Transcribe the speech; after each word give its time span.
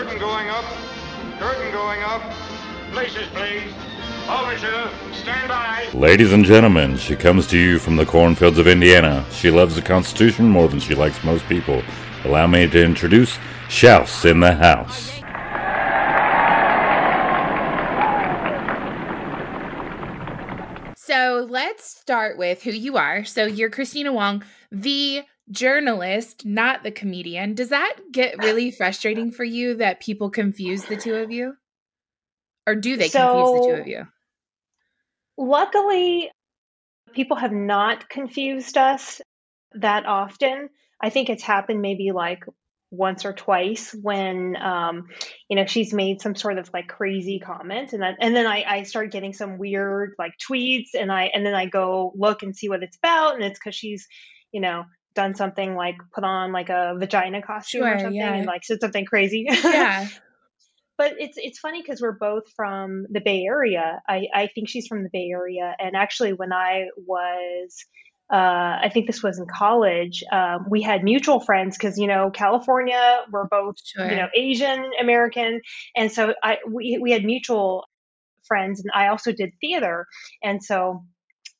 Curtain 0.00 0.18
going 0.18 0.48
up. 0.48 0.64
Curtain 1.38 1.72
going 1.72 2.02
up. 2.02 2.22
Places, 2.90 3.28
please. 3.34 3.70
Overture, 4.30 4.88
stand 5.12 5.46
by. 5.46 5.90
Ladies 5.92 6.32
and 6.32 6.42
gentlemen, 6.42 6.96
she 6.96 7.14
comes 7.14 7.46
to 7.48 7.58
you 7.58 7.78
from 7.78 7.96
the 7.96 8.06
cornfields 8.06 8.56
of 8.56 8.66
Indiana. 8.66 9.26
She 9.30 9.50
loves 9.50 9.74
the 9.74 9.82
Constitution 9.82 10.48
more 10.48 10.68
than 10.68 10.80
she 10.80 10.94
likes 10.94 11.22
most 11.22 11.46
people. 11.50 11.82
Allow 12.24 12.46
me 12.46 12.66
to 12.66 12.82
introduce 12.82 13.36
Shouse 13.68 14.24
in 14.24 14.40
the 14.40 14.54
House. 14.54 15.10
So 20.94 21.46
let's 21.50 21.84
start 21.84 22.38
with 22.38 22.62
who 22.62 22.70
you 22.70 22.96
are. 22.96 23.26
So 23.26 23.44
you're 23.44 23.68
Kristina 23.68 24.14
Wong, 24.14 24.44
the 24.72 25.24
journalist, 25.50 26.44
not 26.44 26.82
the 26.82 26.90
comedian. 26.90 27.54
Does 27.54 27.68
that 27.70 27.96
get 28.12 28.38
really 28.42 28.70
frustrating 28.70 29.30
for 29.30 29.44
you 29.44 29.74
that 29.76 30.00
people 30.00 30.30
confuse 30.30 30.84
the 30.84 30.96
two 30.96 31.16
of 31.16 31.30
you? 31.30 31.54
Or 32.66 32.74
do 32.74 32.96
they 32.96 33.08
So- 33.08 33.32
confuse 33.32 33.60
the 33.66 33.74
two 33.74 33.80
of 33.82 33.88
you? 33.88 34.06
Luckily, 35.36 36.30
people 37.14 37.36
have 37.38 37.52
not 37.52 38.08
confused 38.10 38.76
us 38.76 39.20
that 39.72 40.04
often. 40.06 40.68
I 41.00 41.10
think 41.10 41.30
it's 41.30 41.42
happened 41.42 41.80
maybe 41.80 42.12
like 42.12 42.44
once 42.90 43.24
or 43.24 43.32
twice 43.32 43.94
when 43.94 44.56
um, 44.56 45.06
you 45.48 45.56
know 45.56 45.64
she's 45.64 45.94
made 45.94 46.20
some 46.20 46.34
sort 46.34 46.58
of 46.58 46.68
like 46.74 46.88
crazy 46.88 47.38
comment 47.38 47.92
and 47.92 48.02
that 48.02 48.16
and 48.20 48.34
then 48.34 48.46
I, 48.46 48.64
I 48.66 48.82
start 48.82 49.12
getting 49.12 49.32
some 49.32 49.58
weird 49.58 50.14
like 50.18 50.34
tweets 50.38 50.88
and 50.98 51.10
I 51.10 51.30
and 51.32 51.46
then 51.46 51.54
I 51.54 51.66
go 51.66 52.12
look 52.16 52.42
and 52.42 52.54
see 52.54 52.68
what 52.68 52.82
it's 52.82 52.96
about 52.96 53.34
and 53.34 53.44
it's 53.44 53.58
because 53.58 53.76
she's 53.76 54.08
you 54.50 54.60
know 54.60 54.84
done 55.20 55.34
something 55.42 55.70
like 55.84 55.96
put 56.14 56.24
on 56.24 56.44
like 56.58 56.70
a 56.70 56.94
vagina 56.98 57.40
costume 57.42 57.84
or 57.84 57.98
something 57.98 58.14
yeah. 58.14 58.34
and 58.34 58.46
like 58.46 58.62
said 58.64 58.80
something 58.80 59.04
crazy 59.04 59.42
Yeah. 59.64 60.06
but 61.00 61.10
it's 61.24 61.36
it's 61.46 61.58
funny 61.58 61.80
because 61.82 62.00
we're 62.04 62.20
both 62.30 62.44
from 62.58 63.06
the 63.16 63.20
Bay 63.28 63.40
Area. 63.54 63.86
I, 64.08 64.18
I 64.34 64.44
think 64.54 64.68
she's 64.68 64.86
from 64.90 65.02
the 65.02 65.10
Bay 65.16 65.28
Area, 65.40 65.68
and 65.84 65.92
actually, 66.04 66.32
when 66.40 66.52
I 66.52 66.72
was, 67.12 67.68
uh, 68.38 68.74
I 68.86 68.90
think 68.92 69.06
this 69.06 69.22
was 69.22 69.38
in 69.38 69.46
college, 69.64 70.22
um, 70.38 70.58
we 70.74 70.80
had 70.90 71.02
mutual 71.02 71.40
friends 71.48 71.76
because 71.78 71.96
you 72.02 72.06
know 72.12 72.30
California, 72.30 73.04
we're 73.32 73.48
both 73.58 73.76
Sure. 73.84 74.10
you 74.10 74.16
know 74.20 74.28
Asian 74.34 74.80
American, 75.00 75.52
and 75.96 76.12
so 76.16 76.22
I 76.42 76.58
we 76.76 76.98
we 77.04 77.10
had 77.16 77.24
mutual 77.24 77.70
friends, 78.48 78.80
and 78.80 78.90
I 78.94 79.08
also 79.08 79.32
did 79.32 79.50
theater, 79.60 80.06
and 80.42 80.62
so. 80.62 81.04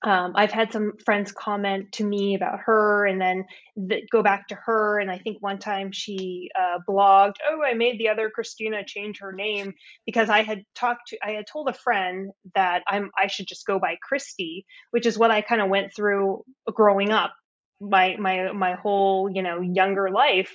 Um, 0.02 0.32
I've 0.34 0.52
had 0.52 0.72
some 0.72 0.92
friends 1.04 1.30
comment 1.30 1.92
to 1.92 2.04
me 2.04 2.34
about 2.34 2.60
her 2.60 3.06
and 3.06 3.20
then 3.20 3.44
th- 3.88 4.04
go 4.10 4.22
back 4.22 4.48
to 4.48 4.54
her. 4.54 4.98
And 4.98 5.10
I 5.10 5.18
think 5.18 5.38
one 5.40 5.58
time 5.58 5.92
she 5.92 6.50
uh, 6.58 6.78
blogged, 6.88 7.36
"Oh, 7.46 7.62
I 7.62 7.74
made 7.74 7.98
the 7.98 8.08
other 8.08 8.30
Kristina 8.30 8.86
change 8.86 9.18
her 9.20 9.32
name 9.32 9.74
because 10.06 10.30
I 10.30 10.42
had 10.42 10.64
talked 10.74 11.08
to, 11.08 11.18
I 11.22 11.32
had 11.32 11.46
told 11.46 11.68
a 11.68 11.74
friend 11.74 12.30
that 12.54 12.82
I'm, 12.88 13.10
I 13.18 13.26
should 13.26 13.46
just 13.46 13.66
go 13.66 13.78
by 13.78 13.96
Christy, 14.02 14.64
which 14.90 15.04
is 15.04 15.18
what 15.18 15.30
I 15.30 15.42
kind 15.42 15.60
of 15.60 15.68
went 15.68 15.94
through 15.94 16.44
growing 16.72 17.10
up." 17.10 17.32
my 17.80 18.14
my 18.18 18.52
my 18.52 18.74
whole 18.74 19.30
you 19.30 19.42
know 19.42 19.60
younger 19.62 20.10
life 20.10 20.52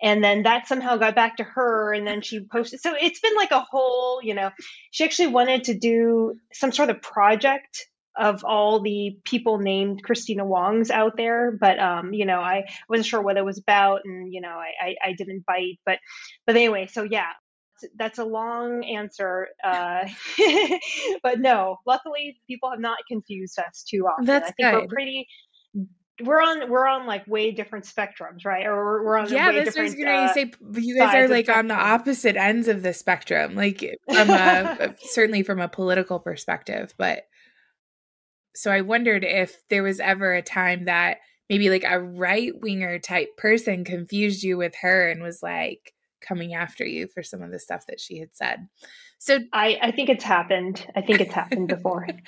and 0.00 0.22
then 0.22 0.44
that 0.44 0.68
somehow 0.68 0.96
got 0.96 1.14
back 1.14 1.36
to 1.36 1.42
her 1.42 1.92
and 1.92 2.06
then 2.06 2.22
she 2.22 2.46
posted 2.52 2.80
so 2.80 2.94
it's 3.00 3.18
been 3.18 3.34
like 3.34 3.50
a 3.50 3.66
whole 3.68 4.20
you 4.22 4.32
know 4.32 4.50
she 4.92 5.02
actually 5.04 5.26
wanted 5.26 5.64
to 5.64 5.76
do 5.76 6.34
some 6.52 6.70
sort 6.70 6.88
of 6.88 7.02
project 7.02 7.88
of 8.18 8.44
all 8.44 8.80
the 8.80 9.18
people 9.24 9.58
named 9.58 10.02
Kristina 10.04 10.44
Wongs 10.44 10.90
out 10.90 11.16
there, 11.16 11.56
but 11.58 11.78
um, 11.78 12.12
you 12.12 12.26
know, 12.26 12.40
I 12.40 12.64
wasn't 12.88 13.06
sure 13.06 13.22
what 13.22 13.36
it 13.36 13.44
was 13.44 13.58
about, 13.58 14.00
and 14.04 14.32
you 14.32 14.40
know, 14.40 14.48
I, 14.48 14.72
I, 14.80 14.94
I 15.10 15.12
didn't 15.12 15.46
bite, 15.46 15.78
but 15.86 15.98
but 16.46 16.56
anyway, 16.56 16.88
so 16.90 17.04
yeah, 17.04 17.30
that's 17.96 18.18
a 18.18 18.24
long 18.24 18.84
answer, 18.84 19.48
uh, 19.64 20.08
but 21.22 21.40
no, 21.40 21.76
luckily 21.86 22.40
people 22.48 22.70
have 22.70 22.80
not 22.80 22.98
confused 23.08 23.58
us 23.58 23.84
too 23.88 24.06
often. 24.06 24.26
That's 24.26 24.50
I 24.50 24.52
think 24.52 24.72
we're 24.72 24.88
pretty. 24.88 25.28
We're 26.20 26.42
on 26.42 26.68
we're 26.68 26.88
on 26.88 27.06
like 27.06 27.28
way 27.28 27.52
different 27.52 27.84
spectrums, 27.84 28.44
right? 28.44 28.66
Or 28.66 28.74
we're, 28.74 29.04
we're 29.04 29.18
on 29.18 29.30
Yeah, 29.30 29.50
way 29.50 29.64
that's 29.64 29.76
what 29.76 29.82
I 29.82 29.84
was 29.84 29.94
going 29.94 30.06
to 30.08 30.14
uh, 30.14 30.34
say. 30.34 30.52
You 30.80 30.98
guys 30.98 31.14
are 31.14 31.28
like 31.28 31.48
on 31.48 31.68
the 31.68 31.76
opposite 31.76 32.34
ends 32.36 32.66
of 32.66 32.82
the 32.82 32.92
spectrum, 32.92 33.54
like 33.54 33.84
from 34.10 34.30
a 34.30 34.96
certainly 35.02 35.44
from 35.44 35.60
a 35.60 35.68
political 35.68 36.18
perspective. 36.18 36.92
But 36.98 37.27
so 38.58 38.70
I 38.70 38.80
wondered 38.80 39.24
if 39.24 39.56
there 39.68 39.82
was 39.82 40.00
ever 40.00 40.34
a 40.34 40.42
time 40.42 40.86
that 40.86 41.18
maybe 41.48 41.70
like 41.70 41.84
a 41.84 42.00
right 42.00 42.52
winger 42.60 42.98
type 42.98 43.36
person 43.36 43.84
confused 43.84 44.42
you 44.42 44.56
with 44.56 44.74
her 44.82 45.08
and 45.08 45.22
was 45.22 45.42
like 45.42 45.94
coming 46.20 46.54
after 46.54 46.84
you 46.84 47.06
for 47.06 47.22
some 47.22 47.42
of 47.42 47.50
the 47.50 47.58
stuff 47.58 47.86
that 47.86 48.00
she 48.00 48.18
had 48.18 48.34
said. 48.34 48.68
So 49.18 49.38
I 49.52 49.78
I 49.80 49.90
think 49.92 50.08
it's 50.08 50.24
happened. 50.24 50.86
I 50.94 51.00
think 51.00 51.20
it's 51.20 51.34
happened 51.34 51.68
before. 51.68 52.08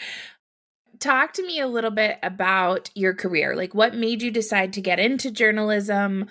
talk 1.00 1.32
to 1.32 1.46
me 1.46 1.58
a 1.58 1.66
little 1.66 1.90
bit 1.90 2.18
about 2.22 2.90
your 2.94 3.14
career. 3.14 3.56
Like, 3.56 3.74
what 3.74 3.94
made 3.94 4.22
you 4.22 4.30
decide 4.30 4.72
to 4.74 4.80
get 4.80 5.00
into 5.00 5.30
journalism? 5.30 6.28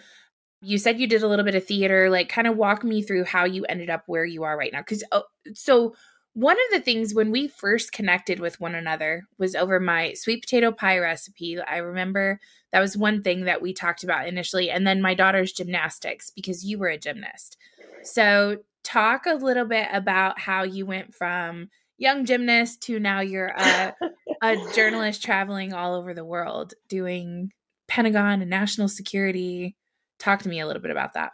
You 0.62 0.78
said 0.78 1.00
you 1.00 1.08
did 1.08 1.24
a 1.24 1.28
little 1.28 1.46
bit 1.46 1.56
of 1.56 1.66
theater. 1.66 2.10
Like, 2.10 2.30
kind 2.30 2.48
of 2.48 2.56
walk 2.56 2.84
me 2.84 3.02
through 3.02 3.26
how 3.26 3.46
you 3.46 3.66
ended 3.66 3.90
up 3.90 4.04
where 4.06 4.26
you 4.26 4.44
are 4.44 4.58
right 4.58 4.72
now. 4.72 4.80
Because, 4.80 5.04
oh, 5.12 5.24
so 5.54 5.96
one 6.34 6.56
of 6.56 6.72
the 6.72 6.80
things 6.80 7.14
when 7.14 7.32
we 7.32 7.48
first 7.48 7.92
connected 7.92 8.40
with 8.40 8.60
one 8.60 8.76
another 8.76 9.24
was 9.38 9.56
over 9.56 9.80
my 9.80 10.14
sweet 10.14 10.42
potato 10.42 10.72
pie 10.72 11.00
recipe. 11.00 11.60
I 11.60 11.78
remember 11.78 12.40
that 12.72 12.80
was 12.80 12.96
one 12.96 13.24
thing 13.24 13.46
that 13.46 13.62
we 13.62 13.74
talked 13.74 14.04
about 14.04 14.28
initially. 14.28 14.70
And 14.70 14.86
then 14.86 15.02
my 15.02 15.14
daughter's 15.14 15.52
gymnastics, 15.52 16.30
because 16.30 16.64
you 16.64 16.78
were 16.78 16.88
a 16.88 16.98
gymnast. 16.98 17.58
So, 18.04 18.58
talk 18.84 19.26
a 19.26 19.34
little 19.36 19.66
bit 19.66 19.88
about 19.92 20.40
how 20.40 20.64
you 20.64 20.86
went 20.86 21.14
from 21.14 21.70
young 21.98 22.26
gymnast 22.26 22.82
to 22.84 23.00
now 23.00 23.20
you're 23.20 23.54
a 23.58 23.94
a 24.42 24.56
journalist 24.74 25.22
traveling 25.22 25.74
all 25.74 25.96
over 25.96 26.14
the 26.14 26.24
world 26.24 26.74
doing 26.88 27.52
Pentagon 27.88 28.42
and 28.42 28.50
national 28.50 28.88
security. 28.88 29.76
Talk 30.18 30.44
to 30.44 30.50
me 30.50 30.60
a 30.60 30.68
little 30.68 30.82
bit 30.82 30.92
about 30.92 31.16
that. 31.16 31.32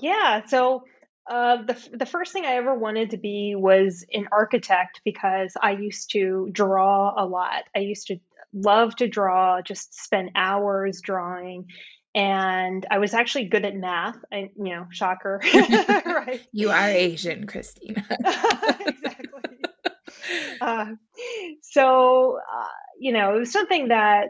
Yeah, 0.00 0.46
so 0.46 0.84
uh, 1.28 1.62
the 1.62 1.88
the 1.92 2.06
first 2.06 2.32
thing 2.32 2.44
I 2.44 2.54
ever 2.54 2.74
wanted 2.74 3.10
to 3.10 3.16
be 3.16 3.54
was 3.56 4.04
an 4.12 4.28
architect 4.30 5.00
because 5.04 5.52
I 5.60 5.72
used 5.72 6.10
to 6.12 6.48
draw 6.52 7.14
a 7.16 7.26
lot. 7.26 7.64
I 7.74 7.80
used 7.80 8.06
to 8.08 8.18
love 8.52 8.94
to 8.96 9.08
draw, 9.08 9.60
just 9.60 9.94
spend 9.94 10.30
hours 10.36 11.00
drawing, 11.00 11.66
and 12.14 12.86
I 12.90 12.98
was 12.98 13.12
actually 13.12 13.46
good 13.46 13.64
at 13.64 13.74
math. 13.74 14.16
I, 14.32 14.50
you 14.56 14.74
know, 14.74 14.86
shocker, 14.90 15.40
right? 15.54 16.40
You 16.52 16.70
are 16.70 16.88
Asian, 16.88 17.46
Kristina. 17.46 18.04
exactly. 18.86 19.42
Uh, 20.60 20.86
so, 21.62 22.38
uh, 22.38 22.66
you 22.98 23.12
know, 23.12 23.36
it 23.36 23.38
was 23.40 23.52
something 23.52 23.88
that 23.88 24.28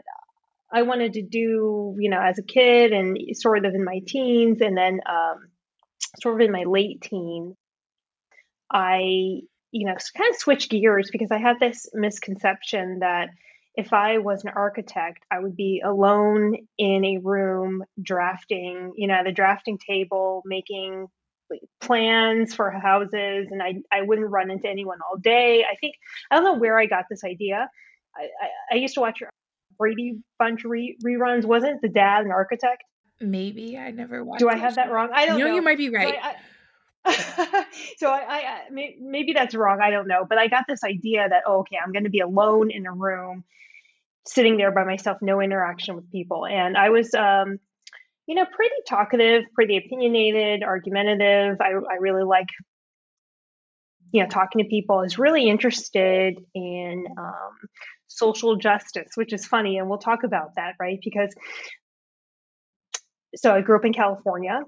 I 0.71 0.81
wanted 0.81 1.13
to 1.13 1.21
do, 1.21 1.95
you 1.99 2.09
know, 2.09 2.19
as 2.19 2.39
a 2.39 2.43
kid 2.43 2.91
and 2.91 3.17
sort 3.33 3.65
of 3.65 3.73
in 3.73 3.83
my 3.83 4.01
teens, 4.05 4.61
and 4.61 4.75
then 4.75 4.99
um, 5.09 5.47
sort 6.21 6.35
of 6.35 6.45
in 6.45 6.51
my 6.51 6.63
late 6.63 7.01
teens. 7.01 7.55
I, 8.71 9.41
you 9.71 9.85
know, 9.85 9.95
kind 10.15 10.29
of 10.29 10.35
switched 10.37 10.71
gears 10.71 11.09
because 11.11 11.31
I 11.31 11.37
had 11.37 11.59
this 11.59 11.87
misconception 11.93 12.99
that 12.99 13.29
if 13.75 13.93
I 13.93 14.17
was 14.17 14.43
an 14.43 14.51
architect, 14.55 15.23
I 15.31 15.39
would 15.39 15.55
be 15.55 15.81
alone 15.85 16.55
in 16.77 17.05
a 17.05 17.19
room 17.19 17.83
drafting, 18.01 18.93
you 18.95 19.07
know, 19.07 19.23
the 19.23 19.31
drafting 19.31 19.77
table, 19.77 20.41
making 20.45 21.07
plans 21.79 22.53
for 22.53 22.71
houses, 22.71 23.47
and 23.51 23.61
I 23.61 23.75
I 23.91 24.01
wouldn't 24.01 24.29
run 24.29 24.51
into 24.51 24.67
anyone 24.67 24.97
all 25.09 25.17
day. 25.17 25.63
I 25.63 25.75
think 25.75 25.95
I 26.31 26.35
don't 26.35 26.43
know 26.43 26.59
where 26.59 26.79
I 26.79 26.87
got 26.87 27.05
this 27.09 27.23
idea. 27.23 27.69
I 28.15 28.21
I, 28.23 28.47
I 28.73 28.75
used 28.75 28.95
to 28.95 29.01
watch 29.01 29.21
Brady 29.77 30.19
Bunch 30.39 30.63
re- 30.65 30.97
reruns. 31.05 31.45
Wasn't 31.45 31.81
the 31.81 31.89
dad 31.89 32.25
an 32.25 32.31
architect? 32.31 32.83
Maybe 33.19 33.77
I 33.77 33.91
never 33.91 34.23
watched. 34.23 34.39
Do 34.39 34.49
I 34.49 34.57
have 34.57 34.75
that 34.75 34.91
wrong? 34.91 35.09
I 35.13 35.25
don't 35.25 35.39
no, 35.39 35.47
know. 35.47 35.55
you 35.55 35.61
might 35.61 35.77
be 35.77 35.89
right. 35.89 36.15
I, 36.21 36.29
I, 36.29 36.35
so 37.97 38.09
I, 38.09 38.19
I, 38.19 38.37
I 38.37 38.61
maybe 38.69 39.33
that's 39.33 39.55
wrong. 39.55 39.79
I 39.81 39.89
don't 39.89 40.07
know, 40.07 40.25
but 40.27 40.37
I 40.37 40.47
got 40.47 40.65
this 40.67 40.83
idea 40.83 41.27
that 41.27 41.43
oh, 41.47 41.59
okay, 41.59 41.77
I'm 41.83 41.91
going 41.91 42.03
to 42.03 42.09
be 42.09 42.19
alone 42.19 42.69
in 42.69 42.85
a 42.85 42.91
room, 42.91 43.43
sitting 44.27 44.57
there 44.57 44.71
by 44.71 44.83
myself, 44.83 45.17
no 45.21 45.41
interaction 45.41 45.95
with 45.95 46.11
people, 46.11 46.45
and 46.45 46.77
I 46.77 46.89
was, 46.89 47.13
um, 47.15 47.59
you 48.27 48.35
know, 48.35 48.45
pretty 48.45 48.75
talkative, 48.85 49.45
pretty 49.55 49.77
opinionated, 49.77 50.63
argumentative. 50.63 51.57
I, 51.59 51.69
I 51.69 51.95
really 51.99 52.23
like, 52.23 52.49
you 54.11 54.21
know, 54.21 54.29
talking 54.29 54.63
to 54.63 54.69
people. 54.69 54.97
I 54.97 55.01
was 55.01 55.17
really 55.17 55.49
interested 55.49 56.37
in 56.53 57.05
um, 57.17 57.51
social 58.07 58.57
justice, 58.57 59.11
which 59.15 59.33
is 59.33 59.45
funny, 59.45 59.77
and 59.77 59.89
we'll 59.89 59.97
talk 59.97 60.23
about 60.23 60.55
that, 60.55 60.75
right? 60.79 60.99
Because 61.03 61.33
so 63.35 63.53
I 63.53 63.61
grew 63.61 63.77
up 63.77 63.85
in 63.85 63.93
California 63.93 64.61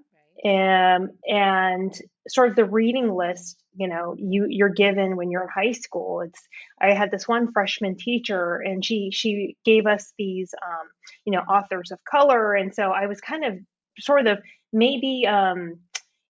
um, 0.46 1.10
and 1.28 1.94
sort 2.28 2.50
of 2.50 2.56
the 2.56 2.66
reading 2.66 3.14
list 3.14 3.58
you 3.76 3.88
know 3.88 4.16
you 4.18 4.46
you're 4.50 4.70
given 4.70 5.16
when 5.16 5.32
you're 5.32 5.44
in 5.44 5.50
high 5.50 5.72
school 5.72 6.22
it's 6.22 6.40
i 6.82 6.94
had 6.94 7.12
this 7.12 7.28
one 7.28 7.52
freshman 7.52 7.96
teacher 7.96 8.56
and 8.56 8.86
she 8.86 9.10
she 9.12 9.58
gave 9.66 9.86
us 9.86 10.14
these 10.18 10.54
um, 10.66 10.88
you 11.26 11.34
know 11.34 11.40
authors 11.40 11.92
of 11.92 12.00
color. 12.10 12.54
And 12.54 12.74
so 12.74 12.92
i 12.92 13.08
was 13.08 13.20
kind 13.20 13.44
of 13.44 13.58
sort 14.00 14.28
of 14.28 14.40
maybe 14.72 15.26
um, 15.28 15.80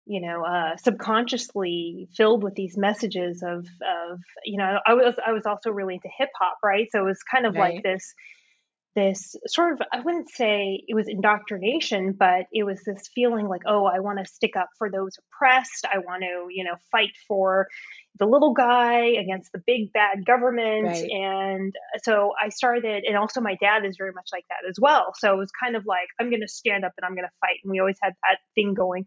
you 0.06 0.22
know 0.22 0.44
uh, 0.44 0.76
subconsciously 0.78 2.08
filled 2.16 2.44
with 2.44 2.56
these 2.56 2.78
messages 2.78 3.44
of 3.44 3.68
of 3.81 4.20
you 4.44 4.58
know 4.58 4.80
I 4.86 4.94
was 4.96 5.16
I 5.26 5.31
was 5.31 5.46
also 5.46 5.70
really 5.70 5.96
into 5.96 6.10
hip 6.18 6.30
hop 6.40 6.58
right? 6.64 6.88
So 6.92 7.02
it 7.02 7.06
was 7.06 7.22
kind 7.24 7.46
of 7.46 7.54
right. 7.56 7.76
like 7.76 7.84
this 7.84 8.14
this 8.95 9.36
sort 9.47 9.74
of 9.74 9.88
I 9.94 10.01
wouldn't 10.01 10.30
say 10.30 10.83
it 10.88 10.95
was 10.95 11.07
indoctrination 11.07 12.13
but 12.13 12.47
it 12.51 12.63
was 12.63 12.81
this 12.83 13.07
feeling 13.13 13.47
like 13.47 13.62
oh 13.68 13.86
I 13.86 14.00
want 14.00 14.19
to 14.19 14.25
stick 14.25 14.56
up 14.57 14.69
for 14.77 14.89
those 14.89 15.18
oppressed. 15.18 15.86
I 15.86 16.00
want 16.00 16.24
to 16.24 16.47
you 16.50 16.63
know 16.63 16.75
fight 16.91 17.12
for 17.27 17.68
the 18.18 18.25
little 18.25 18.53
guy 18.53 19.06
against 19.06 19.51
the 19.51 19.62
big 19.65 19.94
bad 19.94 20.25
government. 20.25 20.88
Right. 20.88 21.09
and 21.09 21.74
so 22.03 22.33
I 22.41 22.50
started 22.50 23.03
and 23.06 23.18
also 23.18 23.41
my 23.41 23.56
dad 23.62 23.86
is 23.86 23.95
very 23.97 24.12
much 24.12 24.30
like 24.33 24.45
that 24.50 24.68
as 24.69 24.77
well. 24.80 25.13
So 25.15 25.33
it 25.33 25.38
was 25.38 25.51
kind 25.51 25.75
of 25.75 25.85
like 25.85 26.07
I'm 26.19 26.30
going 26.30 26.42
to 26.42 26.47
stand 26.47 26.83
up 26.83 26.94
and 26.97 27.06
I'm 27.06 27.15
going 27.15 27.27
to 27.27 27.38
fight. 27.39 27.59
And 27.63 27.71
we 27.71 27.80
always 27.80 27.97
had 28.01 28.13
that 28.27 28.39
thing 28.56 28.74
going. 28.74 29.06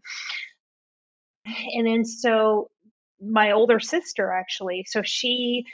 And 1.45 1.85
then 1.85 2.05
so 2.05 2.71
my 3.21 3.51
older 3.51 3.79
sister 3.79 4.31
actually, 4.31 4.85
so 4.87 5.01
she 5.03 5.65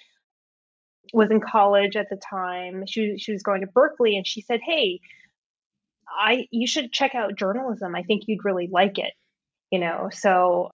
was 1.13 1.31
in 1.31 1.41
college 1.41 1.95
at 1.95 2.09
the 2.09 2.17
time. 2.17 2.85
She 2.87 3.17
she 3.17 3.31
was 3.31 3.43
going 3.43 3.61
to 3.61 3.67
Berkeley 3.67 4.17
and 4.17 4.25
she 4.25 4.41
said, 4.41 4.59
"Hey, 4.63 4.99
I 6.07 6.47
you 6.51 6.67
should 6.67 6.91
check 6.91 7.15
out 7.15 7.37
journalism. 7.37 7.95
I 7.95 8.03
think 8.03 8.23
you'd 8.27 8.45
really 8.45 8.67
like 8.71 8.97
it." 8.99 9.13
You 9.71 9.79
know, 9.79 10.09
so 10.11 10.71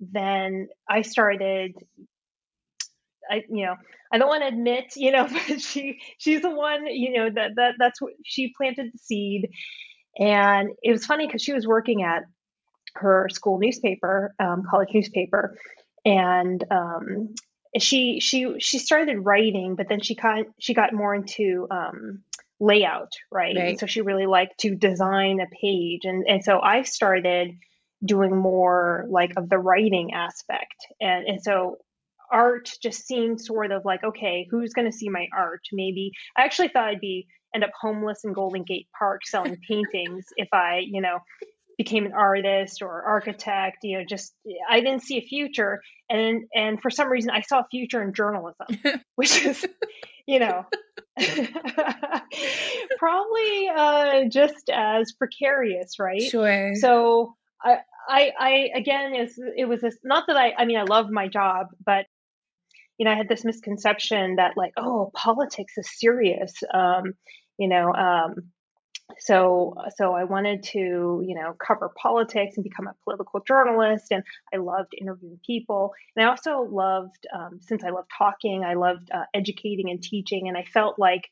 then 0.00 0.68
I 0.88 1.02
started 1.02 1.74
I 3.30 3.44
you 3.48 3.64
know, 3.64 3.76
I 4.12 4.18
don't 4.18 4.28
want 4.28 4.42
to 4.42 4.48
admit, 4.48 4.94
you 4.96 5.10
know, 5.10 5.26
but 5.48 5.60
she 5.60 6.00
she's 6.18 6.42
the 6.42 6.50
one, 6.50 6.86
you 6.86 7.12
know, 7.16 7.30
that 7.30 7.52
that 7.56 7.74
that's 7.78 8.00
what 8.00 8.12
she 8.24 8.52
planted 8.56 8.92
the 8.92 8.98
seed. 8.98 9.50
And 10.18 10.70
it 10.82 10.92
was 10.92 11.06
funny 11.06 11.26
because 11.26 11.42
she 11.42 11.54
was 11.54 11.66
working 11.66 12.02
at 12.02 12.24
her 12.94 13.28
school 13.30 13.58
newspaper, 13.58 14.34
um, 14.38 14.62
college 14.68 14.90
newspaper, 14.92 15.56
and 16.04 16.62
um, 16.70 17.34
she 17.78 18.20
she 18.20 18.54
she 18.58 18.78
started 18.78 19.18
writing, 19.20 19.76
but 19.76 19.88
then 19.88 20.00
she 20.00 20.14
got 20.14 20.44
she 20.58 20.74
got 20.74 20.92
more 20.92 21.14
into 21.14 21.66
um, 21.70 22.22
layout, 22.60 23.12
right? 23.30 23.56
right? 23.56 23.80
So 23.80 23.86
she 23.86 24.02
really 24.02 24.26
liked 24.26 24.58
to 24.60 24.74
design 24.74 25.40
a 25.40 25.46
page, 25.46 26.00
and 26.04 26.24
and 26.28 26.44
so 26.44 26.60
I 26.60 26.82
started 26.82 27.56
doing 28.04 28.36
more 28.36 29.06
like 29.08 29.32
of 29.36 29.48
the 29.48 29.58
writing 29.58 30.12
aspect, 30.12 30.86
and 31.00 31.26
and 31.26 31.42
so 31.42 31.78
art 32.30 32.70
just 32.82 33.06
seemed 33.06 33.40
sort 33.40 33.72
of 33.72 33.84
like 33.84 34.04
okay, 34.04 34.46
who's 34.50 34.72
going 34.72 34.90
to 34.90 34.96
see 34.96 35.08
my 35.08 35.26
art? 35.36 35.62
Maybe 35.72 36.12
I 36.36 36.44
actually 36.44 36.68
thought 36.68 36.88
I'd 36.88 37.00
be 37.00 37.26
end 37.54 37.64
up 37.64 37.70
homeless 37.78 38.24
in 38.24 38.32
Golden 38.32 38.64
Gate 38.64 38.88
Park 38.98 39.26
selling 39.26 39.56
paintings 39.68 40.26
if 40.36 40.48
I, 40.52 40.82
you 40.86 41.00
know, 41.00 41.18
became 41.82 42.06
an 42.06 42.12
artist 42.12 42.80
or 42.80 43.02
architect 43.02 43.78
you 43.82 43.98
know 43.98 44.04
just 44.08 44.32
i 44.70 44.78
didn't 44.80 45.02
see 45.02 45.18
a 45.18 45.22
future. 45.22 45.82
And 46.08 46.44
and 46.54 46.80
for 46.80 46.90
some 46.90 47.08
reason 47.08 47.30
i 47.30 47.40
saw 47.40 47.60
a 47.60 47.66
future 47.70 48.02
in 48.02 48.12
journalism 48.14 48.66
which 49.16 49.44
is 49.44 49.66
you 50.26 50.38
know 50.38 50.64
probably 52.98 53.68
uh, 53.76 54.24
just 54.28 54.70
as 54.72 55.12
precarious 55.12 55.98
right? 55.98 56.22
Sure. 56.22 56.74
So 56.76 57.34
i 57.64 57.78
i, 58.08 58.32
I 58.38 58.70
again 58.74 59.14
it 59.14 59.22
was, 59.22 59.40
it 59.56 59.64
was 59.64 59.80
this, 59.80 59.96
not 60.04 60.24
that 60.28 60.36
i 60.36 60.52
i 60.56 60.64
mean 60.64 60.78
i 60.78 60.84
love 60.84 61.10
my 61.10 61.26
job 61.28 61.68
but 61.84 62.06
you 62.98 63.04
know 63.04 63.12
i 63.12 63.16
had 63.16 63.28
this 63.28 63.44
misconception 63.44 64.36
that 64.36 64.56
like 64.56 64.72
oh 64.76 65.10
politics 65.14 65.74
is 65.76 65.88
serious. 65.98 66.52
Um 66.72 67.14
you 67.58 67.68
know 67.68 67.92
um 67.92 68.52
so 69.18 69.74
so 69.96 70.14
i 70.14 70.24
wanted 70.24 70.62
to 70.62 71.22
you 71.26 71.34
know 71.34 71.54
cover 71.64 71.90
politics 72.00 72.56
and 72.56 72.64
become 72.64 72.86
a 72.86 72.94
political 73.04 73.40
journalist 73.46 74.06
and 74.10 74.22
i 74.52 74.56
loved 74.56 74.92
interviewing 75.00 75.38
people. 75.46 75.92
And 76.16 76.24
i 76.24 76.28
also 76.28 76.68
loved 76.70 77.26
um, 77.34 77.60
since 77.60 77.84
i 77.84 77.90
loved 77.90 78.10
talking 78.16 78.64
i 78.64 78.74
loved 78.74 79.10
uh, 79.12 79.24
educating 79.34 79.90
and 79.90 80.02
teaching 80.02 80.48
and 80.48 80.56
i 80.56 80.64
felt 80.64 80.98
like 80.98 81.28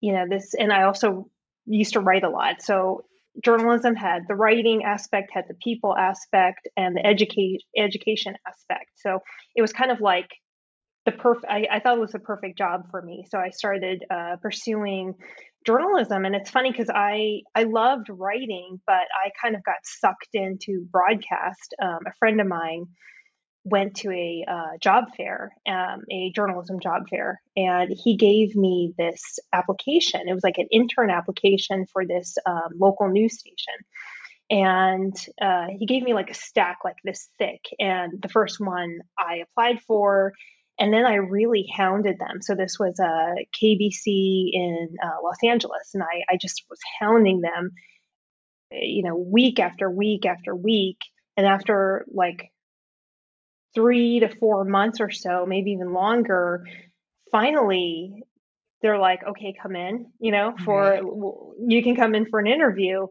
you 0.00 0.12
know 0.12 0.26
this 0.28 0.54
and 0.54 0.72
i 0.72 0.82
also 0.82 1.30
used 1.66 1.94
to 1.94 2.00
write 2.00 2.24
a 2.24 2.28
lot. 2.28 2.62
So 2.62 3.04
journalism 3.42 3.94
had 3.94 4.22
the 4.28 4.34
writing 4.34 4.84
aspect 4.84 5.30
had 5.32 5.44
the 5.48 5.54
people 5.54 5.96
aspect 5.96 6.68
and 6.76 6.96
the 6.96 7.06
educate 7.06 7.62
education 7.76 8.34
aspect. 8.46 8.90
So 8.96 9.20
it 9.56 9.62
was 9.62 9.72
kind 9.72 9.90
of 9.90 10.00
like 10.00 10.28
the 11.06 11.12
perfect 11.12 11.50
I, 11.50 11.80
thought 11.80 11.96
it 11.96 12.00
was 12.00 12.14
a 12.14 12.20
perfect 12.20 12.58
job 12.58 12.90
for 12.90 13.00
me. 13.02 13.26
So 13.30 13.38
i 13.38 13.50
started 13.50 14.04
uh, 14.10 14.36
pursuing 14.40 15.14
journalism 15.64 16.24
and 16.24 16.34
it's 16.34 16.50
funny 16.50 16.70
because 16.70 16.90
i 16.90 17.40
i 17.54 17.62
loved 17.62 18.08
writing 18.10 18.80
but 18.86 19.06
i 19.24 19.30
kind 19.40 19.54
of 19.54 19.62
got 19.64 19.76
sucked 19.84 20.28
into 20.34 20.86
broadcast. 20.90 21.74
Um, 21.80 22.00
a 22.06 22.12
friend 22.18 22.40
of 22.40 22.46
mine 22.46 22.86
went 23.64 23.94
to 23.94 24.10
a 24.10 24.44
uh, 24.48 24.76
job 24.80 25.04
fair 25.16 25.52
um, 25.68 26.02
a 26.10 26.32
journalism 26.34 26.80
job 26.80 27.08
fair 27.08 27.40
and 27.56 27.90
he 27.92 28.16
gave 28.16 28.56
me 28.56 28.92
this 28.98 29.38
application. 29.52 30.28
It 30.28 30.34
was 30.34 30.42
like 30.42 30.58
an 30.58 30.68
intern 30.72 31.10
application 31.10 31.86
for 31.92 32.04
this 32.04 32.36
um, 32.44 32.70
local 32.76 33.08
news 33.08 33.38
station. 33.38 33.74
And 34.50 35.14
uh, 35.40 35.66
he 35.78 35.86
gave 35.86 36.02
me 36.02 36.12
like 36.12 36.30
a 36.30 36.34
stack 36.34 36.78
like 36.84 36.96
this 37.04 37.28
thick 37.38 37.64
and 37.78 38.20
the 38.20 38.28
first 38.28 38.60
one 38.60 38.98
i 39.18 39.36
applied 39.36 39.80
for 39.82 40.32
and 40.82 40.92
then 40.92 41.06
I 41.06 41.14
really 41.14 41.64
hounded 41.72 42.18
them. 42.18 42.42
So 42.42 42.56
this 42.56 42.76
was 42.76 42.98
a 42.98 43.04
uh, 43.04 43.34
KBC 43.54 44.50
in 44.52 44.88
uh, 45.00 45.22
Los 45.22 45.36
Angeles, 45.44 45.92
and 45.94 46.02
I, 46.02 46.24
I 46.28 46.36
just 46.36 46.64
was 46.68 46.80
hounding 46.98 47.40
them, 47.40 47.70
you 48.72 49.04
know, 49.04 49.14
week 49.14 49.60
after 49.60 49.88
week 49.88 50.26
after 50.26 50.56
week. 50.56 50.98
And 51.36 51.46
after 51.46 52.04
like 52.12 52.50
three 53.76 54.18
to 54.20 54.36
four 54.40 54.64
months 54.64 55.00
or 55.00 55.08
so, 55.12 55.46
maybe 55.46 55.70
even 55.70 55.92
longer, 55.92 56.64
finally 57.30 58.24
they're 58.82 58.98
like, 58.98 59.20
okay, 59.24 59.54
come 59.62 59.76
in, 59.76 60.06
you 60.18 60.32
know, 60.32 60.52
for 60.64 61.00
you 61.64 61.84
can 61.84 61.94
come 61.94 62.16
in 62.16 62.26
for 62.28 62.40
an 62.40 62.48
interview. 62.48 63.06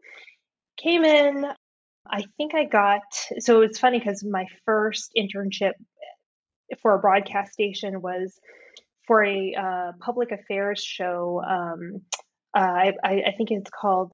Came 0.77 1.05
in, 1.05 1.45
I 2.05 2.25
think 2.35 2.53
I 2.53 2.65
got 2.65 3.03
so 3.39 3.61
it's 3.61 3.79
funny 3.79 3.99
because 3.99 4.25
my 4.29 4.45
first 4.65 5.13
internship 5.17 5.71
for 6.81 6.95
a 6.95 6.99
broadcast 6.99 7.53
station 7.53 8.01
was 8.01 8.39
for 9.07 9.23
a 9.23 9.53
uh, 9.55 9.91
public 9.99 10.31
affairs 10.31 10.83
show. 10.83 11.41
Um, 11.45 12.01
uh, 12.55 12.59
I, 12.59 12.93
I, 13.03 13.33
think 13.37 13.51
it's 13.51 13.69
called. 13.69 14.11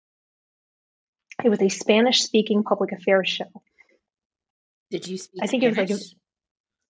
It 1.44 1.50
was 1.50 1.62
a 1.62 1.69
Spanish-speaking 1.69 2.63
public 2.63 2.92
affairs 2.92 3.30
show. 3.30 3.51
Did 4.92 5.07
you 5.07 5.18
speak? 5.18 5.42
I 5.44 5.48
think 5.48 5.64
Spanish? 5.64 5.78
it 5.78 5.94
was 5.94 6.16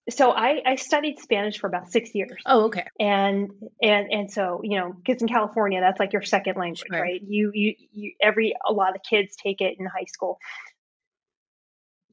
like. 0.07 0.15
so 0.15 0.31
I, 0.31 0.61
I 0.65 0.75
studied 0.75 1.19
Spanish 1.19 1.57
for 1.57 1.67
about 1.67 1.89
six 1.89 2.13
years. 2.13 2.41
Oh, 2.45 2.65
okay. 2.65 2.85
And 2.99 3.51
and 3.81 4.11
and 4.11 4.31
so 4.31 4.61
you 4.63 4.77
know, 4.77 4.93
kids 5.05 5.21
in 5.21 5.27
California, 5.27 5.81
that's 5.81 5.99
like 5.99 6.13
your 6.13 6.21
second 6.21 6.57
language, 6.57 6.83
sure. 6.89 7.01
right? 7.01 7.21
You 7.25 7.51
you 7.53 7.75
you 7.91 8.13
every 8.21 8.53
a 8.67 8.73
lot 8.73 8.95
of 8.95 9.01
kids 9.09 9.35
take 9.41 9.61
it 9.61 9.75
in 9.79 9.85
high 9.85 10.05
school. 10.07 10.37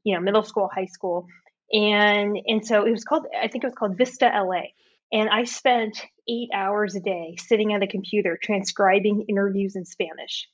You 0.03 0.15
know, 0.15 0.21
middle 0.21 0.43
school, 0.43 0.69
high 0.73 0.85
school 0.85 1.27
and 1.71 2.37
and 2.47 2.65
so 2.65 2.85
it 2.85 2.91
was 2.91 3.03
called 3.03 3.25
i 3.41 3.47
think 3.47 3.63
it 3.63 3.67
was 3.67 3.75
called 3.75 3.97
Vista 3.97 4.33
L.A. 4.33 4.73
and 5.11 5.29
i 5.29 5.43
spent 5.43 6.05
eight 6.27 6.49
hours 6.53 6.95
a 6.95 6.99
day 6.99 7.35
sitting 7.39 7.73
at 7.73 7.83
a 7.83 7.87
computer 7.87 8.37
transcribing 8.41 9.25
interviews 9.27 9.75
in 9.75 9.85
spanish 9.85 10.47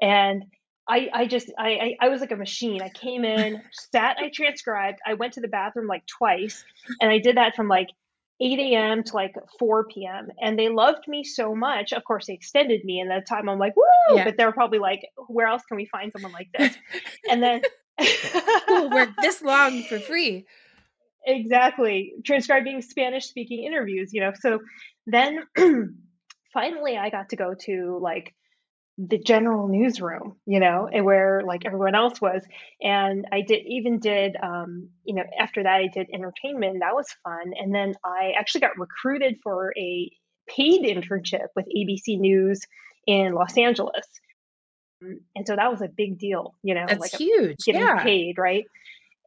and 0.00 0.44
I, 0.88 1.08
I 1.14 1.26
just 1.26 1.52
I, 1.56 1.94
I 2.00 2.08
was 2.08 2.20
like 2.20 2.32
a 2.32 2.36
machine. 2.36 2.82
I 2.82 2.88
came 2.88 3.24
in, 3.24 3.62
sat, 3.92 4.16
I 4.18 4.30
transcribed. 4.34 4.98
I 5.06 5.14
went 5.14 5.34
to 5.34 5.40
the 5.40 5.46
bathroom 5.46 5.86
like 5.86 6.04
twice, 6.06 6.64
and 7.00 7.08
I 7.08 7.18
did 7.18 7.36
that 7.36 7.54
from 7.54 7.68
like 7.68 7.90
8 8.40 8.58
a.m. 8.58 9.02
to 9.04 9.14
like 9.14 9.34
4 9.58 9.84
p.m. 9.84 10.28
And 10.40 10.58
they 10.58 10.68
loved 10.68 11.06
me 11.06 11.22
so 11.22 11.54
much. 11.54 11.92
Of 11.92 12.04
course, 12.04 12.26
they 12.26 12.32
extended 12.32 12.84
me. 12.84 13.00
And 13.00 13.12
at 13.12 13.26
that 13.26 13.34
time, 13.34 13.48
I'm 13.48 13.58
like, 13.58 13.76
woo! 13.76 14.16
Yeah. 14.16 14.24
But 14.24 14.36
they're 14.36 14.52
probably 14.52 14.80
like, 14.80 15.00
where 15.28 15.46
else 15.46 15.62
can 15.68 15.76
we 15.76 15.86
find 15.86 16.10
someone 16.12 16.32
like 16.32 16.48
this? 16.56 16.74
And 17.30 17.42
then 17.42 17.62
who 17.98 18.90
work 18.90 19.10
this 19.20 19.42
long 19.42 19.82
for 19.84 19.98
free. 19.98 20.46
Exactly. 21.24 22.14
Transcribing 22.24 22.82
Spanish 22.82 23.26
speaking 23.26 23.62
interviews, 23.62 24.10
you 24.12 24.20
know. 24.20 24.32
So 24.40 24.58
then 25.06 25.44
finally 26.52 26.96
I 26.96 27.10
got 27.10 27.28
to 27.28 27.36
go 27.36 27.54
to 27.60 27.98
like 28.02 28.34
the 28.98 29.18
general 29.18 29.68
newsroom, 29.68 30.36
you 30.46 30.60
know, 30.60 30.88
and 30.92 31.04
where 31.04 31.42
like 31.46 31.64
everyone 31.64 31.94
else 31.94 32.20
was. 32.20 32.42
And 32.80 33.26
I 33.32 33.42
did 33.42 33.62
even 33.66 34.00
did 34.00 34.36
um, 34.42 34.88
you 35.04 35.14
know, 35.14 35.22
after 35.38 35.62
that 35.62 35.76
I 35.76 35.88
did 35.92 36.08
entertainment. 36.12 36.78
That 36.80 36.94
was 36.94 37.06
fun. 37.22 37.52
And 37.56 37.74
then 37.74 37.94
I 38.04 38.32
actually 38.38 38.62
got 38.62 38.76
recruited 38.78 39.36
for 39.42 39.72
a 39.78 40.10
paid 40.48 40.82
internship 40.82 41.46
with 41.54 41.66
ABC 41.66 42.18
News 42.18 42.60
in 43.06 43.32
Los 43.32 43.56
Angeles. 43.56 44.06
And 45.34 45.46
so 45.46 45.56
that 45.56 45.70
was 45.70 45.82
a 45.82 45.88
big 45.88 46.18
deal, 46.18 46.54
you 46.62 46.74
know, 46.74 46.84
That's 46.88 47.00
like 47.00 47.12
huge. 47.12 47.58
Getting 47.64 47.82
yeah. 47.82 48.02
paid, 48.02 48.38
right? 48.38 48.64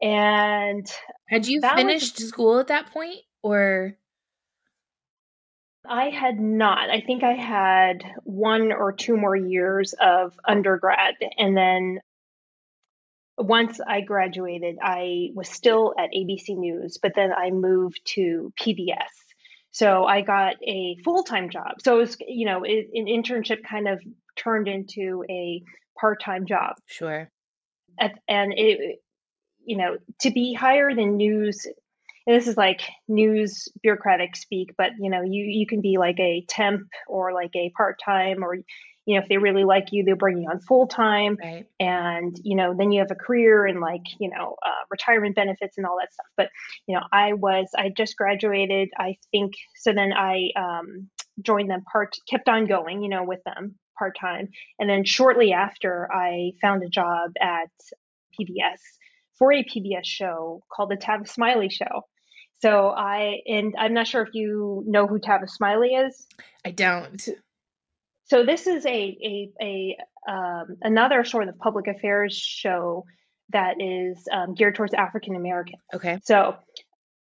And 0.01 0.86
had 1.27 1.48
you 1.48 1.62
finished 1.62 2.20
was, 2.20 2.27
school 2.27 2.60
at 2.60 2.67
that 2.67 2.91
point 2.91 3.20
or 3.41 3.96
I 5.88 6.10
had 6.10 6.39
not. 6.39 6.89
I 6.89 7.01
think 7.01 7.24
I 7.24 7.34
had 7.34 8.03
one 8.24 8.72
or 8.72 8.91
two 8.91 9.17
more 9.17 9.36
years 9.36 9.94
of 10.00 10.34
undergrad 10.48 11.15
and 11.38 11.55
then 11.55 12.00
once 13.38 13.79
I 13.86 14.01
graduated, 14.01 14.77
I 14.82 15.29
was 15.34 15.50
still 15.50 15.94
at 15.98 16.12
ABC 16.12 16.58
News, 16.58 16.98
but 17.01 17.13
then 17.15 17.34
I 17.34 17.51
moved 17.51 18.00
to 18.13 18.53
PBS. 18.60 19.25
So 19.75 20.05
I 20.05 20.22
got 20.22 20.55
a 20.65 20.96
full 21.03 21.24
time 21.24 21.50
job. 21.50 21.82
So 21.84 21.98
it 21.98 22.00
was, 22.00 22.17
you 22.25 22.46
know, 22.46 22.63
it, 22.63 22.88
an 22.94 23.08
internship 23.08 23.58
kind 23.70 23.89
of 23.89 24.01
turned 24.38 24.70
into 24.70 25.25
a 25.29 25.62
part 26.00 26.22
time 26.24 26.46
job. 26.46 26.75
Sure. 26.86 27.29
At, 28.00 28.13
and 28.25 28.53
it, 28.55 29.00
you 29.65 29.75
know, 29.75 29.98
to 30.22 30.32
be 30.32 30.53
hired 30.53 30.98
in 30.98 31.17
news, 31.17 31.67
this 32.25 32.48
is 32.48 32.55
like 32.55 32.84
news 33.10 33.67
bureaucratic 33.84 34.38
speak, 34.38 34.70
but 34.77 34.91
you 34.98 35.10
know, 35.10 35.24
you 35.24 35.44
you 35.44 35.67
can 35.67 35.82
be 35.82 35.98
like 35.98 36.22
a 36.22 36.46
temp 36.48 36.88
or 37.10 37.34
like 37.34 37.53
a 37.53 37.70
part 37.75 38.00
time 38.03 38.46
or 38.46 38.55
you 39.05 39.15
know 39.15 39.21
if 39.21 39.29
they 39.29 39.38
really 39.38 39.63
like 39.63 39.91
you 39.91 40.03
they'll 40.03 40.15
bring 40.15 40.39
you 40.39 40.50
on 40.50 40.59
full 40.59 40.88
time 40.88 41.38
Right. 41.41 41.65
and 41.79 42.35
you 42.43 42.55
know 42.55 42.74
then 42.77 42.91
you 42.91 43.00
have 43.01 43.12
a 43.12 43.15
career 43.15 43.65
and 43.65 43.79
like 43.79 44.01
you 44.19 44.29
know 44.29 44.55
uh, 44.65 44.83
retirement 44.89 45.35
benefits 45.35 45.77
and 45.77 45.85
all 45.85 45.97
that 46.00 46.13
stuff. 46.13 46.25
But 46.38 46.50
you 46.88 46.95
know 46.95 47.01
i 47.12 47.33
was 47.33 47.67
i 47.77 47.89
just 47.95 48.17
graduated 48.17 48.89
i 48.97 49.17
think 49.31 49.53
so 49.75 49.93
then 49.93 50.12
i 50.13 50.50
um, 50.55 51.09
joined 51.41 51.69
them 51.69 51.83
part 51.91 52.15
kept 52.29 52.50
on 52.50 52.65
going 52.65 53.01
you 53.03 53.09
know 53.09 53.24
with 53.24 53.43
them 53.45 53.75
part 53.97 54.15
time 54.19 54.50
and 54.79 54.89
then 54.89 55.05
shortly 55.05 55.53
after 55.53 56.09
i 56.13 56.51
found 56.62 56.83
a 56.83 56.89
job 56.89 57.31
at 57.41 57.69
pbs 58.39 58.79
for 59.38 59.51
a 59.53 59.63
pbs 59.63 60.05
show 60.05 60.62
called 60.74 60.89
the 60.89 60.97
tavis 60.97 61.29
smiley 61.29 61.69
show. 61.69 62.01
So 62.62 62.89
i 62.89 63.39
and 63.47 63.75
i'm 63.77 63.93
not 63.93 64.07
sure 64.07 64.24
if 64.24 64.33
you 64.33 64.83
know 64.88 65.07
who 65.07 65.19
tavis 65.19 65.50
smiley 65.51 65.89
is? 65.89 66.25
I 66.63 66.71
don't. 66.71 67.27
So 68.25 68.46
this 68.46 68.67
is 68.67 68.86
a 68.86 68.89
a, 68.89 69.51
a 69.62 69.98
um, 70.32 70.77
another 70.82 71.24
sort 71.24 71.48
of 71.48 71.58
public 71.60 71.88
affairs 71.88 72.36
show 72.36 73.05
that 73.50 73.75
is 73.79 74.27
um, 74.32 74.55
geared 74.55 74.75
towards 74.75 74.94
African 74.94 75.36
American. 75.36 75.75
Okay. 75.94 76.20
So 76.24 76.55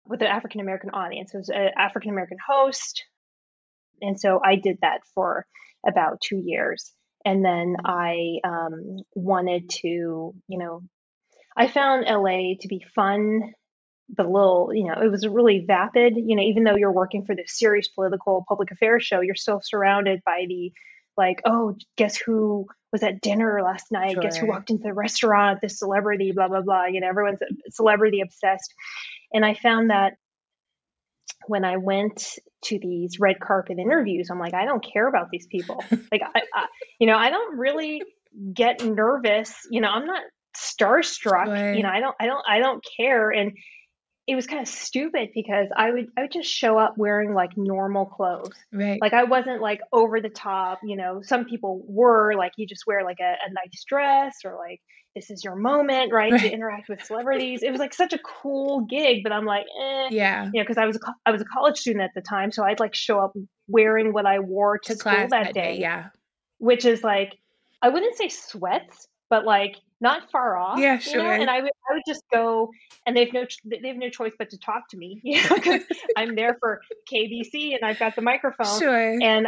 with 0.05 0.21
an 0.21 0.27
African 0.27 0.61
American 0.61 0.89
audience, 0.91 1.33
it 1.33 1.37
was 1.37 1.49
an 1.49 1.69
African 1.77 2.11
American 2.11 2.37
host, 2.45 3.03
and 4.01 4.19
so 4.19 4.39
I 4.43 4.55
did 4.55 4.79
that 4.81 5.01
for 5.13 5.45
about 5.87 6.21
two 6.21 6.37
years, 6.37 6.91
and 7.23 7.45
then 7.45 7.75
I 7.85 8.39
um, 8.43 8.97
wanted 9.13 9.69
to, 9.81 10.33
you 10.47 10.57
know, 10.57 10.81
I 11.55 11.67
found 11.67 12.05
LA 12.05 12.55
to 12.59 12.67
be 12.67 12.83
fun. 12.95 13.53
A 14.17 14.23
little, 14.23 14.71
you 14.73 14.85
know, 14.85 14.93
it 15.01 15.11
was 15.11 15.27
really 15.27 15.65
vapid. 15.65 16.15
You 16.15 16.35
know, 16.35 16.43
even 16.43 16.63
though 16.63 16.75
you're 16.75 16.91
working 16.91 17.25
for 17.25 17.35
this 17.35 17.57
serious 17.57 17.87
political 17.87 18.45
public 18.47 18.71
affairs 18.71 19.03
show, 19.03 19.21
you're 19.21 19.35
still 19.35 19.61
surrounded 19.63 20.21
by 20.25 20.45
the 20.47 20.71
like, 21.17 21.41
oh, 21.45 21.75
guess 21.97 22.15
who 22.15 22.67
was 22.91 23.03
at 23.03 23.21
dinner 23.21 23.61
last 23.63 23.91
night? 23.91 24.17
Guess 24.21 24.37
who 24.37 24.47
walked 24.47 24.69
into 24.69 24.83
the 24.83 24.93
restaurant? 24.93 25.59
This 25.61 25.79
celebrity, 25.79 26.31
blah 26.31 26.47
blah 26.47 26.61
blah. 26.61 26.85
You 26.85 27.01
know, 27.01 27.07
everyone's 27.07 27.39
celebrity 27.69 28.21
obsessed, 28.21 28.73
and 29.33 29.43
I 29.43 29.55
found 29.55 29.89
that 29.89 30.13
when 31.47 31.65
I 31.65 31.77
went 31.77 32.37
to 32.65 32.79
these 32.79 33.19
red 33.19 33.39
carpet 33.39 33.79
interviews, 33.79 34.29
I'm 34.29 34.39
like, 34.39 34.53
I 34.53 34.65
don't 34.65 34.83
care 34.83 35.07
about 35.07 35.29
these 35.31 35.47
people. 35.47 35.83
like, 36.11 36.21
I, 36.23 36.41
I, 36.53 36.65
you 36.99 37.07
know, 37.07 37.17
I 37.17 37.29
don't 37.29 37.57
really 37.57 38.01
get 38.53 38.83
nervous. 38.83 39.53
You 39.69 39.81
know, 39.81 39.89
I'm 39.89 40.05
not 40.05 40.23
starstruck. 40.55 41.45
Sure. 41.45 41.73
You 41.73 41.83
know, 41.83 41.89
I 41.89 41.99
don't, 41.99 42.15
I 42.19 42.25
don't, 42.25 42.43
I 42.47 42.59
don't 42.59 42.83
care. 42.97 43.29
And 43.29 43.53
it 44.27 44.35
was 44.35 44.45
kind 44.45 44.61
of 44.61 44.67
stupid 44.67 45.29
because 45.33 45.67
I 45.75 45.89
would, 45.89 46.07
I 46.17 46.23
would 46.23 46.31
just 46.33 46.51
show 46.51 46.77
up 46.77 46.97
wearing 46.97 47.33
like 47.33 47.55
normal 47.55 48.05
clothes. 48.05 48.51
Right. 48.73 48.99
Like 49.01 49.13
I 49.13 49.23
wasn't 49.23 49.61
like 49.61 49.79
over 49.93 50.19
the 50.19 50.29
top. 50.29 50.79
You 50.83 50.97
know, 50.97 51.21
some 51.23 51.45
people 51.45 51.81
were 51.87 52.33
like, 52.35 52.51
you 52.57 52.67
just 52.67 52.85
wear 52.85 53.03
like 53.05 53.19
a, 53.21 53.35
a 53.47 53.53
nice 53.53 53.85
dress 53.87 54.39
or 54.43 54.57
like 54.57 54.81
this 55.15 55.31
is 55.31 55.43
your 55.43 55.55
moment, 55.55 56.11
right, 56.11 56.37
to 56.39 56.51
interact 56.53 56.89
with 56.89 57.03
celebrities. 57.03 57.63
It 57.63 57.71
was 57.71 57.79
like 57.79 57.93
such 57.93 58.13
a 58.13 58.19
cool 58.19 58.81
gig, 58.81 59.23
but 59.23 59.31
I'm 59.31 59.45
like, 59.45 59.65
eh 59.81 60.09
yeah. 60.11 60.43
you 60.45 60.59
know, 60.59 60.63
because 60.63 60.77
I 60.77 60.85
was 60.85 60.97
a, 60.97 60.99
I 61.25 61.31
was 61.31 61.41
a 61.41 61.45
college 61.45 61.77
student 61.77 62.03
at 62.03 62.11
the 62.13 62.21
time, 62.21 62.51
so 62.51 62.63
I'd 62.63 62.79
like 62.79 62.93
show 62.93 63.19
up 63.19 63.33
wearing 63.67 64.13
what 64.13 64.25
I 64.27 64.39
wore 64.39 64.77
to, 64.77 64.93
To 64.93 64.99
school 64.99 65.27
that 65.29 65.53
day, 65.53 65.77
Yeah. 65.79 66.09
which 66.59 66.85
is 66.85 67.03
like 67.03 67.33
I 67.81 67.89
wouldn't 67.89 68.15
say 68.15 68.29
sweats, 68.29 69.07
but 69.29 69.45
like 69.45 69.75
not 69.99 70.29
far 70.31 70.57
off. 70.57 70.79
Yeah, 70.79 70.99
you 71.05 71.17
know? 71.17 71.23
sure. 71.23 71.31
And 71.33 71.49
I 71.49 71.61
would 71.61 71.71
I 71.89 71.93
would 71.93 72.03
just 72.07 72.23
go, 72.31 72.69
and 73.05 73.15
they've 73.15 73.31
no 73.33 73.45
they 73.65 73.87
have 73.87 73.97
no 73.97 74.09
choice 74.09 74.33
but 74.37 74.49
to 74.51 74.57
talk 74.57 74.89
to 74.89 74.97
me, 74.97 75.19
you 75.23 75.41
know, 75.43 75.55
because 75.55 75.81
I'm 76.15 76.35
there 76.35 76.57
for 76.59 76.81
KBC 77.11 77.75
and 77.75 77.83
I've 77.83 77.99
got 77.99 78.15
the 78.15 78.21
microphone, 78.21 78.79
Sure. 78.79 79.19
and 79.21 79.47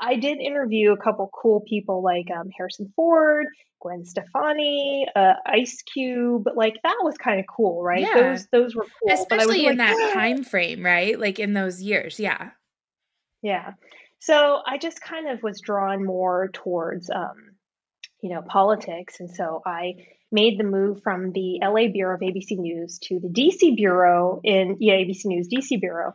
I 0.00 0.16
did 0.16 0.38
interview 0.38 0.92
a 0.92 0.96
couple 0.96 1.28
cool 1.34 1.60
people 1.60 2.02
like 2.02 2.26
um, 2.36 2.48
Harrison 2.56 2.92
Ford, 2.94 3.46
Gwen 3.80 4.04
Stefani, 4.04 5.06
uh, 5.14 5.34
Ice 5.46 5.82
Cube. 5.82 6.48
Like 6.54 6.76
that 6.82 6.96
was 7.02 7.16
kind 7.16 7.40
of 7.40 7.46
cool, 7.54 7.82
right? 7.82 8.00
Yeah. 8.00 8.14
Those 8.14 8.46
those 8.52 8.74
were 8.74 8.84
cool. 8.84 8.90
but 9.04 9.10
I 9.10 9.14
was 9.14 9.20
Especially 9.20 9.66
in 9.66 9.76
like, 9.76 9.88
that 9.88 10.12
time 10.14 10.44
frame, 10.44 10.84
right? 10.84 11.18
Like 11.18 11.38
in 11.38 11.52
those 11.52 11.82
years. 11.82 12.18
Yeah. 12.18 12.50
Yeah. 13.42 13.72
So 14.20 14.62
I 14.66 14.78
just 14.78 15.00
kind 15.00 15.28
of 15.28 15.42
was 15.42 15.60
drawn 15.60 16.04
more 16.04 16.48
towards, 16.52 17.08
um, 17.10 17.47
you 18.20 18.30
know, 18.30 18.42
politics. 18.42 19.20
And 19.20 19.30
so 19.30 19.62
I 19.64 19.94
made 20.30 20.58
the 20.58 20.64
move 20.64 21.02
from 21.02 21.32
the 21.32 21.58
LA 21.62 21.88
Bureau 21.88 22.14
of 22.14 22.20
ABC 22.20 22.58
News 22.58 22.98
to 23.00 23.18
the 23.18 23.28
DC 23.28 23.76
Bureau 23.76 24.40
in, 24.44 24.76
yeah, 24.80 24.94
ABC 24.94 25.26
News 25.26 25.48
DC 25.48 25.80
Bureau. 25.80 26.12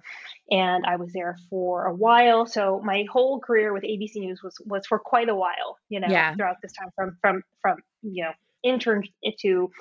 And 0.51 0.85
I 0.85 0.97
was 0.97 1.11
there 1.13 1.37
for 1.49 1.85
a 1.85 1.93
while. 1.93 2.45
So 2.45 2.81
my 2.83 3.05
whole 3.11 3.39
career 3.39 3.73
with 3.73 3.83
ABC 3.83 4.15
News 4.17 4.43
was, 4.43 4.55
was 4.65 4.85
for 4.85 4.99
quite 4.99 5.29
a 5.29 5.35
while, 5.35 5.77
you 5.89 5.99
know, 5.99 6.07
Yeah. 6.09 6.35
throughout 6.35 6.57
this 6.61 6.73
time 6.73 6.89
from, 6.95 7.17
from, 7.21 7.43
from, 7.61 7.77
you 8.01 8.23
know, 8.23 8.31
intern 8.61 9.03
to, 9.39 9.47
you 9.47 9.71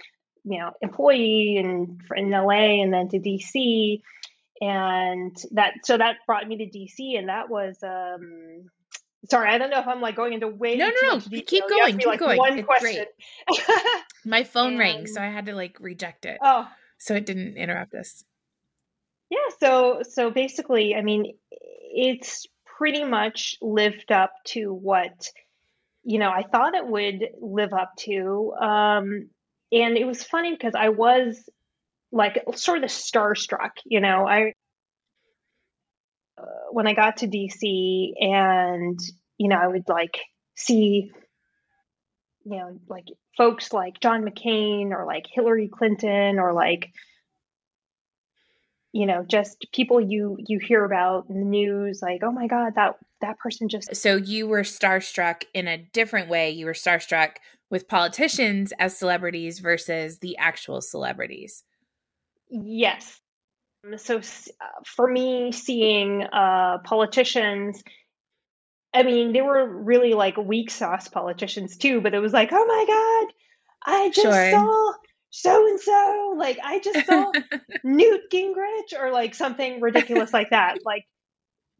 know, 0.44 0.72
employee 0.80 1.58
and 1.58 2.00
in 2.16 2.30
LA 2.30 2.82
and 2.82 2.92
then 2.92 3.08
to 3.08 3.18
DC 3.18 4.00
and 4.62 5.36
that 5.50 5.74
so 5.82 5.98
that 5.98 6.18
brought 6.24 6.46
me 6.46 6.56
to 6.58 6.66
DC, 6.66 7.18
and 7.18 7.28
that 7.28 7.50
was 7.50 7.82
um. 7.82 8.70
Sorry, 9.30 9.48
I 9.50 9.58
don't 9.58 9.70
know 9.70 9.78
if 9.80 9.86
I'm 9.86 10.00
like 10.00 10.16
going 10.16 10.32
into 10.32 10.48
way 10.48 10.76
No, 10.76 10.88
no, 10.88 11.08
no. 11.14 11.18
detail. 11.20 11.42
Keep 11.46 11.68
going, 11.68 11.98
keep 11.98 12.06
like, 12.06 12.18
going. 12.18 12.38
One 12.38 12.58
It's 12.58 12.66
question. 12.66 13.04
My 14.24 14.44
phone 14.44 14.78
rang, 14.78 15.06
so 15.06 15.20
I 15.20 15.26
had 15.26 15.46
to 15.46 15.54
like 15.54 15.76
reject 15.80 16.26
it. 16.26 16.38
oh, 16.42 16.68
So 16.98 17.14
it 17.14 17.26
didn't 17.26 17.56
interrupt 17.56 17.94
us. 17.94 18.24
yeah. 19.30 19.38
So 19.60 20.02
so 20.08 20.30
basically, 20.30 20.94
I 20.94 21.02
mean, 21.02 21.34
it's 21.50 22.46
pretty 22.78 23.04
much 23.04 23.56
lived 23.62 24.10
up 24.10 24.32
to 24.46 24.72
what 24.72 25.28
you 26.04 26.18
know 26.18 26.30
I 26.30 26.42
thought 26.42 26.74
it 26.74 26.86
would 26.86 27.28
live 27.40 27.72
up 27.72 27.92
to. 28.00 28.52
Um, 28.60 29.28
and 29.70 29.96
it 29.96 30.04
was 30.06 30.22
funny 30.24 30.50
because 30.52 30.74
I 30.76 30.88
was 30.90 31.48
like 32.10 32.42
sort 32.56 32.82
of 32.84 32.90
starstruck. 32.90 33.70
You 33.84 34.00
know, 34.00 34.26
I 34.26 34.54
when 36.72 36.86
I 36.86 36.94
got 36.94 37.18
to 37.18 37.28
DC 37.28 38.12
and 38.20 38.98
you 39.38 39.48
know 39.48 39.56
I 39.56 39.66
would 39.66 39.88
like 39.88 40.18
see 40.56 41.10
you 42.44 42.56
know 42.56 42.78
like 42.88 43.06
folks 43.36 43.72
like 43.72 44.00
John 44.00 44.24
McCain 44.24 44.90
or 44.90 45.04
like 45.06 45.24
Hillary 45.32 45.68
Clinton 45.68 46.38
or 46.38 46.52
like 46.52 46.90
you 48.92 49.06
know 49.06 49.24
just 49.26 49.66
people 49.72 50.00
you 50.00 50.36
you 50.38 50.58
hear 50.58 50.84
about 50.84 51.26
in 51.28 51.38
the 51.38 51.46
news 51.46 52.00
like 52.02 52.22
oh 52.22 52.32
my 52.32 52.46
god 52.46 52.74
that 52.76 52.96
that 53.22 53.38
person 53.38 53.68
just 53.68 53.96
So 53.96 54.16
you 54.16 54.46
were 54.46 54.62
starstruck 54.62 55.44
in 55.54 55.66
a 55.66 55.78
different 55.78 56.28
way. 56.28 56.50
You 56.50 56.66
were 56.66 56.74
starstruck 56.74 57.36
with 57.70 57.88
politicians 57.88 58.72
as 58.78 58.96
celebrities 58.98 59.60
versus 59.60 60.18
the 60.18 60.36
actual 60.36 60.82
celebrities. 60.82 61.64
Yes. 62.50 63.21
So 63.96 64.18
uh, 64.18 64.20
for 64.86 65.10
me, 65.10 65.52
seeing 65.52 66.22
uh, 66.22 66.78
politicians, 66.84 67.82
I 68.94 69.02
mean, 69.02 69.32
they 69.32 69.42
were 69.42 69.66
really 69.66 70.14
like 70.14 70.36
weak 70.36 70.70
sauce 70.70 71.08
politicians 71.08 71.76
too, 71.76 72.00
but 72.00 72.14
it 72.14 72.20
was 72.20 72.32
like, 72.32 72.50
oh 72.52 72.64
my 72.66 72.84
God, 72.86 73.34
I 73.84 74.10
just 74.10 74.22
Sure. 74.22 74.50
saw 74.50 74.92
so 75.30 75.66
and 75.66 75.80
so. 75.80 76.34
Like, 76.36 76.58
I 76.62 76.78
just 76.78 77.04
saw 77.06 77.32
Newt 77.82 78.30
Gingrich 78.32 78.98
or 78.98 79.10
like 79.10 79.34
something 79.34 79.80
ridiculous 79.80 80.32
like 80.32 80.50
that. 80.50 80.78
Like, 80.84 81.04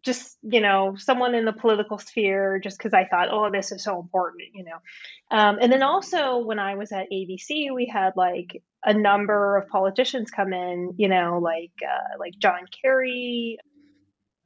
just, 0.03 0.37
you 0.43 0.61
know, 0.61 0.97
someone 0.97 1.35
in 1.35 1.45
the 1.45 1.53
political 1.53 1.99
sphere, 1.99 2.59
just 2.59 2.79
because 2.79 2.93
I 2.93 3.05
thought, 3.05 3.29
oh, 3.31 3.51
this 3.51 3.71
is 3.73 3.85
so 3.85 4.01
important, 4.01 4.49
you 4.55 4.65
know. 4.65 5.37
Um, 5.37 5.59
and 5.61 5.71
then 5.73 5.83
also 5.83 6.39
when 6.39 6.59
I 6.59 6.75
was 6.75 6.93
at 6.93 7.11
ABC, 7.13 7.73
we 7.75 7.87
had 7.93 8.13
like 8.17 8.63
a 8.85 8.93
number 8.93 9.57
of 9.57 9.69
politicians 9.69 10.31
come 10.31 10.53
in, 10.53 10.95
you 10.97 11.09
know, 11.09 11.39
like 11.43 11.73
uh, 11.83 12.19
like 12.19 12.33
John 12.39 12.67
Kerry, 12.83 13.59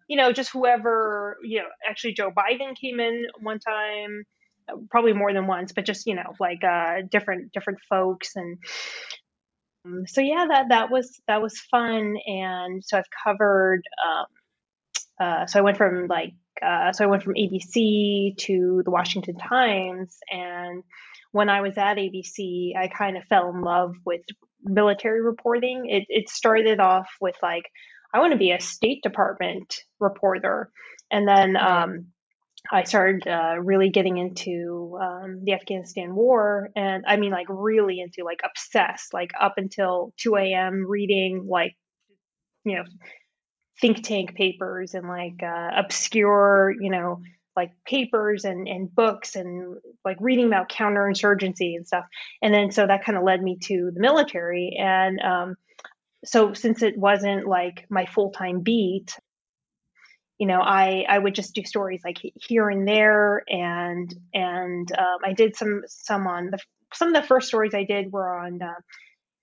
you 0.09 0.17
know, 0.17 0.33
just 0.33 0.51
whoever, 0.51 1.39
you 1.43 1.61
know, 1.61 1.69
actually 1.89 2.15
Joe 2.15 2.31
Biden 2.31 2.77
came 2.77 3.01
in 3.01 3.27
one 3.41 3.59
time, 3.59 4.25
probably 4.91 5.13
more 5.13 5.33
than 5.33 5.47
once, 5.47 5.73
but 5.73 5.85
just 5.85 6.07
you 6.07 6.15
know, 6.15 6.35
like 6.39 6.63
uh, 6.65 7.03
different 7.11 7.53
different 7.53 7.79
folks, 7.89 8.37
and 8.37 8.59
um, 9.85 10.07
so 10.07 10.21
yeah, 10.21 10.47
that 10.49 10.67
that 10.71 10.91
was 10.91 11.21
that 11.27 11.43
was 11.43 11.59
fun, 11.59 12.17
and 12.27 12.83
so 12.85 12.99
I've 12.99 13.11
covered. 13.25 13.83
Um, 14.07 14.27
uh, 15.21 15.47
so 15.47 15.59
I 15.59 15.63
went 15.63 15.77
from 15.77 16.07
like 16.07 16.35
uh, 16.63 16.93
so 16.93 17.05
I 17.05 17.09
went 17.09 17.23
from 17.23 17.35
ABC 17.35 18.37
to 18.39 18.83
the 18.85 18.91
Washington 18.91 19.37
Times, 19.37 20.17
and 20.31 20.83
when 21.33 21.51
I 21.51 21.61
was 21.61 21.77
at 21.77 21.99
ABC, 21.99 22.77
I 22.77 22.89
kind 22.89 23.19
of 23.19 23.25
fell 23.25 23.51
in 23.51 23.61
love 23.61 23.95
with 24.07 24.23
military 24.63 25.21
reporting. 25.21 25.85
It, 25.87 26.07
it 26.09 26.29
started 26.31 26.81
off 26.81 27.09
with 27.21 27.37
like, 27.43 27.65
I 28.15 28.21
want 28.21 28.33
to 28.33 28.39
be 28.39 28.53
a 28.53 28.61
State 28.61 29.03
Department 29.03 29.75
reporter. 30.01 30.71
And 31.11 31.29
then 31.29 31.57
um, 31.57 32.07
I 32.73 32.85
started 32.85 33.29
uh, 33.29 33.61
really 33.61 33.91
getting 33.91 34.17
into 34.17 34.99
um, 35.01 35.43
the 35.45 35.53
Afghanistan 35.53 36.15
war. 36.15 36.71
And 36.75 37.05
I 37.07 37.17
mean, 37.17 37.33
like, 37.33 37.47
really 37.49 38.01
into, 38.01 38.25
like, 38.25 38.41
obsessed, 38.45 39.13
like, 39.13 39.33
up 39.39 39.55
until 39.57 40.15
2 40.19 40.37
a.m. 40.37 40.87
reading, 40.89 41.47
like, 41.49 41.77
you 42.65 42.77
know, 42.77 42.85
think 43.81 44.03
tank 44.03 44.35
papers 44.35 44.95
and, 44.95 45.09
like, 45.09 45.43
uh, 45.43 45.71
obscure, 45.77 46.75
you 46.81 46.91
know, 46.91 47.21
like 47.57 47.73
papers 47.87 48.45
and, 48.45 48.69
and 48.69 48.95
books 48.95 49.35
and 49.35 49.77
like 50.05 50.19
reading 50.21 50.47
about 50.47 50.69
counterinsurgency 50.69 51.75
and 51.75 51.87
stuff. 51.87 52.05
And 52.43 52.53
then 52.53 52.71
so 52.71 52.87
that 52.87 53.05
kind 53.05 53.17
of 53.17 53.25
led 53.25 53.43
me 53.43 53.57
to 53.63 53.91
the 53.95 54.01
military. 54.01 54.77
And 54.79 55.19
um, 55.21 55.57
so 56.25 56.53
since 56.53 56.83
it 56.83 56.99
wasn't 56.99 57.47
like 57.47 57.87
my 57.89 58.05
full 58.05 58.31
time 58.31 58.61
beat, 58.61 59.17
you 60.39 60.47
know, 60.47 60.61
I 60.61 61.07
I 61.09 61.19
would 61.19 61.35
just 61.35 61.55
do 61.55 61.65
stories 61.65 62.03
like 62.05 62.19
here 62.35 62.69
and 62.69 62.87
there, 62.87 63.43
and 63.49 64.15
and 64.35 64.93
um, 64.93 65.19
I 65.25 65.33
did 65.33 65.57
some 65.57 65.81
some 65.87 66.27
on 66.27 66.51
the 66.51 66.59
some 66.93 67.09
of 67.09 67.15
the 67.15 67.27
first 67.27 67.49
stories 67.49 67.73
I 67.75 67.85
did 67.85 68.13
were 68.13 68.39
on. 68.39 68.61
Uh, 68.61 68.75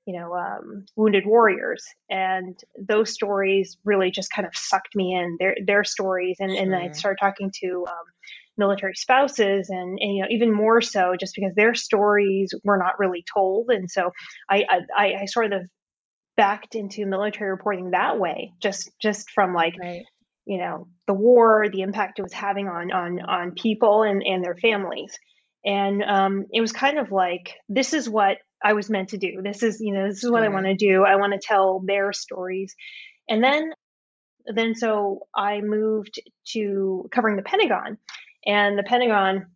you 0.05 0.19
know, 0.19 0.33
um, 0.33 0.85
wounded 0.95 1.25
warriors, 1.25 1.85
and 2.09 2.59
those 2.77 3.13
stories 3.13 3.77
really 3.85 4.11
just 4.11 4.31
kind 4.31 4.45
of 4.45 4.53
sucked 4.55 4.95
me 4.95 5.15
in 5.15 5.37
their 5.39 5.55
their 5.65 5.83
stories, 5.83 6.37
and 6.39 6.51
and 6.51 6.75
I 6.75 6.91
started 6.91 7.19
talking 7.21 7.51
to 7.61 7.85
um, 7.87 8.05
military 8.57 8.95
spouses, 8.95 9.69
and, 9.69 9.97
and 9.99 10.15
you 10.15 10.21
know 10.21 10.27
even 10.29 10.51
more 10.51 10.81
so 10.81 11.15
just 11.17 11.35
because 11.35 11.55
their 11.55 11.73
stories 11.73 12.53
were 12.63 12.77
not 12.77 12.99
really 12.99 13.23
told, 13.33 13.69
and 13.69 13.89
so 13.89 14.11
I 14.49 14.65
I, 14.95 15.13
I 15.21 15.25
sort 15.25 15.53
of 15.53 15.61
backed 16.35 16.75
into 16.75 17.05
military 17.05 17.51
reporting 17.51 17.91
that 17.91 18.19
way, 18.19 18.51
just 18.61 18.91
just 19.01 19.31
from 19.31 19.53
like 19.53 19.75
right. 19.79 20.03
you 20.45 20.57
know 20.57 20.87
the 21.07 21.13
war, 21.13 21.67
the 21.71 21.81
impact 21.81 22.19
it 22.19 22.23
was 22.23 22.33
having 22.33 22.67
on 22.67 22.91
on 22.91 23.21
on 23.21 23.51
people 23.51 24.03
and 24.03 24.21
and 24.21 24.43
their 24.43 24.55
families, 24.55 25.17
and 25.63 26.03
um, 26.03 26.45
it 26.51 26.59
was 26.59 26.73
kind 26.73 26.99
of 26.99 27.11
like 27.11 27.55
this 27.69 27.93
is 27.93 28.09
what 28.09 28.39
I 28.63 28.73
was 28.73 28.89
meant 28.89 29.09
to 29.09 29.17
do. 29.17 29.41
This 29.43 29.61
is, 29.61 29.79
you 29.81 29.93
know, 29.93 30.07
this 30.07 30.23
is 30.23 30.31
what 30.31 30.43
I 30.43 30.49
want 30.49 30.65
to 30.65 30.75
do. 30.75 31.03
I 31.03 31.17
want 31.17 31.33
to 31.33 31.39
tell 31.39 31.81
their 31.85 32.13
stories. 32.13 32.75
And 33.27 33.43
then 33.43 33.71
then 34.45 34.75
so 34.75 35.27
I 35.35 35.61
moved 35.61 36.21
to 36.53 37.07
covering 37.11 37.37
the 37.37 37.43
Pentagon. 37.43 37.97
And 38.45 38.77
the 38.77 38.83
Pentagon 38.83 39.47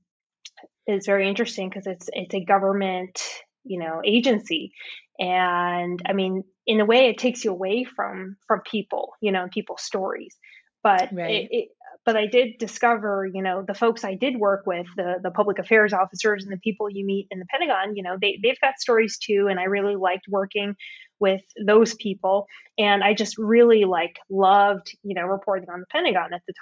is 0.86 1.06
very 1.06 1.28
interesting 1.28 1.70
because 1.70 1.88
it's 1.88 2.10
it's 2.14 2.34
a 2.34 2.44
government, 2.44 3.22
you 3.64 3.80
know, 3.80 4.02
agency. 4.06 4.72
And 5.20 6.02
I 6.06 6.14
mean, 6.14 6.44
in 6.66 6.80
a 6.80 6.86
way 6.86 7.10
it 7.10 7.18
takes 7.18 7.44
you 7.44 7.52
away 7.52 7.84
from 7.84 8.38
from 8.48 8.62
people, 8.70 9.14
you 9.22 9.32
know, 9.32 9.48
people's 9.52 9.84
stories. 9.84 10.36
But 10.84 11.10
right. 11.12 11.44
it, 11.44 11.48
it 11.52 11.68
but 12.08 12.16
I 12.16 12.26
did 12.26 12.58
discover, 12.58 13.30
you 13.32 13.42
know, 13.42 13.66
the 13.68 13.74
folks 13.74 14.06
I 14.06 14.16
did 14.16 14.38
work 14.38 14.66
with, 14.66 14.88
the 14.96 15.16
the 15.22 15.30
public 15.30 15.60
affairs 15.60 15.92
officers 15.92 16.46
and 16.46 16.54
the 16.54 16.58
people 16.58 16.90
you 16.90 17.06
meet 17.06 17.28
in 17.32 17.40
the 17.40 17.46
Pentagon, 17.52 17.98
you 17.98 18.02
know, 18.02 18.16
they 18.20 18.40
they've 18.42 18.60
got 18.62 18.80
stories 18.80 19.18
too, 19.18 19.48
and 19.50 19.60
I 19.60 19.66
really 19.66 19.98
liked 19.98 20.24
working 20.30 20.78
with 21.20 21.42
those 21.62 21.96
people, 21.96 22.48
and 22.78 23.04
I 23.04 23.14
just 23.14 23.38
really 23.38 23.84
like 23.84 24.20
loved, 24.30 24.96
you 25.04 25.16
know, 25.16 25.26
reporting 25.26 25.70
on 25.70 25.82
the 25.82 25.86
Pentagon 25.92 26.34
at 26.34 26.42
the 26.48 26.54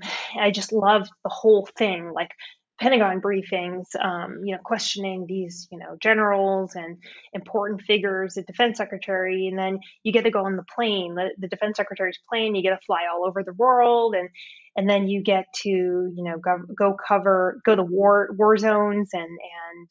time. 0.00 0.10
I 0.40 0.52
just 0.52 0.72
loved 0.72 1.10
the 1.24 1.30
whole 1.30 1.68
thing, 1.76 2.12
like 2.14 2.30
Pentagon 2.80 3.20
briefings, 3.20 3.86
um, 4.00 4.42
you 4.44 4.54
know, 4.54 4.60
questioning 4.64 5.26
these, 5.26 5.66
you 5.72 5.78
know, 5.78 5.96
generals 6.00 6.76
and 6.76 6.98
important 7.32 7.82
figures, 7.82 8.34
the 8.34 8.42
defense 8.42 8.78
secretary, 8.78 9.48
and 9.48 9.58
then 9.58 9.80
you 10.04 10.12
get 10.12 10.24
to 10.24 10.30
go 10.30 10.44
on 10.44 10.56
the 10.56 10.64
plane, 10.74 11.14
the, 11.14 11.30
the 11.38 11.48
defense 11.48 11.76
secretary's 11.76 12.18
plane. 12.28 12.54
You 12.54 12.62
get 12.62 12.70
to 12.78 12.86
fly 12.86 13.06
all 13.12 13.26
over 13.26 13.42
the 13.42 13.52
world, 13.52 14.14
and 14.14 14.28
and 14.76 14.88
then 14.88 15.08
you 15.08 15.22
get 15.22 15.46
to, 15.62 15.68
you 15.68 16.22
know, 16.22 16.38
go, 16.38 16.58
go 16.78 16.94
cover, 16.94 17.60
go 17.64 17.74
to 17.74 17.82
war 17.82 18.28
war 18.38 18.56
zones, 18.56 19.10
and 19.12 19.24
and 19.24 19.88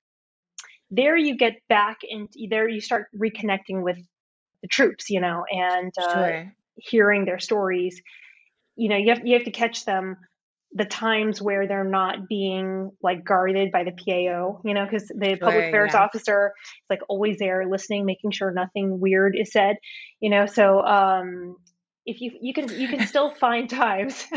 there 0.89 1.17
you 1.17 1.35
get 1.37 1.55
back 1.67 1.97
and 2.09 2.29
there 2.49 2.69
you 2.69 2.79
start 2.79 3.07
reconnecting 3.17 3.83
with 3.83 3.97
the 4.61 4.67
troops, 4.67 5.09
you 5.09 5.19
know, 5.19 5.43
and 5.49 5.91
uh, 6.01 6.13
sure. 6.13 6.53
hearing 6.75 7.25
their 7.25 7.39
stories. 7.39 8.01
You 8.75 8.89
know, 8.89 8.97
you 8.97 9.09
have 9.09 9.25
you 9.25 9.33
have 9.33 9.45
to 9.45 9.51
catch 9.51 9.85
them 9.85 10.17
the 10.73 10.85
times 10.85 11.41
where 11.41 11.67
they're 11.67 11.83
not 11.83 12.27
being 12.27 12.91
like 13.01 13.23
guarded 13.23 13.71
by 13.71 13.83
the 13.83 13.91
PAO, 13.91 14.61
you 14.65 14.73
know, 14.73 14.85
because 14.85 15.07
the 15.07 15.37
public 15.37 15.67
affairs 15.67 15.91
yeah. 15.93 16.01
officer 16.03 16.53
is 16.57 16.85
like 16.89 16.99
always 17.07 17.37
there 17.39 17.65
listening, 17.67 18.05
making 18.05 18.31
sure 18.31 18.51
nothing 18.51 18.99
weird 18.99 19.35
is 19.37 19.51
said, 19.51 19.77
you 20.19 20.29
know. 20.29 20.45
So 20.45 20.81
um, 20.81 21.55
if 22.05 22.21
you 22.21 22.31
you 22.41 22.53
can 22.53 22.69
you 22.69 22.87
can 22.87 23.07
still 23.07 23.33
find 23.33 23.69
times. 23.69 24.25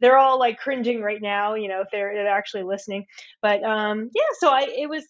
they're 0.00 0.18
all 0.18 0.38
like 0.38 0.58
cringing 0.58 1.02
right 1.02 1.20
now, 1.20 1.54
you 1.54 1.68
know, 1.68 1.82
if 1.82 1.88
they're, 1.92 2.14
they're 2.14 2.26
actually 2.26 2.62
listening. 2.62 3.04
But 3.42 3.62
um, 3.62 4.10
yeah, 4.14 4.22
so 4.38 4.48
I 4.48 4.62
it 4.62 4.88
was 4.88 5.04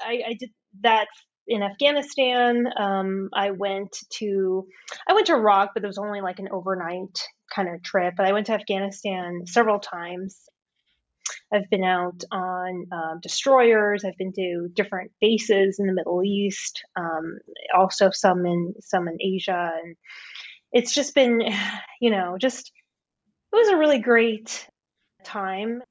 I, 0.00 0.22
I 0.28 0.34
did 0.38 0.50
that 0.80 1.06
in 1.46 1.62
Afghanistan. 1.62 2.66
Um, 2.76 3.28
I 3.32 3.50
went 3.50 3.96
to 4.18 4.66
I 5.08 5.14
went 5.14 5.26
to 5.26 5.34
Iraq, 5.34 5.70
but 5.74 5.84
it 5.84 5.86
was 5.86 5.98
only 5.98 6.20
like 6.20 6.38
an 6.38 6.48
overnight 6.50 7.18
kind 7.54 7.68
of 7.68 7.82
trip. 7.82 8.14
But 8.16 8.26
I 8.26 8.32
went 8.32 8.46
to 8.46 8.54
Afghanistan 8.54 9.42
several 9.46 9.78
times. 9.78 10.38
I've 11.52 11.68
been 11.70 11.84
out 11.84 12.24
on 12.30 12.86
um, 12.92 13.20
destroyers. 13.22 14.04
I've 14.04 14.16
been 14.16 14.32
to 14.32 14.68
different 14.72 15.12
bases 15.20 15.78
in 15.78 15.86
the 15.86 15.92
Middle 15.92 16.22
East, 16.24 16.82
um, 16.96 17.38
also 17.76 18.10
some 18.10 18.46
in 18.46 18.74
some 18.80 19.06
in 19.06 19.18
Asia, 19.20 19.70
and 19.82 19.96
it's 20.72 20.94
just 20.94 21.14
been, 21.14 21.42
you 22.00 22.10
know, 22.10 22.36
just 22.38 22.72
it 23.52 23.56
was 23.56 23.68
a 23.68 23.76
really 23.76 23.98
great 23.98 24.66
time. 25.24 25.82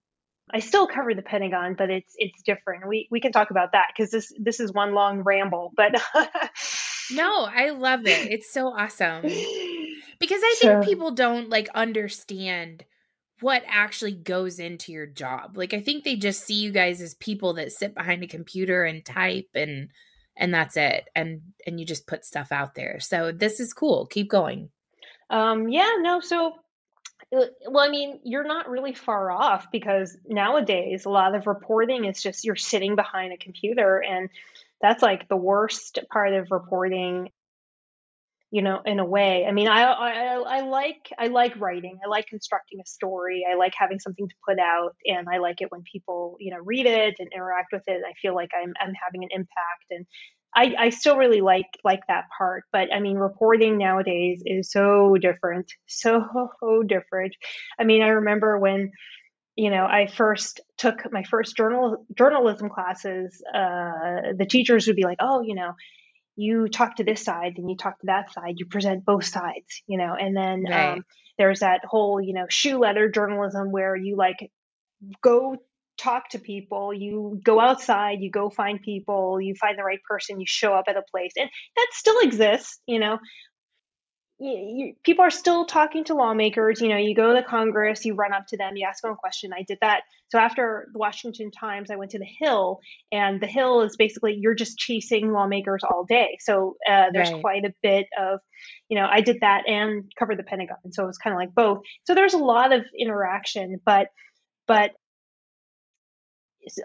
I 0.53 0.59
still 0.59 0.87
cover 0.87 1.13
the 1.13 1.21
Pentagon, 1.21 1.75
but 1.77 1.89
it's 1.89 2.13
it's 2.17 2.41
different. 2.41 2.87
We 2.87 3.07
we 3.11 3.21
can 3.21 3.31
talk 3.31 3.51
about 3.51 3.71
that 3.73 3.87
because 3.95 4.11
this 4.11 4.33
this 4.39 4.59
is 4.59 4.73
one 4.73 4.93
long 4.93 5.21
ramble. 5.21 5.71
But 5.77 5.93
no, 7.11 7.45
I 7.45 7.69
love 7.69 8.01
it. 8.05 8.31
It's 8.31 8.51
so 8.51 8.67
awesome 8.77 9.23
because 10.21 10.41
I 10.41 10.55
think 10.59 10.85
people 10.85 11.11
don't 11.11 11.49
like 11.49 11.67
understand 11.75 12.85
what 13.41 13.63
actually 13.67 14.13
goes 14.13 14.59
into 14.59 14.91
your 14.91 15.07
job. 15.07 15.57
Like 15.57 15.73
I 15.73 15.81
think 15.81 16.03
they 16.03 16.15
just 16.15 16.45
see 16.45 16.53
you 16.53 16.71
guys 16.71 17.01
as 17.01 17.15
people 17.15 17.55
that 17.55 17.71
sit 17.71 17.93
behind 17.93 18.23
a 18.23 18.27
computer 18.27 18.85
and 18.85 19.03
type 19.03 19.49
and 19.55 19.89
and 20.37 20.53
that's 20.53 20.77
it. 20.77 21.09
And 21.15 21.41
and 21.67 21.79
you 21.79 21.85
just 21.85 22.07
put 22.07 22.23
stuff 22.23 22.51
out 22.51 22.75
there. 22.75 22.99
So 22.99 23.31
this 23.31 23.59
is 23.59 23.73
cool. 23.73 24.05
Keep 24.05 24.29
going. 24.29 24.69
Um 25.29 25.67
yeah, 25.67 25.91
no, 25.99 26.21
so 26.21 26.53
uh, 27.35 27.45
well, 27.69 27.85
I 27.85 27.89
mean, 27.89 28.19
you're 28.23 28.43
not 28.43 28.69
really 28.69 28.93
far 28.93 29.31
off 29.31 29.71
because 29.71 30.17
nowadays 30.27 31.05
a 31.05 31.09
lot 31.09 31.35
of 31.35 31.47
reporting 31.47 32.05
is 32.05 32.21
just 32.21 32.43
you're 32.43 32.55
sitting 32.55 32.95
behind 32.95 33.31
a 33.31 33.37
computer, 33.37 34.03
and 34.03 34.29
that's 34.81 35.01
like 35.01 35.29
the 35.29 35.37
worst 35.37 35.99
part 36.11 36.33
of 36.33 36.51
reporting. 36.51 37.29
You 38.53 38.61
know, 38.61 38.81
in 38.85 38.99
a 38.99 39.05
way. 39.05 39.45
I 39.47 39.53
mean, 39.53 39.69
I, 39.69 39.83
I 39.83 40.35
I 40.57 40.61
like 40.61 41.09
I 41.17 41.27
like 41.27 41.57
writing. 41.57 41.97
I 42.03 42.09
like 42.09 42.27
constructing 42.27 42.81
a 42.81 42.85
story. 42.85 43.45
I 43.49 43.55
like 43.55 43.73
having 43.77 43.99
something 43.99 44.27
to 44.27 44.35
put 44.45 44.59
out, 44.59 44.93
and 45.05 45.27
I 45.33 45.37
like 45.37 45.61
it 45.61 45.71
when 45.71 45.83
people 45.89 46.35
you 46.39 46.51
know 46.53 46.59
read 46.61 46.85
it 46.85 47.15
and 47.19 47.29
interact 47.33 47.71
with 47.71 47.83
it. 47.87 48.01
I 48.05 48.11
feel 48.21 48.35
like 48.35 48.49
I'm 48.53 48.73
I'm 48.81 48.93
having 48.93 49.23
an 49.23 49.29
impact, 49.31 49.85
and 49.89 50.05
I, 50.53 50.75
I 50.77 50.89
still 50.89 51.15
really 51.17 51.41
like 51.41 51.67
like 51.83 52.01
that 52.07 52.25
part, 52.37 52.63
but 52.73 52.93
I 52.93 52.99
mean, 52.99 53.15
reporting 53.17 53.77
nowadays 53.77 54.43
is 54.45 54.69
so 54.71 55.15
different, 55.19 55.71
so 55.87 56.25
different. 56.85 57.35
I 57.79 57.85
mean, 57.85 58.01
I 58.01 58.09
remember 58.09 58.57
when, 58.59 58.91
you 59.55 59.69
know, 59.69 59.85
I 59.85 60.07
first 60.07 60.59
took 60.77 61.09
my 61.11 61.23
first 61.23 61.55
journal 61.55 62.05
journalism 62.17 62.69
classes. 62.69 63.41
Uh, 63.53 64.33
the 64.37 64.47
teachers 64.49 64.87
would 64.87 64.95
be 64.97 65.03
like, 65.05 65.19
"Oh, 65.21 65.41
you 65.41 65.55
know, 65.55 65.73
you 66.35 66.67
talk 66.67 66.95
to 66.97 67.03
this 67.03 67.23
side, 67.23 67.53
and 67.57 67.69
you 67.69 67.75
talk 67.75 67.99
to 67.99 68.07
that 68.07 68.31
side. 68.33 68.55
You 68.57 68.65
present 68.65 69.05
both 69.05 69.25
sides, 69.25 69.81
you 69.87 69.97
know." 69.97 70.15
And 70.15 70.35
then 70.35 70.63
right. 70.63 70.93
um, 70.93 71.05
there's 71.37 71.59
that 71.59 71.81
whole, 71.85 72.21
you 72.21 72.33
know, 72.33 72.45
shoe 72.49 72.79
leather 72.79 73.09
journalism 73.09 73.71
where 73.71 73.95
you 73.95 74.15
like 74.15 74.51
go 75.21 75.57
talk 75.97 76.29
to 76.29 76.39
people, 76.39 76.93
you 76.93 77.39
go 77.43 77.59
outside, 77.59 78.21
you 78.21 78.31
go 78.31 78.49
find 78.49 78.81
people, 78.81 79.39
you 79.39 79.53
find 79.55 79.77
the 79.77 79.83
right 79.83 80.01
person, 80.07 80.39
you 80.39 80.45
show 80.47 80.73
up 80.73 80.85
at 80.87 80.97
a 80.97 81.03
place. 81.11 81.33
And 81.37 81.49
that 81.75 81.87
still 81.91 82.19
exists, 82.21 82.79
you 82.87 82.99
know. 82.99 83.19
You, 84.43 84.53
you, 84.53 84.93
people 85.03 85.23
are 85.23 85.29
still 85.29 85.65
talking 85.65 86.03
to 86.05 86.15
lawmakers. 86.15 86.81
You 86.81 86.89
know, 86.89 86.97
you 86.97 87.13
go 87.13 87.31
to 87.35 87.43
Congress, 87.43 88.03
you 88.03 88.15
run 88.15 88.33
up 88.33 88.47
to 88.47 88.57
them, 88.57 88.75
you 88.75 88.87
ask 88.87 89.03
them 89.03 89.11
a 89.11 89.15
question. 89.15 89.51
I 89.53 89.61
did 89.61 89.77
that. 89.81 90.01
So 90.29 90.39
after 90.39 90.87
the 90.91 90.97
Washington 90.97 91.51
Times, 91.51 91.91
I 91.91 91.95
went 91.95 92.09
to 92.11 92.17
the 92.17 92.25
Hill, 92.25 92.79
and 93.11 93.39
the 93.39 93.45
Hill 93.45 93.81
is 93.81 93.95
basically 93.97 94.33
you're 94.33 94.55
just 94.55 94.79
chasing 94.79 95.31
lawmakers 95.31 95.83
all 95.83 96.05
day. 96.05 96.39
So 96.39 96.75
uh, 96.89 97.11
there's 97.13 97.31
right. 97.31 97.41
quite 97.41 97.65
a 97.65 97.73
bit 97.83 98.07
of, 98.19 98.39
you 98.89 98.97
know, 98.97 99.07
I 99.07 99.21
did 99.21 99.41
that 99.41 99.69
and 99.69 100.11
covered 100.17 100.39
the 100.39 100.43
Pentagon. 100.43 100.91
So 100.91 101.03
it 101.03 101.07
was 101.07 101.19
kind 101.19 101.35
of 101.35 101.37
like 101.37 101.53
both. 101.53 101.83
So 102.05 102.15
there's 102.15 102.33
a 102.33 102.39
lot 102.39 102.73
of 102.73 102.83
interaction, 102.97 103.79
but 103.85 104.07
but 104.65 104.91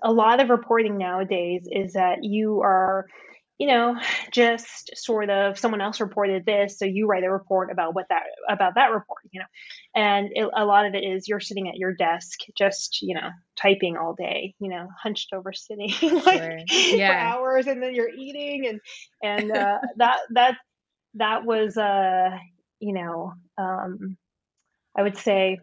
a 0.03 0.12
lot 0.12 0.40
of 0.40 0.51
reporting 0.51 0.99
nowadays 0.99 1.66
is 1.71 1.95
that 1.95 2.23
you 2.23 2.61
are 2.61 3.07
you 3.59 3.66
know 3.66 3.97
just 4.33 4.90
sort 4.95 5.31
of 5.31 5.59
someone 5.59 5.81
else 5.81 6.01
reported 6.01 6.45
this 6.45 6.79
so 6.79 6.85
you 6.85 7.07
write 7.07 7.25
a 7.25 7.31
report 7.31 7.71
about 7.71 7.95
what 7.95 8.07
that 8.11 8.25
about 8.49 8.75
that 8.75 8.92
report 8.92 9.23
you 9.31 9.40
know 9.40 9.47
and 9.95 10.29
it, 10.33 10.49
a 10.55 10.64
lot 10.64 10.87
of 10.87 10.95
it 10.95 11.05
is 11.05 11.27
you're 11.27 11.40
sitting 11.40 11.69
at 11.69 11.77
your 11.77 11.95
desk 11.95 12.40
just 12.57 13.01
you 13.03 13.14
know 13.14 13.31
typing 13.57 13.97
all 13.97 14.14
day 14.14 14.55
you 14.59 14.69
know 14.69 14.88
hunched 15.03 15.33
over 15.33 15.53
sitting 15.53 15.90
like 16.27 16.42
sure. 16.42 16.59
yeah. 16.97 17.33
for 17.33 17.38
hours 17.38 17.66
and 17.66 17.83
then 17.83 17.95
you're 17.95 18.14
eating 18.14 18.66
and 18.66 18.81
and 19.23 19.51
uh, 19.57 19.79
that 19.97 20.19
that 20.31 20.57
that 21.14 21.45
was 21.45 21.77
uh 21.77 22.31
you 22.81 22.92
know 22.92 23.33
um 23.57 24.16
i 24.97 25.03
would 25.03 25.16
say 25.16 25.59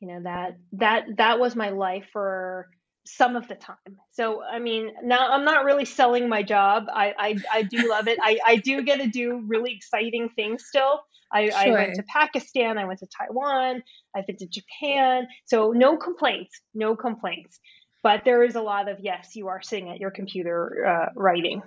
you 0.00 0.08
know 0.08 0.22
that 0.22 0.56
that 0.72 1.04
that 1.16 1.38
was 1.38 1.54
my 1.54 1.70
life 1.70 2.06
for 2.12 2.66
some 3.16 3.36
of 3.36 3.48
the 3.48 3.54
time. 3.54 3.76
So 4.12 4.42
I 4.42 4.58
mean, 4.58 4.90
now 5.02 5.30
I'm 5.30 5.44
not 5.44 5.64
really 5.64 5.84
selling 5.84 6.28
my 6.28 6.42
job. 6.42 6.86
I 6.92 7.14
I, 7.18 7.36
I 7.52 7.62
do 7.62 7.88
love 7.88 8.06
it. 8.08 8.18
I, 8.22 8.38
I 8.46 8.56
do 8.56 8.82
get 8.82 9.00
to 9.00 9.08
do 9.08 9.42
really 9.46 9.72
exciting 9.72 10.28
things 10.36 10.64
still. 10.66 11.00
I, 11.32 11.50
sure. 11.50 11.58
I 11.58 11.68
went 11.70 11.94
to 11.96 12.02
Pakistan, 12.04 12.78
I 12.78 12.86
went 12.86 13.00
to 13.00 13.06
Taiwan, 13.06 13.82
I've 14.16 14.26
been 14.26 14.38
to 14.38 14.46
Japan. 14.46 15.26
So 15.44 15.72
no 15.72 15.96
complaints, 15.96 16.60
no 16.74 16.96
complaints. 16.96 17.60
But 18.02 18.24
there 18.24 18.42
is 18.42 18.54
a 18.54 18.62
lot 18.62 18.88
of 18.88 18.98
yes, 19.00 19.32
you 19.34 19.48
are 19.48 19.60
sitting 19.60 19.90
at 19.90 20.00
your 20.00 20.10
computer 20.10 20.86
uh, 20.86 21.12
writing. 21.14 21.62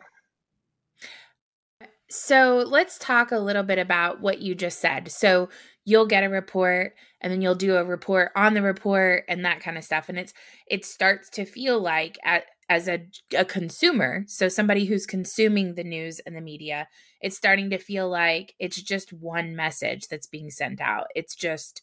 So 2.10 2.65
let's 2.67 2.97
talk 2.97 3.32
a 3.32 3.39
little 3.39 3.63
bit 3.63 3.80
about 3.80 4.19
what 4.19 4.41
you 4.41 4.54
just 4.54 4.80
said. 4.80 5.12
So 5.12 5.49
you'll 5.86 6.06
get 6.06 6.24
a 6.24 6.30
report 6.30 6.94
and 7.22 7.32
then 7.32 7.41
you'll 7.41 7.56
do 7.56 7.76
a 7.76 7.84
report 7.84 8.32
on 8.36 8.54
the 8.54 8.62
report 8.62 9.24
and 9.28 9.46
that 9.46 9.60
kind 9.60 9.78
of 9.78 9.84
stuff 9.84 10.10
and 10.10 10.20
it's 10.20 10.34
it 10.67 10.86
starts 10.86 11.30
to 11.30 11.46
feel 11.46 11.80
like 11.80 12.17
at, 12.24 12.46
as 12.70 12.88
a, 12.88 13.00
a 13.38 13.44
consumer 13.44 14.24
so 14.28 14.48
somebody 14.48 14.86
who's 14.86 15.06
consuming 15.06 15.76
the 15.76 15.84
news 15.84 16.20
and 16.26 16.36
the 16.36 16.41
media 16.41 16.88
it's 17.22 17.38
starting 17.38 17.70
to 17.70 17.78
feel 17.78 18.10
like 18.10 18.56
it's 18.60 18.82
just 18.82 19.13
one 19.13 19.56
message 19.56 20.08
that's 20.08 20.28
being 20.28 20.50
sent 20.50 20.82
out. 20.82 21.08
It's 21.15 21.36
just 21.36 21.82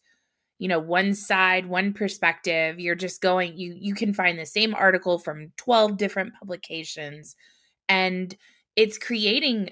you 0.58 0.68
know 0.68 0.80
one 0.80 1.14
side 1.14 1.66
one 1.66 1.92
perspective. 1.92 2.80
You're 2.80 2.96
just 2.96 3.20
going 3.22 3.56
you 3.56 3.74
you 3.78 3.94
can 3.94 4.12
find 4.12 4.38
the 4.38 4.46
same 4.46 4.74
article 4.74 5.18
from 5.18 5.52
12 5.56 5.96
different 5.96 6.34
publications 6.38 7.36
and 7.88 8.36
it's 8.76 8.98
creating 8.98 9.70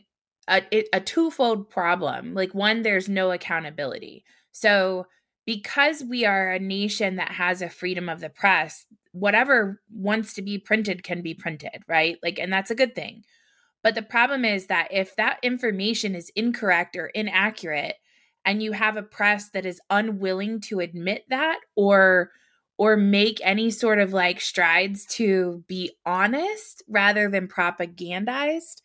a, 0.48 0.62
a 0.92 1.00
twofold 1.00 1.70
problem. 1.70 2.34
Like, 2.34 2.54
one, 2.54 2.82
there's 2.82 3.08
no 3.08 3.32
accountability. 3.32 4.24
So, 4.52 5.06
because 5.44 6.02
we 6.02 6.24
are 6.24 6.50
a 6.50 6.58
nation 6.58 7.16
that 7.16 7.32
has 7.32 7.62
a 7.62 7.68
freedom 7.68 8.08
of 8.08 8.20
the 8.20 8.28
press, 8.28 8.84
whatever 9.12 9.80
wants 9.90 10.34
to 10.34 10.42
be 10.42 10.58
printed 10.58 11.02
can 11.04 11.22
be 11.22 11.34
printed, 11.34 11.82
right? 11.86 12.18
Like, 12.22 12.38
and 12.38 12.52
that's 12.52 12.70
a 12.70 12.76
good 12.76 12.94
thing. 12.94 13.24
But 13.82 13.94
the 13.94 14.02
problem 14.02 14.44
is 14.44 14.66
that 14.66 14.88
if 14.90 15.14
that 15.16 15.38
information 15.42 16.16
is 16.16 16.32
incorrect 16.34 16.96
or 16.96 17.06
inaccurate, 17.06 17.96
and 18.44 18.62
you 18.62 18.72
have 18.72 18.96
a 18.96 19.02
press 19.02 19.50
that 19.50 19.66
is 19.66 19.80
unwilling 19.90 20.60
to 20.60 20.80
admit 20.80 21.24
that 21.28 21.58
or 21.74 22.30
or 22.78 22.96
make 22.96 23.40
any 23.42 23.70
sort 23.70 23.98
of 23.98 24.12
like 24.12 24.40
strides 24.40 25.06
to 25.06 25.64
be 25.66 25.92
honest 26.04 26.82
rather 26.88 27.28
than 27.28 27.48
propagandized, 27.48 28.82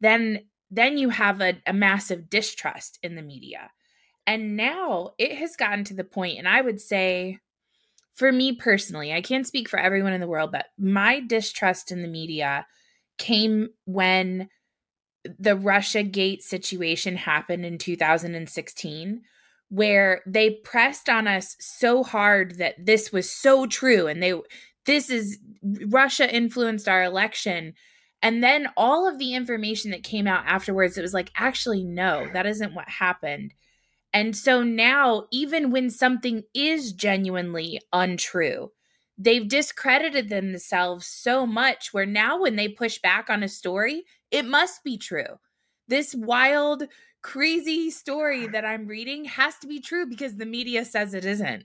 then 0.00 0.40
then 0.70 0.98
you 0.98 1.10
have 1.10 1.40
a, 1.40 1.60
a 1.66 1.72
massive 1.72 2.28
distrust 2.28 2.98
in 3.02 3.14
the 3.14 3.22
media. 3.22 3.70
And 4.26 4.56
now 4.56 5.12
it 5.18 5.36
has 5.36 5.56
gotten 5.56 5.84
to 5.84 5.94
the 5.94 6.04
point, 6.04 6.38
and 6.38 6.48
I 6.48 6.60
would 6.60 6.80
say, 6.80 7.38
for 8.14 8.32
me 8.32 8.52
personally, 8.52 9.12
I 9.12 9.20
can't 9.20 9.46
speak 9.46 9.68
for 9.68 9.78
everyone 9.78 10.12
in 10.12 10.20
the 10.20 10.26
world, 10.26 10.50
but 10.50 10.66
my 10.78 11.20
distrust 11.20 11.92
in 11.92 12.02
the 12.02 12.08
media 12.08 12.66
came 13.18 13.68
when 13.84 14.48
the 15.38 15.56
Russia 15.56 16.02
Gate 16.02 16.42
situation 16.42 17.16
happened 17.16 17.66
in 17.66 17.78
2016, 17.78 19.22
where 19.68 20.22
they 20.26 20.50
pressed 20.50 21.08
on 21.08 21.28
us 21.28 21.56
so 21.60 22.02
hard 22.02 22.58
that 22.58 22.74
this 22.84 23.12
was 23.12 23.30
so 23.30 23.66
true 23.66 24.06
and 24.06 24.22
they 24.22 24.34
this 24.86 25.10
is 25.10 25.38
Russia 25.86 26.32
influenced 26.32 26.88
our 26.88 27.02
election 27.02 27.74
and 28.26 28.42
then 28.42 28.66
all 28.76 29.08
of 29.08 29.20
the 29.20 29.34
information 29.34 29.92
that 29.92 30.02
came 30.02 30.26
out 30.26 30.42
afterwards, 30.46 30.98
it 30.98 31.02
was 31.02 31.14
like, 31.14 31.30
actually, 31.36 31.84
no, 31.84 32.28
that 32.32 32.44
isn't 32.44 32.74
what 32.74 32.88
happened. 32.88 33.54
And 34.12 34.36
so 34.36 34.64
now, 34.64 35.26
even 35.30 35.70
when 35.70 35.90
something 35.90 36.42
is 36.52 36.92
genuinely 36.92 37.80
untrue, 37.92 38.72
they've 39.16 39.46
discredited 39.46 40.28
themselves 40.28 41.06
so 41.06 41.46
much 41.46 41.94
where 41.94 42.04
now 42.04 42.40
when 42.40 42.56
they 42.56 42.66
push 42.66 42.98
back 42.98 43.30
on 43.30 43.44
a 43.44 43.48
story, 43.48 44.02
it 44.32 44.44
must 44.44 44.82
be 44.82 44.98
true. 44.98 45.38
This 45.86 46.12
wild, 46.12 46.82
crazy 47.22 47.92
story 47.92 48.48
that 48.48 48.64
I'm 48.64 48.88
reading 48.88 49.26
has 49.26 49.56
to 49.58 49.68
be 49.68 49.78
true 49.78 50.04
because 50.04 50.34
the 50.34 50.46
media 50.46 50.84
says 50.84 51.14
it 51.14 51.24
isn't. 51.24 51.64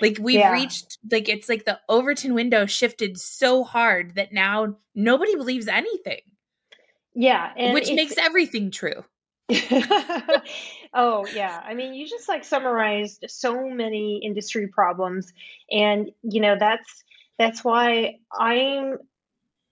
Like 0.00 0.18
we've 0.20 0.40
yeah. 0.40 0.52
reached 0.52 0.98
like 1.10 1.28
it's 1.28 1.48
like 1.48 1.64
the 1.64 1.78
Overton 1.88 2.34
window 2.34 2.66
shifted 2.66 3.18
so 3.18 3.64
hard 3.64 4.14
that 4.14 4.32
now 4.32 4.76
nobody 4.94 5.34
believes 5.34 5.68
anything. 5.68 6.20
Yeah, 7.14 7.72
which 7.72 7.90
makes 7.90 8.16
everything 8.16 8.70
true. 8.70 9.04
oh 10.92 11.26
yeah 11.34 11.62
i 11.64 11.72
mean 11.72 11.94
you 11.94 12.06
just 12.06 12.28
like 12.28 12.44
summarized 12.44 13.24
so 13.28 13.66
many 13.70 14.20
industry 14.22 14.68
problems 14.68 15.32
and 15.70 16.10
you 16.22 16.42
know 16.42 16.54
that's 16.58 17.02
that's 17.38 17.64
why 17.64 18.16
i'm 18.38 18.98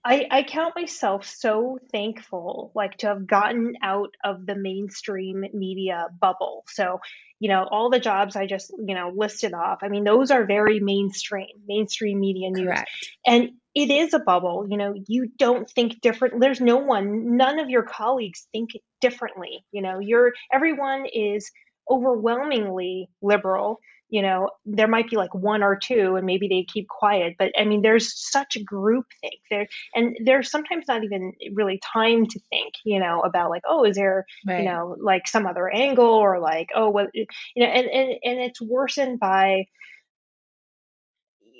I, 0.02 0.26
I 0.30 0.42
count 0.44 0.74
myself 0.76 1.26
so 1.26 1.78
thankful 1.92 2.70
like 2.74 2.96
to 2.98 3.08
have 3.08 3.26
gotten 3.26 3.74
out 3.82 4.14
of 4.24 4.46
the 4.46 4.54
mainstream 4.54 5.44
media 5.52 6.06
bubble 6.18 6.64
so 6.68 7.00
you 7.40 7.48
know 7.48 7.66
all 7.70 7.90
the 7.90 8.00
jobs 8.00 8.36
i 8.36 8.46
just 8.46 8.72
you 8.78 8.94
know 8.94 9.12
listed 9.14 9.52
off. 9.52 9.78
I 9.82 9.88
mean 9.88 10.04
those 10.04 10.30
are 10.30 10.44
very 10.44 10.80
mainstream 10.80 11.48
mainstream 11.66 12.20
media 12.20 12.50
news. 12.50 12.66
Correct. 12.66 12.90
and 13.26 13.50
it 13.74 13.90
is 13.90 14.14
a 14.14 14.18
bubble 14.18 14.66
you 14.68 14.76
know 14.76 14.94
you 15.06 15.28
don't 15.38 15.68
think 15.70 16.00
different 16.00 16.40
there's 16.40 16.60
no 16.60 16.76
one 16.76 17.36
none 17.36 17.58
of 17.58 17.68
your 17.68 17.82
colleagues 17.82 18.46
think 18.52 18.70
differently 19.00 19.64
you 19.72 19.82
know 19.82 19.98
you're 19.98 20.32
everyone 20.52 21.06
is 21.12 21.50
overwhelmingly 21.90 23.08
liberal 23.22 23.80
you 24.08 24.22
know 24.22 24.50
there 24.64 24.88
might 24.88 25.08
be 25.10 25.16
like 25.16 25.34
one 25.34 25.62
or 25.62 25.76
two 25.76 26.16
and 26.16 26.26
maybe 26.26 26.48
they 26.48 26.64
keep 26.64 26.88
quiet 26.88 27.34
but 27.38 27.52
i 27.58 27.64
mean 27.64 27.82
there's 27.82 28.16
such 28.16 28.56
a 28.56 28.62
group 28.62 29.04
think 29.20 29.34
there 29.50 29.66
and 29.94 30.16
there's 30.24 30.50
sometimes 30.50 30.84
not 30.86 31.04
even 31.04 31.32
really 31.52 31.80
time 31.92 32.26
to 32.26 32.38
think 32.50 32.74
you 32.84 33.00
know 33.00 33.20
about 33.20 33.50
like 33.50 33.62
oh 33.68 33.84
is 33.84 33.96
there 33.96 34.24
right. 34.46 34.60
you 34.60 34.64
know 34.64 34.96
like 35.00 35.26
some 35.26 35.46
other 35.46 35.68
angle 35.68 36.06
or 36.06 36.38
like 36.38 36.68
oh 36.74 36.88
what 36.88 37.08
you 37.14 37.26
know 37.56 37.66
and 37.66 37.86
and, 37.88 38.10
and 38.22 38.38
it's 38.40 38.60
worsened 38.60 39.18
by 39.18 39.66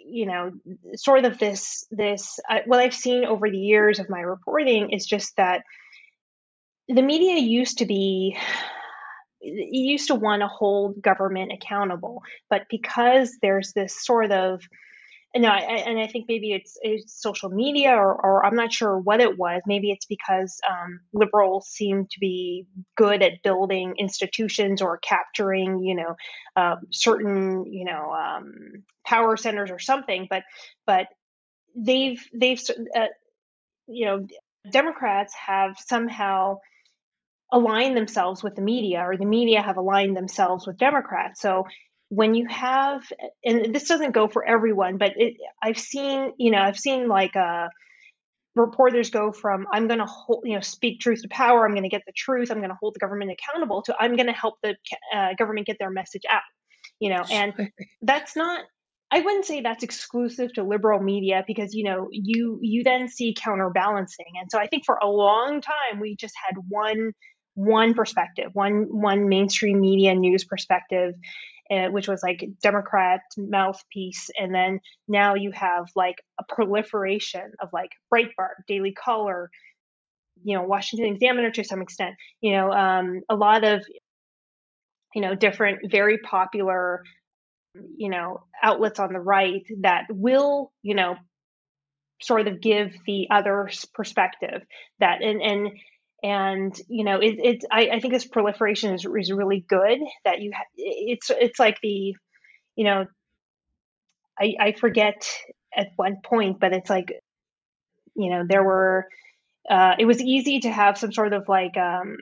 you 0.08 0.26
know 0.26 0.52
sort 0.94 1.24
of 1.24 1.38
this 1.38 1.84
this 1.90 2.38
uh, 2.48 2.60
what 2.66 2.80
i've 2.80 2.94
seen 2.94 3.24
over 3.24 3.50
the 3.50 3.58
years 3.58 3.98
of 3.98 4.08
my 4.08 4.20
reporting 4.20 4.90
is 4.90 5.04
just 5.04 5.36
that 5.36 5.62
the 6.88 7.02
media 7.02 7.40
used 7.40 7.78
to 7.78 7.86
be 7.86 8.36
you 9.40 9.90
used 9.92 10.08
to 10.08 10.14
want 10.14 10.42
to 10.42 10.48
hold 10.48 11.00
government 11.02 11.52
accountable, 11.52 12.22
but 12.50 12.62
because 12.70 13.36
there's 13.42 13.72
this 13.72 14.04
sort 14.04 14.32
of 14.32 14.62
no, 15.38 15.48
I, 15.48 15.58
and 15.58 15.98
I 15.98 16.06
think 16.06 16.26
maybe 16.28 16.52
it's, 16.52 16.78
it's 16.80 17.20
social 17.20 17.50
media, 17.50 17.90
or, 17.90 18.14
or, 18.14 18.46
I'm 18.46 18.54
not 18.54 18.72
sure 18.72 18.98
what 18.98 19.20
it 19.20 19.36
was. 19.36 19.60
Maybe 19.66 19.90
it's 19.90 20.06
because 20.06 20.58
um, 20.68 21.00
liberals 21.12 21.68
seem 21.68 22.06
to 22.06 22.20
be 22.20 22.66
good 22.96 23.22
at 23.22 23.42
building 23.42 23.94
institutions 23.98 24.80
or 24.80 24.98
capturing, 24.98 25.80
you 25.80 25.94
know, 25.94 26.16
uh, 26.56 26.76
certain, 26.90 27.70
you 27.70 27.84
know, 27.84 28.12
um, 28.12 28.84
power 29.04 29.36
centers 29.36 29.70
or 29.70 29.78
something. 29.78 30.26
But, 30.30 30.44
but 30.86 31.08
they've 31.74 32.22
they've, 32.32 32.62
uh, 32.94 33.06
you 33.86 34.06
know, 34.06 34.26
Democrats 34.70 35.34
have 35.34 35.76
somehow 35.78 36.58
align 37.52 37.94
themselves 37.94 38.42
with 38.42 38.54
the 38.54 38.62
media 38.62 39.00
or 39.00 39.16
the 39.16 39.26
media 39.26 39.62
have 39.62 39.76
aligned 39.76 40.16
themselves 40.16 40.66
with 40.66 40.78
Democrats. 40.78 41.40
So 41.40 41.64
when 42.08 42.34
you 42.34 42.46
have, 42.48 43.02
and 43.44 43.74
this 43.74 43.88
doesn't 43.88 44.12
go 44.12 44.28
for 44.28 44.46
everyone, 44.46 44.98
but 44.98 45.12
it, 45.16 45.34
I've 45.62 45.78
seen, 45.78 46.32
you 46.38 46.50
know, 46.50 46.58
I've 46.58 46.78
seen 46.78 47.08
like 47.08 47.34
uh, 47.36 47.68
reporters 48.54 49.10
go 49.10 49.32
from 49.32 49.66
I'm 49.72 49.86
going 49.86 50.00
to 50.00 50.06
hold, 50.06 50.44
you 50.44 50.54
know, 50.54 50.60
speak 50.60 51.00
truth 51.00 51.22
to 51.22 51.28
power. 51.28 51.64
I'm 51.64 51.72
going 51.72 51.84
to 51.84 51.88
get 51.88 52.02
the 52.06 52.12
truth. 52.16 52.50
I'm 52.50 52.58
going 52.58 52.70
to 52.70 52.76
hold 52.80 52.94
the 52.94 53.00
government 53.00 53.30
accountable. 53.32 53.82
To 53.82 53.96
I'm 53.98 54.16
going 54.16 54.26
to 54.26 54.32
help 54.32 54.54
the 54.62 54.76
uh, 55.14 55.34
government 55.38 55.66
get 55.66 55.78
their 55.78 55.90
message 55.90 56.22
out. 56.30 56.42
You 56.98 57.10
know, 57.10 57.24
and 57.30 57.52
that's 58.02 58.36
not 58.36 58.64
I 59.10 59.20
wouldn't 59.20 59.44
say 59.44 59.60
that's 59.60 59.84
exclusive 59.84 60.52
to 60.54 60.64
liberal 60.64 61.00
media 61.00 61.44
because 61.46 61.74
you 61.74 61.84
know 61.84 62.08
you 62.10 62.58
you 62.60 62.82
then 62.82 63.08
see 63.08 63.34
counterbalancing, 63.38 64.26
and 64.40 64.50
so 64.50 64.58
I 64.58 64.66
think 64.66 64.84
for 64.84 64.96
a 64.96 65.08
long 65.08 65.60
time 65.60 66.00
we 66.00 66.16
just 66.16 66.34
had 66.44 66.56
one 66.68 67.12
one 67.56 67.94
perspective, 67.94 68.50
one 68.52 68.86
one 68.90 69.28
mainstream 69.28 69.80
media 69.80 70.14
news 70.14 70.44
perspective, 70.44 71.14
uh, 71.70 71.88
which 71.88 72.06
was 72.06 72.22
like 72.22 72.48
Democrat 72.62 73.22
mouthpiece, 73.36 74.30
and 74.38 74.54
then 74.54 74.80
now 75.08 75.34
you 75.34 75.50
have 75.52 75.86
like 75.96 76.22
a 76.38 76.44
proliferation 76.48 77.52
of 77.60 77.70
like 77.72 77.90
Breitbart, 78.12 78.62
Daily 78.68 78.92
Caller, 78.92 79.50
you 80.44 80.56
know, 80.56 80.62
Washington 80.62 81.12
Examiner 81.12 81.50
to 81.50 81.64
some 81.64 81.82
extent, 81.82 82.14
you 82.40 82.52
know, 82.52 82.70
um, 82.70 83.22
a 83.28 83.34
lot 83.34 83.64
of 83.64 83.84
you 85.14 85.22
know 85.22 85.34
different 85.34 85.90
very 85.90 86.18
popular 86.18 87.02
you 87.96 88.10
know 88.10 88.44
outlets 88.62 89.00
on 89.00 89.12
the 89.12 89.18
right 89.18 89.66
that 89.80 90.04
will 90.10 90.72
you 90.82 90.94
know 90.94 91.16
sort 92.20 92.46
of 92.46 92.60
give 92.60 92.92
the 93.06 93.26
other 93.30 93.68
perspective 93.94 94.62
that 95.00 95.22
and 95.22 95.42
and 95.42 95.70
and 96.22 96.74
you 96.88 97.04
know 97.04 97.20
it, 97.20 97.36
it's 97.42 97.66
I, 97.70 97.88
I 97.92 98.00
think 98.00 98.12
this 98.12 98.26
proliferation 98.26 98.94
is, 98.94 99.04
is 99.04 99.32
really 99.32 99.64
good 99.68 99.98
that 100.24 100.40
you 100.40 100.52
ha- 100.54 100.64
it's 100.76 101.30
it's 101.30 101.58
like 101.58 101.78
the 101.82 102.14
you 102.76 102.84
know 102.84 103.06
I, 104.38 104.54
I 104.60 104.72
forget 104.72 105.28
at 105.76 105.88
one 105.96 106.18
point 106.24 106.58
but 106.60 106.72
it's 106.72 106.90
like 106.90 107.12
you 108.14 108.30
know 108.30 108.44
there 108.48 108.64
were 108.64 109.06
uh, 109.68 109.94
it 109.98 110.04
was 110.04 110.22
easy 110.22 110.60
to 110.60 110.70
have 110.70 110.98
some 110.98 111.12
sort 111.12 111.32
of 111.32 111.48
like 111.48 111.76
um, 111.76 112.16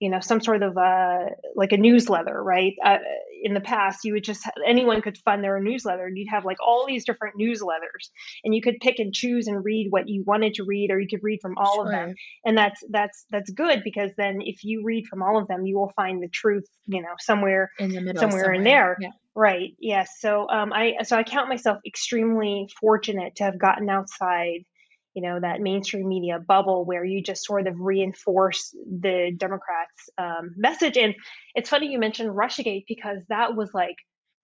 you 0.00 0.08
know 0.08 0.18
some 0.20 0.40
sort 0.40 0.62
of 0.62 0.76
uh, 0.76 1.26
like 1.54 1.72
a 1.72 1.76
newsletter 1.76 2.42
right 2.42 2.74
uh, 2.84 2.96
in 3.42 3.54
the 3.54 3.60
past 3.60 4.00
you 4.02 4.14
would 4.14 4.24
just 4.24 4.42
anyone 4.66 5.00
could 5.00 5.16
fund 5.18 5.44
their 5.44 5.56
own 5.56 5.64
newsletter 5.64 6.06
and 6.06 6.16
you'd 6.16 6.28
have 6.28 6.44
like 6.44 6.56
all 6.60 6.86
these 6.86 7.04
different 7.04 7.36
newsletters 7.38 8.08
and 8.42 8.54
you 8.54 8.62
could 8.62 8.76
pick 8.80 8.98
and 8.98 9.14
choose 9.14 9.46
and 9.46 9.64
read 9.64 9.88
what 9.90 10.08
you 10.08 10.24
wanted 10.26 10.54
to 10.54 10.64
read 10.64 10.90
or 10.90 10.98
you 10.98 11.06
could 11.08 11.22
read 11.22 11.38
from 11.40 11.56
all 11.58 11.76
sure. 11.76 11.84
of 11.84 11.90
them 11.90 12.14
and 12.44 12.56
that's 12.56 12.82
that's 12.90 13.26
that's 13.30 13.50
good 13.50 13.82
because 13.84 14.10
then 14.16 14.38
if 14.40 14.64
you 14.64 14.82
read 14.84 15.06
from 15.06 15.22
all 15.22 15.38
of 15.38 15.46
them 15.48 15.66
you 15.66 15.76
will 15.76 15.92
find 15.94 16.22
the 16.22 16.28
truth 16.28 16.66
you 16.86 17.00
know 17.00 17.14
somewhere 17.20 17.70
in 17.78 17.90
the 17.90 18.00
middle 18.00 18.20
somewhere, 18.20 18.44
somewhere. 18.44 18.54
in 18.54 18.64
there 18.64 18.96
yeah. 19.00 19.10
right 19.34 19.74
yes 19.78 20.08
so 20.18 20.48
um 20.48 20.72
i 20.72 20.94
so 21.02 21.16
i 21.16 21.22
count 21.22 21.48
myself 21.48 21.78
extremely 21.86 22.68
fortunate 22.80 23.36
to 23.36 23.44
have 23.44 23.58
gotten 23.58 23.88
outside 23.90 24.64
you 25.14 25.22
know 25.22 25.40
that 25.40 25.60
mainstream 25.60 26.08
media 26.08 26.38
bubble 26.38 26.84
where 26.84 27.04
you 27.04 27.22
just 27.22 27.44
sort 27.44 27.66
of 27.66 27.80
reinforce 27.80 28.74
the 28.86 29.32
democrats 29.36 30.08
um, 30.18 30.54
message 30.56 30.96
and 30.96 31.14
it's 31.54 31.70
funny 31.70 31.90
you 31.90 31.98
mentioned 31.98 32.30
russiagate 32.30 32.84
because 32.86 33.18
that 33.28 33.56
was 33.56 33.70
like 33.74 33.96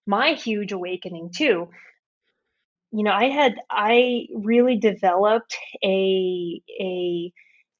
my 0.06 0.32
huge 0.32 0.72
awakening 0.72 1.30
too 1.34 1.68
you 2.92 3.02
know 3.02 3.12
i 3.12 3.28
had 3.28 3.56
i 3.70 4.26
really 4.34 4.76
developed 4.76 5.56
a 5.84 6.60
a 6.80 7.32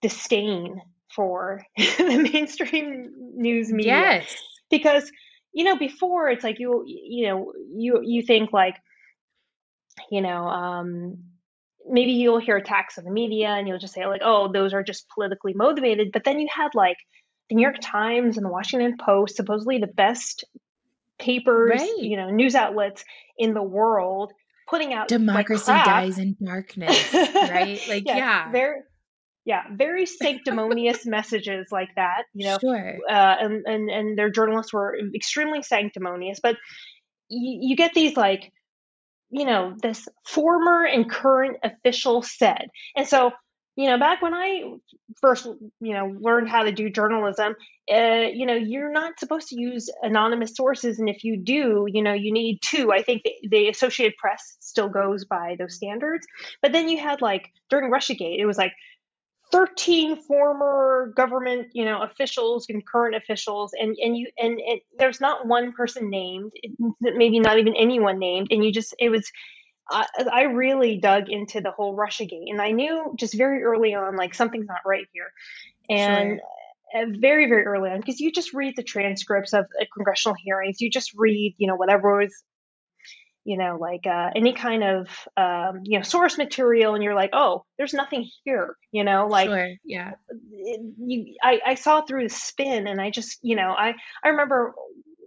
disdain 0.02 0.80
for 1.14 1.62
the 1.76 2.28
mainstream 2.32 3.10
news 3.34 3.72
media 3.72 3.92
yes. 3.92 4.36
because 4.70 5.10
you 5.52 5.64
know 5.64 5.76
before 5.76 6.28
it's 6.28 6.44
like 6.44 6.58
you 6.58 6.84
you 6.86 7.26
know 7.26 7.52
you 7.74 8.00
you 8.04 8.22
think 8.22 8.52
like 8.52 8.76
you 10.10 10.20
know 10.20 10.46
um 10.46 11.16
maybe 11.88 12.12
you'll 12.12 12.40
hear 12.40 12.56
attacks 12.56 12.98
on 12.98 13.04
the 13.04 13.10
media 13.10 13.48
and 13.48 13.68
you'll 13.68 13.78
just 13.78 13.94
say 13.94 14.06
like 14.06 14.20
oh 14.24 14.50
those 14.52 14.72
are 14.72 14.82
just 14.82 15.06
politically 15.14 15.52
motivated 15.54 16.10
but 16.12 16.24
then 16.24 16.38
you 16.38 16.48
had 16.54 16.68
like 16.74 16.96
the 17.48 17.54
new 17.54 17.62
york 17.62 17.76
times 17.80 18.36
and 18.36 18.44
the 18.44 18.50
washington 18.50 18.96
post 18.98 19.36
supposedly 19.36 19.78
the 19.78 19.86
best 19.86 20.44
papers 21.18 21.80
right. 21.80 21.98
you 21.98 22.16
know 22.16 22.30
news 22.30 22.54
outlets 22.54 23.04
in 23.38 23.54
the 23.54 23.62
world 23.62 24.32
putting 24.68 24.92
out 24.92 25.08
democracy 25.08 25.70
like, 25.70 25.84
dies 25.84 26.18
in 26.18 26.36
darkness 26.42 27.14
right 27.14 27.80
like 27.88 28.04
yeah, 28.04 28.16
yeah. 28.16 28.52
very 28.52 28.80
yeah 29.44 29.62
very 29.72 30.04
sanctimonious 30.04 31.06
messages 31.06 31.68
like 31.70 31.94
that 31.96 32.24
you 32.34 32.46
know 32.46 32.58
sure. 32.58 32.98
uh, 33.08 33.36
and, 33.40 33.64
and 33.66 33.90
and 33.90 34.18
their 34.18 34.30
journalists 34.30 34.72
were 34.72 34.98
extremely 35.14 35.62
sanctimonious 35.62 36.40
but 36.42 36.56
you, 37.28 37.70
you 37.70 37.76
get 37.76 37.94
these 37.94 38.16
like 38.16 38.52
you 39.30 39.44
know, 39.44 39.74
this 39.82 40.08
former 40.24 40.84
and 40.84 41.10
current 41.10 41.58
official 41.62 42.22
said. 42.22 42.68
And 42.94 43.06
so, 43.06 43.32
you 43.76 43.88
know, 43.88 43.98
back 43.98 44.22
when 44.22 44.32
I 44.32 44.62
first, 45.20 45.46
you 45.80 45.92
know, 45.92 46.16
learned 46.18 46.48
how 46.48 46.62
to 46.62 46.72
do 46.72 46.88
journalism, 46.88 47.54
uh, 47.92 48.26
you 48.32 48.46
know, 48.46 48.54
you're 48.54 48.90
not 48.90 49.20
supposed 49.20 49.48
to 49.48 49.60
use 49.60 49.90
anonymous 50.02 50.56
sources. 50.56 50.98
And 50.98 51.10
if 51.10 51.24
you 51.24 51.36
do, 51.36 51.86
you 51.86 52.02
know, 52.02 52.14
you 52.14 52.32
need 52.32 52.60
two. 52.62 52.90
I 52.90 53.02
think 53.02 53.22
the, 53.24 53.32
the 53.50 53.68
Associated 53.68 54.16
Press 54.16 54.56
still 54.60 54.88
goes 54.88 55.26
by 55.26 55.56
those 55.58 55.74
standards. 55.74 56.26
But 56.62 56.72
then 56.72 56.88
you 56.88 56.98
had 56.98 57.20
like 57.20 57.50
during 57.68 57.90
Russiagate, 57.90 58.38
it 58.38 58.46
was 58.46 58.56
like 58.56 58.72
13 59.52 60.16
former 60.22 61.12
government 61.14 61.68
you 61.72 61.84
know 61.84 62.02
officials 62.02 62.66
and 62.68 62.84
current 62.84 63.14
officials 63.14 63.72
and 63.78 63.96
and 64.02 64.16
you 64.16 64.26
and, 64.38 64.58
and 64.58 64.80
there's 64.98 65.20
not 65.20 65.46
one 65.46 65.72
person 65.72 66.10
named 66.10 66.52
maybe 67.00 67.38
not 67.38 67.58
even 67.58 67.74
anyone 67.76 68.18
named 68.18 68.48
and 68.50 68.64
you 68.64 68.72
just 68.72 68.94
it 68.98 69.08
was 69.08 69.30
I, 69.90 70.06
I 70.32 70.42
really 70.42 70.98
dug 70.98 71.28
into 71.28 71.60
the 71.60 71.70
whole 71.70 71.94
Russia 71.94 72.24
gate 72.24 72.48
and 72.48 72.60
I 72.60 72.72
knew 72.72 73.14
just 73.18 73.36
very 73.36 73.62
early 73.62 73.94
on, 73.94 74.16
like 74.16 74.34
something's 74.34 74.66
not 74.66 74.80
right 74.84 75.06
here, 75.12 75.32
and 75.88 76.40
sure. 76.94 77.06
very, 77.20 77.48
very 77.48 77.64
early 77.64 77.90
on, 77.90 78.00
because 78.00 78.20
you 78.20 78.32
just 78.32 78.52
read 78.52 78.74
the 78.76 78.82
transcripts 78.82 79.52
of 79.52 79.66
uh, 79.80 79.84
congressional 79.94 80.34
hearings, 80.42 80.80
you 80.80 80.90
just 80.90 81.12
read, 81.14 81.54
you 81.58 81.68
know, 81.68 81.76
whatever 81.76 82.18
was 82.18 82.34
you 83.46 83.56
know, 83.56 83.78
like 83.80 84.06
uh, 84.08 84.30
any 84.34 84.52
kind 84.52 84.82
of 84.82 85.08
um, 85.36 85.82
you 85.84 85.98
know 85.98 86.02
source 86.02 86.36
material, 86.36 86.94
and 86.94 87.04
you're 87.04 87.14
like, 87.14 87.30
oh, 87.32 87.64
there's 87.78 87.94
nothing 87.94 88.28
here, 88.44 88.76
you 88.90 89.04
know, 89.04 89.28
like 89.28 89.48
sure. 89.48 89.68
yeah. 89.84 90.14
It, 90.50 90.80
you, 90.98 91.36
I, 91.40 91.60
I 91.64 91.74
saw 91.76 92.02
through 92.02 92.24
the 92.24 92.34
spin, 92.34 92.88
and 92.88 93.00
I 93.00 93.10
just, 93.10 93.38
you 93.42 93.54
know, 93.54 93.70
I 93.70 93.94
I 94.24 94.30
remember 94.30 94.74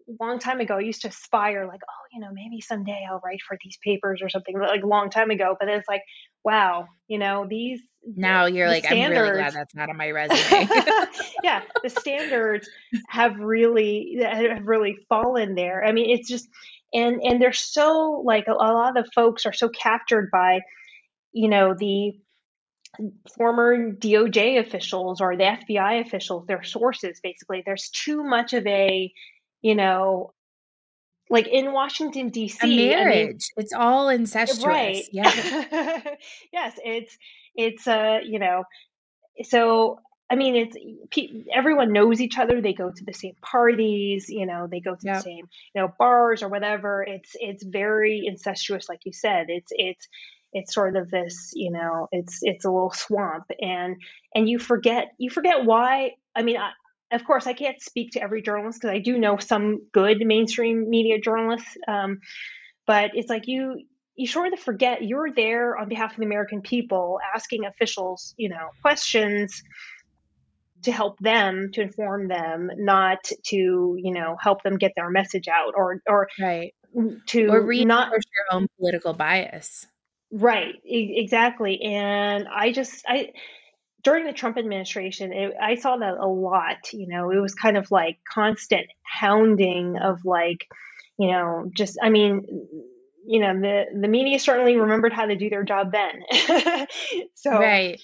a 0.09 0.23
long 0.23 0.37
time 0.37 0.59
ago, 0.59 0.75
I 0.75 0.81
used 0.81 1.03
to 1.03 1.07
aspire 1.07 1.65
like, 1.65 1.79
oh, 1.81 2.05
you 2.11 2.19
know, 2.19 2.27
maybe 2.33 2.59
someday 2.59 3.05
I'll 3.09 3.21
write 3.23 3.39
for 3.47 3.57
these 3.63 3.77
papers 3.85 4.19
or 4.21 4.27
something 4.27 4.59
like 4.59 4.83
long 4.83 5.09
time 5.09 5.31
ago. 5.31 5.55
But 5.57 5.69
it's 5.69 5.87
like, 5.87 6.03
wow, 6.43 6.87
you 7.07 7.19
know, 7.19 7.47
these 7.49 7.79
now 8.03 8.47
you're 8.47 8.67
the 8.67 8.73
like, 8.73 8.85
standards, 8.85 9.17
I'm 9.17 9.23
really 9.23 9.41
glad 9.41 9.53
that's 9.53 9.75
not 9.75 9.89
on 9.89 9.97
my 9.97 10.11
resume. 10.11 10.67
yeah, 11.43 11.61
the 11.83 11.89
standards 11.89 12.69
have 13.07 13.39
really 13.39 14.19
have 14.21 14.65
really 14.65 14.97
fallen 15.07 15.55
there. 15.55 15.85
I 15.85 15.93
mean, 15.93 16.09
it's 16.09 16.27
just 16.27 16.49
and 16.93 17.21
and 17.21 17.41
they're 17.41 17.53
so 17.53 18.21
like 18.25 18.47
a, 18.47 18.51
a 18.51 18.53
lot 18.53 18.97
of 18.97 19.05
the 19.05 19.11
folks 19.11 19.45
are 19.45 19.53
so 19.53 19.69
captured 19.69 20.29
by 20.31 20.61
you 21.31 21.47
know 21.47 21.73
the 21.73 22.13
former 23.37 23.91
DOJ 23.91 24.59
officials 24.59 25.21
or 25.21 25.35
the 25.35 25.43
FBI 25.43 26.05
officials, 26.05 26.45
their 26.47 26.63
sources 26.63 27.19
basically. 27.21 27.63
There's 27.65 27.89
too 27.89 28.23
much 28.23 28.53
of 28.53 28.65
a, 28.67 29.11
you 29.61 29.75
know, 29.75 30.33
like 31.29 31.47
in 31.47 31.71
Washington 31.71 32.29
D.C. 32.29 32.59
A 32.61 32.89
marriage. 32.89 33.15
I 33.15 33.25
mean, 33.27 33.39
it's 33.57 33.73
all 33.73 34.09
incestuous. 34.09 34.65
Right. 34.65 35.03
Yeah. 35.11 35.31
yes, 36.51 36.79
it's 36.83 37.17
it's 37.55 37.87
uh, 37.87 38.19
you 38.23 38.39
know, 38.39 38.63
so 39.43 39.99
I 40.29 40.35
mean, 40.35 40.55
it's 40.55 40.77
everyone 41.51 41.91
knows 41.91 42.21
each 42.21 42.37
other. 42.37 42.61
They 42.61 42.73
go 42.73 42.91
to 42.91 43.03
the 43.03 43.13
same 43.13 43.35
parties, 43.41 44.29
you 44.29 44.45
know, 44.45 44.67
they 44.67 44.79
go 44.79 44.93
to 44.93 45.01
yep. 45.01 45.17
the 45.17 45.21
same, 45.21 45.49
you 45.73 45.81
know, 45.81 45.91
bars 45.97 46.43
or 46.43 46.49
whatever. 46.49 47.03
It's 47.03 47.31
it's 47.33 47.63
very 47.63 48.23
incestuous, 48.25 48.87
like 48.87 49.05
you 49.05 49.13
said. 49.13 49.47
It's 49.49 49.71
it's 49.71 50.07
it's 50.53 50.73
sort 50.73 50.95
of 50.95 51.09
this, 51.09 51.51
you 51.55 51.71
know, 51.71 52.09
it's 52.11 52.39
it's 52.43 52.65
a 52.65 52.69
little 52.69 52.91
swamp, 52.91 53.45
and 53.59 53.97
and 54.35 54.47
you 54.47 54.59
forget 54.59 55.07
you 55.17 55.31
forget 55.31 55.65
why. 55.65 56.11
I 56.35 56.43
mean, 56.43 56.57
I, 56.57 56.71
of 57.11 57.25
course, 57.25 57.47
I 57.47 57.53
can't 57.53 57.81
speak 57.81 58.11
to 58.11 58.21
every 58.21 58.43
journalist 58.43 58.79
because 58.81 58.93
I 58.93 58.99
do 58.99 59.17
know 59.17 59.37
some 59.37 59.81
good 59.91 60.19
mainstream 60.19 60.91
media 60.91 61.19
journalists, 61.19 61.75
um, 61.87 62.19
but 62.85 63.11
it's 63.15 63.29
like 63.29 63.47
you 63.47 63.81
you 64.15 64.27
sort 64.27 64.53
of 64.53 64.59
forget 64.59 65.03
you're 65.03 65.31
there 65.33 65.75
on 65.75 65.89
behalf 65.89 66.11
of 66.11 66.17
the 66.17 66.25
American 66.25 66.61
people, 66.61 67.19
asking 67.33 67.65
officials, 67.65 68.35
you 68.37 68.49
know, 68.49 68.69
questions 68.83 69.63
to 70.83 70.91
help 70.91 71.19
them 71.19 71.69
to 71.73 71.81
inform 71.81 72.27
them 72.27 72.69
not 72.77 73.23
to 73.43 73.55
you 73.97 74.13
know 74.13 74.35
help 74.39 74.63
them 74.63 74.77
get 74.77 74.93
their 74.95 75.09
message 75.09 75.47
out 75.47 75.73
or 75.75 76.01
or 76.07 76.27
right. 76.39 76.73
to 77.27 77.47
or 77.47 77.73
not 77.85 78.11
your 78.11 78.21
own 78.51 78.67
political 78.77 79.13
bias. 79.13 79.87
Right 80.31 80.75
e- 80.85 81.15
exactly 81.17 81.81
and 81.81 82.47
i 82.47 82.71
just 82.71 83.03
i 83.07 83.29
during 84.03 84.25
the 84.25 84.33
trump 84.33 84.57
administration 84.57 85.33
it, 85.33 85.53
i 85.59 85.73
saw 85.75 85.97
that 85.97 86.13
a 86.19 86.27
lot 86.27 86.93
you 86.93 87.07
know 87.07 87.31
it 87.31 87.39
was 87.39 87.55
kind 87.55 87.77
of 87.77 87.89
like 87.89 88.19
constant 88.31 88.85
hounding 89.03 89.97
of 89.97 90.23
like 90.25 90.67
you 91.17 91.31
know 91.31 91.69
just 91.73 91.97
i 92.03 92.09
mean 92.09 92.45
you 93.29 93.39
know 93.39 93.59
the 93.59 93.85
the 94.01 94.07
media 94.07 94.39
certainly 94.39 94.75
remembered 94.75 95.13
how 95.13 95.25
to 95.25 95.35
do 95.35 95.49
their 95.49 95.63
job 95.63 95.91
then. 95.91 96.87
So 97.35 97.51
right 97.51 98.01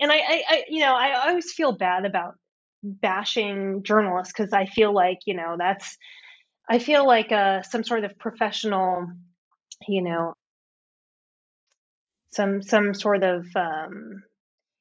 and 0.00 0.12
I, 0.12 0.16
I, 0.16 0.42
I, 0.48 0.64
you 0.68 0.80
know, 0.80 0.94
I 0.94 1.28
always 1.28 1.52
feel 1.52 1.72
bad 1.72 2.04
about 2.04 2.34
bashing 2.82 3.82
journalists 3.82 4.32
because 4.36 4.52
I 4.52 4.66
feel 4.66 4.92
like, 4.92 5.20
you 5.26 5.34
know, 5.34 5.56
that's, 5.58 5.96
I 6.68 6.78
feel 6.78 7.06
like 7.06 7.32
uh, 7.32 7.62
some 7.62 7.84
sort 7.84 8.04
of 8.04 8.18
professional, 8.18 9.06
you 9.88 10.02
know, 10.02 10.34
some 12.32 12.62
some 12.62 12.94
sort 12.94 13.24
of 13.24 13.46
um, 13.56 14.22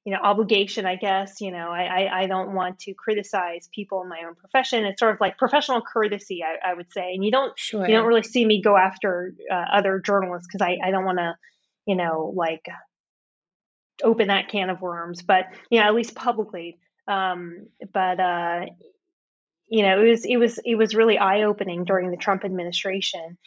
you 0.05 0.13
know 0.13 0.19
obligation 0.23 0.85
i 0.85 0.95
guess 0.95 1.41
you 1.41 1.51
know 1.51 1.69
I, 1.69 1.83
I, 1.83 2.21
I 2.21 2.27
don't 2.27 2.53
want 2.53 2.79
to 2.79 2.93
criticize 2.93 3.69
people 3.73 4.01
in 4.01 4.09
my 4.09 4.21
own 4.25 4.35
profession 4.35 4.85
it's 4.85 4.99
sort 4.99 5.13
of 5.13 5.21
like 5.21 5.37
professional 5.37 5.81
courtesy 5.81 6.41
i, 6.43 6.71
I 6.71 6.73
would 6.73 6.91
say 6.91 7.13
and 7.13 7.23
you 7.23 7.31
don't 7.31 7.57
sure. 7.57 7.87
you 7.87 7.93
don't 7.93 8.07
really 8.07 8.23
see 8.23 8.45
me 8.45 8.61
go 8.61 8.77
after 8.77 9.33
uh, 9.51 9.65
other 9.73 9.99
journalists 9.99 10.47
because 10.51 10.65
I, 10.65 10.77
I 10.87 10.91
don't 10.91 11.05
want 11.05 11.17
to 11.17 11.35
you 11.85 11.95
know 11.95 12.33
like 12.35 12.65
open 14.03 14.27
that 14.27 14.49
can 14.49 14.69
of 14.69 14.81
worms 14.81 15.21
but 15.21 15.45
you 15.69 15.79
know 15.79 15.85
at 15.85 15.95
least 15.95 16.15
publicly 16.15 16.77
um, 17.07 17.67
but 17.93 18.19
uh, 18.19 18.65
you 19.67 19.83
know 19.83 20.01
it 20.01 20.09
was 20.09 20.25
it 20.25 20.37
was 20.37 20.59
it 20.65 20.75
was 20.75 20.95
really 20.95 21.17
eye 21.17 21.43
opening 21.43 21.83
during 21.85 22.11
the 22.11 22.17
trump 22.17 22.43
administration 22.45 23.37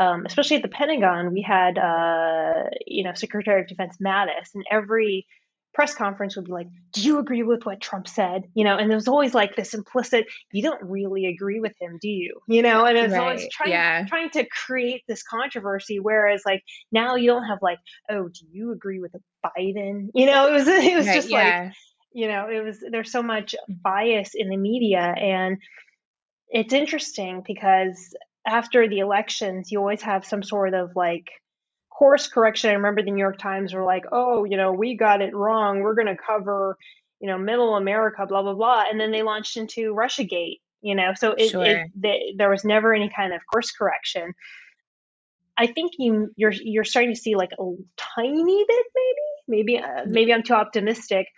um, 0.00 0.24
especially 0.26 0.56
at 0.56 0.62
the 0.62 0.68
pentagon 0.68 1.32
we 1.32 1.42
had 1.42 1.78
uh, 1.78 2.64
you 2.86 3.04
know 3.04 3.14
secretary 3.14 3.60
of 3.62 3.68
defense 3.68 3.96
mattis 4.04 4.54
and 4.54 4.64
every 4.70 5.26
press 5.74 5.94
conference 5.94 6.36
would 6.36 6.44
be 6.44 6.52
like, 6.52 6.68
"Do 6.92 7.02
you 7.02 7.18
agree 7.18 7.42
with 7.42 7.64
what 7.64 7.80
Trump 7.80 8.08
said?" 8.08 8.44
You 8.54 8.64
know, 8.64 8.76
and 8.76 8.90
there 8.90 8.96
was 8.96 9.08
always 9.08 9.34
like 9.34 9.56
this 9.56 9.74
implicit, 9.74 10.26
"You 10.52 10.62
don't 10.62 10.82
really 10.82 11.26
agree 11.26 11.60
with 11.60 11.74
him, 11.80 11.98
do 12.00 12.08
you?" 12.08 12.40
You 12.46 12.62
know, 12.62 12.84
and 12.84 12.96
it's 12.98 13.12
right. 13.12 13.20
always 13.20 13.48
trying 13.52 13.70
yeah. 13.70 14.04
trying 14.06 14.30
to 14.30 14.46
create 14.46 15.02
this 15.08 15.22
controversy. 15.22 15.98
Whereas 16.00 16.42
like 16.44 16.62
now 16.90 17.16
you 17.16 17.28
don't 17.28 17.44
have 17.44 17.58
like, 17.62 17.78
"Oh, 18.10 18.28
do 18.28 18.46
you 18.50 18.72
agree 18.72 19.00
with 19.00 19.14
Biden?" 19.44 20.08
You 20.14 20.26
know, 20.26 20.48
it 20.48 20.52
was 20.52 20.68
it 20.68 20.96
was 20.96 21.06
right, 21.06 21.14
just 21.14 21.30
yeah. 21.30 21.62
like, 21.64 21.74
you 22.12 22.28
know, 22.28 22.48
it 22.48 22.62
was 22.62 22.82
there's 22.90 23.12
so 23.12 23.22
much 23.22 23.54
bias 23.68 24.32
in 24.34 24.48
the 24.48 24.56
media, 24.56 25.00
and 25.00 25.58
it's 26.48 26.72
interesting 26.72 27.42
because 27.46 28.14
after 28.46 28.88
the 28.88 28.98
elections, 28.98 29.70
you 29.70 29.78
always 29.78 30.02
have 30.02 30.24
some 30.26 30.42
sort 30.42 30.74
of 30.74 30.94
like 30.96 31.30
course 32.02 32.26
correction. 32.26 32.70
I 32.70 32.72
remember 32.72 33.00
the 33.00 33.12
New 33.12 33.20
York 33.20 33.38
Times 33.38 33.72
were 33.72 33.84
like, 33.84 34.06
oh, 34.10 34.42
you 34.42 34.56
know, 34.56 34.72
we 34.72 34.96
got 34.96 35.22
it 35.22 35.32
wrong. 35.36 35.82
We're 35.82 35.94
going 35.94 36.08
to 36.08 36.16
cover, 36.16 36.76
you 37.20 37.28
know, 37.28 37.38
middle 37.38 37.76
America, 37.76 38.26
blah, 38.26 38.42
blah, 38.42 38.54
blah. 38.54 38.86
And 38.90 38.98
then 38.98 39.12
they 39.12 39.22
launched 39.22 39.56
into 39.56 39.94
Russiagate, 39.94 40.58
you 40.80 40.96
know, 40.96 41.12
so 41.14 41.34
it, 41.38 41.50
sure. 41.50 41.64
it 41.64 41.90
the, 41.94 42.34
there 42.36 42.50
was 42.50 42.64
never 42.64 42.92
any 42.92 43.08
kind 43.08 43.32
of 43.32 43.40
course 43.52 43.70
correction. 43.70 44.32
I 45.56 45.68
think 45.68 45.92
you 45.96 46.32
you're 46.34 46.50
you're 46.50 46.82
starting 46.82 47.14
to 47.14 47.20
see 47.20 47.36
like 47.36 47.52
a 47.56 47.64
tiny 47.96 48.64
bit 48.66 48.86
maybe 48.96 49.22
maybe 49.46 49.78
uh, 49.78 50.04
maybe 50.06 50.34
I'm 50.34 50.42
too 50.42 50.54
optimistic 50.54 51.28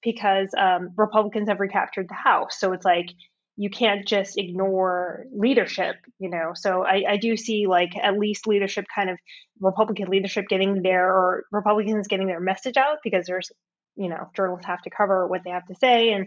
because 0.00 0.50
um, 0.56 0.90
Republicans 0.96 1.48
have 1.48 1.58
recaptured 1.58 2.08
the 2.08 2.14
House 2.14 2.60
so 2.60 2.72
it's 2.72 2.84
like 2.84 3.06
you 3.56 3.70
can't 3.70 4.06
just 4.06 4.36
ignore 4.36 5.26
leadership, 5.32 5.96
you 6.18 6.28
know. 6.28 6.52
So 6.54 6.84
I, 6.84 7.04
I 7.10 7.16
do 7.16 7.36
see 7.36 7.66
like 7.66 7.92
at 8.00 8.18
least 8.18 8.46
leadership 8.46 8.86
kind 8.92 9.10
of 9.10 9.18
Republican 9.60 10.08
leadership 10.08 10.46
getting 10.48 10.82
their 10.82 11.08
or 11.08 11.44
Republicans 11.52 12.08
getting 12.08 12.26
their 12.26 12.40
message 12.40 12.76
out 12.76 12.98
because 13.04 13.26
there's 13.26 13.52
you 13.96 14.08
know 14.08 14.28
journalists 14.34 14.66
have 14.66 14.82
to 14.82 14.90
cover 14.90 15.26
what 15.26 15.42
they 15.44 15.50
have 15.50 15.66
to 15.66 15.74
say 15.76 16.10
and 16.12 16.26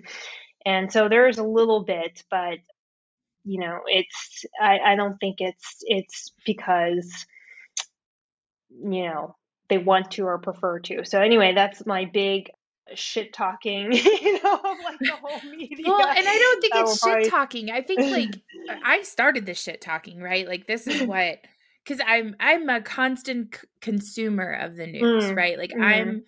and 0.66 0.92
so 0.92 1.08
there's 1.08 1.38
a 1.38 1.44
little 1.44 1.84
bit, 1.84 2.24
but 2.30 2.60
you 3.46 3.60
know 3.60 3.80
it's 3.86 4.46
I, 4.62 4.80
I 4.80 4.96
don't 4.96 5.18
think 5.18 5.38
it's 5.40 5.78
it's 5.82 6.34
because 6.46 7.26
you 8.70 9.04
know 9.04 9.36
they 9.70 9.78
want 9.78 10.12
to 10.12 10.26
or 10.26 10.38
prefer 10.40 10.80
to. 10.80 11.06
So 11.06 11.22
anyway, 11.22 11.54
that's 11.54 11.86
my 11.86 12.06
big 12.06 12.52
shit 12.96 13.34
talking, 13.34 13.92
you 13.94 14.44
know, 14.44 14.62
like 14.84 15.00
the 15.00 15.12
whole 15.22 15.52
media. 15.52 15.86
Well, 15.88 16.08
and 16.08 16.28
I 16.28 16.38
don't 16.38 16.62
think 16.62 16.74
it's 16.76 17.04
shit 17.04 17.30
talking. 17.30 17.72
I 17.72 17.82
think 17.82 18.00
like 18.02 18.42
I 18.86 19.02
started 19.04 19.46
the 19.46 19.54
shit 19.54 19.82
talking, 19.82 20.22
right? 20.22 20.48
Like 20.48 20.68
this 20.68 20.88
is 20.88 21.02
what 21.08 21.40
because 21.84 22.04
I'm 22.06 22.36
I'm 22.40 22.70
a 22.70 22.82
constant 22.82 23.56
c- 23.56 23.68
consumer 23.82 24.52
of 24.54 24.76
the 24.76 24.88
news, 24.88 25.26
mm. 25.26 25.36
right? 25.36 25.58
Like 25.58 25.72
mm. 25.72 25.84
I'm 25.84 26.24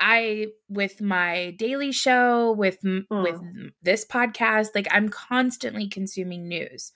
I 0.00 0.48
with 0.68 1.00
my 1.00 1.54
daily 1.58 1.92
show 1.92 2.52
with 2.52 2.80
mm. 2.82 3.04
with 3.10 3.40
this 3.82 4.04
podcast, 4.04 4.68
like 4.74 4.88
I'm 4.90 5.08
constantly 5.08 5.88
consuming 5.88 6.48
news. 6.48 6.92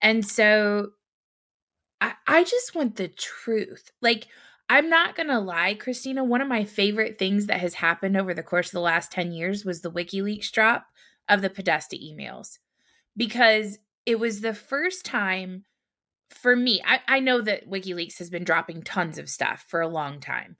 And 0.00 0.26
so 0.26 0.90
I 2.00 2.14
I 2.26 2.44
just 2.44 2.74
want 2.74 2.96
the 2.96 3.08
truth. 3.08 3.90
Like 4.00 4.26
I'm 4.68 4.88
not 4.88 5.14
going 5.14 5.28
to 5.28 5.38
lie, 5.38 5.74
Kristina. 5.74 6.26
One 6.26 6.40
of 6.40 6.48
my 6.48 6.64
favorite 6.64 7.18
things 7.18 7.46
that 7.46 7.60
has 7.60 7.74
happened 7.74 8.16
over 8.16 8.32
the 8.32 8.42
course 8.42 8.68
of 8.68 8.72
the 8.72 8.80
last 8.80 9.12
10 9.12 9.32
years 9.32 9.64
was 9.64 9.80
the 9.80 9.90
WikiLeaks 9.90 10.50
drop 10.50 10.86
of 11.28 11.42
the 11.42 11.50
Podesta 11.50 11.96
emails 11.96 12.58
because 13.16 13.78
it 14.06 14.18
was 14.18 14.40
the 14.40 14.54
first 14.54 15.04
time 15.04 15.64
for 16.30 16.56
me. 16.56 16.82
I, 16.84 17.00
I 17.06 17.20
know 17.20 17.40
that 17.42 17.68
WikiLeaks 17.68 18.18
has 18.18 18.30
been 18.30 18.44
dropping 18.44 18.82
tons 18.82 19.18
of 19.18 19.28
stuff 19.28 19.64
for 19.68 19.80
a 19.80 19.88
long 19.88 20.20
time. 20.20 20.56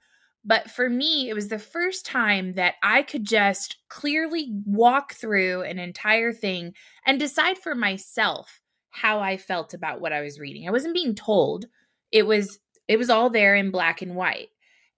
But 0.47 0.69
for 0.69 0.89
me, 0.89 1.27
it 1.27 1.33
was 1.33 1.47
the 1.47 1.57
first 1.57 2.05
time 2.05 2.53
that 2.53 2.75
I 2.83 3.01
could 3.01 3.25
just 3.25 3.77
clearly 3.89 4.51
walk 4.65 5.13
through 5.13 5.63
an 5.63 5.79
entire 5.79 6.31
thing 6.31 6.73
and 7.05 7.19
decide 7.19 7.57
for 7.57 7.73
myself 7.73 8.61
how 8.91 9.19
I 9.19 9.37
felt 9.37 9.73
about 9.73 10.01
what 10.01 10.13
I 10.13 10.21
was 10.21 10.39
reading. 10.39 10.67
I 10.67 10.71
wasn't 10.71 10.93
being 10.93 11.15
told. 11.15 11.65
It 12.11 12.27
was 12.27 12.59
it 12.87 12.97
was 12.97 13.09
all 13.09 13.29
there 13.29 13.55
in 13.55 13.71
black 13.71 14.01
and 14.01 14.15
white. 14.15 14.49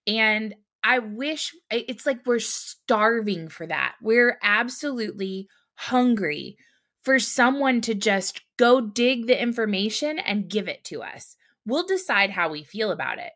And 0.06 0.56
I 0.84 1.00
wish 1.00 1.54
it's 1.70 2.06
like 2.06 2.26
we're 2.26 2.40
starving 2.40 3.50
for 3.50 3.68
that. 3.68 3.96
We're 4.02 4.38
absolutely 4.42 5.50
hungry 5.76 6.58
for 7.04 7.20
someone 7.20 7.82
to 7.82 7.94
just 7.94 8.42
go 8.58 8.82
dig 8.82 9.28
the 9.28 9.42
information 9.42 10.20
and 10.20 10.50
give 10.50 10.68
it 10.68 10.84
to 10.86 11.02
us. 11.02 11.36
We'll 11.66 11.86
decide 11.86 12.32
how 12.32 12.50
we 12.50 12.64
feel 12.64 12.92
about 12.92 13.18
it. 13.18 13.32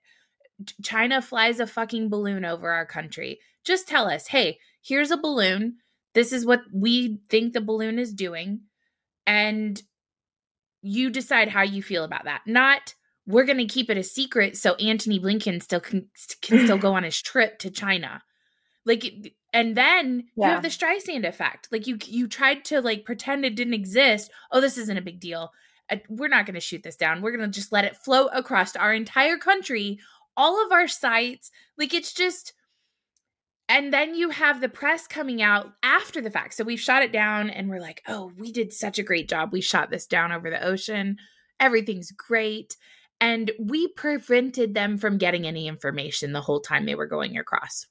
China 0.83 1.21
flies 1.21 1.59
a 1.59 1.67
fucking 1.67 2.09
balloon 2.09 2.45
over 2.45 2.69
our 2.71 2.85
country. 2.85 3.39
Just 3.65 3.87
tell 3.87 4.07
us, 4.07 4.27
hey, 4.27 4.59
here's 4.81 5.11
a 5.11 5.17
balloon. 5.17 5.77
This 6.13 6.31
is 6.31 6.45
what 6.45 6.61
we 6.73 7.19
think 7.29 7.53
the 7.53 7.61
balloon 7.61 7.99
is 7.99 8.13
doing. 8.13 8.61
And 9.25 9.81
you 10.81 11.09
decide 11.09 11.47
how 11.47 11.63
you 11.63 11.83
feel 11.83 12.03
about 12.03 12.25
that. 12.25 12.41
Not, 12.45 12.95
we're 13.31 13.45
going 13.45 13.57
to 13.57 13.65
keep 13.65 13.89
it 13.89 13.97
a 13.97 14.03
secret 14.03 14.57
so 14.57 14.75
Antony 14.75 15.19
Blinken 15.19 15.61
still 15.61 15.79
can, 15.79 16.07
can 16.41 16.65
still 16.65 16.77
go 16.77 16.93
on 16.93 17.03
his 17.03 17.21
trip 17.21 17.59
to 17.59 17.69
China. 17.69 18.21
Like 18.85 19.33
and 19.53 19.75
then 19.75 20.27
yeah. 20.35 20.47
you 20.47 20.53
have 20.53 20.63
the 20.63 20.69
Streisand 20.69 21.27
effect. 21.27 21.67
Like 21.71 21.87
you 21.87 21.97
you 22.05 22.27
tried 22.27 22.65
to 22.65 22.81
like 22.81 23.05
pretend 23.05 23.45
it 23.45 23.55
didn't 23.55 23.73
exist. 23.73 24.31
Oh, 24.51 24.61
this 24.61 24.77
isn't 24.77 24.97
a 24.97 25.01
big 25.01 25.19
deal. 25.19 25.51
Uh, 25.89 25.97
we're 26.09 26.29
not 26.29 26.45
going 26.45 26.55
to 26.55 26.61
shoot 26.61 26.83
this 26.83 26.95
down. 26.95 27.21
We're 27.21 27.35
going 27.35 27.49
to 27.49 27.59
just 27.59 27.71
let 27.71 27.85
it 27.85 27.97
float 27.97 28.29
across 28.33 28.75
our 28.75 28.93
entire 28.93 29.37
country, 29.37 29.99
all 30.37 30.65
of 30.65 30.71
our 30.71 30.87
sites. 30.87 31.51
Like 31.77 31.93
it's 31.93 32.13
just 32.13 32.53
and 33.67 33.93
then 33.93 34.15
you 34.15 34.29
have 34.31 34.59
the 34.59 34.69
press 34.69 35.07
coming 35.07 35.41
out 35.41 35.71
after 35.81 36.21
the 36.21 36.31
fact. 36.31 36.55
So 36.55 36.63
we've 36.63 36.79
shot 36.79 37.03
it 37.03 37.13
down 37.13 37.49
and 37.49 37.69
we're 37.69 37.79
like, 37.79 38.01
"Oh, 38.07 38.31
we 38.37 38.51
did 38.51 38.73
such 38.73 38.99
a 38.99 39.03
great 39.03 39.29
job. 39.29 39.51
We 39.51 39.61
shot 39.61 39.89
this 39.89 40.07
down 40.07 40.31
over 40.31 40.49
the 40.49 40.63
ocean. 40.65 41.17
Everything's 41.59 42.11
great." 42.11 42.75
And 43.21 43.51
we 43.59 43.87
prevented 43.87 44.73
them 44.73 44.97
from 44.97 45.19
getting 45.19 45.47
any 45.47 45.67
information 45.67 46.33
the 46.33 46.41
whole 46.41 46.59
time 46.59 46.85
they 46.85 46.95
were 46.95 47.05
going 47.05 47.37
across. 47.37 47.85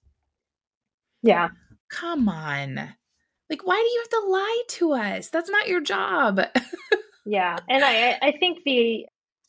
Yeah. 1.22 1.50
Come 1.88 2.28
on. 2.28 2.74
Like, 3.48 3.66
why 3.66 3.76
do 3.76 3.88
you 3.88 4.00
have 4.00 4.22
to 4.22 4.30
lie 4.30 4.62
to 4.68 4.92
us? 4.92 5.30
That's 5.30 5.50
not 5.50 5.68
your 5.68 5.80
job. 5.80 6.40
yeah. 7.24 7.58
And 7.68 7.84
I, 7.84 8.18
I 8.20 8.32
think 8.38 8.64
the 8.64 9.06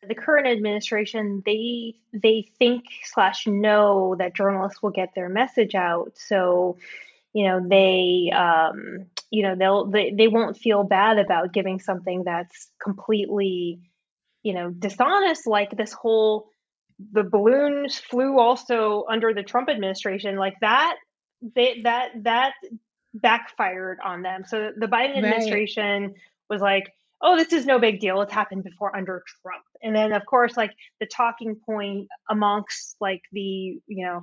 the 0.08 0.16
current 0.16 0.48
administration 0.48 1.44
they 1.46 1.94
they 2.12 2.50
think 2.58 2.86
slash 3.04 3.46
know 3.46 4.16
that 4.18 4.36
journalists 4.36 4.82
will 4.82 4.90
get 4.90 5.14
their 5.14 5.30
message 5.30 5.76
out 5.76 6.12
so 6.16 6.76
you 7.34 7.48
know 7.48 7.62
they 7.68 8.32
um 8.36 9.06
you 9.30 9.44
know 9.44 9.56
they'll 9.56 9.86
they, 9.86 10.12
they 10.12 10.28
won't 10.28 10.58
feel 10.58 10.84
bad 10.84 11.20
about 11.20 11.54
giving 11.54 11.80
something 11.80 12.24
that's 12.24 12.72
completely 12.84 13.80
you 14.44 14.54
know, 14.54 14.70
dishonest, 14.70 15.48
like 15.48 15.76
this 15.76 15.94
whole 15.94 16.48
the 17.14 17.24
balloons 17.24 17.98
flew 17.98 18.40
also 18.40 19.06
under 19.10 19.34
the 19.34 19.44
Trump 19.44 19.70
administration, 19.70 20.36
like 20.36 20.56
that 20.62 20.96
they 21.42 21.82
that 21.84 22.10
that 22.24 22.54
backfired 23.14 23.98
on 24.04 24.22
them. 24.22 24.44
So 24.48 24.72
the 24.78 24.88
Biden 24.88 25.18
administration 25.18 26.04
right. 26.04 26.14
was 26.50 26.62
like, 26.62 26.92
oh, 27.22 27.36
this 27.38 27.54
is 27.54 27.66
no 27.66 27.80
big 27.80 28.00
deal. 28.00 28.22
It's 28.22 28.34
happened 28.34 28.64
before 28.64 28.96
under 28.96 29.24
Trump. 29.42 29.64
And 29.82 29.96
then 29.96 30.14
of 30.14 30.26
course, 30.26 30.56
like 30.56 30.72
the 31.00 31.08
talking 31.08 31.56
point 31.66 32.08
amongst 32.30 32.96
like 33.00 33.22
the, 33.32 33.42
you 33.42 34.06
know, 34.06 34.22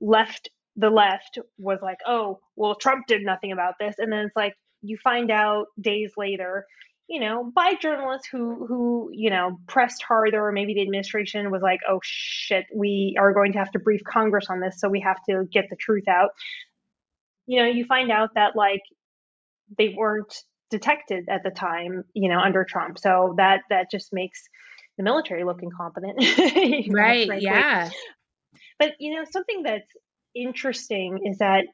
left 0.00 0.48
the 0.76 0.90
left 0.90 1.38
was 1.58 1.78
like, 1.82 1.98
oh, 2.06 2.40
well, 2.56 2.74
Trump 2.74 3.06
did 3.06 3.22
nothing 3.22 3.52
about 3.52 3.74
this. 3.78 3.94
And 3.98 4.12
then 4.12 4.26
it's 4.26 4.36
like 4.36 4.54
you 4.82 4.98
find 5.02 5.30
out 5.30 5.66
days 5.80 6.12
later 6.16 6.66
you 7.08 7.20
know, 7.20 7.50
by 7.54 7.74
journalists 7.74 8.28
who 8.30 8.66
who 8.66 9.10
you 9.12 9.30
know 9.30 9.58
pressed 9.66 10.02
harder, 10.02 10.46
or 10.46 10.52
maybe 10.52 10.74
the 10.74 10.82
administration 10.82 11.50
was 11.50 11.62
like, 11.62 11.80
"Oh 11.88 12.00
shit, 12.02 12.64
we 12.74 13.16
are 13.18 13.32
going 13.34 13.52
to 13.52 13.58
have 13.58 13.70
to 13.72 13.78
brief 13.78 14.00
Congress 14.04 14.46
on 14.48 14.60
this, 14.60 14.80
so 14.80 14.88
we 14.88 15.00
have 15.00 15.18
to 15.28 15.44
get 15.52 15.66
the 15.68 15.76
truth 15.76 16.08
out." 16.08 16.30
You 17.46 17.60
know, 17.60 17.68
you 17.68 17.84
find 17.84 18.10
out 18.10 18.30
that 18.36 18.56
like 18.56 18.80
they 19.76 19.94
weren't 19.96 20.34
detected 20.70 21.24
at 21.28 21.42
the 21.42 21.50
time, 21.50 22.04
you 22.14 22.28
know, 22.28 22.38
under 22.38 22.64
Trump. 22.64 22.98
So 22.98 23.34
that 23.36 23.62
that 23.68 23.90
just 23.90 24.12
makes 24.12 24.42
the 24.96 25.04
military 25.04 25.44
look 25.44 25.62
incompetent. 25.62 26.16
right? 26.90 27.40
yeah. 27.40 27.90
But 28.78 28.92
you 28.98 29.14
know, 29.14 29.24
something 29.30 29.62
that's 29.62 29.90
interesting 30.34 31.20
is 31.26 31.38
that 31.38 31.66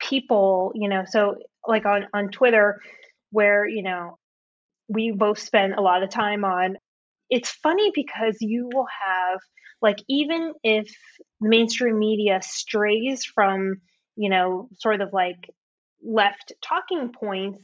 people, 0.00 0.72
you 0.74 0.88
know, 0.88 1.04
so 1.08 1.36
like 1.66 1.86
on 1.86 2.06
on 2.12 2.28
Twitter, 2.30 2.80
where 3.30 3.66
you 3.66 3.82
know 3.82 4.18
we 4.92 5.10
both 5.10 5.38
spend 5.38 5.74
a 5.74 5.80
lot 5.80 6.02
of 6.02 6.10
time 6.10 6.44
on. 6.44 6.76
It's 7.30 7.50
funny 7.50 7.90
because 7.94 8.36
you 8.40 8.68
will 8.72 8.86
have 9.06 9.40
like 9.80 9.98
even 10.08 10.52
if 10.62 10.94
the 11.40 11.48
mainstream 11.48 11.98
media 11.98 12.40
strays 12.42 13.24
from 13.24 13.76
you 14.16 14.28
know 14.28 14.68
sort 14.78 15.00
of 15.00 15.12
like 15.12 15.50
left 16.04 16.52
talking 16.62 17.12
points, 17.12 17.62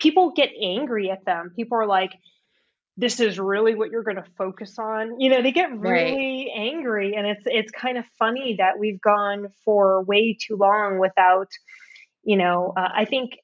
people 0.00 0.32
get 0.32 0.50
angry 0.60 1.10
at 1.10 1.24
them. 1.24 1.52
People 1.56 1.78
are 1.78 1.86
like, 1.86 2.12
this 2.96 3.20
is 3.20 3.38
really 3.38 3.74
what 3.74 3.90
you're 3.90 4.02
going 4.02 4.16
to 4.16 4.30
focus 4.36 4.78
on 4.78 5.18
you 5.18 5.30
know 5.30 5.42
they 5.42 5.52
get 5.52 5.70
really 5.78 6.46
right. 6.46 6.48
angry 6.54 7.14
and 7.14 7.26
it's 7.26 7.42
it's 7.46 7.72
kind 7.72 7.96
of 7.96 8.04
funny 8.18 8.56
that 8.58 8.78
we've 8.78 9.00
gone 9.00 9.48
for 9.64 10.02
way 10.04 10.36
too 10.38 10.56
long 10.56 10.98
without 10.98 11.48
you 12.22 12.36
know 12.36 12.72
uh, 12.76 12.88
i 12.94 13.04
think 13.04 13.38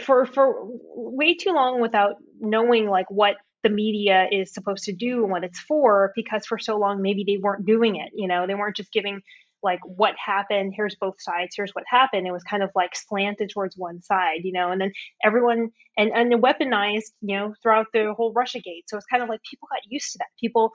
for 0.00 0.26
for 0.26 0.54
way 0.94 1.34
too 1.34 1.50
long 1.52 1.80
without 1.80 2.16
knowing 2.40 2.88
like 2.88 3.10
what 3.10 3.36
the 3.62 3.70
media 3.70 4.26
is 4.30 4.52
supposed 4.52 4.84
to 4.84 4.92
do 4.92 5.22
and 5.22 5.32
what 5.32 5.42
it's 5.42 5.58
for 5.58 6.12
because 6.14 6.44
for 6.46 6.58
so 6.58 6.78
long 6.78 7.00
maybe 7.00 7.24
they 7.26 7.38
weren't 7.38 7.66
doing 7.66 7.96
it 7.96 8.10
you 8.14 8.28
know? 8.28 8.46
They 8.46 8.54
weren't 8.54 8.76
just 8.76 8.92
giving 8.92 9.22
like 9.62 9.80
what 9.84 10.14
happened 10.22 10.74
here's 10.76 10.94
both 10.96 11.14
sides 11.18 11.54
here's 11.56 11.72
what 11.72 11.84
happened. 11.88 12.26
It 12.26 12.32
was 12.32 12.44
kind 12.44 12.62
of 12.62 12.70
like 12.74 12.94
slanted 12.94 13.50
towards 13.52 13.76
one 13.76 14.02
side 14.02 14.40
you 14.44 14.52
know? 14.52 14.70
And 14.70 14.80
then 14.80 14.92
everyone 15.24 15.70
and 15.96 16.10
and 16.12 16.42
weaponized 16.42 17.12
you 17.22 17.36
know 17.36 17.54
throughout 17.62 17.86
the 17.92 18.12
whole 18.14 18.32
russia 18.32 18.60
gate. 18.60 18.84
So 18.88 18.96
it's 18.96 19.06
kind 19.06 19.22
of 19.22 19.28
like 19.28 19.40
people 19.50 19.68
got 19.70 19.80
used 19.88 20.12
to 20.12 20.18
that. 20.18 20.28
People 20.38 20.72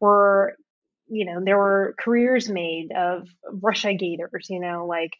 were 0.00 0.56
you 1.06 1.24
know 1.24 1.40
there 1.44 1.58
were 1.58 1.94
careers 2.00 2.48
made 2.48 2.88
of 2.96 3.28
russia 3.44 3.94
gators 3.94 4.48
you 4.50 4.60
know? 4.60 4.86
Like 4.86 5.12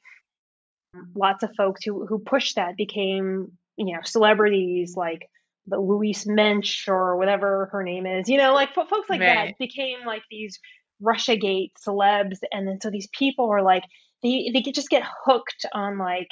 lots 1.15 1.43
of 1.43 1.51
folks 1.57 1.85
who 1.85 2.07
who 2.07 2.19
pushed 2.19 2.57
that 2.57 2.77
became 2.77 3.53
you 3.77 3.95
know 3.95 4.01
celebrities 4.05 4.95
like 4.97 5.29
the 5.67 5.79
Louise 5.79 6.27
Mensch 6.27 6.89
or 6.89 7.17
whatever 7.17 7.69
her 7.71 7.83
name 7.83 8.05
is, 8.05 8.29
you 8.29 8.37
know, 8.37 8.53
like 8.53 8.75
folks 8.75 9.09
like 9.09 9.21
right. 9.21 9.49
that 9.49 9.59
became 9.59 9.99
like 10.05 10.23
these 10.31 10.59
Russiagate 11.03 11.73
celebs, 11.87 12.39
and 12.51 12.67
then 12.67 12.81
so 12.81 12.91
these 12.91 13.09
people 13.13 13.49
are 13.51 13.63
like 13.63 13.85
they 14.23 14.51
they 14.53 14.61
just 14.61 14.89
get 14.89 15.05
hooked 15.25 15.67
on 15.73 15.99
like 15.99 16.31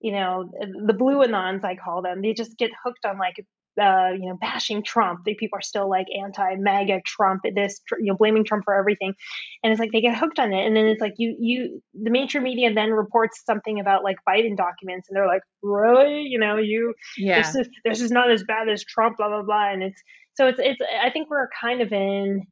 you 0.00 0.12
know 0.12 0.50
the 0.86 0.92
blue 0.92 1.18
anons 1.18 1.64
I 1.64 1.76
call 1.76 2.02
them. 2.02 2.22
They 2.22 2.34
just 2.34 2.56
get 2.58 2.70
hooked 2.84 3.04
on 3.04 3.18
like 3.18 3.44
uh, 3.78 4.10
you 4.12 4.28
know, 4.28 4.36
bashing 4.40 4.82
Trump. 4.82 5.20
The 5.24 5.34
people 5.34 5.58
are 5.58 5.62
still 5.62 5.88
like 5.88 6.06
anti-MAGA 6.16 7.02
Trump, 7.06 7.42
this, 7.54 7.80
you 7.98 8.12
know, 8.12 8.16
blaming 8.16 8.44
Trump 8.44 8.64
for 8.64 8.74
everything, 8.74 9.14
and 9.62 9.72
it's 9.72 9.80
like 9.80 9.92
they 9.92 10.00
get 10.00 10.16
hooked 10.16 10.38
on 10.38 10.52
it. 10.52 10.66
And 10.66 10.76
then 10.76 10.86
it's 10.86 11.00
like 11.00 11.14
you, 11.18 11.36
you, 11.38 11.82
the 11.94 12.10
mainstream 12.10 12.44
media 12.44 12.72
then 12.72 12.90
reports 12.90 13.42
something 13.44 13.80
about 13.80 14.04
like 14.04 14.16
Biden 14.28 14.56
documents, 14.56 15.08
and 15.08 15.16
they're 15.16 15.26
like, 15.26 15.42
really, 15.62 16.22
you 16.22 16.38
know, 16.38 16.56
you, 16.56 16.94
yeah, 17.16 17.42
this 17.42 17.54
is 17.54 17.68
this 17.84 18.00
is 18.00 18.10
not 18.10 18.30
as 18.30 18.44
bad 18.44 18.68
as 18.68 18.84
Trump, 18.84 19.16
blah 19.18 19.28
blah 19.28 19.42
blah. 19.42 19.70
And 19.70 19.82
it's 19.82 20.02
so 20.34 20.46
it's 20.48 20.58
it's. 20.62 20.80
I 21.02 21.10
think 21.10 21.30
we're 21.30 21.48
kind 21.60 21.80
of 21.80 21.92
in 21.92 22.46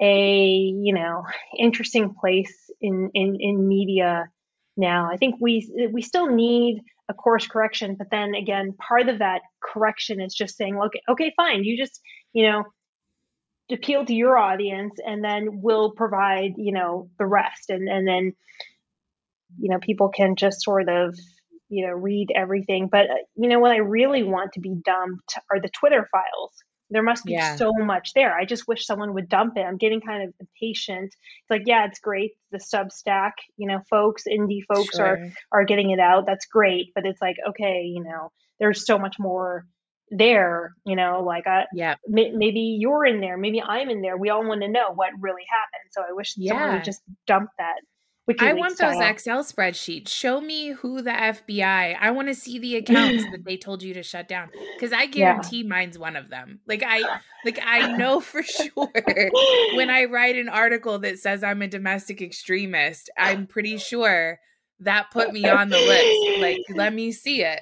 a 0.00 0.72
you 0.82 0.94
know 0.94 1.24
interesting 1.58 2.14
place 2.20 2.54
in 2.80 3.10
in 3.14 3.36
in 3.40 3.68
media 3.68 4.28
now. 4.76 5.08
I 5.12 5.16
think 5.16 5.36
we 5.40 5.90
we 5.92 6.02
still 6.02 6.28
need 6.28 6.82
a 7.08 7.14
course 7.14 7.46
correction. 7.46 7.96
But 7.96 8.10
then 8.10 8.34
again, 8.34 8.74
part 8.78 9.08
of 9.08 9.18
that 9.18 9.42
correction 9.62 10.20
is 10.20 10.34
just 10.34 10.56
saying, 10.56 10.76
okay, 10.76 11.02
okay, 11.08 11.32
fine, 11.36 11.64
you 11.64 11.76
just, 11.76 12.00
you 12.32 12.50
know, 12.50 12.64
appeal 13.70 14.04
to 14.04 14.14
your 14.14 14.36
audience 14.36 14.94
and 15.04 15.24
then 15.24 15.60
we'll 15.62 15.92
provide, 15.92 16.52
you 16.56 16.72
know, 16.72 17.08
the 17.18 17.26
rest. 17.26 17.70
And 17.70 17.88
and 17.88 18.06
then, 18.06 18.32
you 19.58 19.70
know, 19.70 19.78
people 19.78 20.08
can 20.08 20.36
just 20.36 20.62
sort 20.62 20.88
of, 20.88 21.16
you 21.68 21.86
know, 21.86 21.92
read 21.92 22.28
everything. 22.34 22.88
But 22.90 23.10
uh, 23.10 23.24
you 23.36 23.48
know 23.48 23.58
what 23.58 23.72
I 23.72 23.78
really 23.78 24.22
want 24.22 24.52
to 24.52 24.60
be 24.60 24.74
dumped 24.84 25.34
are 25.50 25.60
the 25.60 25.70
Twitter 25.70 26.08
files 26.10 26.52
there 26.90 27.02
must 27.02 27.24
be 27.24 27.32
yeah. 27.32 27.56
so 27.56 27.72
much 27.72 28.12
there. 28.14 28.36
I 28.36 28.44
just 28.44 28.68
wish 28.68 28.86
someone 28.86 29.14
would 29.14 29.28
dump 29.28 29.56
it. 29.56 29.62
I'm 29.62 29.76
getting 29.76 30.00
kind 30.00 30.28
of 30.28 30.34
impatient. 30.38 31.06
It's 31.06 31.50
like, 31.50 31.62
yeah, 31.66 31.86
it's 31.86 31.98
great. 31.98 32.32
The 32.52 32.58
Substack, 32.58 33.32
you 33.56 33.66
know, 33.66 33.80
folks, 33.90 34.24
indie 34.30 34.62
folks 34.72 34.96
sure. 34.96 35.06
are 35.06 35.30
are 35.52 35.64
getting 35.64 35.90
it 35.90 35.98
out. 35.98 36.26
That's 36.26 36.46
great. 36.46 36.92
But 36.94 37.06
it's 37.06 37.20
like, 37.20 37.36
okay, 37.50 37.82
you 37.82 38.02
know, 38.02 38.30
there's 38.60 38.86
so 38.86 38.98
much 38.98 39.16
more 39.18 39.66
there. 40.10 40.74
You 40.84 40.96
know, 40.96 41.22
like 41.24 41.46
I, 41.46 41.64
yeah, 41.74 41.94
maybe 42.06 42.76
you're 42.78 43.04
in 43.06 43.20
there, 43.20 43.36
maybe 43.36 43.62
I'm 43.62 43.88
in 43.88 44.02
there. 44.02 44.16
We 44.16 44.30
all 44.30 44.46
want 44.46 44.62
to 44.62 44.68
know 44.68 44.92
what 44.94 45.10
really 45.20 45.44
happened. 45.50 45.90
So 45.90 46.02
I 46.02 46.12
wish 46.12 46.34
yeah. 46.36 46.52
someone 46.52 46.74
would 46.74 46.84
just 46.84 47.02
dump 47.26 47.50
that. 47.58 47.76
I 48.40 48.54
want 48.54 48.76
style. 48.76 48.92
those 48.92 49.02
Excel 49.02 49.44
spreadsheets. 49.44 50.08
Show 50.08 50.40
me 50.40 50.70
who 50.70 51.02
the 51.02 51.10
FBI. 51.10 51.96
I 52.00 52.10
want 52.10 52.28
to 52.28 52.34
see 52.34 52.58
the 52.58 52.76
accounts 52.76 53.24
that 53.32 53.44
they 53.44 53.56
told 53.58 53.82
you 53.82 53.92
to 53.94 54.02
shut 54.02 54.28
down 54.28 54.50
because 54.76 54.92
I 54.92 55.06
guarantee 55.06 55.62
yeah. 55.62 55.68
mine's 55.68 55.98
one 55.98 56.16
of 56.16 56.30
them. 56.30 56.60
Like 56.66 56.82
I, 56.86 57.00
like 57.44 57.58
I 57.62 57.96
know 57.96 58.20
for 58.20 58.42
sure 58.42 58.90
when 59.74 59.90
I 59.90 60.04
write 60.04 60.36
an 60.36 60.48
article 60.48 60.98
that 61.00 61.18
says 61.18 61.44
I'm 61.44 61.60
a 61.60 61.68
domestic 61.68 62.22
extremist, 62.22 63.10
I'm 63.18 63.46
pretty 63.46 63.76
sure 63.76 64.38
that 64.80 65.10
put 65.10 65.32
me 65.32 65.46
on 65.46 65.68
the 65.68 65.78
list. 65.78 66.40
Like, 66.40 66.76
let 66.76 66.94
me 66.94 67.12
see 67.12 67.42
it. 67.42 67.60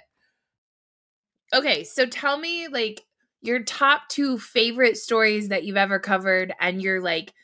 Okay, 1.52 1.84
so 1.84 2.06
tell 2.06 2.38
me 2.38 2.68
like 2.68 3.04
your 3.40 3.62
top 3.64 4.08
two 4.08 4.38
favorite 4.38 4.96
stories 4.96 5.48
that 5.48 5.64
you've 5.64 5.76
ever 5.76 5.98
covered, 5.98 6.54
and 6.60 6.80
your 6.80 7.00
like 7.00 7.34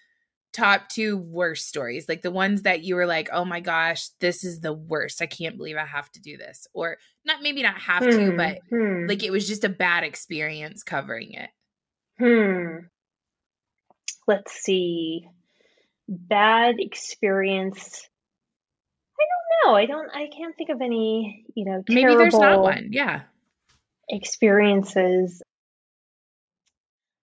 top 0.58 0.88
two 0.88 1.16
worst 1.16 1.68
stories 1.68 2.08
like 2.08 2.22
the 2.22 2.30
ones 2.30 2.62
that 2.62 2.82
you 2.82 2.96
were 2.96 3.06
like 3.06 3.28
oh 3.32 3.44
my 3.44 3.60
gosh 3.60 4.08
this 4.20 4.44
is 4.44 4.60
the 4.60 4.72
worst. 4.72 5.22
I 5.22 5.26
can't 5.26 5.56
believe 5.56 5.76
i 5.76 5.84
have 5.84 6.10
to 6.12 6.20
do 6.20 6.36
this. 6.36 6.66
Or 6.72 6.96
not 7.24 7.42
maybe 7.42 7.62
not 7.62 7.78
have 7.78 8.02
hmm, 8.02 8.10
to 8.10 8.36
but 8.36 8.58
hmm. 8.68 9.06
like 9.06 9.22
it 9.22 9.30
was 9.30 9.46
just 9.46 9.64
a 9.64 9.68
bad 9.68 10.02
experience 10.04 10.82
covering 10.82 11.32
it. 11.32 11.50
Hmm. 12.18 12.86
Let's 14.26 14.52
see. 14.52 15.28
Bad 16.08 16.76
experience. 16.80 18.08
I 19.20 19.24
don't 19.24 19.72
know. 19.72 19.76
I 19.76 19.86
don't 19.86 20.10
i 20.14 20.28
can't 20.36 20.56
think 20.56 20.70
of 20.70 20.80
any 20.80 21.44
you 21.54 21.64
know 21.64 21.84
maybe 21.88 22.14
there's 22.16 22.34
not 22.34 22.60
one. 22.60 22.88
Yeah. 22.90 23.22
experiences 24.08 25.40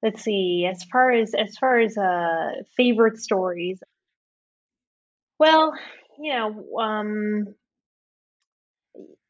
let's 0.05 0.23
see 0.23 0.67
as 0.71 0.83
far 0.85 1.11
as 1.11 1.33
as 1.33 1.57
far 1.57 1.79
as 1.79 1.97
uh 1.97 2.51
favorite 2.77 3.17
stories. 3.17 3.81
Well 5.39 5.73
you 6.19 6.33
know 6.33 6.79
um 6.79 7.55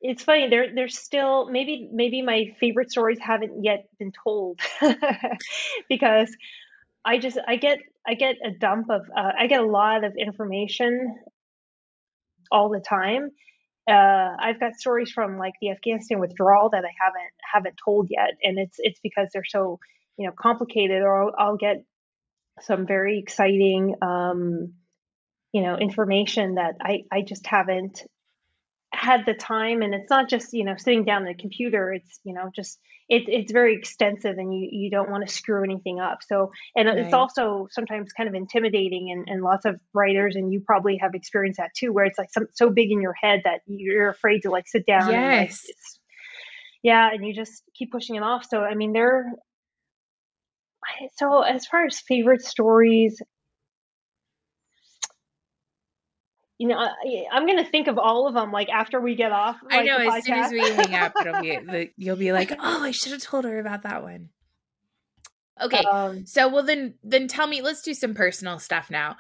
it's 0.02 0.24
funny 0.24 0.50
there 0.50 0.68
there's 0.76 0.98
still 1.00 1.50
maybe 1.50 1.90
maybe 1.92 2.22
my 2.22 2.54
favorite 2.60 2.92
stories 2.92 3.18
haven't 3.20 3.64
yet 3.64 3.88
been 4.00 4.12
told. 4.24 4.60
Because 5.90 6.36
i 7.06 7.18
just 7.20 7.38
i 7.48 7.56
get 7.56 7.80
i 8.08 8.16
get 8.16 8.36
a 8.44 8.52
dump 8.52 8.90
of 8.90 9.02
uh, 9.16 9.32
i 9.40 9.48
get 9.48 9.62
a 9.62 9.66
lot 9.66 10.04
of 10.04 10.14
information 10.18 11.16
all 12.52 12.70
the 12.70 12.80
time. 12.80 13.32
Uh, 13.90 14.36
I've 14.40 14.60
got 14.60 14.76
stories 14.76 15.12
from 15.12 15.38
like 15.38 15.54
the 15.62 15.70
Afghanistan 15.72 16.20
withdrawal 16.20 16.70
that 16.72 16.84
I 16.86 16.94
haven't 17.00 17.34
haven't 17.54 17.80
told 17.84 18.10
yet, 18.10 18.32
and 18.44 18.58
it's 18.58 18.78
it's 18.80 19.00
because 19.02 19.30
they're 19.34 19.46
so 19.46 19.80
you 20.18 20.28
know 20.28 20.34
complicated 20.38 21.02
or 21.02 21.24
I'll, 21.24 21.34
I'll 21.38 21.58
get 21.58 21.84
some 22.62 22.86
very 22.86 23.20
exciting 23.20 23.96
um, 24.02 24.74
you 25.52 25.62
know 25.62 25.78
information 25.78 26.56
that 26.56 26.76
I, 26.82 27.04
I 27.12 27.22
just 27.22 27.46
haven't 27.48 28.04
had 28.94 29.26
the 29.26 29.34
time 29.34 29.82
and 29.82 29.94
it's 29.94 30.10
not 30.10 30.30
just 30.30 30.54
you 30.54 30.64
know 30.64 30.76
sitting 30.78 31.04
down 31.04 31.26
at 31.28 31.32
a 31.32 31.38
computer 31.38 31.94
it's 31.94 32.20
you 32.24 32.34
know 32.34 32.50
just 32.56 32.80
it, 33.08 33.24
it's 33.28 33.52
very 33.52 33.76
extensive 33.76 34.38
and 34.38 34.54
you, 34.54 34.68
you 34.72 34.90
don't 34.90 35.10
want 35.10 35.28
to 35.28 35.34
screw 35.34 35.64
anything 35.64 36.00
up 36.00 36.20
so 36.26 36.52
and 36.76 36.88
right. 36.88 36.98
it's 36.98 37.14
also 37.14 37.68
sometimes 37.72 38.12
kind 38.14 38.30
of 38.30 38.36
intimidating 38.36 39.12
and, 39.12 39.28
and 39.28 39.44
lots 39.44 39.66
of 39.66 39.80
writers 39.94 40.36
and 40.36 40.52
you 40.52 40.62
probably 40.66 40.98
have 40.98 41.14
experienced 41.14 41.58
that 41.58 41.72
too 41.76 41.92
where 41.92 42.06
it's 42.06 42.18
like 42.18 42.32
some, 42.32 42.48
so 42.54 42.70
big 42.70 42.92
in 42.92 43.02
your 43.02 43.14
head 43.14 43.42
that 43.44 43.60
you're 43.68 44.10
afraid 44.10 44.42
to 44.42 44.50
like 44.50 44.68
sit 44.68 44.86
down 44.86 45.12
yes. 45.12 45.20
and 45.20 45.50
like, 45.50 45.58
yeah 46.84 47.10
and 47.12 47.26
you 47.26 47.34
just 47.34 47.64
keep 47.78 47.92
pushing 47.92 48.16
it 48.16 48.24
off 48.24 48.46
so 48.50 48.62
i 48.62 48.76
mean 48.76 48.94
there 48.94 49.26
so 51.18 51.42
as 51.42 51.66
far 51.66 51.86
as 51.86 52.00
favorite 52.00 52.44
stories, 52.44 53.22
you 56.58 56.68
know, 56.68 56.78
I, 56.78 57.26
am 57.34 57.46
gonna 57.46 57.66
think 57.66 57.88
of 57.88 57.98
all 57.98 58.28
of 58.28 58.34
them 58.34 58.52
like 58.52 58.70
after 58.70 59.02
we 59.02 59.16
get 59.16 59.32
off. 59.32 59.58
Like, 59.64 59.82
I 59.82 59.84
know 59.84 59.98
as 59.98 60.26
soon 60.26 60.36
as 60.36 60.52
we 60.52 60.60
hang 60.60 60.94
up, 60.96 61.14
it'll 61.20 61.42
be 61.42 61.92
you'll 61.98 62.16
be 62.16 62.32
like, 62.32 62.52
oh, 62.52 62.84
I 62.84 62.92
should 62.92 63.12
have 63.12 63.22
told 63.22 63.46
her 63.46 63.60
about 63.60 63.84
that 63.84 64.04
one. 64.04 64.30
Okay, 65.62 65.84
um, 65.84 66.26
so 66.26 66.48
well 66.48 66.64
then 66.64 66.96
then 67.04 67.28
tell 67.28 67.48
me. 67.48 67.62
Let's 67.62 67.82
do 67.82 67.94
some 67.94 68.14
personal 68.14 68.60
stuff 68.60 68.90
now. 68.90 69.18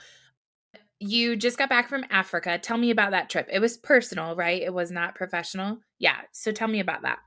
You 0.99 1.35
just 1.35 1.57
got 1.57 1.69
back 1.69 1.89
from 1.89 2.05
Africa. 2.09 2.57
Tell 2.57 2.77
me 2.77 2.89
about 2.89 3.11
that 3.11 3.29
trip. 3.29 3.49
It 3.51 3.59
was 3.59 3.77
personal, 3.77 4.35
right? 4.35 4.61
It 4.61 4.73
was 4.73 4.91
not 4.91 5.15
professional. 5.15 5.79
Yeah. 5.99 6.17
So 6.31 6.51
tell 6.51 6.67
me 6.69 6.79
about 6.79 7.01
that. 7.01 7.19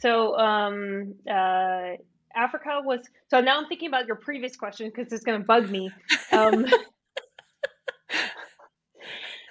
So 0.00 0.36
um 0.38 1.14
uh 1.30 1.96
Africa 2.38 2.80
was 2.82 3.00
so 3.28 3.40
now 3.40 3.58
I'm 3.58 3.66
thinking 3.66 3.88
about 3.88 4.06
your 4.06 4.16
previous 4.16 4.56
question 4.56 4.90
because 4.94 5.12
it's 5.12 5.24
going 5.24 5.40
to 5.40 5.44
bug 5.46 5.68
me. 5.68 5.90
Um, 6.32 6.66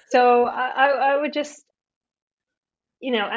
so 0.10 0.46
I, 0.46 0.88
I 0.88 1.18
would 1.22 1.34
just 1.34 1.64
you 3.00 3.12
know, 3.12 3.30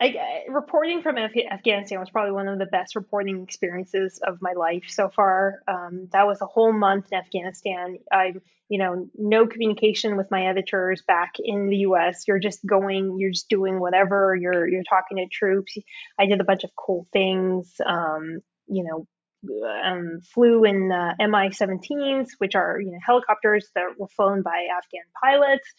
I, 0.00 0.44
reporting 0.48 1.02
from 1.02 1.16
Af- 1.16 1.32
Afghanistan 1.50 1.98
was 1.98 2.10
probably 2.10 2.32
one 2.32 2.46
of 2.46 2.58
the 2.58 2.66
best 2.66 2.94
reporting 2.94 3.42
experiences 3.42 4.20
of 4.24 4.38
my 4.40 4.52
life 4.52 4.84
so 4.86 5.08
far. 5.08 5.62
Um, 5.66 6.08
that 6.12 6.26
was 6.26 6.40
a 6.40 6.46
whole 6.46 6.72
month 6.72 7.08
in 7.10 7.18
Afghanistan. 7.18 7.98
I, 8.12 8.34
you 8.68 8.78
know, 8.78 9.08
no 9.16 9.46
communication 9.46 10.16
with 10.16 10.30
my 10.30 10.46
editors 10.46 11.02
back 11.02 11.34
in 11.42 11.68
the 11.68 11.78
U.S. 11.78 12.24
You're 12.28 12.38
just 12.38 12.64
going, 12.64 13.16
you're 13.18 13.32
just 13.32 13.48
doing 13.48 13.80
whatever. 13.80 14.36
You're 14.40 14.68
you're 14.68 14.84
talking 14.84 15.16
to 15.16 15.26
troops. 15.26 15.76
I 16.18 16.26
did 16.26 16.40
a 16.40 16.44
bunch 16.44 16.62
of 16.62 16.70
cool 16.76 17.08
things. 17.12 17.74
Um, 17.84 18.38
you 18.68 18.84
know, 18.84 19.06
um, 19.82 20.20
flew 20.32 20.64
in 20.64 20.92
uh, 20.92 21.14
Mi-17s, 21.18 22.28
which 22.38 22.54
are 22.54 22.80
you 22.80 22.92
know 22.92 22.98
helicopters 23.04 23.68
that 23.74 23.98
were 23.98 24.08
flown 24.08 24.42
by 24.42 24.68
Afghan 24.76 25.02
pilots 25.20 25.74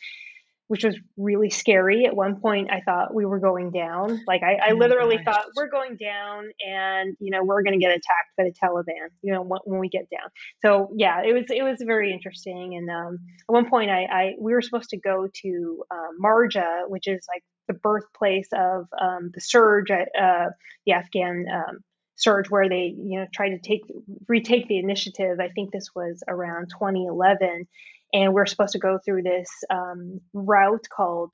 which 0.69 0.83
was 0.83 0.95
really 1.17 1.49
scary. 1.49 2.05
At 2.05 2.15
one 2.15 2.39
point, 2.39 2.69
I 2.71 2.81
thought 2.81 3.11
we 3.11 3.25
were 3.25 3.39
going 3.39 3.71
down. 3.71 4.21
Like 4.27 4.43
I, 4.43 4.53
I 4.53 4.71
oh 4.71 4.75
literally 4.75 5.17
thought 5.25 5.45
we're 5.55 5.67
going 5.67 5.97
down, 5.97 6.49
and 6.63 7.17
you 7.19 7.31
know 7.31 7.43
we're 7.43 7.63
going 7.63 7.77
to 7.77 7.83
get 7.83 7.89
attacked 7.89 8.37
by 8.37 8.43
the 8.43 8.53
Taliban. 8.53 9.09
You 9.23 9.33
know 9.33 9.41
when, 9.41 9.59
when, 9.65 9.79
we 9.79 9.89
get 9.89 10.07
down. 10.11 10.29
So 10.61 10.91
yeah, 10.95 11.23
it 11.23 11.33
was 11.33 11.45
it 11.49 11.63
was 11.63 11.81
very 11.83 12.13
interesting. 12.13 12.75
And 12.75 12.87
um, 12.87 13.17
at 13.49 13.51
one 13.51 13.67
point, 13.67 13.89
I, 13.89 14.03
I, 14.03 14.33
we 14.39 14.53
were 14.53 14.61
supposed 14.61 14.91
to 14.91 14.97
go 14.97 15.27
to 15.41 15.83
um, 15.89 16.17
Marja, 16.23 16.87
which 16.87 17.07
is 17.07 17.25
like 17.33 17.43
the 17.67 17.73
birthplace 17.73 18.49
of 18.53 18.85
um, 19.01 19.31
the 19.33 19.41
surge, 19.41 19.89
uh, 19.89 20.49
the 20.85 20.91
Afghan 20.91 21.45
um, 21.51 21.79
surge, 22.15 22.47
where 22.51 22.69
they 22.69 22.93
you 22.95 23.19
know 23.19 23.25
tried 23.33 23.49
to 23.49 23.59
take 23.59 23.81
retake 24.27 24.67
the 24.67 24.77
initiative. 24.77 25.39
I 25.39 25.49
think 25.49 25.71
this 25.71 25.89
was 25.95 26.21
around 26.27 26.69
2011 26.69 27.67
and 28.13 28.33
we're 28.33 28.45
supposed 28.45 28.73
to 28.73 28.79
go 28.79 28.99
through 29.03 29.23
this 29.23 29.49
um, 29.69 30.21
route 30.33 30.87
called 30.95 31.31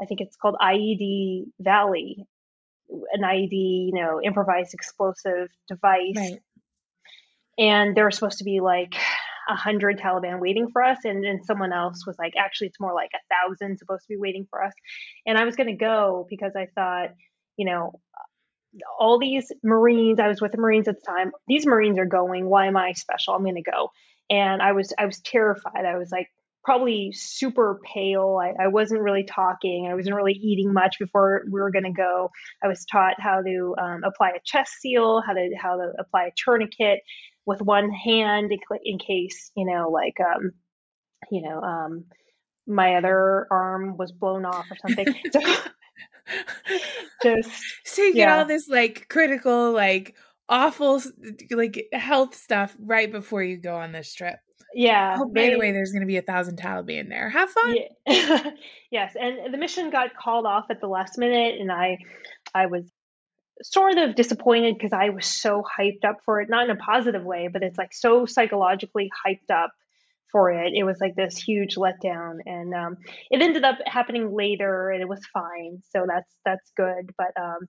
i 0.00 0.04
think 0.04 0.20
it's 0.20 0.36
called 0.36 0.56
ied 0.60 1.46
valley. 1.60 2.26
An 3.12 3.22
ied 3.22 3.52
you 3.52 3.94
know 3.94 4.20
improvised 4.22 4.74
explosive 4.74 5.48
device. 5.68 6.16
Right. 6.16 6.40
and 7.58 7.96
there 7.96 8.04
was 8.04 8.16
supposed 8.16 8.38
to 8.38 8.44
be 8.44 8.60
like 8.60 8.94
a 9.48 9.56
hundred 9.56 9.98
taliban 9.98 10.40
waiting 10.40 10.68
for 10.70 10.82
us 10.82 10.98
and 11.04 11.24
then 11.24 11.42
someone 11.42 11.72
else 11.72 12.06
was 12.06 12.16
like 12.18 12.34
actually 12.38 12.68
it's 12.68 12.80
more 12.80 12.94
like 12.94 13.10
a 13.14 13.48
thousand 13.48 13.78
supposed 13.78 14.02
to 14.02 14.14
be 14.14 14.18
waiting 14.18 14.46
for 14.50 14.62
us. 14.62 14.72
And 15.26 15.38
i 15.38 15.44
was 15.44 15.56
going 15.56 15.68
to 15.68 15.76
go 15.76 16.26
because 16.28 16.52
i 16.56 16.66
thought 16.74 17.10
you 17.56 17.64
know 17.64 17.92
all 18.98 19.18
these 19.18 19.50
marines 19.62 20.18
i 20.20 20.28
was 20.28 20.40
with 20.40 20.52
the 20.52 20.58
marines 20.58 20.88
at 20.88 20.96
the 20.96 21.06
time 21.06 21.32
these 21.46 21.66
marines 21.66 21.98
are 21.98 22.06
going 22.06 22.46
why 22.46 22.66
am 22.66 22.76
i 22.76 22.92
special? 22.92 23.34
I'm 23.34 23.42
going 23.42 23.56
to 23.56 23.62
go 23.62 23.90
and 24.30 24.62
I 24.62 24.72
was 24.72 24.92
I 24.98 25.06
was 25.06 25.20
terrified. 25.20 25.84
I 25.84 25.96
was 25.98 26.10
like 26.10 26.28
probably 26.64 27.12
super 27.12 27.80
pale. 27.92 28.40
I, 28.40 28.64
I 28.64 28.68
wasn't 28.68 29.00
really 29.00 29.24
talking. 29.24 29.88
I 29.90 29.94
wasn't 29.94 30.14
really 30.14 30.34
eating 30.34 30.72
much 30.72 30.98
before 30.98 31.42
we 31.46 31.60
were 31.60 31.70
going 31.70 31.84
to 31.84 31.92
go. 31.92 32.30
I 32.62 32.68
was 32.68 32.84
taught 32.84 33.20
how 33.20 33.42
to 33.42 33.74
um, 33.80 34.02
apply 34.04 34.30
a 34.30 34.40
chest 34.44 34.74
seal, 34.80 35.22
how 35.26 35.32
to 35.32 35.50
how 35.60 35.76
to 35.76 35.92
apply 35.98 36.26
a 36.26 36.32
tourniquet 36.36 37.00
with 37.44 37.60
one 37.60 37.90
hand 37.90 38.52
in, 38.52 38.58
in 38.84 38.98
case 38.98 39.50
you 39.56 39.66
know 39.66 39.90
like 39.90 40.16
um, 40.20 40.52
you 41.30 41.42
know 41.42 41.60
um, 41.60 42.04
my 42.66 42.94
other 42.96 43.46
arm 43.50 43.96
was 43.96 44.12
blown 44.12 44.44
off 44.44 44.66
or 44.70 44.76
something. 44.76 45.14
So, 46.64 46.78
just 47.22 47.50
so 47.84 48.02
you 48.02 48.14
get 48.14 48.28
all 48.28 48.44
this 48.44 48.68
like 48.68 49.08
critical 49.08 49.72
like 49.72 50.14
awful 50.52 51.02
like 51.50 51.88
health 51.92 52.34
stuff 52.34 52.76
right 52.78 53.10
before 53.10 53.42
you 53.42 53.56
go 53.56 53.74
on 53.76 53.90
this 53.90 54.14
trip. 54.14 54.36
Yeah. 54.74 55.16
Oh, 55.18 55.26
by 55.26 55.42
they, 55.42 55.50
the 55.50 55.58
way, 55.58 55.72
there's 55.72 55.92
going 55.92 56.02
to 56.02 56.06
be 56.06 56.18
a 56.18 56.22
thousand 56.22 56.58
Taliban 56.58 57.08
there. 57.08 57.28
Have 57.28 57.50
fun. 57.50 57.76
Yeah. 58.06 58.50
yes, 58.90 59.14
and 59.18 59.52
the 59.52 59.58
mission 59.58 59.90
got 59.90 60.16
called 60.16 60.46
off 60.46 60.66
at 60.70 60.80
the 60.80 60.86
last 60.86 61.18
minute, 61.18 61.60
and 61.60 61.72
I, 61.72 61.98
I 62.54 62.66
was 62.66 62.90
sort 63.62 63.98
of 63.98 64.14
disappointed 64.14 64.74
because 64.76 64.92
I 64.92 65.10
was 65.10 65.26
so 65.26 65.62
hyped 65.62 66.04
up 66.06 66.18
for 66.24 66.40
it. 66.40 66.48
Not 66.48 66.64
in 66.64 66.70
a 66.70 66.76
positive 66.76 67.24
way, 67.24 67.48
but 67.52 67.62
it's 67.62 67.78
like 67.78 67.92
so 67.92 68.26
psychologically 68.26 69.10
hyped 69.26 69.54
up 69.54 69.72
for 70.30 70.50
it. 70.50 70.72
It 70.74 70.84
was 70.84 70.98
like 71.00 71.14
this 71.14 71.36
huge 71.36 71.76
letdown, 71.76 72.38
and 72.46 72.74
um, 72.74 72.96
it 73.30 73.42
ended 73.42 73.64
up 73.64 73.78
happening 73.86 74.34
later, 74.34 74.90
and 74.90 75.02
it 75.02 75.08
was 75.08 75.24
fine. 75.32 75.82
So 75.90 76.06
that's 76.08 76.34
that's 76.44 76.72
good. 76.76 77.10
But 77.16 77.38
um, 77.40 77.68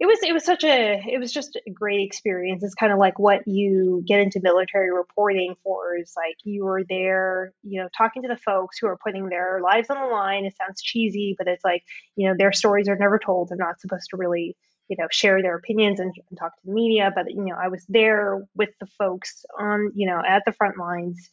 it 0.00 0.06
was 0.06 0.18
it 0.22 0.32
was 0.32 0.44
such 0.44 0.64
a 0.64 1.02
it 1.06 1.20
was 1.20 1.30
just 1.30 1.60
a 1.66 1.70
great 1.70 2.00
experience. 2.00 2.62
It's 2.62 2.74
kind 2.74 2.90
of 2.90 2.98
like 2.98 3.18
what 3.18 3.46
you 3.46 4.02
get 4.08 4.18
into 4.18 4.40
military 4.42 4.90
reporting 4.90 5.56
for 5.62 5.94
is 5.94 6.14
like 6.16 6.36
you 6.42 6.64
were 6.64 6.82
there 6.88 7.52
you 7.62 7.82
know 7.82 7.88
talking 7.96 8.22
to 8.22 8.28
the 8.28 8.38
folks 8.38 8.78
who 8.78 8.86
are 8.86 8.96
putting 8.96 9.28
their 9.28 9.60
lives 9.62 9.90
on 9.90 10.00
the 10.00 10.12
line. 10.12 10.46
It 10.46 10.56
sounds 10.56 10.80
cheesy 10.80 11.34
but 11.36 11.46
it's 11.46 11.64
like 11.64 11.84
you 12.16 12.26
know 12.26 12.34
their 12.36 12.50
stories 12.50 12.88
are 12.88 12.96
never 12.96 13.18
told. 13.18 13.50
They're 13.50 13.58
not 13.58 13.78
supposed 13.78 14.08
to 14.10 14.16
really 14.16 14.56
you 14.88 14.96
know 14.98 15.06
share 15.10 15.42
their 15.42 15.56
opinions 15.56 16.00
and, 16.00 16.14
and 16.30 16.38
talk 16.38 16.54
to 16.56 16.66
the 16.66 16.72
media. 16.72 17.12
But 17.14 17.30
you 17.30 17.44
know 17.44 17.56
i 17.62 17.68
was 17.68 17.84
there 17.86 18.42
with 18.56 18.70
the 18.80 18.86
folks 18.98 19.44
on 19.58 19.92
you 19.94 20.06
know 20.06 20.22
at 20.26 20.44
the 20.46 20.52
front 20.52 20.78
lines. 20.78 21.28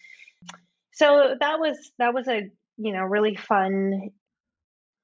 So 0.92 1.36
that 1.40 1.58
was 1.62 1.78
that 2.00 2.14
was 2.14 2.28
a 2.28 2.50
you 2.76 2.92
know 2.92 3.04
really 3.04 3.38
fun 3.38 4.10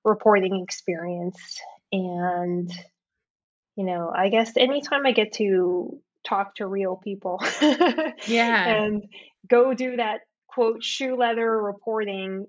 reporting 0.03 0.61
experience. 0.61 1.39
And 1.93 2.69
you 3.75 3.85
know, 3.85 4.11
I 4.15 4.29
guess 4.29 4.55
anytime 4.57 5.05
I 5.05 5.11
get 5.11 5.33
to 5.33 5.99
talk 6.23 6.55
to 6.55 6.67
real 6.67 6.95
people, 6.95 7.43
yeah, 8.27 8.67
and 8.67 9.03
go 9.47 9.73
do 9.73 9.97
that 9.97 10.21
quote 10.47 10.83
shoe 10.83 11.15
leather 11.15 11.49
reporting, 11.61 12.45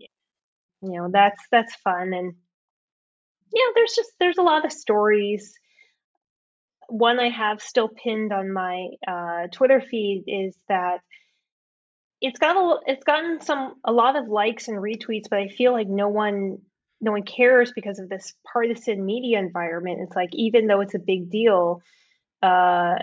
you 0.82 0.92
know, 0.92 1.08
that's 1.10 1.42
that's 1.50 1.74
fun 1.76 2.12
and 2.12 2.34
yeah, 3.54 3.66
there's 3.74 3.94
just 3.94 4.10
there's 4.18 4.38
a 4.38 4.42
lot 4.42 4.64
of 4.64 4.72
stories. 4.72 5.54
One 6.88 7.18
I 7.20 7.30
have 7.30 7.62
still 7.62 7.88
pinned 7.88 8.32
on 8.32 8.52
my 8.52 8.88
uh, 9.06 9.46
Twitter 9.52 9.80
feed 9.80 10.24
is 10.26 10.56
that 10.68 10.98
it's 12.20 12.38
got 12.38 12.56
a 12.56 12.80
it's 12.86 13.04
gotten 13.04 13.40
some 13.40 13.74
a 13.84 13.92
lot 13.92 14.16
of 14.16 14.28
likes 14.28 14.68
and 14.68 14.78
retweets, 14.78 15.30
but 15.30 15.38
I 15.38 15.48
feel 15.48 15.72
like 15.72 15.88
no 15.88 16.08
one 16.08 16.58
no 17.04 17.12
one 17.12 17.22
cares 17.22 17.70
because 17.72 17.98
of 17.98 18.08
this 18.08 18.34
partisan 18.50 19.04
media 19.04 19.38
environment. 19.38 20.00
It's 20.00 20.16
like 20.16 20.30
even 20.32 20.66
though 20.66 20.80
it's 20.80 20.94
a 20.94 20.98
big 20.98 21.30
deal, 21.30 21.82
uh, 22.42 22.94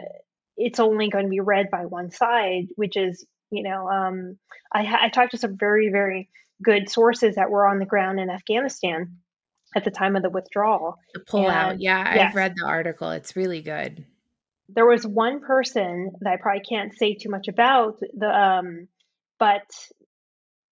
it's 0.57 0.79
only 0.79 1.09
going 1.09 1.25
to 1.25 1.29
be 1.29 1.39
read 1.39 1.69
by 1.71 1.85
one 1.85 2.09
side, 2.09 2.67
which 2.75 2.97
is 2.97 3.25
you 3.51 3.63
know 3.63 3.87
um, 3.87 4.37
I, 4.73 5.05
I 5.05 5.09
talked 5.09 5.31
to 5.31 5.37
some 5.37 5.55
very 5.57 5.89
very 5.89 6.29
good 6.63 6.89
sources 6.89 7.35
that 7.35 7.51
were 7.51 7.67
on 7.67 7.79
the 7.79 7.85
ground 7.85 8.19
in 8.19 8.29
Afghanistan 8.29 9.17
at 9.75 9.85
the 9.85 9.91
time 9.91 10.15
of 10.15 10.23
the 10.23 10.29
withdrawal. 10.29 10.97
The 11.13 11.21
pullout, 11.21 11.77
yeah, 11.79 12.15
yes. 12.15 12.29
I've 12.29 12.35
read 12.35 12.55
the 12.57 12.65
article. 12.65 13.11
It's 13.11 13.35
really 13.35 13.61
good. 13.61 14.03
There 14.67 14.85
was 14.85 15.05
one 15.05 15.41
person 15.41 16.11
that 16.21 16.33
I 16.33 16.37
probably 16.37 16.63
can't 16.67 16.97
say 16.97 17.13
too 17.13 17.29
much 17.29 17.47
about 17.47 17.99
the, 18.17 18.27
um, 18.27 18.87
but 19.37 19.63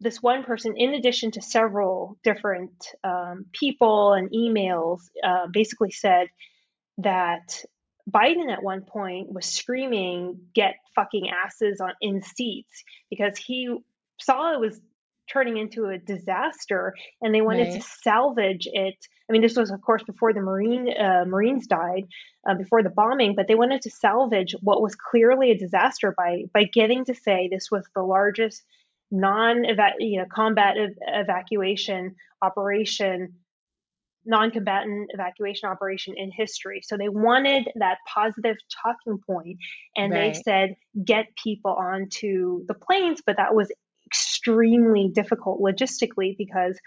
this 0.02 0.22
one 0.22 0.44
person, 0.44 0.76
in 0.78 0.94
addition 0.94 1.32
to 1.32 1.42
several 1.42 2.18
different 2.24 2.72
um, 3.04 3.46
people 3.52 4.14
and 4.14 4.32
emails, 4.32 5.02
uh, 5.24 5.48
basically 5.52 5.92
said 5.92 6.28
that 7.00 7.64
Biden 8.10 8.52
at 8.52 8.64
one 8.64 8.82
point 8.82 9.32
was 9.32 9.46
screaming, 9.46 10.40
"Get 10.54 10.76
fucking 10.96 11.30
asses 11.30 11.82
on 11.82 11.92
in 12.02 12.22
seats," 12.22 12.84
because 13.10 13.38
he 13.38 13.76
saw 14.20 14.54
it 14.54 14.60
was 14.60 14.80
turning 15.32 15.58
into 15.58 15.86
a 15.86 15.98
disaster, 15.98 16.96
and 17.22 17.36
they 17.36 17.42
wanted 17.42 17.68
right. 17.68 17.82
to 17.82 17.88
salvage 18.02 18.68
it. 18.72 18.96
I 19.30 19.34
mean, 19.34 19.44
this 19.44 19.56
was, 19.56 19.70
of 19.70 19.82
course, 19.82 20.02
before 20.04 20.34
the 20.34 20.42
Marine 20.42 20.90
uh, 20.98 21.26
Marines 21.28 21.68
died, 21.68 22.08
uh, 22.50 22.56
before 22.56 22.82
the 22.82 22.90
bombing, 22.90 23.36
but 23.36 23.48
they 23.48 23.56
wanted 23.56 23.82
to 23.84 23.92
salvage 23.92 24.56
what 24.62 24.82
was 24.82 24.96
clearly 24.96 25.52
a 25.52 25.58
disaster 25.58 26.14
by 26.18 26.46
by 26.54 26.64
getting 26.64 27.06
to 27.06 27.14
say 27.14 27.48
this 27.48 27.70
was 27.70 27.86
the 27.96 28.02
largest 28.02 28.64
non 29.12 29.64
you 30.00 30.20
know 30.20 30.26
combat 30.34 30.78
ev- 30.78 30.98
evacuation 31.08 32.16
operation 32.42 33.34
non-combatant 34.26 35.10
evacuation 35.14 35.70
operation 35.70 36.14
in 36.16 36.30
history. 36.32 36.82
So 36.84 36.98
they 36.98 37.10
wanted 37.10 37.70
that 37.76 37.98
positive 38.14 38.58
talking 38.84 39.20
point 39.26 39.58
and 39.96 40.12
right. 40.12 40.34
they 40.34 40.42
said 40.42 40.76
get 41.04 41.26
people 41.42 41.72
onto 41.72 42.66
the 42.68 42.74
planes. 42.74 43.22
But 43.26 43.38
that 43.38 43.56
was 43.56 43.72
extremely 44.06 45.10
difficult 45.14 45.62
logistically 45.62 46.36
because 46.38 46.80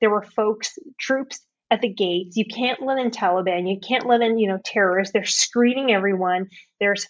there 0.00 0.10
were 0.10 0.22
folks 0.22 0.78
troops 0.98 1.40
at 1.70 1.80
the 1.80 1.88
gates. 1.88 2.36
You 2.36 2.44
can't 2.44 2.82
let 2.82 2.98
in 2.98 3.10
taliban. 3.10 3.70
You 3.70 3.78
can't 3.80 4.06
let 4.06 4.20
in 4.20 4.38
you 4.38 4.48
know 4.48 4.58
terrorists. 4.62 5.12
They're 5.12 5.24
screening 5.24 5.92
everyone. 5.92 6.48
There's 6.80 7.06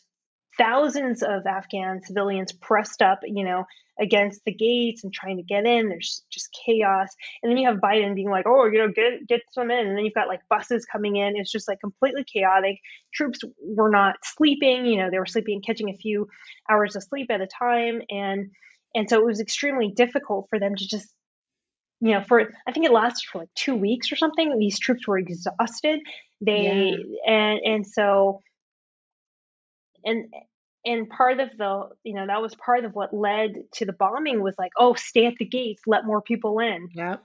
thousands 0.59 1.23
of 1.23 1.47
afghan 1.47 2.03
civilians 2.03 2.53
pressed 2.53 3.03
up 3.03 3.21
you 3.25 3.45
know 3.45 3.65
against 4.01 4.45
the 4.45 4.53
gates 4.53 5.05
and 5.05 5.13
trying 5.13 5.37
to 5.37 5.43
get 5.43 5.67
in. 5.67 5.89
There's 5.89 6.23
just 6.31 6.49
chaos. 6.67 7.09
And 7.43 7.51
then 7.51 7.59
you 7.59 7.69
have 7.69 7.79
Biden 7.79 8.15
being 8.15 8.31
like, 8.31 8.47
oh, 8.47 8.67
you 8.67 8.79
know, 8.79 8.89
get 8.89 9.27
get 9.27 9.41
some 9.53 9.71
in. 9.71 9.87
And 9.87 9.97
then 9.97 10.05
you've 10.05 10.15
got 10.15 10.29
like 10.29 10.41
buses 10.49 10.85
coming 10.85 11.17
in. 11.17 11.37
It's 11.37 11.53
just 11.53 11.69
like 11.69 11.81
completely 11.81 12.25
chaotic. 12.25 12.79
Troops 13.13 13.41
were 13.63 13.91
not 13.91 14.17
sleeping, 14.23 14.87
you 14.87 14.99
know, 14.99 15.11
they 15.11 15.19
were 15.19 15.27
sleeping, 15.27 15.63
catching 15.63 15.91
a 15.91 15.97
few 15.97 16.29
hours 16.71 16.97
of 16.97 17.03
sleep 17.03 17.31
at 17.31 17.41
a 17.41 17.47
time. 17.47 18.03
And 18.11 18.51
and 18.95 19.09
so 19.09 19.19
it 19.19 19.25
was 19.25 19.41
extremely 19.41 19.93
difficult 19.95 20.49
for 20.51 20.59
them 20.59 20.75
to 20.75 20.87
just 20.87 21.09
you 22.01 22.13
know, 22.13 22.23
for 22.23 22.51
I 22.67 22.73
think 22.73 22.85
it 22.85 22.93
lasted 22.93 23.29
for 23.31 23.39
like 23.39 23.55
two 23.55 23.77
weeks 23.77 24.11
or 24.11 24.17
something. 24.17 24.59
These 24.59 24.81
troops 24.81 25.07
were 25.07 25.19
exhausted. 25.19 26.01
They 26.41 26.95
yeah. 26.97 27.33
and 27.33 27.61
and 27.65 27.87
so 27.87 28.41
and 30.05 30.27
and 30.85 31.09
part 31.09 31.41
of 31.41 31.51
the 31.57 31.89
you 32.05 32.15
know 32.15 32.27
that 32.27 32.43
was 32.43 32.55
part 32.55 32.85
of 32.85 32.95
what 32.95 33.15
led 33.15 33.55
to 33.73 33.85
the 33.85 33.93
bombing 33.93 34.43
was 34.43 34.55
like 34.59 34.73
oh 34.79 34.95
stay 34.95 35.27
at 35.27 35.35
the 35.39 35.45
gates 35.45 35.83
let 35.87 36.05
more 36.05 36.23
people 36.23 36.59
in 36.59 36.89
yep 36.95 37.23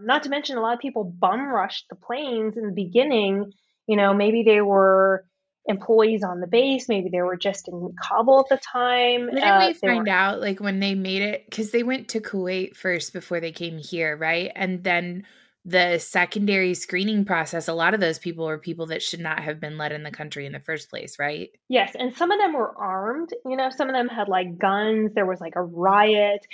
not 0.00 0.22
to 0.22 0.28
mention 0.28 0.56
a 0.56 0.60
lot 0.60 0.74
of 0.74 0.80
people 0.80 1.04
bum 1.04 1.48
rushed 1.48 1.86
the 1.90 1.96
planes 1.96 2.56
in 2.56 2.66
the 2.66 2.72
beginning 2.72 3.52
you 3.86 3.96
know 3.96 4.14
maybe 4.14 4.42
they 4.42 4.60
were 4.60 5.24
employees 5.66 6.22
on 6.22 6.40
the 6.40 6.46
base. 6.46 6.88
Maybe 6.88 7.08
they 7.10 7.22
were 7.22 7.36
just 7.36 7.68
in 7.68 7.94
Kabul 8.00 8.40
at 8.40 8.48
the 8.48 8.56
time. 8.62 9.26
Didn't 9.26 9.44
uh, 9.44 9.66
we 9.66 9.74
find 9.74 10.06
were... 10.06 10.08
out 10.08 10.40
like 10.40 10.60
when 10.60 10.80
they 10.80 10.94
made 10.94 11.22
it 11.22 11.44
because 11.48 11.70
they 11.70 11.82
went 11.82 12.08
to 12.08 12.20
Kuwait 12.20 12.76
first 12.76 13.12
before 13.12 13.40
they 13.40 13.52
came 13.52 13.78
here, 13.78 14.16
right? 14.16 14.50
And 14.54 14.84
then 14.84 15.26
the 15.64 15.98
secondary 15.98 16.74
screening 16.74 17.24
process, 17.24 17.68
a 17.68 17.74
lot 17.74 17.92
of 17.92 18.00
those 18.00 18.18
people 18.18 18.46
were 18.46 18.58
people 18.58 18.86
that 18.86 19.02
should 19.02 19.20
not 19.20 19.40
have 19.40 19.60
been 19.60 19.76
let 19.76 19.92
in 19.92 20.02
the 20.02 20.10
country 20.10 20.46
in 20.46 20.52
the 20.52 20.60
first 20.60 20.88
place, 20.88 21.18
right? 21.18 21.50
Yes, 21.68 21.94
and 21.98 22.16
some 22.16 22.30
of 22.30 22.38
them 22.38 22.54
were 22.54 22.74
armed. 22.76 23.30
You 23.44 23.56
know, 23.56 23.68
some 23.70 23.88
of 23.88 23.94
them 23.94 24.08
had 24.08 24.28
like 24.28 24.58
guns. 24.58 25.12
There 25.14 25.26
was 25.26 25.40
like 25.40 25.56
a 25.56 25.62
riot. 25.62 26.46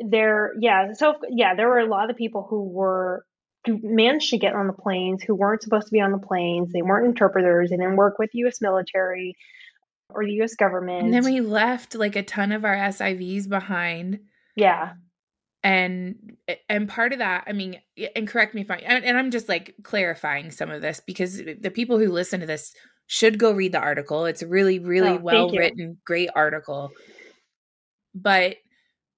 There, 0.00 0.54
yeah. 0.60 0.92
So 0.94 1.14
yeah, 1.28 1.54
there 1.54 1.68
were 1.68 1.78
a 1.78 1.86
lot 1.86 2.10
of 2.10 2.16
people 2.16 2.46
who 2.48 2.64
were 2.64 3.24
who 3.66 3.80
managed 3.82 4.30
to 4.30 4.38
get 4.38 4.54
on 4.54 4.66
the 4.66 4.72
planes 4.72 5.22
who 5.22 5.34
weren't 5.34 5.62
supposed 5.62 5.86
to 5.86 5.92
be 5.92 6.00
on 6.00 6.12
the 6.12 6.18
planes. 6.18 6.72
They 6.72 6.82
weren't 6.82 7.06
interpreters. 7.06 7.70
They 7.70 7.76
didn't 7.76 7.96
work 7.96 8.18
with 8.18 8.30
U.S. 8.32 8.60
military 8.60 9.36
or 10.10 10.24
the 10.24 10.32
U.S. 10.34 10.54
government. 10.54 11.04
And 11.04 11.14
then 11.14 11.24
we 11.24 11.40
left 11.40 11.94
like 11.94 12.16
a 12.16 12.22
ton 12.22 12.52
of 12.52 12.64
our 12.64 12.76
SIVs 12.76 13.48
behind. 13.48 14.20
Yeah. 14.56 14.94
And 15.64 16.36
eh, 16.46 16.56
and 16.68 16.88
part 16.88 17.12
of 17.12 17.18
that, 17.18 17.44
I 17.46 17.52
mean, 17.52 17.80
and 18.14 18.28
correct 18.28 18.54
me 18.54 18.60
if 18.62 18.70
I 18.70 18.76
and 18.76 19.18
I'm 19.18 19.30
just 19.30 19.48
like 19.48 19.74
clarifying 19.82 20.50
some 20.50 20.70
of 20.70 20.82
this 20.82 21.00
because 21.04 21.36
the 21.36 21.72
people 21.72 21.98
who 21.98 22.12
listen 22.12 22.40
to 22.40 22.46
this 22.46 22.72
should 23.08 23.38
go 23.38 23.52
read 23.52 23.72
the 23.72 23.80
article. 23.80 24.26
It's 24.26 24.42
a 24.42 24.46
really, 24.46 24.78
really 24.78 25.10
oh, 25.10 25.20
well 25.20 25.50
written, 25.50 25.98
great 26.04 26.30
article. 26.34 26.90
But 28.14 28.56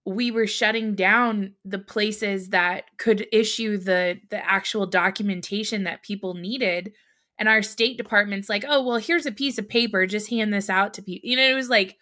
we 0.06 0.30
were 0.30 0.46
shutting 0.46 0.94
down 0.94 1.54
the 1.64 1.78
places 1.78 2.48
that 2.48 2.84
could 2.98 3.26
issue 3.32 3.76
the 3.76 4.18
the 4.30 4.44
actual 4.48 4.86
documentation 4.86 5.84
that 5.84 6.02
people 6.02 6.34
needed 6.34 6.92
and 7.38 7.48
our 7.48 7.62
state 7.62 7.96
department's 7.96 8.48
like 8.48 8.64
oh 8.66 8.82
well 8.82 8.96
here's 8.96 9.26
a 9.26 9.32
piece 9.32 9.58
of 9.58 9.68
paper 9.68 10.06
just 10.06 10.30
hand 10.30 10.52
this 10.52 10.70
out 10.70 10.94
to 10.94 11.02
people 11.02 11.28
you 11.28 11.36
know 11.36 11.46
it 11.46 11.54
was 11.54 11.68
like 11.68 11.96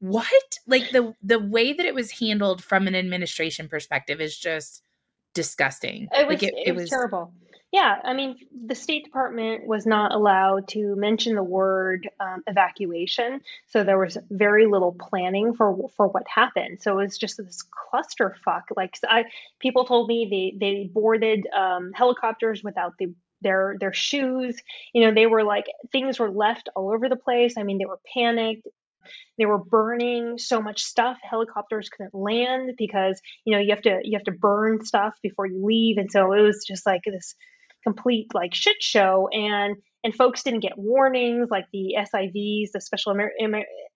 what 0.00 0.58
like 0.66 0.90
the 0.90 1.14
the 1.22 1.38
way 1.38 1.72
that 1.72 1.86
it 1.86 1.94
was 1.94 2.10
handled 2.12 2.62
from 2.62 2.86
an 2.86 2.94
administration 2.94 3.68
perspective 3.68 4.20
is 4.20 4.36
just 4.36 4.82
disgusting 5.34 6.08
it 6.12 6.26
was, 6.26 6.34
like 6.34 6.42
it, 6.42 6.54
it, 6.66 6.72
was, 6.72 6.82
was 6.82 6.90
terrible 6.90 7.32
yeah, 7.74 7.98
I 8.04 8.14
mean, 8.14 8.36
the 8.66 8.76
State 8.76 9.02
Department 9.02 9.66
was 9.66 9.84
not 9.84 10.14
allowed 10.14 10.68
to 10.68 10.94
mention 10.94 11.34
the 11.34 11.42
word 11.42 12.08
um, 12.20 12.44
evacuation, 12.46 13.40
so 13.66 13.82
there 13.82 13.98
was 13.98 14.16
very 14.30 14.66
little 14.66 14.92
planning 14.92 15.54
for 15.54 15.88
for 15.96 16.06
what 16.06 16.22
happened. 16.32 16.80
So 16.80 16.92
it 16.92 17.06
was 17.06 17.18
just 17.18 17.36
this 17.36 17.64
clusterfuck. 17.92 18.62
Like 18.76 18.96
I, 19.08 19.24
people 19.58 19.84
told 19.86 20.06
me 20.06 20.28
they 20.30 20.64
they 20.64 20.84
boarded 20.84 21.48
um, 21.48 21.90
helicopters 21.92 22.62
without 22.62 22.92
the 23.00 23.12
their 23.40 23.74
their 23.80 23.92
shoes. 23.92 24.56
You 24.92 25.04
know, 25.04 25.12
they 25.12 25.26
were 25.26 25.42
like 25.42 25.66
things 25.90 26.20
were 26.20 26.30
left 26.30 26.68
all 26.76 26.92
over 26.92 27.08
the 27.08 27.16
place. 27.16 27.54
I 27.58 27.64
mean, 27.64 27.78
they 27.78 27.86
were 27.86 27.98
panicked. 28.14 28.68
They 29.38 29.46
were 29.46 29.58
burning 29.58 30.38
so 30.38 30.60
much 30.60 30.82
stuff. 30.82 31.18
Helicopters 31.22 31.88
couldn't 31.88 32.14
land 32.14 32.72
because 32.76 33.20
you 33.44 33.54
know 33.54 33.60
you 33.60 33.70
have 33.70 33.82
to 33.82 34.00
you 34.02 34.16
have 34.18 34.24
to 34.24 34.32
burn 34.32 34.84
stuff 34.84 35.14
before 35.22 35.46
you 35.46 35.64
leave, 35.64 35.98
and 35.98 36.10
so 36.10 36.32
it 36.32 36.42
was 36.42 36.64
just 36.66 36.86
like 36.86 37.02
this 37.06 37.34
complete 37.84 38.28
like 38.34 38.54
shit 38.54 38.76
show 38.80 39.28
and 39.30 39.76
and 40.04 40.14
folks 40.14 40.42
didn't 40.42 40.60
get 40.60 40.76
warnings 40.76 41.48
like 41.50 41.64
the 41.72 41.96
SIVs, 41.98 42.72
the 42.72 42.80
special 42.80 43.16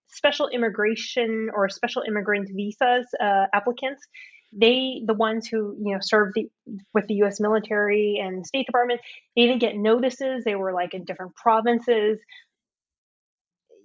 special 0.08 0.48
immigration 0.48 1.50
or 1.54 1.68
special 1.68 2.02
immigrant 2.06 2.48
visas 2.54 3.06
uh, 3.20 3.44
applicants. 3.52 4.02
They, 4.50 5.02
the 5.04 5.12
ones 5.12 5.46
who 5.46 5.76
you 5.78 5.92
know 5.92 5.98
served 6.00 6.32
the, 6.34 6.48
with 6.94 7.06
the 7.06 7.14
U.S. 7.16 7.38
military 7.38 8.18
and 8.22 8.46
State 8.46 8.64
Department, 8.64 9.00
they 9.36 9.42
didn't 9.42 9.60
get 9.60 9.76
notices. 9.76 10.44
They 10.44 10.54
were 10.54 10.72
like 10.72 10.94
in 10.94 11.04
different 11.04 11.36
provinces. 11.36 12.18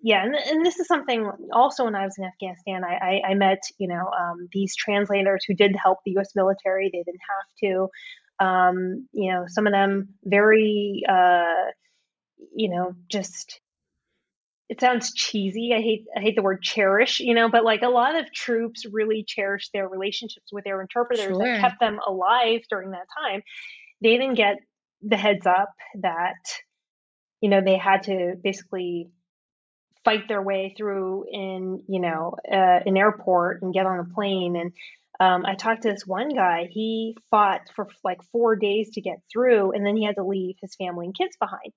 Yeah, 0.05 0.21
and, 0.21 0.35
and 0.35 0.65
this 0.65 0.79
is 0.79 0.87
something 0.87 1.31
also 1.53 1.85
when 1.85 1.95
I 1.95 2.03
was 2.03 2.17
in 2.17 2.25
Afghanistan, 2.25 2.83
I, 2.83 3.21
I, 3.25 3.31
I 3.31 3.33
met 3.35 3.61
you 3.77 3.87
know 3.87 4.05
um, 4.07 4.49
these 4.51 4.75
translators 4.75 5.45
who 5.47 5.55
did 5.55 5.75
help 5.81 5.99
the 6.05 6.11
U.S. 6.11 6.31
military. 6.35 6.89
They 6.91 7.03
didn't 7.03 7.21
have 7.29 7.47
to. 7.63 8.45
Um, 8.45 9.07
you 9.13 9.31
know, 9.31 9.45
some 9.47 9.65
of 9.65 9.71
them 9.71 10.09
very, 10.25 11.03
uh, 11.07 11.71
you 12.53 12.69
know, 12.69 12.95
just 13.07 13.61
it 14.67 14.81
sounds 14.81 15.13
cheesy. 15.13 15.71
I 15.73 15.79
hate 15.79 16.05
I 16.17 16.19
hate 16.19 16.35
the 16.35 16.41
word 16.41 16.61
cherish, 16.61 17.21
you 17.21 17.33
know, 17.33 17.49
but 17.49 17.63
like 17.63 17.81
a 17.81 17.89
lot 17.89 18.19
of 18.19 18.31
troops 18.33 18.85
really 18.91 19.23
cherish 19.25 19.69
their 19.73 19.87
relationships 19.87 20.51
with 20.51 20.65
their 20.65 20.81
interpreters 20.81 21.27
sure. 21.27 21.37
that 21.37 21.61
kept 21.61 21.79
them 21.79 21.99
alive 22.05 22.61
during 22.69 22.91
that 22.91 23.07
time. 23.17 23.41
They 24.01 24.17
didn't 24.17 24.35
get 24.35 24.57
the 25.01 25.15
heads 25.15 25.45
up 25.45 25.69
that 26.01 26.35
you 27.39 27.49
know 27.49 27.61
they 27.63 27.77
had 27.77 28.03
to 28.03 28.33
basically 28.43 29.09
fight 30.03 30.27
their 30.27 30.41
way 30.41 30.73
through 30.77 31.25
in 31.31 31.83
you 31.87 31.99
know 31.99 32.35
uh, 32.51 32.79
an 32.85 32.97
airport 32.97 33.61
and 33.61 33.73
get 33.73 33.85
on 33.85 33.99
a 33.99 34.13
plane 34.13 34.55
and 34.55 34.71
um, 35.19 35.45
I 35.45 35.53
talked 35.53 35.83
to 35.83 35.91
this 35.91 36.07
one 36.07 36.29
guy. 36.29 36.67
He 36.69 37.15
fought 37.29 37.61
for 37.75 37.87
like 38.03 38.23
four 38.31 38.55
days 38.55 38.89
to 38.95 39.01
get 39.01 39.19
through, 39.31 39.71
and 39.71 39.85
then 39.85 39.95
he 39.95 40.03
had 40.03 40.15
to 40.15 40.23
leave 40.23 40.55
his 40.59 40.75
family 40.75 41.05
and 41.05 41.15
kids 41.15 41.37
behind 41.39 41.71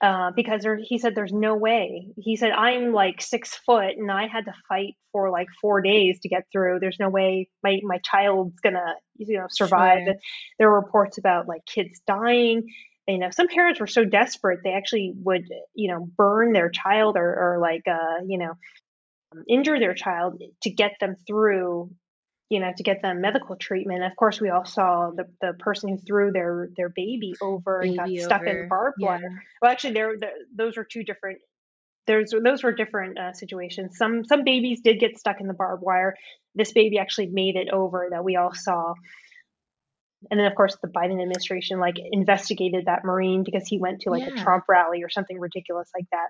uh, 0.00 0.30
because 0.34 0.62
there, 0.62 0.76
he 0.76 0.98
said 0.98 1.14
there's 1.14 1.32
no 1.32 1.56
way. 1.56 2.08
He 2.16 2.36
said 2.36 2.52
I'm 2.52 2.92
like 2.92 3.20
six 3.20 3.54
foot, 3.54 3.96
and 3.96 4.10
I 4.10 4.28
had 4.28 4.44
to 4.44 4.54
fight 4.68 4.94
for 5.12 5.30
like 5.30 5.48
four 5.60 5.80
days 5.80 6.20
to 6.20 6.28
get 6.28 6.44
through. 6.52 6.78
There's 6.80 7.00
no 7.00 7.08
way 7.08 7.48
my 7.64 7.80
my 7.82 7.98
child's 7.98 8.60
gonna 8.60 8.94
you 9.16 9.38
know 9.38 9.46
survive. 9.50 10.04
Sure. 10.04 10.14
There 10.58 10.70
were 10.70 10.80
reports 10.80 11.18
about 11.18 11.48
like 11.48 11.66
kids 11.66 12.00
dying. 12.06 12.68
You 13.08 13.18
know, 13.18 13.30
some 13.30 13.48
parents 13.48 13.80
were 13.80 13.86
so 13.86 14.04
desperate 14.04 14.60
they 14.62 14.74
actually 14.74 15.14
would 15.16 15.48
you 15.74 15.90
know 15.90 16.06
burn 16.16 16.52
their 16.52 16.68
child 16.68 17.16
or, 17.16 17.54
or 17.54 17.58
like 17.60 17.82
uh, 17.88 18.22
you 18.26 18.38
know 18.38 18.52
injure 19.48 19.78
their 19.78 19.94
child 19.94 20.40
to 20.62 20.70
get 20.70 20.92
them 21.00 21.16
through 21.26 21.90
you 22.50 22.60
know, 22.60 22.72
to 22.76 22.82
get 22.82 23.02
them 23.02 23.20
medical 23.20 23.56
treatment. 23.56 24.02
Of 24.02 24.16
course, 24.16 24.40
we 24.40 24.48
all 24.48 24.64
saw 24.64 25.10
the, 25.14 25.24
the 25.40 25.52
person 25.58 25.90
who 25.90 25.98
threw 25.98 26.32
their 26.32 26.70
their 26.76 26.88
baby 26.88 27.34
over 27.42 27.80
baby 27.82 27.98
and 27.98 28.18
got 28.18 28.24
stuck 28.24 28.42
over. 28.42 28.62
in 28.62 28.68
barbed 28.68 28.96
yeah. 28.98 29.06
wire. 29.06 29.42
Well, 29.60 29.70
actually, 29.70 29.94
there 29.94 30.14
those 30.54 30.76
were 30.76 30.84
two 30.84 31.04
different. 31.04 31.38
There's 32.06 32.32
those 32.42 32.62
were 32.62 32.72
different 32.72 33.18
uh, 33.18 33.34
situations. 33.34 33.98
Some 33.98 34.24
some 34.24 34.44
babies 34.44 34.80
did 34.82 34.98
get 34.98 35.18
stuck 35.18 35.40
in 35.40 35.46
the 35.46 35.54
barbed 35.54 35.82
wire. 35.82 36.14
This 36.54 36.72
baby 36.72 36.98
actually 36.98 37.26
made 37.26 37.56
it 37.56 37.68
over 37.70 38.08
that 38.10 38.24
we 38.24 38.36
all 38.36 38.54
saw. 38.54 38.94
And 40.30 40.38
then, 40.38 40.46
of 40.46 40.54
course, 40.54 40.76
the 40.82 40.88
Biden 40.88 41.20
administration 41.22 41.78
like 41.78 41.96
investigated 41.98 42.86
that 42.86 43.04
Marine 43.04 43.44
because 43.44 43.66
he 43.66 43.78
went 43.78 44.00
to 44.00 44.10
like 44.10 44.26
yeah. 44.26 44.34
a 44.34 44.36
Trump 44.36 44.64
rally 44.68 45.02
or 45.02 45.10
something 45.10 45.38
ridiculous 45.38 45.90
like 45.96 46.06
that. 46.10 46.28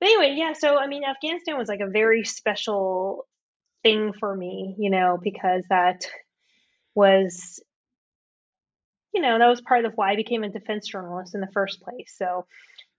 But 0.00 0.08
anyway, 0.08 0.34
yeah. 0.36 0.52
So 0.54 0.78
I 0.78 0.86
mean, 0.86 1.02
Afghanistan 1.04 1.58
was 1.58 1.68
like 1.68 1.80
a 1.80 1.90
very 1.90 2.24
special 2.24 3.26
thing 3.82 4.12
for 4.18 4.34
me, 4.34 4.74
you 4.78 4.90
know, 4.90 5.18
because 5.22 5.64
that 5.70 6.06
was, 6.94 7.60
you 9.12 9.20
know, 9.20 9.38
that 9.38 9.46
was 9.46 9.60
part 9.60 9.84
of 9.84 9.92
why 9.94 10.12
I 10.12 10.16
became 10.16 10.44
a 10.44 10.50
defense 10.50 10.88
journalist 10.88 11.34
in 11.34 11.40
the 11.40 11.52
first 11.52 11.80
place. 11.80 12.14
So, 12.16 12.46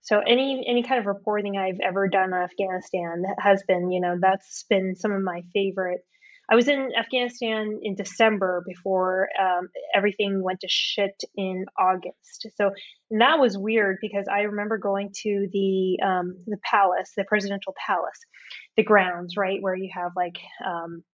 so 0.02 0.20
any 0.20 0.64
any 0.66 0.82
kind 0.82 1.00
of 1.00 1.06
reporting 1.06 1.56
I've 1.56 1.80
ever 1.80 2.08
done 2.08 2.32
on 2.32 2.42
Afghanistan 2.42 3.24
has 3.38 3.62
been, 3.66 3.90
you 3.90 4.00
know, 4.00 4.16
that's 4.20 4.64
been 4.70 4.94
some 4.96 5.12
of 5.12 5.22
my 5.22 5.42
favorite. 5.52 6.00
I 6.50 6.56
was 6.56 6.66
in 6.66 6.90
Afghanistan 6.98 7.78
in 7.82 7.94
December 7.94 8.64
before 8.66 9.28
um, 9.40 9.68
everything 9.94 10.42
went 10.42 10.60
to 10.60 10.68
shit 10.68 11.22
in 11.36 11.66
August. 11.78 12.48
So 12.56 12.72
that 13.12 13.38
was 13.38 13.56
weird 13.56 13.98
because 14.00 14.26
I 14.30 14.40
remember 14.40 14.76
going 14.76 15.12
to 15.22 15.48
the 15.52 15.98
um, 16.04 16.36
the 16.48 16.58
palace, 16.64 17.12
the 17.16 17.24
presidential 17.24 17.74
palace, 17.86 18.18
the 18.76 18.82
grounds, 18.82 19.36
right, 19.36 19.62
where 19.62 19.76
you 19.76 19.90
have 19.94 20.10
like 20.16 20.38
um, 20.66 21.04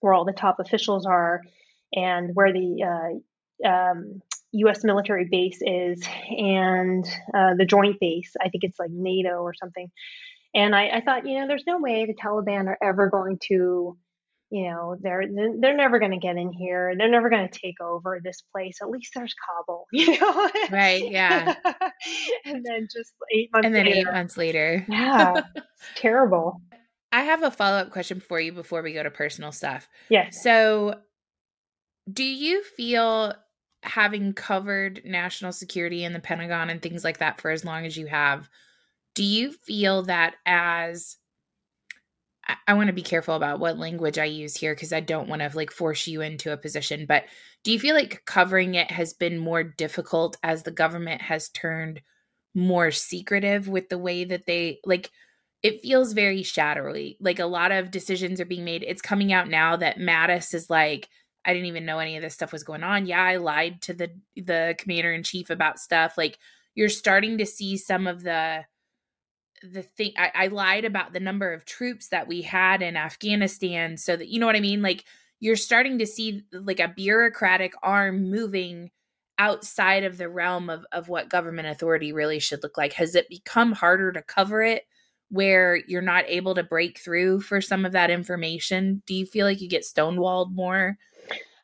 where 0.00 0.14
all 0.14 0.24
the 0.24 0.32
top 0.32 0.60
officials 0.60 1.04
are 1.04 1.42
and 1.92 2.30
where 2.34 2.52
the 2.52 3.20
uh, 3.64 3.68
um, 3.68 4.22
U.S. 4.52 4.82
military 4.82 5.28
base 5.30 5.58
is 5.60 6.02
and 6.30 7.04
uh, 7.34 7.54
the 7.54 7.66
joint 7.66 8.00
base. 8.00 8.32
I 8.40 8.48
think 8.48 8.64
it's 8.64 8.78
like 8.78 8.90
NATO 8.90 9.42
or 9.42 9.52
something. 9.52 9.90
And 10.54 10.74
I, 10.74 10.88
I 10.88 11.00
thought, 11.02 11.26
you 11.26 11.38
know, 11.38 11.46
there's 11.46 11.66
no 11.66 11.78
way 11.78 12.06
the 12.06 12.14
Taliban 12.14 12.66
are 12.66 12.78
ever 12.82 13.10
going 13.10 13.38
to 13.48 13.98
you 14.50 14.70
know 14.70 14.96
they're 15.00 15.24
they're 15.60 15.76
never 15.76 15.98
going 15.98 16.12
to 16.12 16.18
get 16.18 16.36
in 16.36 16.52
here. 16.52 16.94
They're 16.96 17.10
never 17.10 17.28
going 17.28 17.48
to 17.48 17.58
take 17.58 17.80
over 17.80 18.20
this 18.22 18.42
place. 18.52 18.78
At 18.80 18.90
least 18.90 19.12
there's 19.14 19.34
kabul 19.34 19.86
you 19.92 20.18
know? 20.18 20.50
Right 20.70 21.10
yeah. 21.10 21.54
And 22.44 22.64
then 22.64 22.86
just 22.92 23.12
eight 23.34 23.50
months 23.52 23.66
and 23.66 23.74
then 23.74 23.86
later, 23.86 23.98
eight 23.98 24.12
months 24.12 24.36
later. 24.36 24.86
Yeah 24.88 25.40
terrible. 25.96 26.60
I 27.12 27.22
have 27.22 27.42
a 27.42 27.50
follow 27.50 27.78
up 27.78 27.90
question 27.90 28.20
for 28.20 28.40
you 28.40 28.52
before 28.52 28.82
we 28.82 28.92
go 28.92 29.02
to 29.02 29.10
personal 29.10 29.52
stuff. 29.52 29.88
Yes. 30.08 30.42
So 30.42 30.96
do 32.12 32.24
you 32.24 32.62
feel 32.62 33.32
having 33.82 34.32
covered 34.32 35.02
national 35.04 35.52
security 35.52 36.04
in 36.04 36.12
the 36.12 36.20
Pentagon 36.20 36.70
and 36.70 36.82
things 36.82 37.04
like 37.04 37.18
that 37.18 37.40
for 37.40 37.50
as 37.50 37.64
long 37.64 37.86
as 37.86 37.96
you 37.96 38.06
have, 38.06 38.48
do 39.14 39.24
you 39.24 39.52
feel 39.52 40.02
that 40.02 40.34
as 40.44 41.16
I, 42.46 42.56
I 42.68 42.74
want 42.74 42.88
to 42.88 42.92
be 42.92 43.02
careful 43.02 43.34
about 43.34 43.60
what 43.60 43.78
language 43.78 44.18
I 44.18 44.24
use 44.24 44.56
here 44.56 44.74
because 44.74 44.92
I 44.92 45.00
don't 45.00 45.28
want 45.28 45.42
to 45.42 45.50
like 45.54 45.70
force 45.70 46.06
you 46.06 46.20
into 46.20 46.52
a 46.52 46.56
position, 46.56 47.06
but 47.06 47.24
do 47.64 47.72
you 47.72 47.80
feel 47.80 47.94
like 47.94 48.24
covering 48.26 48.74
it 48.74 48.90
has 48.90 49.12
been 49.12 49.38
more 49.38 49.62
difficult 49.62 50.36
as 50.42 50.62
the 50.62 50.70
government 50.70 51.22
has 51.22 51.48
turned 51.48 52.00
more 52.54 52.90
secretive 52.90 53.68
with 53.68 53.88
the 53.90 53.98
way 53.98 54.24
that 54.24 54.46
they 54.46 54.80
like 54.84 55.10
it 55.62 55.82
feels 55.82 56.12
very 56.12 56.42
shadowy. 56.42 57.16
Like 57.20 57.38
a 57.38 57.46
lot 57.46 57.72
of 57.72 57.90
decisions 57.90 58.40
are 58.40 58.46
being 58.46 58.64
made. 58.64 58.84
It's 58.86 59.02
coming 59.02 59.32
out 59.32 59.48
now 59.48 59.76
that 59.76 59.98
Mattis 59.98 60.54
is 60.54 60.70
like, 60.70 61.08
I 61.44 61.52
didn't 61.52 61.66
even 61.66 61.84
know 61.84 61.98
any 61.98 62.16
of 62.16 62.22
this 62.22 62.34
stuff 62.34 62.52
was 62.52 62.62
going 62.62 62.82
on. 62.82 63.06
Yeah, 63.06 63.22
I 63.22 63.36
lied 63.36 63.82
to 63.82 63.94
the 63.94 64.10
the 64.36 64.74
commander 64.78 65.12
in 65.12 65.22
chief 65.22 65.50
about 65.50 65.78
stuff. 65.78 66.14
Like 66.16 66.38
you're 66.74 66.88
starting 66.88 67.38
to 67.38 67.46
see 67.46 67.76
some 67.76 68.06
of 68.06 68.22
the 68.22 68.64
the 69.62 69.82
thing 69.82 70.12
I, 70.16 70.30
I 70.34 70.46
lied 70.48 70.84
about 70.84 71.12
the 71.12 71.20
number 71.20 71.52
of 71.52 71.64
troops 71.64 72.08
that 72.08 72.28
we 72.28 72.42
had 72.42 72.82
in 72.82 72.96
Afghanistan 72.96 73.96
so 73.96 74.16
that 74.16 74.28
you 74.28 74.40
know 74.40 74.46
what 74.46 74.56
I 74.56 74.60
mean? 74.60 74.82
Like 74.82 75.04
you're 75.40 75.56
starting 75.56 75.98
to 75.98 76.06
see 76.06 76.42
like 76.52 76.80
a 76.80 76.88
bureaucratic 76.88 77.74
arm 77.82 78.30
moving 78.30 78.90
outside 79.38 80.04
of 80.04 80.16
the 80.16 80.28
realm 80.28 80.70
of, 80.70 80.86
of 80.92 81.08
what 81.08 81.28
government 81.28 81.68
authority 81.68 82.12
really 82.12 82.38
should 82.38 82.62
look 82.62 82.78
like. 82.78 82.94
Has 82.94 83.14
it 83.14 83.28
become 83.28 83.72
harder 83.72 84.12
to 84.12 84.22
cover 84.22 84.62
it 84.62 84.84
where 85.28 85.76
you're 85.88 86.00
not 86.00 86.24
able 86.28 86.54
to 86.54 86.62
break 86.62 86.98
through 86.98 87.40
for 87.40 87.60
some 87.60 87.84
of 87.84 87.92
that 87.92 88.10
information? 88.10 89.02
Do 89.06 89.14
you 89.14 89.26
feel 89.26 89.46
like 89.46 89.60
you 89.60 89.68
get 89.68 89.82
stonewalled 89.82 90.54
more 90.54 90.96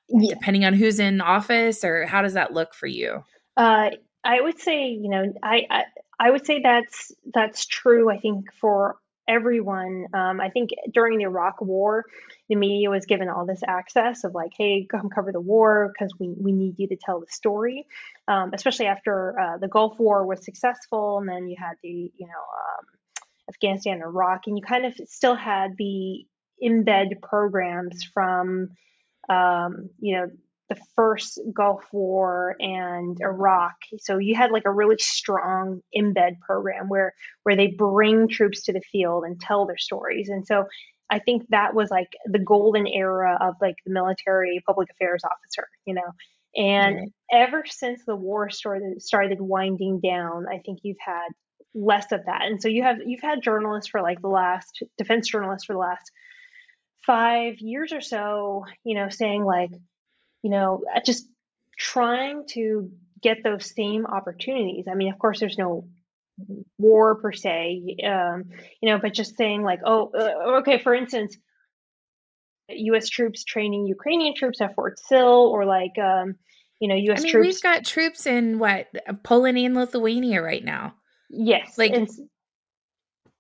yeah. 0.09 0.34
depending 0.34 0.64
on 0.64 0.74
who's 0.74 0.99
in 0.99 1.20
office 1.20 1.84
or 1.84 2.07
how 2.07 2.22
does 2.22 2.34
that 2.34 2.53
look 2.53 2.74
for 2.74 2.86
you? 2.86 3.24
Uh, 3.57 3.90
I 4.24 4.40
would 4.40 4.59
say, 4.59 4.88
you 4.88 5.09
know, 5.09 5.32
I, 5.43 5.66
I, 5.70 5.84
I 6.23 6.31
would 6.31 6.47
say 6.47 6.61
that's 6.62 7.11
that's 7.35 7.66
true. 7.66 8.09
I 8.11 8.18
think 8.18 8.53
for 8.61 8.97
everyone. 9.29 10.07
Um, 10.14 10.41
I 10.41 10.51
think 10.51 10.70
during 10.93 11.18
the 11.18 11.25
Iraq 11.25 11.61
War, 11.61 12.05
the 12.49 12.57
media 12.57 12.91
was 12.91 13.07
given 13.07 13.29
all 13.29 13.47
this 13.47 13.62
access 13.66 14.25
of 14.25 14.35
like, 14.35 14.51
hey, 14.57 14.87
come 14.91 15.09
cover 15.11 15.33
the 15.33 15.41
war 15.41 15.93
because 15.93 16.12
we, 16.18 16.35
we 16.39 16.53
need 16.53 16.75
you 16.79 16.89
to 16.89 16.97
tell 16.97 17.20
the 17.20 17.27
story. 17.29 17.87
Um, 18.29 18.51
especially 18.53 18.87
after 18.87 19.39
uh, 19.39 19.59
the 19.59 19.68
Gulf 19.68 19.99
War 19.99 20.27
was 20.27 20.45
successful, 20.45 21.18
and 21.18 21.29
then 21.29 21.49
you 21.49 21.57
had 21.59 21.75
the 21.83 21.89
you 21.89 22.27
know 22.27 22.33
um, 22.33 22.87
Afghanistan, 23.49 24.01
Iraq, 24.03 24.43
and 24.47 24.57
you 24.57 24.62
kind 24.62 24.87
of 24.87 24.95
still 25.07 25.35
had 25.35 25.73
the 25.77 26.25
embed 26.62 27.20
programs 27.20 28.05
from, 28.14 28.68
um, 29.29 29.91
you 29.99 30.16
know, 30.16 30.27
the 30.73 30.81
first 30.97 31.41
Gulf 31.55 31.85
War 31.93 32.57
and 32.59 33.18
Iraq. 33.20 33.75
So 33.99 34.18
you 34.18 34.35
had 34.35 34.51
like 34.51 34.64
a 34.64 34.73
really 34.73 34.97
strong 34.99 35.81
embed 35.97 36.41
program 36.41 36.89
where 36.89 37.12
where 37.43 37.57
they 37.57 37.68
bring 37.68 38.29
troops 38.29 38.62
to 38.64 38.73
the 38.73 38.81
field 38.81 39.25
and 39.25 39.41
tell 39.41 39.66
their 39.66 39.79
stories. 39.79 40.29
And 40.29 40.47
so 40.47 40.64
I 41.11 41.18
think 41.18 41.47
that 41.51 41.75
was 41.75 41.91
like 41.91 42.09
the 42.25 42.39
golden 42.39 42.87
era 42.87 43.37
of 43.41 43.55
like 43.61 43.77
the 43.85 43.93
military 43.93 44.62
public 44.66 44.89
affairs 44.91 45.23
officer, 45.25 45.68
you 45.85 45.95
know. 45.95 46.12
And 46.57 46.97
mm-hmm. 46.97 47.37
ever 47.37 47.64
since 47.66 48.03
the 48.07 48.16
war 48.16 48.49
started 48.49 49.03
started 49.03 49.41
winding 49.41 50.01
down, 50.01 50.47
I 50.51 50.59
think 50.59 50.81
you've 50.83 50.97
had 51.05 51.29
less 51.75 52.12
of 52.12 52.27
that. 52.27 52.43
And 52.43 52.62
so 52.62 52.68
you 52.68 52.83
have 52.83 52.99
you've 53.05 53.23
had 53.23 53.43
journalists 53.43 53.91
for 53.91 54.01
like 54.01 54.23
the 54.23 54.29
last 54.29 54.83
defense 54.97 55.29
journalists 55.29 55.66
for 55.66 55.75
the 55.75 55.79
last 55.81 56.11
five 57.07 57.55
years 57.59 57.93
or 57.93 58.01
so, 58.01 58.64
you 58.85 58.95
know, 58.95 59.09
saying 59.09 59.45
like, 59.45 59.70
you 60.43 60.51
know, 60.51 60.82
just 61.05 61.26
trying 61.78 62.45
to 62.51 62.90
get 63.22 63.43
those 63.45 63.74
same 63.74 64.07
opportunities. 64.07 64.86
I 64.90 64.95
mean, 64.95 65.12
of 65.12 65.18
course, 65.18 65.40
there's 65.40 65.59
no 65.59 65.88
war 66.78 67.16
per 67.16 67.32
se, 67.32 67.97
um, 68.05 68.45
you 68.80 68.90
know, 68.90 68.99
but 68.99 69.14
just 69.14 69.36
saying 69.36 69.62
like, 69.62 69.80
oh, 69.84 70.11
uh, 70.14 70.59
okay, 70.61 70.78
for 70.78 70.95
instance, 70.95 71.36
U.S. 72.68 73.09
troops 73.09 73.45
training 73.45 73.86
Ukrainian 73.86 74.34
troops 74.34 74.61
at 74.61 74.74
Fort 74.74 74.99
Sill, 74.99 75.51
or 75.53 75.64
like, 75.64 75.99
um, 75.99 76.36
you 76.80 76.88
know, 76.88 76.95
U.S. 76.95 77.20
I 77.20 77.22
mean, 77.24 77.32
troops. 77.32 77.47
We've 77.47 77.62
got 77.62 77.84
troops 77.84 78.26
in 78.26 78.59
what 78.59 78.88
Poland 79.22 79.59
and 79.59 79.74
Lithuania 79.74 80.43
right 80.43 80.64
now. 80.64 80.95
Yes. 81.30 81.78
Like 81.78 81.93
and, 81.93 82.09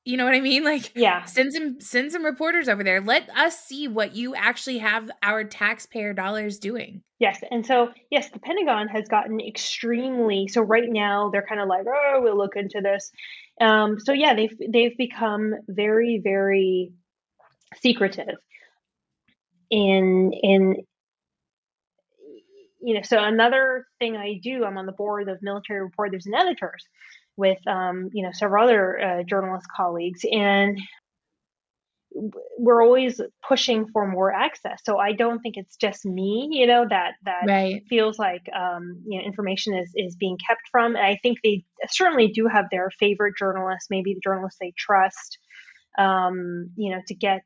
you 0.04 0.16
know 0.16 0.24
what 0.24 0.34
I 0.34 0.40
mean? 0.40 0.64
Like 0.64 0.92
yeah. 0.96 1.24
send 1.24 1.52
some 1.52 1.80
send 1.80 2.10
some 2.10 2.24
reporters 2.24 2.68
over 2.68 2.82
there. 2.82 3.00
Let 3.00 3.28
us 3.30 3.58
see 3.58 3.86
what 3.86 4.16
you 4.16 4.34
actually 4.34 4.78
have 4.78 5.10
our 5.22 5.44
taxpayer 5.44 6.12
dollars 6.12 6.58
doing. 6.58 7.02
Yes. 7.18 7.40
And 7.50 7.64
so 7.64 7.92
yes, 8.10 8.30
the 8.30 8.40
Pentagon 8.40 8.88
has 8.88 9.06
gotten 9.06 9.40
extremely 9.40 10.48
so 10.48 10.60
right 10.60 10.88
now 10.88 11.30
they're 11.30 11.46
kind 11.46 11.60
of 11.60 11.68
like, 11.68 11.86
oh, 11.86 12.20
we'll 12.22 12.36
look 12.36 12.56
into 12.56 12.80
this. 12.80 13.12
Um, 13.60 13.98
so 14.00 14.12
yeah, 14.12 14.34
they've 14.34 14.56
they've 14.68 14.96
become 14.96 15.54
very, 15.68 16.20
very 16.22 16.92
secretive 17.80 18.36
in 19.70 20.32
in 20.42 20.76
you 22.84 22.94
know, 22.94 23.02
so 23.02 23.22
another 23.22 23.86
thing 24.00 24.16
I 24.16 24.40
do, 24.42 24.64
I'm 24.64 24.76
on 24.76 24.86
the 24.86 24.92
board 24.92 25.28
of 25.28 25.38
military 25.40 25.80
reporters 25.80 26.26
and 26.26 26.34
editors 26.34 26.84
with 27.36 27.58
um, 27.66 28.10
you 28.12 28.24
know 28.24 28.30
several 28.32 28.64
other 28.64 29.00
uh, 29.00 29.22
journalist 29.22 29.66
colleagues, 29.74 30.20
and 30.30 30.78
we're 32.58 32.82
always 32.82 33.20
pushing 33.46 33.86
for 33.92 34.06
more 34.06 34.32
access. 34.32 34.80
So 34.84 34.98
I 34.98 35.12
don't 35.12 35.40
think 35.40 35.56
it's 35.56 35.76
just 35.76 36.04
me, 36.04 36.48
you 36.50 36.66
know, 36.66 36.84
that 36.88 37.12
that 37.24 37.44
right. 37.46 37.82
feels 37.88 38.18
like 38.18 38.42
um, 38.54 39.02
you 39.06 39.18
know 39.18 39.24
information 39.24 39.74
is 39.74 39.90
is 39.94 40.16
being 40.16 40.38
kept 40.46 40.62
from. 40.70 40.96
And 40.96 41.04
I 41.04 41.18
think 41.22 41.38
they 41.42 41.64
certainly 41.88 42.28
do 42.28 42.46
have 42.46 42.66
their 42.70 42.90
favorite 42.98 43.34
journalists, 43.38 43.88
maybe 43.90 44.14
the 44.14 44.20
journalists 44.22 44.58
they 44.60 44.72
trust, 44.76 45.38
um, 45.98 46.70
you 46.76 46.92
know, 46.94 47.00
to 47.08 47.14
get 47.14 47.42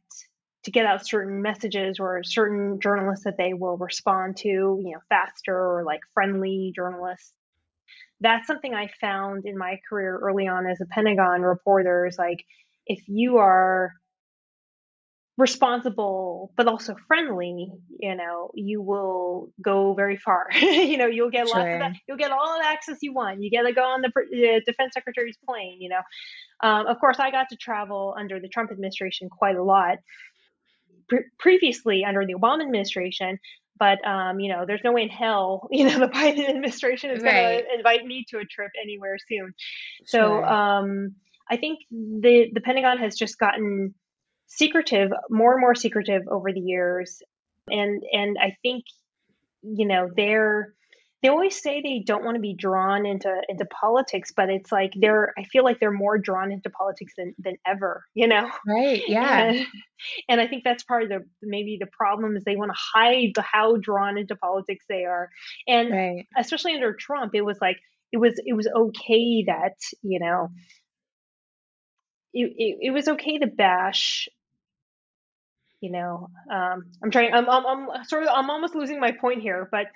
to 0.64 0.70
get 0.72 0.84
out 0.84 1.06
certain 1.06 1.42
messages 1.42 2.00
or 2.00 2.22
certain 2.24 2.80
journalists 2.80 3.24
that 3.24 3.38
they 3.38 3.54
will 3.54 3.76
respond 3.76 4.36
to, 4.38 4.48
you 4.48 4.92
know, 4.92 5.00
faster 5.08 5.54
or 5.54 5.84
like 5.84 6.00
friendly 6.12 6.72
journalists 6.74 7.32
that's 8.20 8.46
something 8.46 8.74
I 8.74 8.88
found 9.00 9.44
in 9.44 9.58
my 9.58 9.78
career 9.88 10.18
early 10.18 10.48
on 10.48 10.66
as 10.66 10.80
a 10.80 10.86
Pentagon 10.86 11.42
reporter 11.42 12.06
is 12.06 12.16
like 12.18 12.44
if 12.86 13.02
you 13.08 13.38
are 13.38 13.92
responsible 15.38 16.50
but 16.56 16.66
also 16.66 16.96
friendly 17.06 17.70
you 18.00 18.14
know 18.14 18.50
you 18.54 18.80
will 18.80 19.52
go 19.62 19.92
very 19.92 20.16
far. 20.16 20.46
You 20.54 20.96
know 20.96 21.06
you'll 21.06 21.30
get 21.30 21.48
sure. 21.48 21.58
lots 21.58 21.72
of 21.72 21.78
that 21.80 21.92
you'll 22.08 22.16
get 22.16 22.30
all 22.30 22.58
the 22.58 22.66
access 22.66 22.98
you 23.02 23.12
want. 23.12 23.42
You 23.42 23.50
get 23.50 23.62
to 23.62 23.72
go 23.72 23.82
on 23.82 24.00
the 24.00 24.62
defense 24.64 24.94
secretary's 24.94 25.36
plane 25.46 25.78
you 25.80 25.90
know. 25.90 26.00
Um, 26.62 26.86
of 26.86 26.98
course 26.98 27.18
i 27.18 27.30
got 27.30 27.48
to 27.50 27.56
travel 27.56 28.14
under 28.18 28.40
the 28.40 28.48
trump 28.48 28.70
administration 28.70 29.28
quite 29.28 29.56
a 29.56 29.62
lot. 29.62 29.98
Pre- 31.08 31.24
previously 31.38 32.04
under 32.04 32.24
the 32.24 32.34
obama 32.34 32.62
administration 32.62 33.38
but 33.78 34.04
um, 34.06 34.40
you 34.40 34.52
know, 34.52 34.64
there's 34.66 34.82
no 34.84 34.92
way 34.92 35.02
in 35.02 35.08
hell, 35.08 35.68
you 35.70 35.84
know, 35.84 35.98
the 35.98 36.08
Biden 36.08 36.48
administration 36.48 37.10
is 37.10 37.22
right. 37.22 37.32
going 37.32 37.58
to 37.58 37.76
invite 37.76 38.04
me 38.04 38.24
to 38.30 38.38
a 38.38 38.44
trip 38.44 38.70
anywhere 38.82 39.16
soon. 39.28 39.54
So 40.04 40.44
um, 40.44 41.14
I 41.50 41.56
think 41.56 41.80
the 41.90 42.50
the 42.52 42.60
Pentagon 42.60 42.98
has 42.98 43.16
just 43.16 43.38
gotten 43.38 43.94
secretive, 44.46 45.10
more 45.30 45.52
and 45.52 45.60
more 45.60 45.74
secretive 45.74 46.22
over 46.30 46.52
the 46.52 46.60
years, 46.60 47.22
and 47.68 48.02
and 48.12 48.36
I 48.40 48.56
think 48.62 48.84
you 49.62 49.86
know 49.86 50.08
they're 50.14 50.74
they 51.26 51.30
always 51.30 51.60
say 51.60 51.80
they 51.82 52.04
don't 52.06 52.24
want 52.24 52.36
to 52.36 52.40
be 52.40 52.54
drawn 52.54 53.04
into 53.04 53.32
into 53.48 53.64
politics 53.64 54.32
but 54.36 54.48
it's 54.48 54.70
like 54.70 54.92
they're 55.00 55.34
i 55.36 55.42
feel 55.42 55.64
like 55.64 55.80
they're 55.80 55.90
more 55.90 56.18
drawn 56.18 56.52
into 56.52 56.70
politics 56.70 57.14
than 57.18 57.34
than 57.38 57.56
ever 57.66 58.04
you 58.14 58.28
know? 58.28 58.48
Right 58.64 59.02
yeah. 59.08 59.44
And, 59.44 59.66
and 60.28 60.40
i 60.40 60.46
think 60.46 60.62
that's 60.62 60.84
part 60.84 61.02
of 61.02 61.08
the 61.08 61.24
maybe 61.42 61.78
the 61.80 61.88
problem 61.90 62.36
is 62.36 62.44
they 62.44 62.54
want 62.54 62.70
to 62.70 62.78
hide 62.78 63.32
how 63.38 63.76
drawn 63.76 64.18
into 64.18 64.36
politics 64.36 64.84
they 64.88 65.04
are. 65.04 65.30
And 65.66 65.90
right. 65.90 66.26
especially 66.36 66.74
under 66.74 66.92
trump 66.92 67.34
it 67.34 67.42
was 67.42 67.58
like 67.60 67.78
it 68.12 68.18
was 68.18 68.40
it 68.44 68.52
was 68.52 68.68
okay 68.68 69.44
that 69.48 69.74
you 70.02 70.20
know 70.20 70.50
it, 72.32 72.52
it, 72.56 72.78
it 72.82 72.90
was 72.90 73.08
okay 73.08 73.38
to 73.38 73.48
bash 73.48 74.28
you 75.80 75.90
know 75.90 76.28
um, 76.52 76.84
i'm 77.02 77.10
trying 77.10 77.34
I'm, 77.34 77.48
I'm, 77.50 77.66
I'm 77.66 78.04
sort 78.04 78.22
of 78.22 78.28
i'm 78.32 78.48
almost 78.48 78.76
losing 78.76 79.00
my 79.00 79.12
point 79.12 79.42
here 79.42 79.68
but 79.72 79.86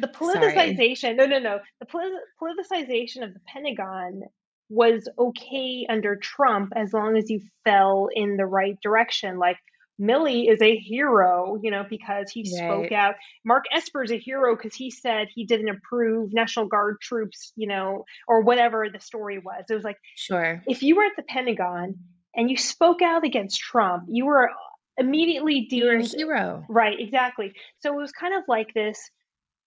the 0.00 0.08
politicization 0.08 0.96
Sorry. 0.96 1.14
no 1.14 1.26
no 1.26 1.38
no 1.38 1.58
the 1.80 1.86
politicization 1.86 3.22
of 3.22 3.34
the 3.34 3.40
pentagon 3.46 4.22
was 4.68 5.08
okay 5.18 5.86
under 5.88 6.16
trump 6.16 6.72
as 6.74 6.92
long 6.92 7.16
as 7.16 7.30
you 7.30 7.40
fell 7.64 8.08
in 8.14 8.36
the 8.36 8.46
right 8.46 8.78
direction 8.82 9.38
like 9.38 9.58
Milley 10.00 10.50
is 10.50 10.60
a 10.60 10.76
hero, 10.76 11.58
you 11.62 11.70
know, 11.70 11.84
because 11.88 12.30
he 12.30 12.42
right. 12.42 12.68
spoke 12.68 12.92
out. 12.92 13.14
Mark 13.44 13.64
Esper 13.72 14.04
is 14.04 14.10
a 14.10 14.18
hero 14.18 14.54
because 14.54 14.74
he 14.74 14.90
said 14.90 15.28
he 15.34 15.46
didn't 15.46 15.70
approve 15.70 16.34
National 16.34 16.66
Guard 16.66 16.96
troops, 17.00 17.52
you 17.56 17.66
know, 17.66 18.04
or 18.28 18.42
whatever 18.42 18.86
the 18.92 19.00
story 19.00 19.38
was. 19.38 19.64
It 19.68 19.74
was 19.74 19.84
like, 19.84 19.96
sure. 20.14 20.62
If 20.66 20.82
you 20.82 20.96
were 20.96 21.04
at 21.04 21.12
the 21.16 21.22
Pentagon 21.22 21.94
and 22.34 22.50
you 22.50 22.56
spoke 22.56 23.00
out 23.00 23.24
against 23.24 23.58
Trump, 23.58 24.04
you 24.08 24.26
were 24.26 24.50
immediately 24.98 25.66
You 25.70 25.86
were 25.86 25.96
a 25.96 26.02
hero. 26.02 26.64
right, 26.68 26.98
exactly. 26.98 27.52
So 27.80 27.94
it 27.94 28.00
was 28.00 28.12
kind 28.12 28.34
of 28.34 28.42
like 28.48 28.74
this, 28.74 28.98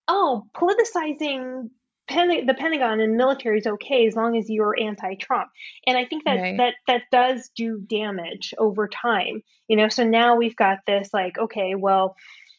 oh, 0.09 0.43
politicizing 0.55 1.69
Pen- 2.09 2.47
the 2.47 2.55
Pentagon 2.55 2.99
and 2.99 3.15
military 3.15 3.59
is 3.59 3.67
okay 3.67 4.07
as 4.07 4.15
long 4.15 4.35
as 4.35 4.49
you're 4.49 4.75
anti-Trump. 4.79 5.47
And 5.85 5.95
I 5.95 6.05
think 6.05 6.23
that 6.25 6.41
Right. 6.41 6.57
that 6.57 6.73
that 6.87 7.01
does 7.11 7.49
do 7.55 7.79
damage 7.87 8.53
over 8.57 8.87
time. 8.87 9.43
You 9.67 9.77
know, 9.77 9.89
so 9.89 10.03
now 10.03 10.35
we've 10.35 10.55
got 10.55 10.79
this 10.87 11.09
like, 11.13 11.37
okay, 11.37 11.75
well, 11.75 12.15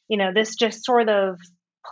you 0.08 0.16
know, 0.16 0.32
this 0.32 0.54
just 0.54 0.84
sort 0.84 1.08
of 1.08 1.36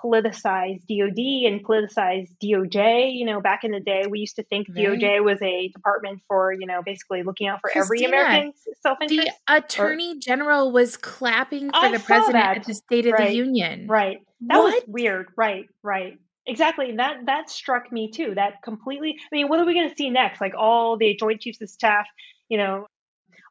politicized 0.05 0.83
DOD 0.87 1.47
and 1.47 1.65
politicized 1.67 2.29
DOJ. 2.43 3.11
You 3.15 3.25
know, 3.27 3.41
back 3.41 3.65
in 3.65 3.73
the 3.73 3.81
day, 3.81 4.05
we 4.09 4.21
used 4.21 4.37
to 4.37 4.45
think 4.45 4.69
Right. 4.69 4.87
DOJ 4.87 5.25
was 5.25 5.41
a 5.43 5.69
department 5.69 6.21
for, 6.29 6.53
you 6.53 6.67
know, 6.67 6.83
basically 6.85 7.23
looking 7.25 7.49
out 7.49 7.61
for 7.61 7.71
every 7.75 8.05
American's 8.05 8.63
self 8.83 8.99
The 9.01 9.07
interest. 9.17 9.31
attorney 9.49 10.19
general 10.21 10.71
was 10.71 10.97
clapping 10.97 11.71
for 11.71 11.77
I 11.77 11.91
the 11.91 11.99
president 11.99 12.45
that. 12.45 12.57
at 12.59 12.65
the 12.67 12.75
State 12.75 13.07
of 13.07 13.15
Right. 13.15 13.29
the 13.31 13.35
Union. 13.35 13.87
Right. 13.89 14.19
That 14.43 14.59
was 14.59 14.75
weird. 14.87 15.29
Right. 15.37 15.67
Right. 15.83 16.19
Exactly. 16.47 16.91
And 16.91 16.99
that 16.99 17.27
that 17.27 17.51
struck 17.51 17.93
me 17.93 18.11
too. 18.11 18.35
That 18.35 18.63
completely. 18.63 19.17
I 19.21 19.37
mean, 19.37 19.49
what 19.49 19.61
are 19.61 19.67
we 19.67 19.75
going 19.75 19.91
to 19.91 19.97
see 19.97 20.09
next? 20.11 20.41
Like 20.41 20.55
all 20.57 20.97
the 20.97 21.15
Joint 21.17 21.41
Chiefs 21.43 21.61
of 21.61 21.69
Staff, 21.69 22.07
you 22.49 22.57
know, 22.59 22.87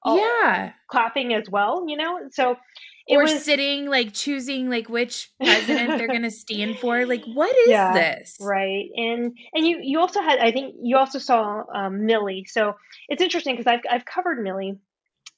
all 0.03 0.17
Yeah. 0.17 0.71
clapping 0.89 1.33
as 1.33 1.49
well. 1.49 1.85
You 1.87 1.97
know, 1.97 2.19
so 2.31 2.55
Or 3.09 3.19
was 3.23 3.43
sitting 3.43 3.85
like 3.87 4.13
choosing 4.13 4.69
like 4.69 4.89
which 4.89 5.29
president 5.43 5.97
they're 5.97 6.07
gonna 6.11 6.31
stand 6.31 6.79
for. 6.79 7.05
Like, 7.05 7.23
what 7.25 7.55
is 7.55 7.69
Yeah, 7.69 7.93
this? 7.93 8.37
right. 8.41 8.89
And 8.95 9.37
and 9.53 9.67
you 9.67 9.79
you 9.81 9.99
also 9.99 10.21
had 10.21 10.39
I 10.39 10.51
think 10.51 10.75
you 10.81 10.97
also 10.97 11.19
saw 11.19 11.63
um, 11.73 12.01
Milley. 12.01 12.43
So 12.47 12.73
it's 13.09 13.21
interesting 13.21 13.55
because 13.55 13.67
I've 13.71 13.81
I've 13.91 14.05
covered 14.05 14.39
Milley. 14.39 14.79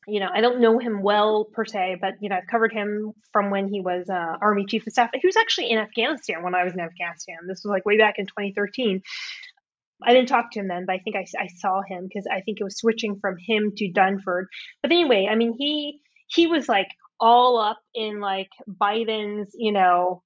You 0.09 0.19
know, 0.19 0.29
I 0.33 0.41
don't 0.41 0.61
know 0.61 0.79
him 0.79 1.01
well 1.01 1.45
per 1.45 1.65
se, 1.65 1.97
but 2.01 2.13
you 2.21 2.29
know, 2.29 2.37
I've 2.37 2.47
covered 2.49 2.73
him 2.73 3.13
from 3.31 3.49
when 3.51 3.67
he 3.67 3.81
was 3.81 4.09
uh, 4.09 4.37
Army 4.41 4.65
Chief 4.65 4.85
of 4.87 4.93
Staff. 4.93 5.11
He 5.13 5.27
was 5.27 5.37
actually 5.37 5.69
in 5.71 5.77
Afghanistan 5.79 6.43
when 6.43 6.55
I 6.55 6.63
was 6.63 6.73
in 6.73 6.79
Afghanistan. 6.79 7.37
This 7.47 7.61
was 7.63 7.71
like 7.71 7.85
way 7.85 7.97
back 7.97 8.15
in 8.17 8.25
2013. 8.25 9.01
I 10.01 10.13
didn't 10.13 10.29
talk 10.29 10.51
to 10.51 10.59
him 10.59 10.67
then, 10.67 10.85
but 10.85 10.93
I 10.93 10.99
think 10.99 11.15
I, 11.15 11.25
I 11.37 11.47
saw 11.57 11.81
him 11.87 12.07
because 12.07 12.25
I 12.31 12.41
think 12.41 12.59
it 12.59 12.63
was 12.63 12.77
switching 12.77 13.19
from 13.19 13.35
him 13.37 13.73
to 13.77 13.91
Dunford. 13.91 14.45
But 14.81 14.91
anyway, 14.91 15.27
I 15.29 15.35
mean, 15.35 15.53
he 15.57 15.99
he 16.27 16.47
was 16.47 16.69
like 16.69 16.87
all 17.19 17.59
up 17.59 17.79
in 17.93 18.21
like 18.21 18.49
Biden's, 18.81 19.51
you 19.55 19.73
know, 19.73 20.23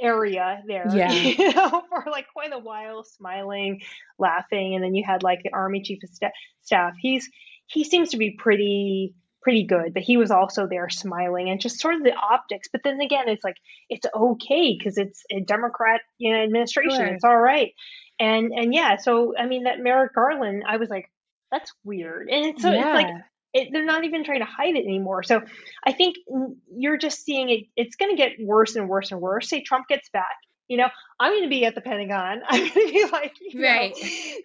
area 0.00 0.62
there, 0.66 0.86
Yeah. 0.94 1.12
you 1.12 1.52
know, 1.54 1.82
for 1.88 2.04
like 2.10 2.26
quite 2.32 2.52
a 2.52 2.58
while, 2.58 3.04
smiling, 3.04 3.80
laughing, 4.18 4.74
and 4.74 4.84
then 4.84 4.94
you 4.94 5.04
had 5.04 5.22
like 5.22 5.40
the 5.42 5.52
army 5.52 5.82
chief 5.82 6.02
of 6.02 6.10
sta- 6.10 6.32
staff. 6.62 6.94
He's 7.00 7.28
he 7.66 7.84
seems 7.84 8.10
to 8.10 8.16
be 8.16 8.30
pretty 8.30 9.14
pretty 9.42 9.64
good, 9.64 9.92
but 9.92 10.02
he 10.02 10.16
was 10.16 10.30
also 10.30 10.66
there 10.66 10.88
smiling 10.88 11.50
and 11.50 11.60
just 11.60 11.78
sort 11.78 11.94
of 11.94 12.02
the 12.02 12.14
optics. 12.14 12.68
But 12.72 12.82
then 12.82 13.00
again, 13.00 13.28
it's 13.28 13.44
like 13.44 13.56
it's 13.90 14.06
okay 14.14 14.76
because 14.76 14.96
it's 14.96 15.22
a 15.30 15.40
Democrat 15.40 16.00
you 16.18 16.32
know 16.32 16.42
administration. 16.42 16.96
Sure. 16.96 17.06
It's 17.06 17.24
all 17.24 17.36
right, 17.36 17.72
and 18.18 18.52
and 18.52 18.74
yeah. 18.74 18.96
So 18.96 19.36
I 19.36 19.46
mean 19.46 19.64
that 19.64 19.80
Merrick 19.80 20.14
Garland, 20.14 20.64
I 20.66 20.78
was 20.78 20.88
like, 20.88 21.10
that's 21.50 21.72
weird, 21.84 22.28
and 22.30 22.46
it's 22.46 22.62
so 22.62 22.70
it's 22.70 22.84
like 22.84 23.08
it, 23.54 23.68
they're 23.72 23.84
not 23.84 24.04
even 24.04 24.24
trying 24.24 24.40
to 24.40 24.46
hide 24.46 24.74
it 24.74 24.84
anymore. 24.84 25.22
So 25.22 25.42
I 25.84 25.92
think 25.92 26.16
mm, 26.30 26.56
you're 26.76 26.98
just 26.98 27.24
seeing 27.24 27.50
it. 27.50 27.66
It's 27.76 27.96
going 27.96 28.14
to 28.14 28.16
get 28.16 28.32
worse 28.40 28.74
and 28.74 28.88
worse 28.88 29.12
and 29.12 29.20
worse. 29.20 29.48
Say 29.48 29.62
Trump 29.62 29.86
gets 29.88 30.08
back, 30.08 30.36
you 30.68 30.76
know, 30.76 30.88
I'm 31.20 31.32
going 31.32 31.42
to 31.42 31.48
be 31.48 31.64
at 31.64 31.74
the 31.74 31.80
Pentagon. 31.80 32.40
I'm 32.48 32.60
going 32.60 32.70
to 32.70 32.92
be 32.92 33.06
like, 33.10 33.32
you 33.40 33.60
know, 33.60 33.92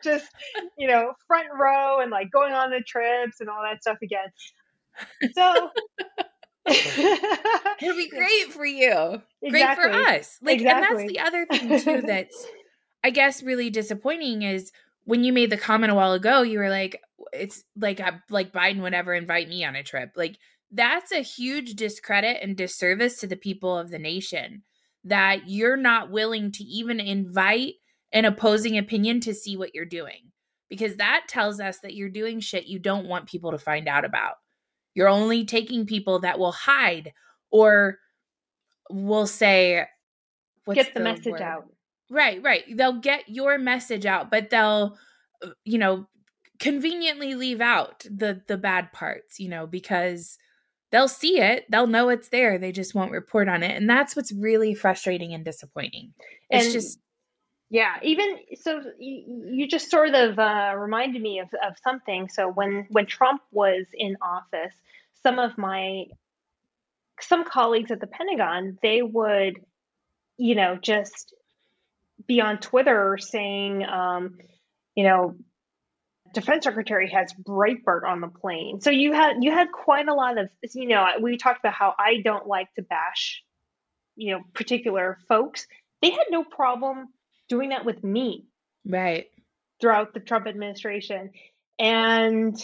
just 0.04 0.26
you 0.78 0.88
know, 0.88 1.14
front 1.28 1.48
row 1.60 2.00
and 2.00 2.12
like 2.12 2.32
going 2.32 2.54
on 2.54 2.72
the 2.72 2.82
trips 2.86 3.40
and 3.40 3.50
all 3.50 3.64
that 3.64 3.82
stuff 3.82 3.98
again. 4.02 4.30
So. 5.34 5.70
It'll 6.72 7.96
be 7.96 8.10
great 8.10 8.52
for 8.52 8.66
you. 8.66 9.22
Great 9.50 9.76
for 9.76 9.90
us. 9.90 10.38
Like, 10.42 10.60
and 10.60 10.68
that's 10.68 11.08
the 11.08 11.20
other 11.20 11.46
thing 11.46 11.80
too 12.02 12.02
that's 12.06 12.46
I 13.04 13.10
guess 13.10 13.42
really 13.42 13.70
disappointing 13.70 14.44
is 14.44 14.72
when 15.06 15.24
you 15.24 15.34
made 15.34 15.50
the 15.50 15.58
comment 15.58 15.92
a 15.92 15.96
while 15.96 16.14
ago, 16.14 16.42
you 16.42 16.60
were 16.60 16.70
like, 16.70 17.02
it's 17.34 17.64
like 17.76 18.00
uh, 18.00 18.12
like 18.30 18.52
Biden 18.52 18.82
would 18.82 18.94
ever 18.94 19.14
invite 19.14 19.50
me 19.50 19.64
on 19.64 19.76
a 19.76 19.84
trip. 19.84 20.12
Like 20.16 20.38
that's 20.72 21.12
a 21.12 21.22
huge 21.22 21.74
discredit 21.74 22.38
and 22.42 22.56
disservice 22.56 23.20
to 23.22 23.28
the 23.28 23.36
people 23.36 23.78
of 23.78 23.90
the 23.90 24.00
nation 24.00 24.64
that 25.04 25.50
you're 25.50 25.78
not 25.78 26.12
willing 26.12 26.52
to 26.54 26.64
even 26.64 27.00
invite 27.00 27.76
an 28.12 28.26
opposing 28.26 28.78
opinion 28.78 29.20
to 29.22 29.34
see 29.34 29.56
what 29.56 29.74
you're 29.74 29.86
doing. 29.86 30.32
Because 30.70 30.98
that 30.98 31.26
tells 31.28 31.60
us 31.60 31.80
that 31.80 31.96
you're 31.96 32.10
doing 32.10 32.40
shit 32.40 32.68
you 32.68 32.80
don't 32.80 33.08
want 33.08 33.28
people 33.28 33.52
to 33.52 33.58
find 33.58 33.88
out 33.88 34.06
about. 34.06 34.36
You're 34.94 35.10
only 35.10 35.46
taking 35.46 35.86
people 35.86 36.20
that 36.20 36.38
will 36.38 36.52
hide 36.52 37.14
or 37.52 37.98
will 38.90 39.28
say, 39.28 39.86
what's 40.66 40.78
Get 40.78 40.94
the 40.94 41.00
message 41.00 41.32
word? 41.34 41.42
out. 41.42 41.66
Right, 42.12 42.42
right. 42.44 42.64
They'll 42.76 43.00
get 43.00 43.30
your 43.30 43.58
message 43.58 44.06
out, 44.06 44.30
but 44.30 44.50
they'll, 44.50 44.98
uh, 45.44 45.50
you 45.64 45.78
know, 45.78 46.08
conveniently 46.60 47.36
leave 47.36 47.62
out 47.62 48.06
the 48.10 48.42
the 48.48 48.58
bad 48.58 48.92
parts, 48.92 49.40
you 49.40 49.50
know, 49.50 49.66
because 49.66 50.38
they'll 50.92 51.08
see 51.08 51.40
it, 51.40 51.66
they'll 51.70 51.88
know 51.88 52.10
it's 52.10 52.30
there, 52.30 52.58
they 52.58 52.72
just 52.72 52.96
won't 52.96 53.12
report 53.12 53.48
on 53.48 53.64
it, 53.64 53.76
and 53.76 53.90
that's 53.90 54.16
what's 54.16 54.32
really 54.32 54.74
frustrating 54.74 55.34
and 55.34 55.46
disappointing. 55.46 56.14
It's 56.50 56.66
And 56.66 56.74
just 56.74 57.00
Yeah, 57.70 57.98
even 58.02 58.38
so, 58.60 58.82
you, 58.98 59.44
you 59.52 59.68
just 59.68 59.92
sort 59.92 60.16
of 60.16 60.40
uh, 60.40 60.74
reminded 60.76 61.22
me 61.22 61.40
of, 61.40 61.50
of 61.66 61.76
something. 61.84 62.28
So 62.30 62.50
when 62.50 62.88
when 62.90 63.06
Trump 63.06 63.42
was 63.52 63.86
in 63.94 64.18
office, 64.22 64.76
some 65.22 65.38
of 65.38 65.58
my 65.58 66.06
some 67.22 67.46
colleagues 67.46 67.92
at 67.92 68.00
the 68.00 68.08
Pentagon 68.08 68.78
they 68.82 69.02
would, 69.02 69.60
you 70.38 70.56
know, 70.56 70.78
just 70.82 71.34
be 72.28 72.42
on 72.42 72.58
Twitter 72.58 73.18
saying, 73.20 73.86
um, 73.86 74.38
you 74.96 75.04
know, 75.04 75.36
Defense 76.34 76.64
Secretary 76.64 77.10
has 77.10 77.34
Breitbart 77.34 78.04
on 78.08 78.22
the 78.22 78.28
plane. 78.28 78.82
So 78.82 78.90
you 78.90 79.14
had 79.14 79.38
you 79.42 79.52
had 79.52 79.72
quite 79.72 80.08
a 80.08 80.14
lot 80.14 80.38
of, 80.38 80.50
you 80.74 80.88
know, 80.88 81.06
we 81.22 81.38
talked 81.38 81.60
about 81.60 81.74
how 81.74 81.96
I 81.98 82.22
don't 82.24 82.48
like 82.48 82.74
to 82.76 82.82
bash, 82.82 83.44
you 84.16 84.34
know, 84.34 84.42
particular 84.54 85.18
folks. 85.28 85.68
They 86.02 86.12
had 86.12 86.26
no 86.30 86.44
problem 86.44 87.10
doing 87.48 87.70
that 87.70 87.86
with 87.86 88.04
me 88.04 88.46
right. 88.86 89.28
throughout 89.82 90.14
the 90.14 90.20
Trump 90.20 90.48
administration. 90.48 91.32
And, 91.78 92.58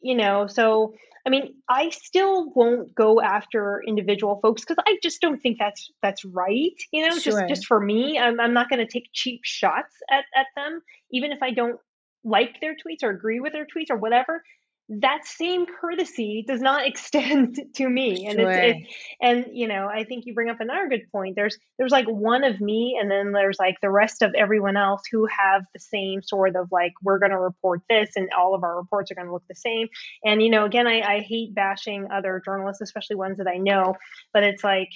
you 0.00 0.14
know, 0.14 0.46
so 0.46 0.94
I 1.26 1.30
mean, 1.30 1.56
I 1.68 1.90
still 1.90 2.50
won't 2.54 2.94
go 2.94 3.20
after 3.20 3.82
individual 3.86 4.40
folks 4.40 4.62
because 4.62 4.82
I 4.86 4.96
just 5.02 5.20
don't 5.20 5.38
think 5.42 5.58
that's 5.58 5.90
that's 6.00 6.24
right. 6.24 6.72
You 6.90 7.06
know, 7.06 7.18
Sure. 7.18 7.40
just 7.40 7.48
just 7.48 7.66
for 7.66 7.78
me, 7.78 8.18
I'm 8.18 8.40
I'm 8.40 8.54
not 8.54 8.70
going 8.70 8.78
to 8.78 8.90
take 8.90 9.10
cheap 9.12 9.40
shots 9.44 9.94
at 10.10 10.24
at 10.34 10.46
them, 10.56 10.80
even 11.10 11.32
if 11.32 11.42
I 11.42 11.50
don't 11.50 11.78
like 12.24 12.60
their 12.60 12.74
tweets 12.74 13.02
or 13.02 13.10
agree 13.10 13.40
with 13.40 13.52
their 13.52 13.66
tweets 13.66 13.90
or 13.90 13.96
whatever. 13.96 14.42
That 14.90 15.26
same 15.26 15.66
courtesy 15.66 16.44
does 16.48 16.62
not 16.62 16.86
extend 16.90 17.58
to 17.74 17.88
me, 17.88 18.24
and 18.26 18.38
Sure. 18.38 18.50
it's, 18.50 18.78
it's 18.78 18.94
and 19.20 19.46
you 19.52 19.68
know 19.68 19.86
i 19.92 20.04
think 20.04 20.24
you 20.24 20.32
bring 20.32 20.48
up 20.48 20.60
another 20.60 20.88
good 20.88 21.02
point 21.12 21.36
there's 21.36 21.58
there's 21.78 21.92
like 21.92 22.06
one 22.06 22.42
of 22.44 22.58
me 22.60 22.96
and 22.98 23.10
then 23.10 23.32
there's 23.32 23.58
like 23.58 23.76
the 23.82 23.90
rest 23.90 24.22
of 24.22 24.32
everyone 24.34 24.76
else 24.78 25.02
who 25.10 25.26
have 25.26 25.62
the 25.74 25.80
same 25.80 26.22
sort 26.22 26.56
of 26.56 26.68
like 26.72 26.92
we're 27.02 27.18
going 27.18 27.32
to 27.32 27.38
report 27.38 27.82
this 27.90 28.10
and 28.16 28.30
all 28.32 28.54
of 28.54 28.62
our 28.62 28.76
reports 28.78 29.10
are 29.10 29.14
going 29.14 29.26
to 29.26 29.32
look 29.32 29.44
the 29.48 29.54
same 29.54 29.88
and 30.24 30.40
you 30.42 30.48
know 30.48 30.64
again 30.64 30.86
I, 30.86 31.00
I 31.00 31.20
hate 31.20 31.54
bashing 31.54 32.08
other 32.10 32.40
journalists 32.42 32.80
especially 32.80 33.16
ones 33.16 33.36
that 33.38 33.46
i 33.46 33.58
know 33.58 33.94
but 34.32 34.42
it's 34.42 34.64
like 34.64 34.88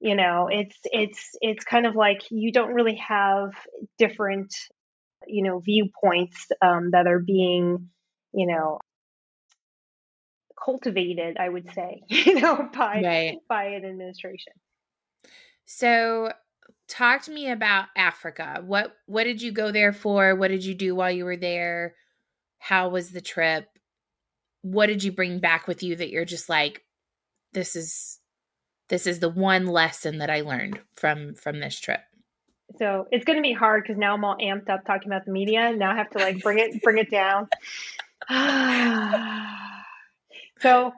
you 0.00 0.16
know 0.16 0.48
it's 0.50 0.76
it's 0.86 1.36
it's 1.40 1.64
kind 1.64 1.86
of 1.86 1.94
like 1.94 2.22
you 2.30 2.50
don't 2.50 2.74
really 2.74 2.96
have 2.96 3.50
different 3.98 4.52
you 5.26 5.42
know 5.42 5.58
viewpoints 5.60 6.48
um, 6.62 6.90
that 6.92 7.06
are 7.06 7.18
being 7.20 7.90
you 8.32 8.46
know 8.46 8.78
cultivated 10.62 11.36
i 11.38 11.48
would 11.48 11.70
say 11.72 12.02
you 12.08 12.40
know 12.40 12.68
by 12.74 13.00
Right. 13.02 13.38
by 13.48 13.64
an 13.64 13.84
administration 13.84 14.52
So 15.64 16.32
talk 16.88 17.22
to 17.22 17.30
me 17.30 17.50
about 17.50 17.86
Africa. 17.96 18.62
What 18.64 18.96
what 19.06 19.24
did 19.24 19.40
you 19.40 19.52
go 19.52 19.70
there 19.70 19.92
for? 19.92 20.34
What 20.34 20.48
did 20.48 20.64
you 20.64 20.74
do 20.74 20.94
while 20.94 21.10
you 21.10 21.24
were 21.24 21.36
there? 21.36 21.94
How 22.58 22.88
was 22.88 23.10
the 23.10 23.20
trip? 23.20 23.68
What 24.62 24.86
did 24.86 25.02
you 25.04 25.12
bring 25.12 25.38
back 25.38 25.66
with 25.68 25.82
you 25.82 25.96
that 25.96 26.10
you're 26.10 26.24
just 26.24 26.48
like 26.48 26.82
this 27.52 27.76
is 27.76 28.18
this 28.88 29.06
is 29.06 29.20
the 29.20 29.28
one 29.28 29.66
lesson 29.66 30.18
that 30.18 30.30
I 30.30 30.40
learned 30.42 30.80
from 30.96 31.34
from 31.34 31.60
this 31.60 31.78
trip. 31.78 32.00
So 32.78 33.06
it's 33.10 33.24
going 33.24 33.36
to 33.36 33.42
be 33.42 33.52
hard 33.52 33.82
because 33.82 33.98
now 33.98 34.14
i'm 34.14 34.24
all 34.24 34.36
amped 34.36 34.68
up 34.68 34.84
talking 34.84 35.08
about 35.08 35.24
the 35.24 35.32
media 35.32 35.72
now 35.76 35.92
i 35.92 35.96
have 35.96 36.10
to 36.10 36.18
like 36.18 36.40
bring 36.42 36.58
it 36.58 36.82
bring 36.82 36.98
it 36.98 37.10
down 37.10 37.48
so 40.60 40.92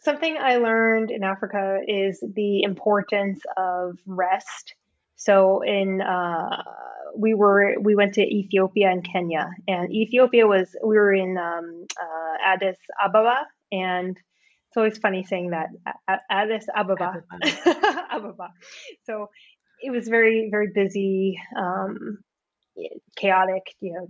something 0.00 0.36
i 0.38 0.56
learned 0.56 1.10
in 1.10 1.22
africa 1.22 1.80
is 1.86 2.22
the 2.34 2.62
importance 2.62 3.40
of 3.56 3.98
rest 4.06 4.74
so 5.16 5.62
in 5.62 6.00
uh, 6.00 6.62
we 7.16 7.34
were 7.34 7.76
we 7.80 7.94
went 7.94 8.14
to 8.14 8.22
ethiopia 8.22 8.90
and 8.90 9.04
kenya 9.04 9.50
and 9.68 9.92
ethiopia 9.92 10.46
was 10.46 10.74
we 10.84 10.96
were 10.96 11.12
in 11.12 11.38
um, 11.38 11.86
uh, 12.00 12.36
addis 12.44 12.76
ababa 13.02 13.46
and 13.72 14.18
it's 14.74 14.76
always 14.76 14.98
funny 14.98 15.22
saying 15.22 15.50
that 15.50 15.68
Addis 16.28 16.66
Ababa. 16.74 17.22
Ababa. 17.30 18.06
Ababa. 18.10 18.48
So 19.04 19.30
it 19.84 19.90
was 19.90 20.08
very 20.08 20.48
very 20.50 20.68
busy, 20.74 21.38
um, 21.56 22.18
chaotic. 23.16 23.62
You 23.80 23.92
know, 23.92 24.08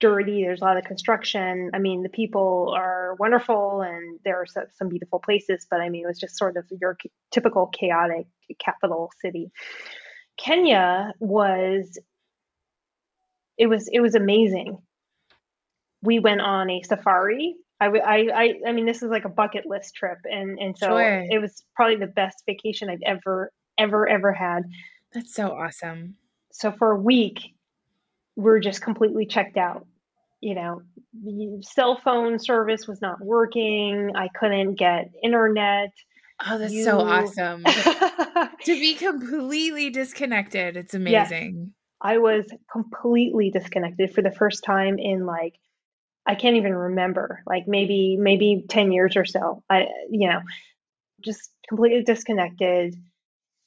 dirty. 0.00 0.42
There's 0.42 0.60
a 0.60 0.64
lot 0.64 0.76
of 0.76 0.84
construction. 0.84 1.70
I 1.74 1.78
mean, 1.78 2.02
the 2.02 2.08
people 2.08 2.74
are 2.76 3.16
wonderful, 3.18 3.82
and 3.82 4.18
there 4.24 4.40
are 4.40 4.46
some 4.46 4.88
beautiful 4.88 5.18
places. 5.18 5.66
But 5.70 5.80
I 5.80 5.88
mean, 5.88 6.04
it 6.04 6.08
was 6.08 6.18
just 6.18 6.36
sort 6.36 6.56
of 6.56 6.64
your 6.80 6.96
typical 7.30 7.66
chaotic 7.66 8.26
capital 8.58 9.10
city. 9.20 9.50
Kenya 10.36 11.12
was 11.18 11.98
it 13.56 13.66
was 13.66 13.88
it 13.92 14.00
was 14.00 14.14
amazing. 14.14 14.78
We 16.02 16.20
went 16.20 16.40
on 16.40 16.70
a 16.70 16.82
safari. 16.82 17.56
I, 17.80 17.86
I, 17.86 18.54
I, 18.66 18.72
mean, 18.72 18.86
this 18.86 19.04
is 19.04 19.10
like 19.10 19.24
a 19.24 19.28
bucket 19.28 19.64
list 19.64 19.94
trip, 19.94 20.18
and 20.24 20.58
and 20.58 20.76
so 20.76 20.88
sure. 20.88 21.26
it 21.30 21.40
was 21.40 21.62
probably 21.74 21.96
the 21.96 22.08
best 22.08 22.42
vacation 22.46 22.90
I've 22.90 23.02
ever 23.04 23.52
ever 23.78 24.08
ever 24.08 24.32
had. 24.32 24.64
That's 25.12 25.34
so 25.34 25.52
awesome. 25.52 26.16
So 26.52 26.72
for 26.72 26.92
a 26.92 27.00
week, 27.00 27.54
we're 28.36 28.60
just 28.60 28.82
completely 28.82 29.26
checked 29.26 29.56
out. 29.56 29.86
You 30.40 30.54
know, 30.54 30.82
the 31.24 31.62
cell 31.62 32.00
phone 32.02 32.38
service 32.38 32.86
was 32.86 33.00
not 33.00 33.20
working. 33.20 34.12
I 34.14 34.28
couldn't 34.28 34.74
get 34.74 35.10
internet. 35.22 35.90
Oh, 36.46 36.58
that's 36.58 36.72
you... 36.72 36.84
so 36.84 37.00
awesome. 37.00 37.64
to 37.64 38.50
be 38.66 38.94
completely 38.94 39.90
disconnected. 39.90 40.76
It's 40.76 40.94
amazing. 40.94 41.56
Yes. 41.58 41.74
I 42.00 42.18
was 42.18 42.46
completely 42.70 43.50
disconnected 43.50 44.14
for 44.14 44.22
the 44.22 44.30
first 44.30 44.62
time 44.62 44.98
in 44.98 45.26
like 45.26 45.54
I 46.26 46.34
can't 46.34 46.56
even 46.56 46.74
remember, 46.74 47.42
like 47.46 47.66
maybe 47.66 48.16
maybe 48.20 48.64
10 48.68 48.92
years 48.92 49.16
or 49.16 49.24
so. 49.24 49.64
I 49.68 49.86
you 50.10 50.28
know, 50.28 50.40
just 51.24 51.50
completely 51.68 52.04
disconnected 52.04 52.94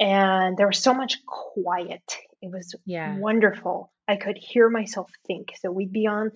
and 0.01 0.57
there 0.57 0.67
was 0.67 0.79
so 0.79 0.95
much 0.95 1.23
quiet. 1.25 2.17
It 2.41 2.51
was 2.51 2.75
yeah. 2.85 3.17
wonderful. 3.17 3.93
I 4.07 4.15
could 4.15 4.37
hear 4.37 4.67
myself 4.67 5.11
think. 5.27 5.53
So 5.61 5.71
we'd 5.71 5.93
be 5.93 6.07
on 6.07 6.31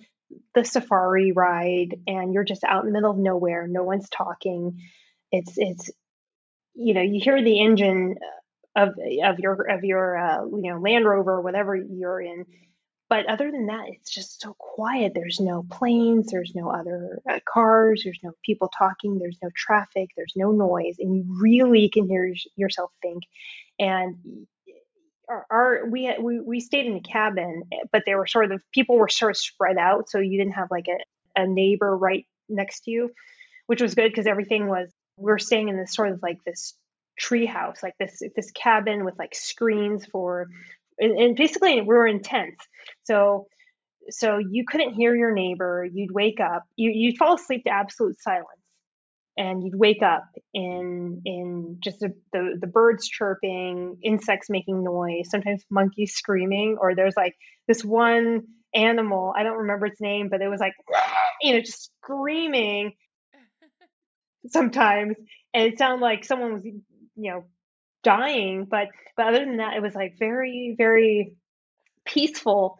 the 0.54 0.64
safari 0.64 1.32
ride 1.32 1.96
and 2.06 2.32
you're 2.32 2.44
just 2.44 2.62
out 2.64 2.84
in 2.84 2.86
the 2.86 2.92
middle 2.92 3.10
of 3.10 3.18
nowhere, 3.18 3.66
no 3.66 3.82
one's 3.82 4.08
talking. 4.08 4.80
It's 5.32 5.54
it's 5.56 5.90
you 6.74 6.94
know, 6.94 7.02
you 7.02 7.20
hear 7.20 7.42
the 7.42 7.60
engine 7.60 8.16
of 8.76 8.90
of 9.24 9.38
your 9.40 9.68
of 9.68 9.82
your 9.82 10.16
uh, 10.16 10.44
you 10.44 10.70
know 10.70 10.78
Land 10.78 11.04
Rover, 11.04 11.40
whatever 11.40 11.74
you're 11.74 12.20
in. 12.20 12.44
But 13.08 13.26
other 13.26 13.52
than 13.52 13.66
that, 13.66 13.88
it's 13.88 14.12
just 14.12 14.40
so 14.40 14.54
quiet. 14.58 15.12
There's 15.14 15.38
no 15.38 15.64
planes. 15.70 16.30
There's 16.30 16.54
no 16.54 16.70
other 16.70 17.20
uh, 17.28 17.38
cars. 17.44 18.02
There's 18.02 18.18
no 18.22 18.32
people 18.44 18.68
talking. 18.76 19.18
There's 19.18 19.38
no 19.42 19.50
traffic. 19.54 20.10
There's 20.16 20.32
no 20.34 20.50
noise, 20.50 20.96
and 20.98 21.14
you 21.14 21.24
really 21.40 21.88
can 21.88 22.08
hear 22.08 22.34
yourself 22.56 22.90
think. 23.02 23.22
And 23.78 24.46
our, 25.28 25.46
our 25.50 25.86
we, 25.86 26.12
we 26.20 26.40
we 26.40 26.60
stayed 26.60 26.86
in 26.86 26.96
a 26.96 27.00
cabin, 27.00 27.62
but 27.92 28.02
they 28.06 28.14
were 28.14 28.26
sort 28.26 28.50
of 28.50 28.60
people 28.72 28.96
were 28.96 29.08
sort 29.08 29.32
of 29.32 29.36
spread 29.36 29.78
out, 29.78 30.08
so 30.08 30.18
you 30.18 30.38
didn't 30.38 30.54
have 30.54 30.70
like 30.70 30.88
a, 30.88 31.40
a 31.40 31.46
neighbor 31.46 31.96
right 31.96 32.26
next 32.48 32.84
to 32.84 32.90
you, 32.90 33.12
which 33.66 33.82
was 33.82 33.94
good 33.94 34.10
because 34.10 34.26
everything 34.26 34.66
was 34.66 34.90
we 35.16 35.30
are 35.32 35.38
staying 35.38 35.68
in 35.68 35.76
this 35.76 35.94
sort 35.94 36.10
of 36.10 36.22
like 36.22 36.38
this 36.44 36.74
treehouse, 37.20 37.82
like 37.82 37.94
this 37.98 38.22
this 38.34 38.50
cabin 38.50 39.04
with 39.04 39.18
like 39.18 39.34
screens 39.34 40.06
for, 40.06 40.48
and, 40.98 41.18
and 41.18 41.36
basically 41.36 41.80
we 41.80 41.86
were 41.86 42.06
in 42.06 42.22
tents. 42.22 42.64
So 43.04 43.46
so 44.08 44.38
you 44.38 44.64
couldn't 44.66 44.94
hear 44.94 45.14
your 45.14 45.32
neighbor. 45.32 45.86
You'd 45.92 46.12
wake 46.12 46.40
up. 46.40 46.64
You 46.76 46.90
you'd 46.94 47.18
fall 47.18 47.34
asleep 47.34 47.64
to 47.64 47.70
absolute 47.70 48.20
silence, 48.20 48.46
and 49.36 49.62
you'd 49.64 49.74
wake 49.74 50.02
up 50.02 50.24
in 50.54 51.22
in 51.24 51.78
just 51.82 52.00
the, 52.00 52.14
the 52.32 52.58
the 52.60 52.66
birds 52.66 53.08
chirping, 53.08 53.98
insects 54.02 54.48
making 54.48 54.84
noise, 54.84 55.28
sometimes 55.30 55.64
monkeys 55.70 56.14
screaming, 56.14 56.76
or 56.80 56.94
there's 56.94 57.16
like 57.16 57.34
this 57.66 57.84
one 57.84 58.44
animal. 58.74 59.32
I 59.36 59.42
don't 59.42 59.58
remember 59.58 59.86
its 59.86 60.00
name, 60.00 60.28
but 60.30 60.40
it 60.40 60.48
was 60.48 60.60
like 60.60 60.74
you 61.42 61.54
know 61.54 61.60
just 61.60 61.90
screaming 62.02 62.92
sometimes 64.48 65.16
and 65.56 65.72
it 65.72 65.78
sounded 65.78 66.04
like 66.04 66.24
someone 66.24 66.52
was 66.52 66.64
you 66.64 66.82
know 67.16 67.44
dying 68.06 68.64
but 68.70 68.86
but 69.16 69.26
other 69.26 69.44
than 69.44 69.56
that 69.56 69.74
it 69.74 69.82
was 69.82 69.94
like 69.94 70.16
very 70.18 70.74
very 70.78 71.34
peaceful. 72.04 72.78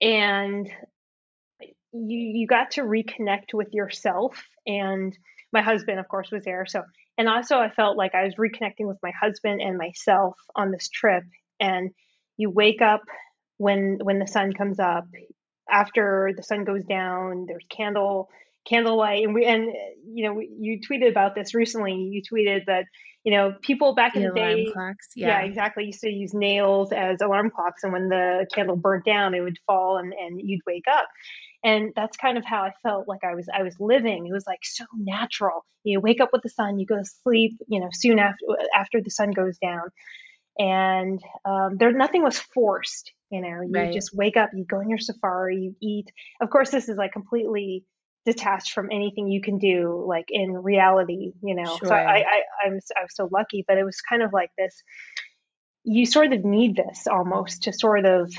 And 0.00 0.68
you 1.92 2.18
you 2.40 2.46
got 2.46 2.72
to 2.72 2.80
reconnect 2.80 3.52
with 3.52 3.68
yourself 3.72 4.42
and 4.66 5.16
my 5.52 5.60
husband 5.60 6.00
of 6.00 6.08
course 6.08 6.30
was 6.32 6.44
there. 6.44 6.64
So 6.66 6.82
and 7.18 7.28
also 7.28 7.58
i 7.58 7.68
felt 7.68 7.98
like 7.98 8.14
i 8.14 8.24
was 8.24 8.36
reconnecting 8.36 8.88
with 8.88 8.96
my 9.02 9.12
husband 9.20 9.60
and 9.60 9.76
myself 9.76 10.36
on 10.56 10.70
this 10.70 10.88
trip. 10.88 11.24
And 11.60 11.90
you 12.38 12.48
wake 12.48 12.80
up 12.80 13.02
when 13.58 13.98
when 14.02 14.18
the 14.18 14.26
sun 14.26 14.54
comes 14.54 14.80
up 14.80 15.04
after 15.70 16.32
the 16.34 16.42
sun 16.42 16.64
goes 16.64 16.84
down 16.84 17.44
there's 17.46 17.64
candle 17.68 18.28
candlelight 18.66 19.24
and 19.24 19.34
we 19.34 19.44
and 19.44 19.72
you 20.04 20.24
know 20.24 20.40
you 20.40 20.80
tweeted 20.80 21.10
about 21.10 21.34
this 21.34 21.54
recently. 21.54 21.94
You 21.94 22.22
tweeted 22.22 22.66
that 22.66 22.86
you 23.24 23.32
know 23.32 23.54
people 23.62 23.94
back 23.94 24.16
in 24.16 24.22
the, 24.22 24.28
the 24.28 24.34
day 24.34 24.66
clocks, 24.72 25.08
yeah. 25.14 25.28
yeah. 25.28 25.46
exactly 25.46 25.84
used 25.84 26.00
to 26.00 26.10
use 26.10 26.34
nails 26.34 26.92
as 26.92 27.20
alarm 27.20 27.50
clocks 27.50 27.82
and 27.82 27.92
when 27.92 28.08
the 28.08 28.46
candle 28.54 28.76
burnt 28.76 29.04
down 29.04 29.34
it 29.34 29.40
would 29.40 29.58
fall 29.66 29.98
and, 29.98 30.12
and 30.12 30.40
you'd 30.42 30.60
wake 30.66 30.86
up 30.90 31.06
and 31.64 31.92
that's 31.94 32.16
kind 32.16 32.36
of 32.36 32.44
how 32.44 32.62
i 32.62 32.72
felt 32.82 33.06
like 33.06 33.20
i 33.24 33.34
was 33.34 33.48
i 33.54 33.62
was 33.62 33.76
living 33.78 34.26
it 34.26 34.32
was 34.32 34.44
like 34.46 34.60
so 34.62 34.84
natural 34.96 35.64
you 35.84 36.00
wake 36.00 36.20
up 36.20 36.30
with 36.32 36.42
the 36.42 36.48
sun 36.48 36.78
you 36.78 36.86
go 36.86 36.96
to 36.96 37.04
sleep 37.22 37.52
you 37.68 37.80
know 37.80 37.88
soon 37.92 38.18
after 38.18 38.44
after 38.74 39.00
the 39.00 39.10
sun 39.10 39.30
goes 39.30 39.56
down 39.58 39.88
and 40.58 41.20
um, 41.46 41.78
there 41.78 41.92
nothing 41.92 42.22
was 42.22 42.38
forced 42.38 43.12
you 43.30 43.40
know 43.40 43.62
you 43.62 43.72
right. 43.72 43.92
just 43.92 44.14
wake 44.14 44.36
up 44.36 44.50
you 44.54 44.64
go 44.64 44.78
on 44.78 44.88
your 44.88 44.98
safari 44.98 45.56
you 45.56 45.76
eat 45.80 46.10
of 46.40 46.50
course 46.50 46.70
this 46.70 46.88
is 46.88 46.96
like 46.96 47.12
completely 47.12 47.84
detached 48.24 48.72
from 48.72 48.88
anything 48.92 49.28
you 49.28 49.40
can 49.40 49.58
do 49.58 50.04
like 50.06 50.26
in 50.30 50.52
reality 50.52 51.32
you 51.42 51.54
know 51.54 51.76
sure. 51.78 51.88
so 51.88 51.94
I, 51.94 52.18
I 52.18 52.42
i'm 52.64 52.78
i 52.96 53.02
was 53.02 53.14
so 53.14 53.28
lucky 53.32 53.64
but 53.66 53.78
it 53.78 53.84
was 53.84 54.00
kind 54.00 54.22
of 54.22 54.32
like 54.32 54.50
this 54.56 54.82
you 55.84 56.06
sort 56.06 56.32
of 56.32 56.44
need 56.44 56.76
this 56.76 57.06
almost 57.08 57.64
to 57.64 57.72
sort 57.72 58.04
of 58.06 58.32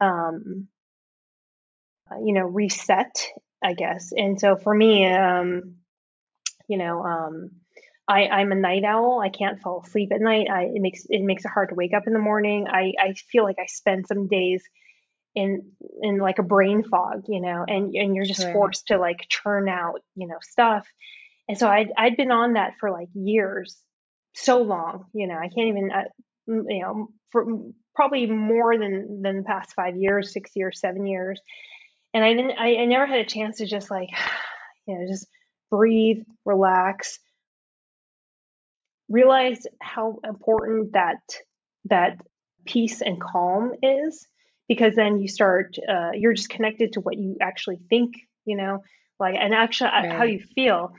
um 0.00 0.68
you 2.22 2.34
know 2.34 2.44
reset 2.44 3.28
i 3.64 3.74
guess 3.74 4.12
and 4.16 4.38
so 4.38 4.56
for 4.56 4.72
me 4.72 5.06
um 5.06 5.74
you 6.68 6.78
know 6.78 7.02
um 7.02 7.50
I, 8.08 8.28
I'm 8.28 8.52
a 8.52 8.54
night 8.54 8.84
owl. 8.84 9.20
I 9.20 9.30
can't 9.30 9.60
fall 9.60 9.82
asleep 9.84 10.12
at 10.12 10.20
night. 10.20 10.46
I, 10.48 10.70
it 10.72 10.80
makes 10.80 11.06
it 11.10 11.22
makes 11.22 11.44
it 11.44 11.50
hard 11.52 11.70
to 11.70 11.74
wake 11.74 11.92
up 11.92 12.06
in 12.06 12.12
the 12.12 12.20
morning. 12.20 12.68
I, 12.68 12.92
I 13.00 13.14
feel 13.14 13.42
like 13.42 13.58
I 13.58 13.66
spend 13.66 14.06
some 14.06 14.28
days 14.28 14.62
in 15.36 15.70
in 16.02 16.18
like 16.18 16.38
a 16.38 16.42
brain 16.42 16.82
fog, 16.82 17.24
you 17.28 17.40
know, 17.40 17.64
and 17.68 17.94
and 17.94 18.16
you're 18.16 18.24
just 18.24 18.40
sure. 18.40 18.52
forced 18.52 18.88
to 18.88 18.98
like 18.98 19.28
churn 19.28 19.68
out, 19.68 20.00
you 20.16 20.26
know, 20.26 20.38
stuff. 20.40 20.86
And 21.48 21.56
so 21.56 21.68
I'd 21.68 21.92
I'd 21.96 22.16
been 22.16 22.32
on 22.32 22.54
that 22.54 22.72
for 22.80 22.90
like 22.90 23.08
years, 23.14 23.76
so 24.34 24.62
long, 24.62 25.04
you 25.12 25.28
know, 25.28 25.36
I 25.36 25.48
can't 25.48 25.68
even, 25.68 25.90
uh, 25.92 26.04
you 26.48 26.80
know, 26.80 27.08
for 27.30 27.44
probably 27.94 28.26
more 28.26 28.78
than 28.78 29.22
than 29.22 29.36
the 29.36 29.42
past 29.44 29.74
five 29.74 29.96
years, 29.96 30.32
six 30.32 30.50
years, 30.56 30.80
seven 30.80 31.06
years, 31.06 31.38
and 32.14 32.24
I 32.24 32.32
didn't, 32.32 32.58
I, 32.58 32.76
I 32.76 32.84
never 32.86 33.06
had 33.06 33.20
a 33.20 33.26
chance 33.26 33.58
to 33.58 33.66
just 33.66 33.90
like, 33.90 34.08
you 34.86 34.98
know, 34.98 35.06
just 35.06 35.28
breathe, 35.70 36.22
relax, 36.46 37.18
realize 39.10 39.66
how 39.82 40.18
important 40.24 40.94
that 40.94 41.18
that 41.84 42.18
peace 42.64 43.02
and 43.02 43.20
calm 43.20 43.72
is 43.82 44.26
because 44.68 44.94
then 44.94 45.18
you 45.20 45.28
start 45.28 45.76
uh, 45.88 46.10
you're 46.14 46.34
just 46.34 46.48
connected 46.48 46.92
to 46.92 47.00
what 47.00 47.16
you 47.16 47.36
actually 47.40 47.78
think 47.88 48.14
you 48.44 48.56
know 48.56 48.82
like 49.18 49.34
and 49.38 49.54
actually 49.54 49.90
uh, 49.90 50.02
right. 50.02 50.12
how 50.12 50.24
you 50.24 50.40
feel 50.54 50.92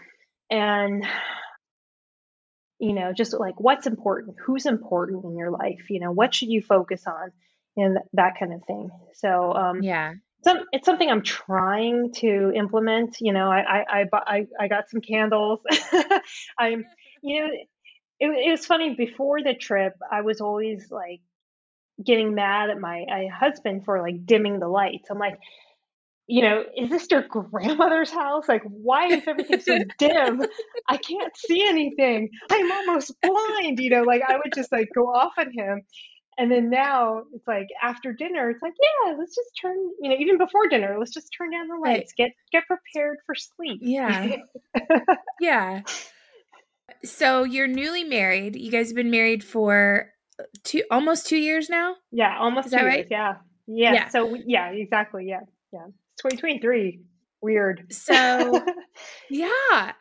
and 0.49 1.05
you 2.79 2.93
know 2.93 3.13
just 3.13 3.33
like 3.33 3.59
what's 3.59 3.87
important 3.87 4.35
who's 4.45 4.65
important 4.65 5.23
in 5.25 5.35
your 5.37 5.51
life 5.51 5.89
you 5.89 5.99
know 5.99 6.11
what 6.11 6.33
should 6.33 6.49
you 6.49 6.61
focus 6.61 7.05
on 7.07 7.31
and 7.75 7.97
that 8.13 8.33
kind 8.39 8.53
of 8.53 8.61
thing 8.65 8.89
so 9.13 9.53
um 9.53 9.81
yeah 9.81 10.13
some, 10.43 10.59
it's 10.71 10.85
something 10.85 11.09
I'm 11.09 11.23
trying 11.23 12.13
to 12.17 12.51
implement. 12.55 13.17
You 13.19 13.33
know, 13.33 13.49
I 13.49 13.83
I 13.89 14.05
I, 14.13 14.45
I 14.59 14.67
got 14.67 14.89
some 14.89 15.01
candles. 15.01 15.59
I'm, 16.59 16.85
you 17.21 17.41
know, 17.41 17.47
it, 18.19 18.47
it 18.47 18.51
was 18.51 18.65
funny 18.65 18.95
before 18.95 19.41
the 19.41 19.53
trip. 19.53 19.93
I 20.11 20.21
was 20.21 20.41
always 20.41 20.89
like 20.91 21.21
getting 22.03 22.35
mad 22.35 22.69
at 22.69 22.79
my, 22.79 23.05
my 23.07 23.27
husband 23.27 23.85
for 23.85 24.01
like 24.01 24.25
dimming 24.25 24.59
the 24.59 24.67
lights. 24.67 25.09
I'm 25.09 25.17
like, 25.19 25.39
you 26.27 26.41
know, 26.41 26.63
is 26.75 26.89
this 26.89 27.07
your 27.09 27.21
grandmother's 27.21 28.11
house? 28.11 28.47
Like, 28.47 28.63
why 28.63 29.07
is 29.07 29.23
everything 29.27 29.61
so 29.61 29.79
dim? 29.97 30.43
I 30.89 30.97
can't 30.97 31.35
see 31.37 31.65
anything. 31.67 32.29
I'm 32.49 32.71
almost 32.71 33.13
blind. 33.21 33.79
You 33.79 33.89
know, 33.89 34.03
like 34.03 34.21
I 34.27 34.35
would 34.35 34.53
just 34.53 34.71
like 34.71 34.89
go 34.93 35.03
off 35.13 35.33
on 35.37 35.51
him. 35.51 35.83
and 36.37 36.51
then 36.51 36.69
now 36.69 37.23
it's 37.33 37.47
like 37.47 37.67
after 37.81 38.13
dinner, 38.13 38.49
it's 38.49 38.61
like, 38.61 38.73
yeah, 38.81 39.15
let's 39.17 39.35
just 39.35 39.49
turn, 39.59 39.75
you 40.01 40.09
know, 40.09 40.15
even 40.19 40.37
before 40.37 40.67
dinner, 40.67 40.97
let's 40.99 41.13
just 41.13 41.29
turn 41.35 41.51
down 41.51 41.67
the 41.67 41.75
lights, 41.75 42.13
right. 42.19 42.27
get 42.27 42.31
get 42.51 42.63
prepared 42.67 43.17
for 43.25 43.33
sleep. 43.35 43.79
Yeah. 43.83 44.35
yeah. 45.39 45.81
So 47.03 47.43
you're 47.43 47.67
newly 47.67 48.03
married. 48.03 48.55
You 48.55 48.71
guys 48.71 48.89
have 48.89 48.95
been 48.95 49.11
married 49.11 49.43
for 49.43 50.11
two 50.63 50.83
almost 50.91 51.27
two 51.27 51.37
years 51.37 51.69
now? 51.69 51.95
Yeah, 52.11 52.37
almost 52.39 52.67
Is 52.67 52.73
two 52.73 52.79
years, 52.79 52.87
right? 52.87 53.07
yeah. 53.09 53.35
yeah. 53.67 53.93
Yeah. 53.93 54.07
So 54.09 54.35
yeah, 54.45 54.69
exactly. 54.69 55.25
Yeah. 55.27 55.41
Yeah. 55.71 55.85
2023. 56.19 57.01
Weird. 57.41 57.85
So 57.91 58.65
yeah. 59.29 59.93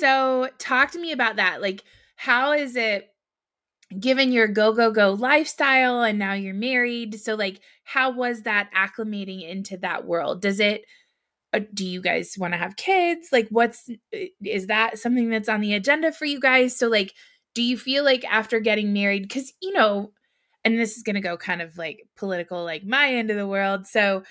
so 0.00 0.48
talk 0.58 0.90
to 0.92 0.98
me 0.98 1.12
about 1.12 1.36
that. 1.36 1.62
Like 1.62 1.82
how 2.16 2.52
is 2.52 2.76
it 2.76 3.10
given 3.98 4.32
your 4.32 4.48
go 4.48 4.72
go 4.72 4.90
go 4.90 5.12
lifestyle 5.12 6.02
and 6.02 6.18
now 6.18 6.32
you're 6.32 6.54
married 6.54 7.20
so 7.20 7.34
like 7.34 7.60
how 7.84 8.10
was 8.10 8.42
that 8.42 8.70
acclimating 8.74 9.48
into 9.48 9.76
that 9.76 10.06
world 10.06 10.40
does 10.40 10.58
it 10.58 10.84
uh, 11.52 11.60
do 11.72 11.86
you 11.86 12.00
guys 12.00 12.34
want 12.38 12.52
to 12.52 12.58
have 12.58 12.76
kids 12.76 13.28
like 13.30 13.46
what's 13.50 13.88
is 14.42 14.66
that 14.66 14.98
something 14.98 15.28
that's 15.28 15.48
on 15.48 15.60
the 15.60 15.74
agenda 15.74 16.10
for 16.10 16.24
you 16.24 16.40
guys 16.40 16.76
so 16.76 16.88
like 16.88 17.12
do 17.54 17.62
you 17.62 17.78
feel 17.78 18.04
like 18.04 18.24
after 18.24 18.60
getting 18.60 18.92
married 18.92 19.30
cuz 19.30 19.52
you 19.60 19.72
know 19.72 20.12
and 20.64 20.78
this 20.78 20.96
is 20.96 21.02
going 21.02 21.14
to 21.14 21.20
go 21.20 21.36
kind 21.36 21.62
of 21.62 21.76
like 21.76 22.06
political 22.16 22.64
like 22.64 22.84
my 22.84 23.14
end 23.14 23.30
of 23.30 23.36
the 23.36 23.46
world 23.46 23.86
so 23.86 24.22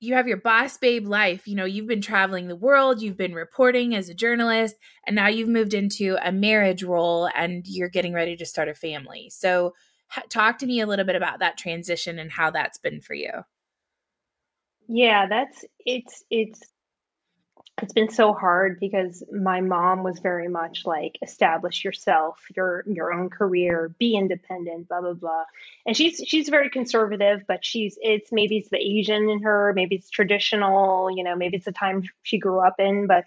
you 0.00 0.14
have 0.14 0.26
your 0.26 0.38
boss 0.38 0.78
babe 0.78 1.06
life. 1.06 1.46
You 1.46 1.54
know, 1.54 1.66
you've 1.66 1.86
been 1.86 2.00
traveling 2.00 2.48
the 2.48 2.56
world, 2.56 3.02
you've 3.02 3.18
been 3.18 3.34
reporting 3.34 3.94
as 3.94 4.08
a 4.08 4.14
journalist, 4.14 4.74
and 5.06 5.14
now 5.14 5.28
you've 5.28 5.48
moved 5.48 5.74
into 5.74 6.16
a 6.24 6.32
marriage 6.32 6.82
role 6.82 7.28
and 7.34 7.66
you're 7.66 7.90
getting 7.90 8.14
ready 8.14 8.34
to 8.36 8.46
start 8.46 8.68
a 8.68 8.74
family. 8.74 9.28
So, 9.30 9.74
ha- 10.08 10.22
talk 10.30 10.58
to 10.58 10.66
me 10.66 10.80
a 10.80 10.86
little 10.86 11.04
bit 11.04 11.16
about 11.16 11.40
that 11.40 11.58
transition 11.58 12.18
and 12.18 12.32
how 12.32 12.50
that's 12.50 12.78
been 12.78 13.02
for 13.02 13.14
you. 13.14 13.30
Yeah, 14.88 15.26
that's 15.28 15.64
it's 15.84 16.24
it's 16.30 16.60
it's 17.82 17.92
been 17.92 18.10
so 18.10 18.32
hard 18.32 18.78
because 18.80 19.22
my 19.32 19.60
mom 19.60 20.02
was 20.02 20.18
very 20.18 20.48
much 20.48 20.84
like 20.84 21.18
establish 21.22 21.84
yourself 21.84 22.38
your 22.56 22.84
your 22.86 23.12
own 23.12 23.30
career 23.30 23.94
be 23.98 24.14
independent 24.16 24.88
blah 24.88 25.00
blah 25.00 25.14
blah. 25.14 25.44
And 25.86 25.96
she's 25.96 26.22
she's 26.26 26.48
very 26.48 26.70
conservative 26.70 27.42
but 27.46 27.64
she's 27.64 27.98
it's 28.00 28.30
maybe 28.32 28.58
it's 28.58 28.70
the 28.70 28.78
asian 28.78 29.28
in 29.28 29.42
her 29.42 29.72
maybe 29.74 29.96
it's 29.96 30.10
traditional 30.10 31.10
you 31.10 31.24
know 31.24 31.36
maybe 31.36 31.56
it's 31.56 31.66
the 31.66 31.72
time 31.72 32.02
she 32.22 32.38
grew 32.38 32.60
up 32.60 32.76
in 32.78 33.06
but 33.06 33.24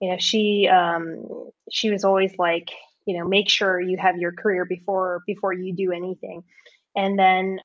you 0.00 0.10
know 0.10 0.16
she 0.18 0.68
um 0.68 1.50
she 1.70 1.90
was 1.90 2.04
always 2.04 2.32
like 2.38 2.70
you 3.06 3.18
know 3.18 3.26
make 3.26 3.48
sure 3.48 3.80
you 3.80 3.96
have 3.96 4.18
your 4.18 4.32
career 4.32 4.64
before 4.64 5.22
before 5.26 5.52
you 5.52 5.72
do 5.72 5.92
anything. 5.92 6.42
And 6.94 7.18
then 7.18 7.60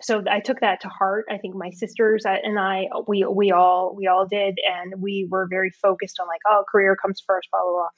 so 0.00 0.22
I 0.30 0.40
took 0.40 0.60
that 0.60 0.80
to 0.82 0.88
heart. 0.88 1.26
I 1.30 1.38
think 1.38 1.54
my 1.54 1.70
sisters 1.70 2.24
and 2.26 2.58
I, 2.58 2.88
we 3.06 3.24
we 3.24 3.52
all 3.52 3.94
we 3.96 4.06
all 4.06 4.26
did, 4.26 4.58
and 4.64 5.00
we 5.00 5.26
were 5.30 5.46
very 5.48 5.70
focused 5.70 6.18
on 6.20 6.26
like, 6.26 6.40
oh, 6.48 6.64
career 6.70 6.96
comes 6.96 7.22
first, 7.26 7.48
blah 7.50 7.60
blah 7.62 7.72
blah. 7.72 7.88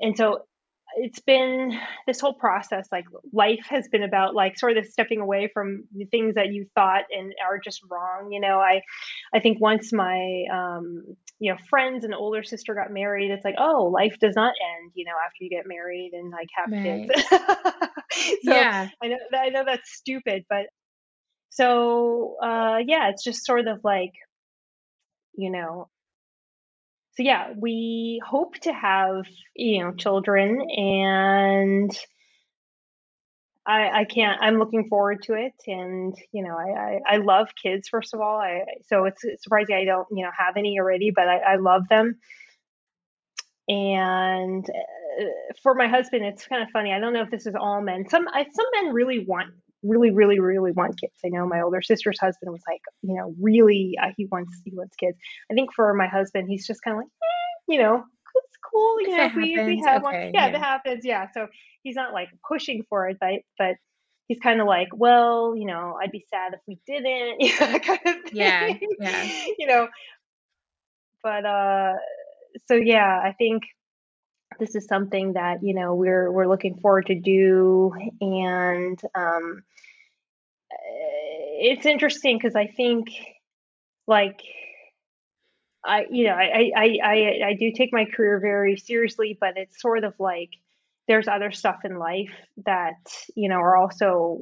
And 0.00 0.16
so 0.16 0.42
it's 0.96 1.20
been 1.20 1.78
this 2.06 2.20
whole 2.20 2.34
process. 2.34 2.88
Like 2.90 3.04
life 3.32 3.66
has 3.68 3.88
been 3.88 4.02
about 4.02 4.34
like 4.34 4.58
sort 4.58 4.76
of 4.78 4.86
stepping 4.86 5.20
away 5.20 5.50
from 5.52 5.84
the 5.94 6.06
things 6.06 6.34
that 6.36 6.52
you 6.52 6.66
thought 6.74 7.04
and 7.10 7.34
are 7.46 7.58
just 7.58 7.80
wrong. 7.90 8.30
You 8.32 8.40
know, 8.40 8.58
I 8.58 8.82
I 9.34 9.40
think 9.40 9.60
once 9.60 9.92
my 9.92 10.44
um, 10.52 11.16
you 11.38 11.52
know 11.52 11.58
friends 11.68 12.04
and 12.04 12.14
older 12.14 12.42
sister 12.42 12.74
got 12.74 12.92
married, 12.92 13.30
it's 13.30 13.44
like, 13.44 13.56
oh, 13.58 13.84
life 13.84 14.16
does 14.20 14.34
not 14.34 14.54
end. 14.80 14.92
You 14.94 15.04
know, 15.04 15.12
after 15.24 15.44
you 15.44 15.50
get 15.50 15.66
married 15.66 16.12
and 16.12 16.30
like 16.30 16.48
have 16.54 16.70
right. 16.72 17.08
kids. 17.08 17.28
so 18.44 18.54
yeah. 18.54 18.88
I 19.02 19.08
know 19.08 19.16
I 19.34 19.48
know 19.50 19.64
that's 19.66 19.92
stupid, 19.92 20.44
but 20.48 20.66
so 21.50 22.36
uh, 22.42 22.78
yeah, 22.86 23.08
it's 23.10 23.24
just 23.24 23.44
sort 23.44 23.66
of 23.66 23.80
like, 23.84 24.12
you 25.34 25.50
know. 25.50 25.88
So 27.16 27.22
yeah, 27.22 27.52
we 27.56 28.20
hope 28.26 28.56
to 28.60 28.72
have 28.72 29.26
you 29.54 29.82
know 29.82 29.92
children, 29.92 30.60
and 30.70 31.98
I, 33.66 34.00
I 34.00 34.04
can't. 34.04 34.38
I'm 34.40 34.58
looking 34.58 34.88
forward 34.88 35.22
to 35.24 35.34
it, 35.34 35.54
and 35.66 36.14
you 36.32 36.44
know, 36.44 36.56
I, 36.56 37.00
I, 37.08 37.14
I 37.14 37.16
love 37.16 37.48
kids. 37.60 37.88
First 37.88 38.14
of 38.14 38.20
all, 38.20 38.38
I 38.38 38.62
so 38.86 39.04
it's 39.04 39.24
surprising 39.42 39.74
I 39.74 39.84
don't 39.84 40.06
you 40.12 40.24
know 40.24 40.30
have 40.36 40.56
any 40.56 40.78
already, 40.78 41.10
but 41.14 41.28
I, 41.28 41.38
I 41.38 41.56
love 41.56 41.82
them. 41.88 42.16
And 43.68 44.64
uh, 44.68 45.24
for 45.62 45.74
my 45.74 45.88
husband, 45.88 46.24
it's 46.24 46.46
kind 46.46 46.62
of 46.62 46.68
funny. 46.70 46.92
I 46.92 47.00
don't 47.00 47.12
know 47.12 47.22
if 47.22 47.30
this 47.30 47.46
is 47.46 47.56
all 47.56 47.80
men. 47.82 48.08
Some 48.08 48.28
I, 48.28 48.44
some 48.44 48.66
men 48.74 48.94
really 48.94 49.24
want 49.26 49.50
really, 49.82 50.10
really, 50.10 50.40
really 50.40 50.72
want 50.72 51.00
kids. 51.00 51.14
I 51.24 51.28
know 51.28 51.46
my 51.46 51.60
older 51.60 51.82
sister's 51.82 52.18
husband 52.20 52.52
was 52.52 52.62
like, 52.68 52.80
you 53.02 53.14
know, 53.14 53.34
really, 53.40 53.94
uh, 54.02 54.10
he 54.16 54.26
wants 54.26 54.52
he 54.64 54.72
wants 54.74 54.96
kids. 54.96 55.16
I 55.50 55.54
think 55.54 55.72
for 55.74 55.92
my 55.94 56.06
husband, 56.06 56.48
he's 56.48 56.66
just 56.66 56.82
kind 56.82 56.96
of 56.96 56.98
like, 57.00 57.08
eh, 57.08 57.74
you 57.74 57.78
know, 57.80 58.04
cool, 58.76 59.00
you 59.00 59.08
if 59.10 59.34
know, 59.34 59.40
we, 59.42 59.64
we 59.64 59.82
have 59.84 60.04
okay, 60.04 60.04
one, 60.04 60.14
yeah, 60.14 60.30
yeah, 60.34 60.46
if 60.48 60.54
it 60.54 60.60
happens, 60.60 61.04
yeah. 61.04 61.26
So 61.32 61.48
he's 61.82 61.96
not 61.96 62.12
like 62.12 62.28
pushing 62.46 62.84
for 62.88 63.08
it, 63.08 63.18
but 63.20 63.40
but 63.58 63.76
he's 64.28 64.38
kind 64.40 64.60
of 64.60 64.66
like, 64.66 64.88
well, 64.92 65.54
you 65.56 65.66
know, 65.66 65.96
I'd 66.00 66.12
be 66.12 66.24
sad 66.30 66.54
if 66.54 66.60
we 66.66 66.78
didn't, 66.86 67.40
you 67.40 67.58
know, 67.60 67.78
kind 67.78 68.00
of 68.04 68.14
thing. 68.22 68.32
Yeah, 68.32 68.74
yeah. 69.00 69.28
you 69.58 69.66
know, 69.66 69.88
but 71.22 71.44
uh, 71.44 71.94
so 72.66 72.74
yeah, 72.74 73.20
I 73.22 73.32
think 73.32 73.62
this 74.58 74.74
is 74.74 74.86
something 74.86 75.34
that 75.34 75.62
you 75.62 75.74
know 75.74 75.94
we're 75.94 76.30
we're 76.30 76.46
looking 76.46 76.76
forward 76.76 77.06
to 77.06 77.14
do 77.14 77.92
and 78.20 79.00
um, 79.14 79.62
it's 81.58 81.86
interesting 81.86 82.38
because 82.38 82.54
i 82.54 82.66
think 82.66 83.08
like 84.06 84.40
i 85.86 86.06
you 86.10 86.24
know 86.24 86.34
I, 86.34 86.70
I 86.76 86.98
i 87.02 87.46
i 87.48 87.54
do 87.58 87.72
take 87.72 87.92
my 87.92 88.04
career 88.04 88.38
very 88.40 88.76
seriously 88.76 89.36
but 89.40 89.56
it's 89.56 89.80
sort 89.80 90.04
of 90.04 90.14
like 90.18 90.50
there's 91.08 91.28
other 91.28 91.52
stuff 91.52 91.80
in 91.84 91.98
life 91.98 92.32
that 92.64 93.12
you 93.34 93.48
know 93.48 93.56
are 93.56 93.76
also 93.76 94.40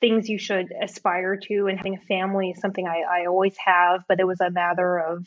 things 0.00 0.28
you 0.28 0.38
should 0.38 0.68
aspire 0.82 1.36
to 1.36 1.66
and 1.66 1.76
having 1.76 1.96
a 1.96 2.06
family 2.06 2.50
is 2.50 2.60
something 2.60 2.86
i 2.86 3.02
i 3.22 3.26
always 3.26 3.56
have 3.64 4.02
but 4.08 4.20
it 4.20 4.26
was 4.26 4.40
a 4.40 4.50
matter 4.50 4.98
of 4.98 5.26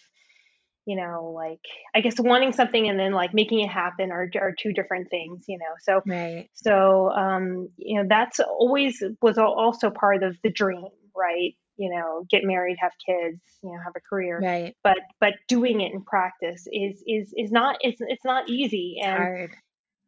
you 0.85 0.95
know, 0.95 1.31
like 1.35 1.61
I 1.93 2.01
guess 2.01 2.19
wanting 2.19 2.53
something 2.53 2.89
and 2.89 2.99
then 2.99 3.11
like 3.11 3.33
making 3.33 3.59
it 3.59 3.69
happen 3.69 4.11
are, 4.11 4.29
are 4.39 4.53
two 4.57 4.73
different 4.73 5.09
things, 5.09 5.45
you 5.47 5.57
know. 5.57 5.73
So, 5.81 6.01
right. 6.05 6.49
so 6.53 7.11
um, 7.11 7.69
you 7.77 7.97
know, 8.01 8.07
that's 8.09 8.39
always 8.39 9.03
was 9.21 9.37
also 9.37 9.89
part 9.89 10.23
of 10.23 10.37
the 10.43 10.49
dream, 10.49 10.87
right? 11.15 11.55
You 11.77 11.89
know, 11.89 12.25
get 12.29 12.43
married, 12.43 12.77
have 12.79 12.91
kids, 13.05 13.41
you 13.63 13.71
know, 13.71 13.77
have 13.83 13.93
a 13.95 14.01
career. 14.01 14.39
Right. 14.41 14.75
But 14.83 14.97
but 15.19 15.33
doing 15.47 15.81
it 15.81 15.93
in 15.93 16.03
practice 16.03 16.67
is 16.71 17.03
is 17.07 17.33
is 17.35 17.51
not 17.51 17.77
it's 17.81 18.01
it's 18.01 18.25
not 18.25 18.49
easy 18.49 18.97
and 19.03 19.17
hard. 19.17 19.51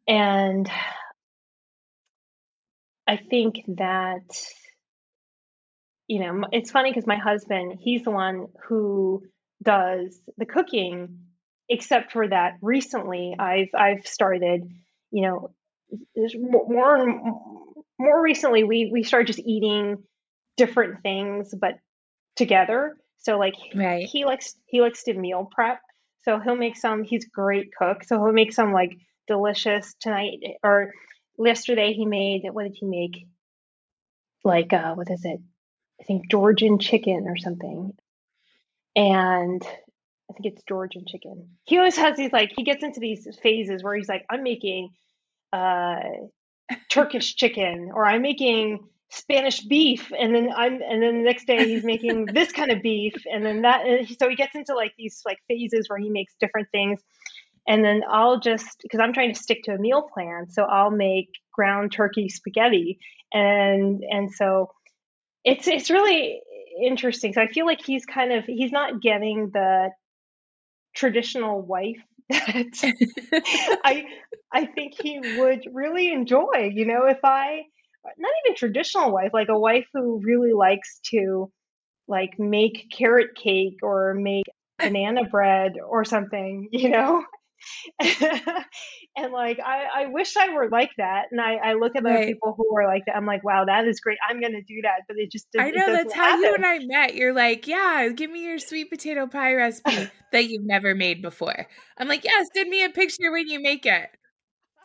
and 0.06 0.70
I 3.06 3.16
think 3.16 3.62
that 3.76 4.22
you 6.06 6.20
know, 6.20 6.42
it's 6.52 6.70
funny 6.70 6.90
because 6.90 7.06
my 7.06 7.16
husband, 7.16 7.78
he's 7.80 8.02
the 8.02 8.10
one 8.10 8.48
who 8.68 9.22
does 9.62 10.20
the 10.36 10.44
cooking 10.44 11.20
except 11.68 12.12
for 12.12 12.28
that 12.28 12.54
recently 12.60 13.34
I've 13.38 13.70
I've 13.74 14.06
started 14.06 14.70
you 15.10 15.22
know 15.22 15.50
more 16.68 17.06
more 17.98 18.22
recently 18.22 18.64
we 18.64 18.90
we 18.92 19.02
started 19.02 19.28
just 19.28 19.38
eating 19.38 20.02
different 20.56 21.02
things 21.02 21.54
but 21.54 21.78
together. 22.36 22.96
So 23.18 23.38
like 23.38 23.54
right. 23.74 24.06
he 24.06 24.24
likes 24.24 24.54
he 24.66 24.80
likes 24.80 25.04
to 25.04 25.14
meal 25.14 25.48
prep. 25.50 25.80
So 26.22 26.38
he'll 26.38 26.56
make 26.56 26.76
some 26.76 27.04
he's 27.04 27.26
great 27.26 27.70
cook. 27.76 28.04
So 28.04 28.16
he'll 28.16 28.32
make 28.32 28.52
some 28.52 28.72
like 28.72 28.96
delicious 29.26 29.94
tonight 30.00 30.38
or 30.62 30.92
yesterday 31.38 31.92
he 31.92 32.06
made 32.06 32.42
what 32.52 32.64
did 32.64 32.76
he 32.78 32.86
make? 32.86 33.26
Like 34.44 34.72
uh 34.72 34.94
what 34.94 35.10
is 35.10 35.24
it? 35.24 35.40
I 36.00 36.04
think 36.04 36.30
georgian 36.30 36.78
chicken 36.78 37.26
or 37.28 37.36
something. 37.36 37.92
And 38.96 39.62
I 40.30 40.32
think 40.32 40.54
it's 40.54 40.62
Georgian 40.64 41.04
chicken. 41.06 41.48
He 41.64 41.78
always 41.78 41.96
has 41.96 42.16
these 42.16 42.32
like 42.32 42.52
he 42.56 42.64
gets 42.64 42.82
into 42.82 43.00
these 43.00 43.28
phases 43.42 43.82
where 43.82 43.94
he's 43.94 44.08
like, 44.08 44.24
I'm 44.30 44.42
making 44.42 44.90
uh, 45.52 46.00
Turkish 46.90 47.36
chicken 47.36 47.90
or 47.94 48.06
I'm 48.06 48.22
making 48.22 48.88
Spanish 49.10 49.60
beef, 49.60 50.12
and 50.18 50.34
then 50.34 50.50
I'm 50.54 50.80
and 50.82 51.02
then 51.02 51.18
the 51.18 51.24
next 51.24 51.46
day 51.46 51.66
he's 51.66 51.84
making 51.84 52.26
this 52.32 52.52
kind 52.52 52.70
of 52.70 52.82
beef, 52.82 53.14
and 53.30 53.44
then 53.44 53.62
that. 53.62 53.86
And 53.86 54.08
so 54.18 54.28
he 54.28 54.36
gets 54.36 54.54
into 54.54 54.74
like 54.74 54.92
these 54.98 55.22
like 55.24 55.38
phases 55.48 55.88
where 55.88 55.98
he 55.98 56.10
makes 56.10 56.34
different 56.40 56.68
things, 56.72 57.00
and 57.68 57.84
then 57.84 58.02
I'll 58.10 58.40
just 58.40 58.78
because 58.82 59.00
I'm 59.00 59.12
trying 59.12 59.32
to 59.32 59.40
stick 59.40 59.62
to 59.64 59.72
a 59.72 59.78
meal 59.78 60.08
plan, 60.12 60.50
so 60.50 60.64
I'll 60.64 60.90
make 60.90 61.28
ground 61.52 61.92
turkey 61.92 62.28
spaghetti, 62.28 62.98
and 63.32 64.02
and 64.08 64.32
so 64.32 64.70
it's 65.44 65.68
it's 65.68 65.90
really 65.90 66.40
interesting. 66.82 67.32
So 67.32 67.42
I 67.42 67.48
feel 67.48 67.66
like 67.66 67.84
he's 67.84 68.04
kind 68.06 68.32
of 68.32 68.44
he's 68.44 68.72
not 68.72 69.00
getting 69.00 69.50
the 69.52 69.90
traditional 70.94 71.60
wife 71.60 72.02
that 72.30 72.94
I 73.84 74.04
I 74.52 74.66
think 74.66 74.94
he 75.00 75.20
would 75.38 75.66
really 75.72 76.12
enjoy. 76.12 76.70
You 76.72 76.86
know, 76.86 77.06
if 77.06 77.18
I 77.22 77.64
not 78.18 78.32
even 78.44 78.56
traditional 78.56 79.12
wife, 79.12 79.30
like 79.32 79.48
a 79.48 79.58
wife 79.58 79.86
who 79.92 80.20
really 80.22 80.52
likes 80.52 81.00
to 81.10 81.50
like 82.06 82.38
make 82.38 82.90
carrot 82.96 83.30
cake 83.34 83.78
or 83.82 84.14
make 84.14 84.44
banana 84.78 85.24
bread 85.24 85.74
or 85.86 86.04
something, 86.04 86.68
you 86.72 86.90
know? 86.90 87.24
and 89.16 89.32
like 89.32 89.58
I, 89.64 89.86
I 89.94 90.06
wish 90.08 90.36
I 90.36 90.52
were 90.52 90.68
like 90.70 90.90
that. 90.98 91.26
And 91.30 91.40
I, 91.40 91.54
I 91.54 91.74
look 91.74 91.96
at 91.96 92.04
other 92.04 92.26
people 92.26 92.54
who 92.56 92.76
are 92.76 92.86
like 92.86 93.04
that. 93.06 93.16
I'm 93.16 93.26
like, 93.26 93.44
wow, 93.44 93.64
that 93.64 93.86
is 93.86 94.00
great. 94.00 94.18
I'm 94.28 94.40
gonna 94.40 94.62
do 94.66 94.82
that. 94.82 95.02
But 95.08 95.16
it 95.18 95.30
just 95.30 95.46
I 95.58 95.70
know 95.70 95.92
that's 95.92 96.12
how 96.12 96.24
happen. 96.24 96.42
you 96.42 96.54
and 96.54 96.66
I 96.66 96.78
met. 96.80 97.14
You're 97.14 97.32
like, 97.32 97.66
yeah, 97.66 98.08
give 98.14 98.30
me 98.30 98.44
your 98.44 98.58
sweet 98.58 98.90
potato 98.90 99.26
pie 99.26 99.54
recipe 99.54 100.10
that 100.32 100.48
you've 100.48 100.66
never 100.66 100.94
made 100.94 101.22
before. 101.22 101.66
I'm 101.98 102.08
like, 102.08 102.24
yeah, 102.24 102.42
send 102.54 102.68
me 102.68 102.84
a 102.84 102.90
picture 102.90 103.32
when 103.32 103.48
you 103.48 103.60
make 103.62 103.86
it. 103.86 104.10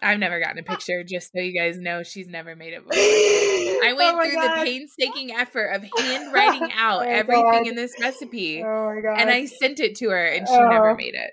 I've 0.02 0.20
never 0.20 0.40
gotten 0.40 0.60
a 0.60 0.64
picture, 0.70 1.04
just 1.04 1.32
so 1.32 1.40
you 1.40 1.58
guys 1.58 1.78
know 1.78 2.04
she's 2.04 2.28
never 2.28 2.56
made 2.56 2.74
it 2.74 2.88
before. 2.88 3.00
I 3.00 3.92
oh 3.92 3.96
went 3.96 4.16
oh 4.16 4.24
through 4.24 4.36
God. 4.36 4.60
the 4.60 4.64
painstaking 4.64 5.32
effort 5.32 5.68
of 5.68 5.84
oh 5.98 6.02
handwriting 6.02 6.70
out 6.76 7.02
oh 7.02 7.10
everything 7.10 7.44
God. 7.44 7.68
in 7.68 7.76
this 7.76 7.94
recipe. 8.00 8.64
Oh 8.64 8.94
my 8.96 9.02
God. 9.02 9.22
And 9.22 9.30
I 9.30 9.46
sent 9.46 9.80
it 9.80 9.96
to 9.98 10.10
her 10.10 10.26
and 10.26 10.48
she 10.48 10.54
oh. 10.54 10.70
never 10.70 10.96
made 10.96 11.16
it. 11.16 11.32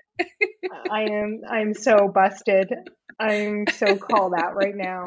I 0.91 1.03
am 1.03 1.41
I'm 1.49 1.73
so 1.73 2.09
busted. 2.13 2.73
I'm 3.19 3.65
so 3.73 3.97
called 3.97 4.33
out 4.37 4.55
right 4.55 4.75
now. 4.75 5.05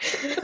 this 0.00 0.38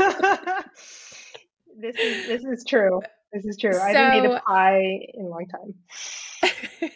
is 1.96 2.26
this 2.26 2.44
is 2.44 2.64
true. 2.66 3.00
This 3.32 3.44
is 3.44 3.56
true. 3.56 3.72
So, 3.72 3.80
I 3.80 3.92
haven't 3.92 4.22
made 4.22 4.30
a 4.30 4.40
pie 4.40 5.06
in 5.14 5.26
a 5.26 5.28
long 5.28 5.46
time. 5.46 5.74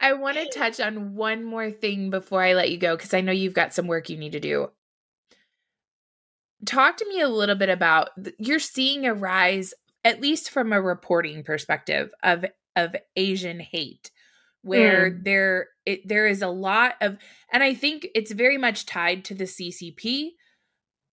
I 0.00 0.12
want 0.14 0.36
to 0.36 0.48
touch 0.48 0.80
on 0.80 1.14
one 1.14 1.44
more 1.44 1.70
thing 1.70 2.10
before 2.10 2.42
I 2.42 2.54
let 2.54 2.70
you 2.70 2.78
go 2.78 2.96
because 2.96 3.14
I 3.14 3.20
know 3.20 3.32
you've 3.32 3.54
got 3.54 3.74
some 3.74 3.86
work 3.86 4.08
you 4.08 4.16
need 4.16 4.32
to 4.32 4.40
do. 4.40 4.70
Talk 6.64 6.96
to 6.98 7.08
me 7.08 7.20
a 7.20 7.28
little 7.28 7.56
bit 7.56 7.68
about 7.68 8.10
you're 8.38 8.60
seeing 8.60 9.04
a 9.04 9.14
rise, 9.14 9.74
at 10.04 10.20
least 10.20 10.50
from 10.50 10.72
a 10.72 10.80
reporting 10.80 11.42
perspective, 11.42 12.12
of 12.22 12.44
of 12.76 12.94
Asian 13.16 13.60
hate, 13.60 14.10
where 14.62 15.10
mm. 15.10 15.24
there 15.24 15.68
it, 15.84 16.06
there 16.06 16.26
is 16.26 16.42
a 16.42 16.48
lot 16.48 16.94
of, 17.00 17.16
and 17.52 17.62
I 17.62 17.74
think 17.74 18.06
it's 18.14 18.32
very 18.32 18.58
much 18.58 18.86
tied 18.86 19.24
to 19.26 19.34
the 19.34 19.44
CCP 19.44 20.30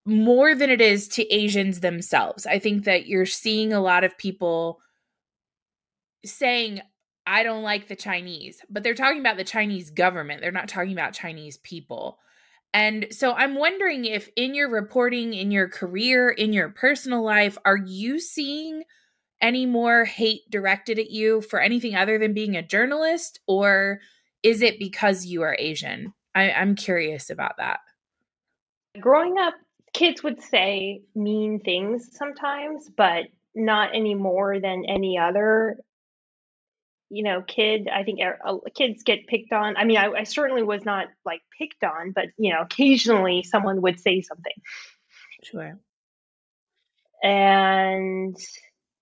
more 0.06 0.56
than 0.56 0.70
it 0.70 0.82
is 0.82 1.08
to 1.10 1.34
Asians 1.34 1.82
themselves. 1.82 2.46
I 2.46 2.60
think 2.60 2.86
that 2.86 3.08
you're 3.08 3.26
seeing 3.26 3.74
a 3.74 3.82
lot 3.82 4.04
of 4.04 4.18
people 4.18 4.80
saying, 6.26 6.82
I 7.26 7.44
don't 7.44 7.64
like 7.64 7.88
the 7.88 7.96
Chinese, 7.96 8.62
but 8.70 8.84
they're 8.84 8.96
talking 8.96 9.20
about 9.20 9.38
the 9.38 9.44
Chinese 9.44 9.92
government. 9.92 10.42
They're 10.42 10.52
not 10.52 10.68
talking 10.68 10.94
about 10.94 11.14
Chinese 11.14 11.58
people. 11.58 12.18
And 12.74 13.08
so 13.12 13.34
I'm 13.34 13.56
wondering 13.56 14.06
if 14.06 14.30
in 14.36 14.54
your 14.54 14.70
reporting, 14.70 15.34
in 15.34 15.52
your 15.52 15.68
career, 15.68 16.30
in 16.30 16.54
your 16.54 16.70
personal 16.70 17.24
life, 17.24 17.58
are 17.66 17.78
you 17.78 18.20
seeing 18.20 18.84
any 19.42 19.66
more 19.66 20.06
hate 20.06 20.42
directed 20.50 21.00
at 21.00 21.10
you 21.10 21.42
for 21.42 21.60
anything 21.60 21.96
other 21.96 22.18
than 22.18 22.34
being 22.34 22.56
a 22.56 22.66
journalist? 22.66 23.40
Or 23.48 24.00
is 24.44 24.62
it 24.62 24.80
because 24.80 25.26
you 25.26 25.42
are 25.44 25.56
Asian? 25.58 26.14
I, 26.36 26.52
I'm 26.52 26.76
curious 26.76 27.30
about 27.30 27.58
that. 27.58 27.80
Growing 29.00 29.38
up, 29.38 29.54
kids 29.94 30.24
would 30.24 30.42
say 30.42 31.02
mean 31.16 31.60
things 31.60 32.10
sometimes, 32.18 32.90
but 32.96 33.26
not 33.56 33.92
any 33.94 34.16
more 34.16 34.60
than 34.60 34.86
any 34.86 35.18
other 35.18 35.78
you 37.10 37.24
know 37.24 37.42
kid. 37.42 37.90
I 37.92 38.04
think 38.04 38.20
er, 38.22 38.38
kids 38.76 39.04
get 39.04 39.28
picked 39.28 39.52
on. 39.52 39.76
I 39.78 39.86
mean 39.86 39.98
I, 39.98 40.10
I, 40.12 40.24
certainly 40.24 40.64
was 40.64 40.86
not 40.86 41.08
like 41.26 41.42
picked 41.58 41.84
on 41.84 42.12
but 42.12 42.26
you 42.38 42.54
know 42.54 42.62
occasionally 42.62 43.44
someone 43.44 43.82
would 43.82 44.00
say 44.00 44.22
something. 44.22 44.54
Sure. 45.44 45.80
And 47.24 48.38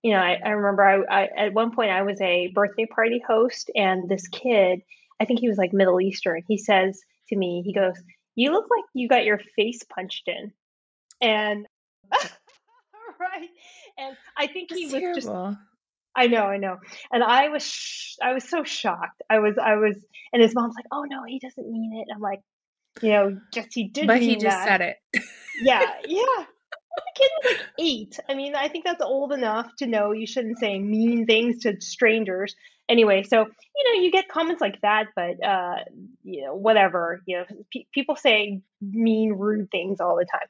you 0.02 0.12
know 0.12 0.18
i, 0.20 0.38
I 0.44 0.50
remember 0.50 0.84
I, 0.84 1.22
I 1.22 1.46
at 1.46 1.54
one 1.54 1.74
point 1.74 1.90
i 1.90 2.02
was 2.02 2.20
a 2.20 2.48
birthday 2.48 2.86
party 2.86 3.22
host 3.26 3.70
and 3.74 4.08
this 4.08 4.28
kid 4.28 4.80
i 5.20 5.24
think 5.24 5.40
he 5.40 5.48
was 5.48 5.58
like 5.58 5.72
middle 5.72 6.00
eastern 6.00 6.42
he 6.46 6.58
says 6.58 7.00
to 7.28 7.36
me 7.36 7.62
he 7.64 7.72
goes 7.72 7.94
you 8.34 8.52
look 8.52 8.66
like 8.70 8.84
you 8.94 9.08
got 9.08 9.24
your 9.24 9.40
face 9.56 9.82
punched 9.92 10.28
in 10.28 10.52
and 11.20 11.66
right 13.20 13.48
and 13.98 14.16
i 14.36 14.46
think 14.46 14.70
he 14.72 14.84
That's 14.84 14.94
was 14.94 15.24
terrible. 15.24 15.50
just 15.50 15.58
I 16.18 16.26
know, 16.26 16.46
I 16.46 16.56
know. 16.56 16.78
And 17.12 17.22
I 17.22 17.48
was, 17.48 17.62
sh- 17.62 18.16
I 18.20 18.32
was 18.32 18.42
so 18.42 18.64
shocked. 18.64 19.22
I 19.30 19.38
was, 19.38 19.54
I 19.56 19.76
was, 19.76 19.94
and 20.32 20.42
his 20.42 20.52
mom's 20.52 20.74
like, 20.74 20.86
"Oh 20.90 21.04
no, 21.04 21.22
he 21.24 21.38
doesn't 21.38 21.70
mean 21.70 21.92
it." 22.00 22.12
I'm 22.12 22.20
like, 22.20 22.40
you 23.02 23.10
know, 23.10 23.40
just 23.54 23.68
he 23.72 23.84
did. 23.84 24.08
But 24.08 24.20
he 24.20 24.34
just 24.34 24.44
that. 24.44 24.66
said 24.66 24.80
it. 24.80 24.96
yeah, 25.62 25.80
yeah. 26.06 26.44
The 26.44 27.12
kid 27.14 27.30
was 27.44 27.52
like 27.52 27.66
eight. 27.78 28.18
I 28.28 28.34
mean, 28.34 28.56
I 28.56 28.66
think 28.66 28.84
that's 28.84 29.00
old 29.00 29.32
enough 29.32 29.70
to 29.78 29.86
know 29.86 30.10
you 30.10 30.26
shouldn't 30.26 30.58
say 30.58 30.80
mean 30.80 31.24
things 31.24 31.60
to 31.60 31.80
strangers. 31.80 32.56
Anyway, 32.88 33.22
so 33.22 33.38
you 33.38 33.94
know, 33.94 34.02
you 34.02 34.10
get 34.10 34.28
comments 34.28 34.60
like 34.60 34.80
that, 34.80 35.06
but 35.14 35.44
uh, 35.46 35.84
you 36.24 36.44
know, 36.46 36.54
whatever. 36.56 37.22
You 37.26 37.38
know, 37.38 37.44
pe- 37.72 37.86
people 37.92 38.16
say 38.16 38.60
mean, 38.82 39.34
rude 39.34 39.70
things 39.70 40.00
all 40.00 40.16
the 40.16 40.24
time 40.24 40.48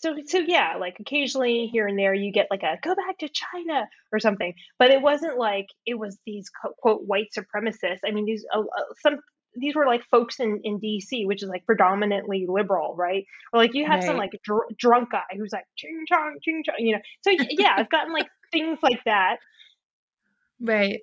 so 0.00 0.16
so 0.26 0.38
yeah 0.38 0.76
like 0.78 0.96
occasionally 1.00 1.68
here 1.72 1.86
and 1.86 1.98
there 1.98 2.14
you 2.14 2.32
get 2.32 2.46
like 2.50 2.62
a 2.62 2.78
go 2.82 2.94
back 2.94 3.18
to 3.18 3.28
china 3.28 3.86
or 4.12 4.18
something. 4.18 4.54
But 4.78 4.90
it 4.90 5.02
wasn't 5.02 5.38
like 5.38 5.66
it 5.86 5.98
was 5.98 6.18
these 6.26 6.50
quote 6.80 7.02
white 7.04 7.28
supremacists. 7.36 8.00
I 8.06 8.10
mean 8.12 8.24
these 8.24 8.44
uh, 8.54 8.62
some 9.00 9.18
these 9.58 9.74
were 9.74 9.86
like 9.86 10.02
folks 10.10 10.38
in 10.38 10.60
in 10.64 10.78
dc 10.80 11.26
which 11.26 11.42
is 11.42 11.48
like 11.48 11.64
predominantly 11.66 12.46
liberal 12.48 12.94
right? 12.96 13.24
Or 13.52 13.60
like 13.60 13.74
you 13.74 13.86
have 13.86 14.00
right. 14.00 14.06
some 14.06 14.16
like 14.16 14.32
dr- 14.44 14.76
drunk 14.78 15.12
guy 15.12 15.22
who's 15.36 15.52
like 15.52 15.64
ching 15.76 16.04
chong 16.08 16.38
ching 16.42 16.62
chong 16.64 16.76
you 16.78 16.94
know? 16.94 17.02
So 17.22 17.32
yeah 17.50 17.74
i've 17.76 17.90
gotten 17.90 18.12
like 18.12 18.28
things 18.52 18.78
like 18.82 19.00
that. 19.04 19.36
Right. 20.60 21.00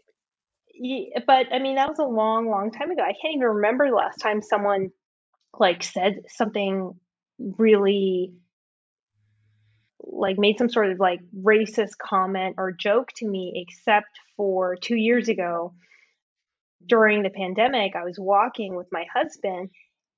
Yeah, 0.75 1.19
but 1.27 1.47
i 1.51 1.59
mean 1.59 1.75
that 1.75 1.89
was 1.89 1.99
a 1.99 2.03
long 2.03 2.49
long 2.49 2.71
time 2.71 2.91
ago. 2.91 3.01
I 3.01 3.13
can't 3.21 3.35
even 3.35 3.47
remember 3.47 3.87
the 3.87 3.95
last 3.95 4.17
time 4.17 4.41
someone 4.41 4.89
like 5.59 5.83
said 5.83 6.21
something 6.27 6.93
really 7.39 8.33
like 10.03 10.37
made 10.37 10.57
some 10.57 10.69
sort 10.69 10.91
of 10.91 10.99
like 10.99 11.19
racist 11.35 11.97
comment 11.97 12.55
or 12.57 12.71
joke 12.71 13.11
to 13.15 13.27
me 13.27 13.65
except 13.67 14.19
for 14.37 14.75
2 14.75 14.95
years 14.95 15.29
ago 15.29 15.73
during 16.85 17.23
the 17.23 17.29
pandemic 17.29 17.95
I 17.95 18.03
was 18.03 18.19
walking 18.19 18.75
with 18.75 18.87
my 18.91 19.05
husband 19.13 19.69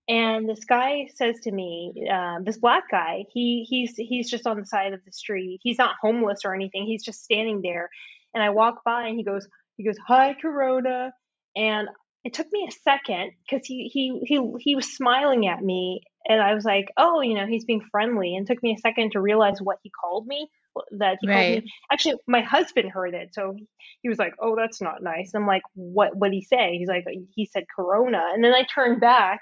and 0.07 0.47
this 0.47 0.63
guy 0.65 1.07
says 1.15 1.39
to 1.43 1.51
me 1.51 2.07
um, 2.11 2.43
this 2.43 2.57
black 2.57 2.83
guy 2.91 3.25
he 3.33 3.65
he's 3.67 3.95
he's 3.95 4.29
just 4.29 4.45
on 4.45 4.59
the 4.59 4.65
side 4.65 4.93
of 4.93 5.03
the 5.03 5.11
street. 5.11 5.59
He's 5.63 5.79
not 5.79 5.95
homeless 5.99 6.41
or 6.45 6.53
anything. 6.53 6.85
He's 6.85 7.03
just 7.03 7.23
standing 7.23 7.61
there. 7.61 7.89
And 8.33 8.43
I 8.43 8.51
walk 8.51 8.83
by 8.83 9.07
and 9.07 9.17
he 9.17 9.23
goes 9.23 9.47
he 9.77 9.83
goes 9.83 9.97
hi 10.05 10.35
corona. 10.39 11.11
And 11.55 11.87
it 12.25 12.33
took 12.33 12.51
me 12.51 12.67
a 12.67 12.71
second 12.71 13.33
because 13.47 13.65
he 13.65 13.87
he 13.87 14.19
he 14.25 14.53
he 14.59 14.75
was 14.75 14.91
smiling 14.91 15.47
at 15.47 15.61
me 15.61 16.01
and 16.27 16.41
I 16.41 16.55
was 16.55 16.65
like, 16.65 16.91
oh, 16.97 17.21
you 17.21 17.35
know, 17.35 17.45
he's 17.45 17.65
being 17.65 17.85
friendly. 17.91 18.35
And 18.35 18.49
it 18.49 18.51
took 18.51 18.63
me 18.63 18.73
a 18.73 18.79
second 18.79 19.11
to 19.11 19.21
realize 19.21 19.61
what 19.61 19.77
he 19.83 19.91
called 19.91 20.25
me. 20.25 20.49
That 20.97 21.19
he 21.21 21.27
right. 21.27 21.35
called 21.35 21.63
me. 21.63 21.71
Actually, 21.91 22.15
my 22.27 22.41
husband 22.41 22.91
heard 22.91 23.13
it, 23.13 23.33
so 23.33 23.55
he 24.01 24.09
was 24.09 24.17
like, 24.17 24.33
"Oh, 24.41 24.57
that's 24.57 24.81
not 24.81 25.01
nice." 25.01 25.33
I'm 25.33 25.47
like, 25.47 25.61
"What? 25.75 26.17
What 26.17 26.31
did 26.31 26.35
he 26.35 26.41
say?" 26.41 26.77
He's 26.77 26.89
like, 26.89 27.05
"He 27.33 27.45
said 27.45 27.63
Corona," 27.73 28.31
and 28.33 28.43
then 28.43 28.53
I 28.53 28.63
turned 28.63 28.99
back, 28.99 29.39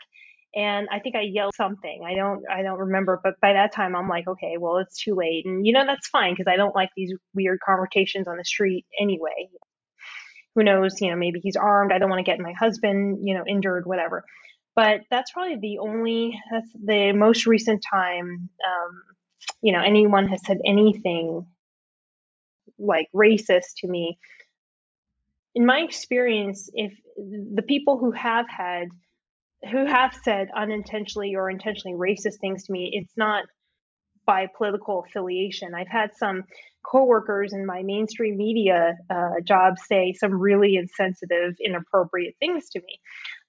and 0.56 0.88
I 0.92 1.00
think 1.00 1.16
I 1.16 1.22
yelled 1.22 1.56
something. 1.56 2.04
I 2.06 2.14
don't, 2.14 2.44
I 2.48 2.62
don't 2.62 2.78
remember, 2.78 3.20
but 3.24 3.42
by 3.42 3.54
that 3.54 3.74
time, 3.74 3.96
I'm 3.96 4.08
like, 4.08 4.28
"Okay, 4.28 4.58
well, 4.60 4.78
it's 4.78 5.02
too 5.02 5.16
late," 5.16 5.48
and 5.48 5.66
you 5.66 5.74
know 5.74 5.88
that's 5.88 6.08
fine 6.08 6.34
because 6.34 6.52
I 6.52 6.56
don't 6.56 6.76
like 6.76 6.90
these 6.96 7.12
weird 7.34 7.58
conversations 7.66 8.28
on 8.28 8.38
the 8.38 8.46
street 8.46 8.86
anyway. 9.00 9.50
Who 10.56 10.64
knows? 10.64 11.02
You 11.02 11.12
know, 11.12 11.18
maybe 11.18 11.40
he's 11.42 11.56
armed. 11.56 11.92
I 11.92 11.98
don't 11.98 12.10
want 12.10 12.20
to 12.20 12.32
get 12.32 12.40
my 12.40 12.54
husband, 12.54 13.20
you 13.22 13.36
know, 13.36 13.44
injured, 13.48 13.86
whatever 13.86 14.24
but 14.76 15.02
that's 15.10 15.32
probably 15.32 15.58
the 15.58 15.80
only 15.80 16.40
that's 16.52 16.72
the 16.74 17.12
most 17.14 17.46
recent 17.46 17.84
time 17.90 18.50
um, 18.66 19.04
you 19.62 19.72
know 19.72 19.82
anyone 19.82 20.28
has 20.28 20.42
said 20.46 20.58
anything 20.66 21.46
like 22.80 23.08
racist 23.16 23.76
to 23.78 23.88
me 23.88 24.18
in 25.56 25.66
my 25.66 25.80
experience 25.80 26.70
if 26.74 26.94
the 27.18 27.62
people 27.62 27.98
who 27.98 28.12
have 28.12 28.46
had 28.50 28.88
who 29.72 29.86
have 29.86 30.18
said 30.24 30.50
unintentionally 30.56 31.36
or 31.36 31.50
intentionally 31.50 31.98
racist 31.98 32.40
things 32.42 32.66
to 32.66 32.72
me 32.72 32.90
it's 32.94 33.14
not 33.16 33.46
by 34.26 34.48
political 34.58 35.04
affiliation 35.08 35.74
i've 35.76 35.88
had 35.88 36.10
some 36.16 36.44
coworkers 36.84 37.54
in 37.54 37.66
my 37.66 37.82
mainstream 37.82 38.36
media 38.36 38.98
uh, 39.10 39.40
job 39.44 39.76
say 39.78 40.14
some 40.14 40.34
really 40.34 40.76
insensitive 40.76 41.56
inappropriate 41.64 42.36
things 42.40 42.70
to 42.70 42.80
me 42.80 43.00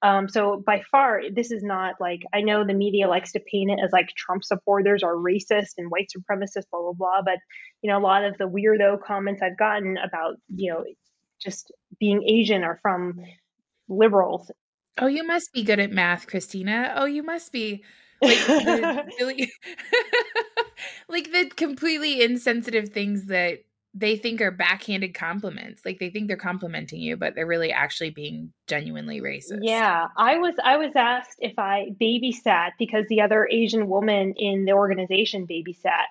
um, 0.04 0.28
so 0.28 0.62
by 0.66 0.82
far, 0.90 1.22
this 1.34 1.50
is 1.50 1.62
not 1.62 1.94
like 1.98 2.20
I 2.34 2.42
know 2.42 2.62
the 2.62 2.74
media 2.74 3.08
likes 3.08 3.32
to 3.32 3.40
paint 3.40 3.70
it 3.70 3.78
as 3.82 3.90
like 3.90 4.08
Trump 4.08 4.44
supporters 4.44 5.02
are 5.02 5.14
racist 5.14 5.78
and 5.78 5.90
white 5.90 6.10
supremacists, 6.14 6.68
blah 6.70 6.82
blah 6.82 6.92
blah. 6.92 7.22
But 7.24 7.38
you 7.80 7.90
know, 7.90 7.98
a 7.98 8.00
lot 8.00 8.22
of 8.22 8.36
the 8.36 8.44
weirdo 8.44 9.02
comments 9.02 9.40
I've 9.40 9.56
gotten 9.56 9.96
about 9.96 10.36
you 10.54 10.70
know 10.70 10.84
just 11.42 11.72
being 11.98 12.22
Asian 12.22 12.64
are 12.64 12.78
from 12.82 13.18
liberals. 13.88 14.50
Oh, 14.98 15.06
you 15.06 15.26
must 15.26 15.54
be 15.54 15.62
good 15.62 15.80
at 15.80 15.90
math, 15.90 16.26
Kristina. 16.26 16.92
Oh, 16.96 17.06
you 17.06 17.22
must 17.22 17.50
be 17.50 17.82
like 18.24 18.46
the 18.46 19.04
really 19.20 19.52
like 21.08 21.32
the 21.32 21.50
completely 21.56 22.22
insensitive 22.22 22.90
things 22.90 23.26
that 23.26 23.60
they 23.94 24.16
think 24.16 24.40
are 24.40 24.50
backhanded 24.50 25.14
compliments. 25.14 25.82
Like 25.84 26.00
they 26.00 26.10
think 26.10 26.26
they're 26.26 26.36
complimenting 26.36 27.00
you, 27.00 27.16
but 27.16 27.34
they're 27.34 27.46
really 27.46 27.70
actually 27.70 28.10
being 28.10 28.52
genuinely 28.66 29.20
racist. 29.20 29.60
Yeah, 29.62 30.08
I 30.16 30.38
was 30.38 30.54
I 30.62 30.76
was 30.76 30.90
asked 30.96 31.38
if 31.38 31.58
I 31.58 31.90
babysat 32.00 32.70
because 32.78 33.04
the 33.08 33.20
other 33.20 33.48
Asian 33.50 33.88
woman 33.88 34.34
in 34.36 34.64
the 34.64 34.72
organization 34.72 35.46
babysat. 35.46 36.06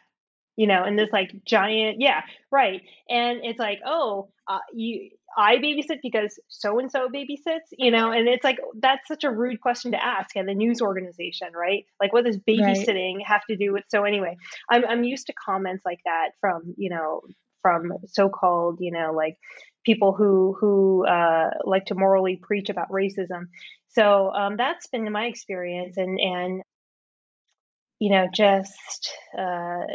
You 0.55 0.67
know, 0.67 0.83
and 0.83 0.99
this 0.99 1.09
like 1.11 1.33
giant, 1.45 1.99
yeah, 1.99 2.21
right. 2.51 2.83
And 3.09 3.39
it's 3.43 3.57
like, 3.57 3.79
oh, 3.83 4.29
uh, 4.47 4.59
you 4.71 5.09
I 5.37 5.57
babysit 5.57 5.99
because 6.01 6.39
so 6.47 6.79
and 6.79 6.91
so 6.91 7.09
babysits, 7.09 7.69
you 7.77 7.91
know, 7.91 8.11
and 8.11 8.27
it's 8.27 8.43
like 8.43 8.59
that's 8.79 9.07
such 9.07 9.23
a 9.23 9.31
rude 9.31 9.61
question 9.61 9.91
to 9.91 10.03
ask 10.03 10.35
at 10.35 10.45
the 10.45 10.53
news 10.53 10.81
organization, 10.81 11.49
right? 11.55 11.85
Like, 11.99 12.13
what 12.13 12.25
does 12.25 12.37
babysitting 12.37 13.17
right. 13.17 13.27
have 13.27 13.41
to 13.49 13.55
do 13.55 13.73
with? 13.73 13.83
So 13.89 14.03
anyway, 14.03 14.37
I'm 14.69 14.85
I'm 14.85 15.03
used 15.03 15.27
to 15.27 15.33
comments 15.33 15.83
like 15.85 15.99
that 16.05 16.31
from 16.39 16.73
you 16.77 16.89
know 16.89 17.21
from 17.61 17.93
so-called 18.07 18.77
you 18.81 18.91
know 18.91 19.13
like 19.13 19.37
people 19.85 20.13
who 20.13 20.55
who 20.59 21.05
uh, 21.05 21.49
like 21.65 21.85
to 21.85 21.95
morally 21.95 22.39
preach 22.41 22.69
about 22.69 22.89
racism. 22.89 23.47
So 23.89 24.31
um, 24.31 24.57
that's 24.57 24.87
been 24.87 25.11
my 25.11 25.25
experience, 25.25 25.97
and 25.97 26.19
and 26.19 26.61
you 27.99 28.11
know 28.11 28.27
just 28.33 29.11
uh, 29.37 29.85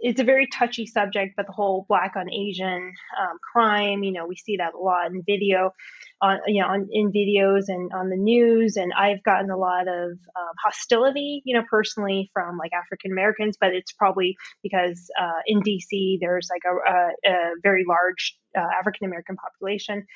it's 0.00 0.20
a 0.20 0.24
very 0.24 0.46
touchy 0.46 0.86
subject, 0.86 1.34
but 1.36 1.46
the 1.46 1.52
whole 1.52 1.86
black 1.88 2.14
on 2.16 2.30
Asian 2.30 2.92
um, 3.20 3.38
crime, 3.52 4.02
you 4.02 4.12
know, 4.12 4.26
we 4.26 4.36
see 4.36 4.56
that 4.58 4.74
a 4.74 4.78
lot 4.78 5.10
in 5.10 5.22
video, 5.26 5.72
on 6.20 6.38
you 6.46 6.62
know, 6.62 6.68
on, 6.68 6.88
in 6.90 7.12
videos 7.12 7.64
and 7.68 7.90
on 7.92 8.10
the 8.10 8.16
news, 8.16 8.76
and 8.76 8.92
I've 8.92 9.22
gotten 9.22 9.50
a 9.50 9.56
lot 9.56 9.88
of 9.88 10.10
um, 10.10 10.54
hostility, 10.62 11.42
you 11.44 11.56
know, 11.56 11.64
personally 11.68 12.30
from 12.32 12.58
like 12.58 12.72
African 12.72 13.12
Americans, 13.12 13.56
but 13.60 13.74
it's 13.74 13.92
probably 13.92 14.36
because 14.62 15.10
uh, 15.20 15.40
in 15.46 15.62
DC 15.62 16.18
there's 16.20 16.48
like 16.50 16.62
a, 16.66 16.92
a, 16.92 17.32
a 17.32 17.50
very 17.62 17.84
large 17.88 18.36
uh, 18.56 18.68
African 18.78 19.06
American 19.06 19.36
population. 19.36 20.06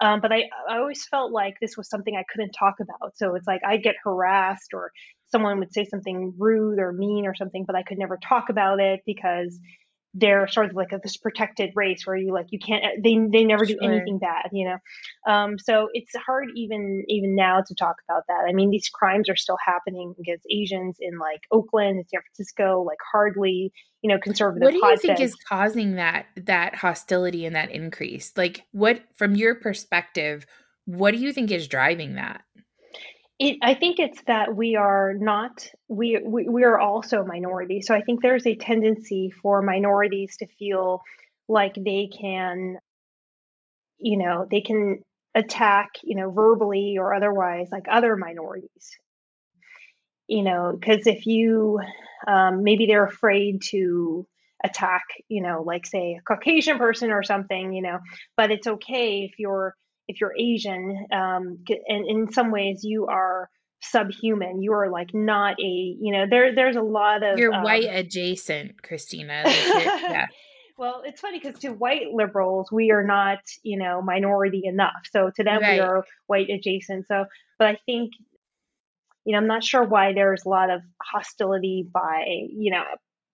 Um, 0.00 0.20
but 0.20 0.32
I, 0.32 0.44
I 0.68 0.78
always 0.78 1.04
felt 1.06 1.32
like 1.32 1.54
this 1.60 1.76
was 1.76 1.90
something 1.90 2.14
I 2.16 2.24
couldn't 2.32 2.52
talk 2.52 2.76
about. 2.80 3.16
So 3.16 3.34
it's 3.34 3.46
like 3.48 3.62
I'd 3.66 3.82
get 3.82 3.96
harassed 4.04 4.72
or 4.72 4.92
someone 5.30 5.58
would 5.58 5.72
say 5.72 5.84
something 5.84 6.34
rude 6.38 6.78
or 6.78 6.92
mean 6.92 7.26
or 7.26 7.34
something, 7.34 7.64
but 7.66 7.76
I 7.76 7.82
could 7.82 7.98
never 7.98 8.18
talk 8.22 8.48
about 8.48 8.80
it 8.80 9.00
because 9.06 9.58
they're 10.14 10.48
sort 10.48 10.70
of 10.70 10.74
like 10.74 10.92
a, 10.92 10.98
this 11.02 11.16
protected 11.16 11.70
race 11.74 12.06
where 12.06 12.16
you 12.16 12.32
like 12.32 12.46
you 12.50 12.58
can't 12.58 12.82
they 13.02 13.18
they 13.30 13.44
never 13.44 13.64
do 13.64 13.76
sure. 13.80 13.92
anything 13.92 14.18
bad 14.18 14.48
you 14.52 14.68
know? 14.68 15.32
Um, 15.32 15.58
so 15.58 15.88
it's 15.92 16.12
hard 16.16 16.48
even 16.56 17.04
even 17.08 17.36
now 17.36 17.62
to 17.66 17.74
talk 17.74 17.96
about 18.08 18.22
that. 18.28 18.46
I 18.48 18.52
mean 18.52 18.70
these 18.70 18.88
crimes 18.88 19.28
are 19.28 19.36
still 19.36 19.58
happening 19.64 20.14
against 20.18 20.46
asians 20.50 20.96
in 21.00 21.18
like 21.18 21.40
oakland 21.52 21.98
and 21.98 22.06
san 22.08 22.20
francisco 22.22 22.82
like 22.82 22.98
hardly 23.12 23.70
you 24.02 24.10
know 24.10 24.18
conservative 24.18 24.62
what 24.62 24.72
do 24.72 24.78
you 24.78 24.96
think 24.96 25.20
is 25.20 25.34
causing 25.34 25.96
that 25.96 26.26
that 26.36 26.74
hostility 26.74 27.44
and 27.44 27.54
that 27.54 27.70
increase? 27.70 28.32
Like 28.36 28.64
what 28.72 29.02
from 29.14 29.36
your 29.36 29.54
perspective 29.54 30.46
what 30.86 31.10
do 31.10 31.18
you 31.18 31.34
think 31.34 31.50
is 31.50 31.68
driving 31.68 32.14
that 32.14 32.42
it, 33.38 33.58
I 33.62 33.74
think 33.74 33.98
it's 34.00 34.20
that 34.26 34.54
we 34.56 34.76
are 34.76 35.14
not 35.14 35.68
we, 35.86 36.20
we 36.24 36.48
we 36.48 36.64
are 36.64 36.78
also 36.78 37.24
minorities. 37.24 37.86
So 37.86 37.94
I 37.94 38.02
think 38.02 38.20
there's 38.20 38.46
a 38.46 38.56
tendency 38.56 39.30
for 39.30 39.62
minorities 39.62 40.36
to 40.38 40.46
feel 40.46 41.02
like 41.48 41.74
they 41.74 42.08
can, 42.08 42.78
you 43.98 44.18
know, 44.18 44.46
they 44.50 44.60
can 44.60 45.02
attack, 45.34 45.90
you 46.02 46.16
know, 46.16 46.30
verbally 46.30 46.96
or 46.98 47.14
otherwise, 47.14 47.68
like 47.70 47.86
other 47.88 48.16
minorities. 48.16 48.98
You 50.26 50.42
know, 50.42 50.76
because 50.78 51.06
if 51.06 51.24
you 51.24 51.80
um, 52.26 52.64
maybe 52.64 52.86
they're 52.86 53.06
afraid 53.06 53.62
to 53.70 54.26
attack, 54.64 55.04
you 55.28 55.40
know, 55.40 55.62
like 55.64 55.86
say 55.86 56.18
a 56.18 56.22
Caucasian 56.22 56.76
person 56.78 57.12
or 57.12 57.22
something, 57.22 57.72
you 57.72 57.82
know, 57.82 58.00
but 58.36 58.50
it's 58.50 58.66
okay 58.66 59.22
if 59.22 59.38
you're 59.38 59.76
if 60.08 60.20
you're 60.20 60.34
Asian, 60.36 61.06
um, 61.12 61.58
and 61.86 62.06
in 62.08 62.32
some 62.32 62.50
ways 62.50 62.82
you 62.82 63.06
are 63.06 63.50
subhuman. 63.80 64.62
You 64.62 64.72
are 64.72 64.90
like 64.90 65.14
not 65.14 65.60
a, 65.60 65.96
you 66.00 66.12
know, 66.12 66.26
there 66.28 66.54
there's 66.54 66.76
a 66.76 66.82
lot 66.82 67.22
of 67.22 67.38
you're 67.38 67.54
um, 67.54 67.62
white 67.62 67.88
adjacent, 67.88 68.82
Kristina. 68.82 69.44
Yeah. 70.08 70.26
well, 70.76 71.02
it's 71.04 71.20
funny 71.20 71.38
because 71.38 71.60
to 71.60 71.70
white 71.70 72.12
liberals, 72.12 72.72
we 72.72 72.90
are 72.90 73.04
not, 73.04 73.40
you 73.62 73.78
know, 73.78 74.00
minority 74.00 74.62
enough. 74.64 75.06
So 75.10 75.30
to 75.36 75.44
them, 75.44 75.60
right. 75.60 75.74
we 75.74 75.80
are 75.80 76.04
white 76.26 76.50
adjacent. 76.50 77.06
So, 77.06 77.26
but 77.58 77.68
I 77.68 77.78
think, 77.86 78.12
you 79.24 79.32
know, 79.32 79.38
I'm 79.38 79.46
not 79.46 79.62
sure 79.62 79.84
why 79.84 80.12
there's 80.14 80.44
a 80.44 80.48
lot 80.48 80.70
of 80.70 80.80
hostility 81.02 81.86
by, 81.92 82.24
you 82.50 82.70
know, 82.70 82.84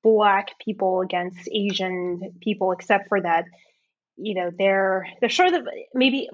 black 0.03 0.59
people 0.63 1.01
against 1.01 1.49
Asian 1.53 2.35
people, 2.43 2.73
except 2.73 3.09
for 3.09 3.21
that 3.21 3.45
you 4.17 4.35
know 4.35 4.51
they're 4.57 5.07
they're 5.21 5.31
sort 5.31 5.53
of 5.53 5.67
maybe 5.93 6.29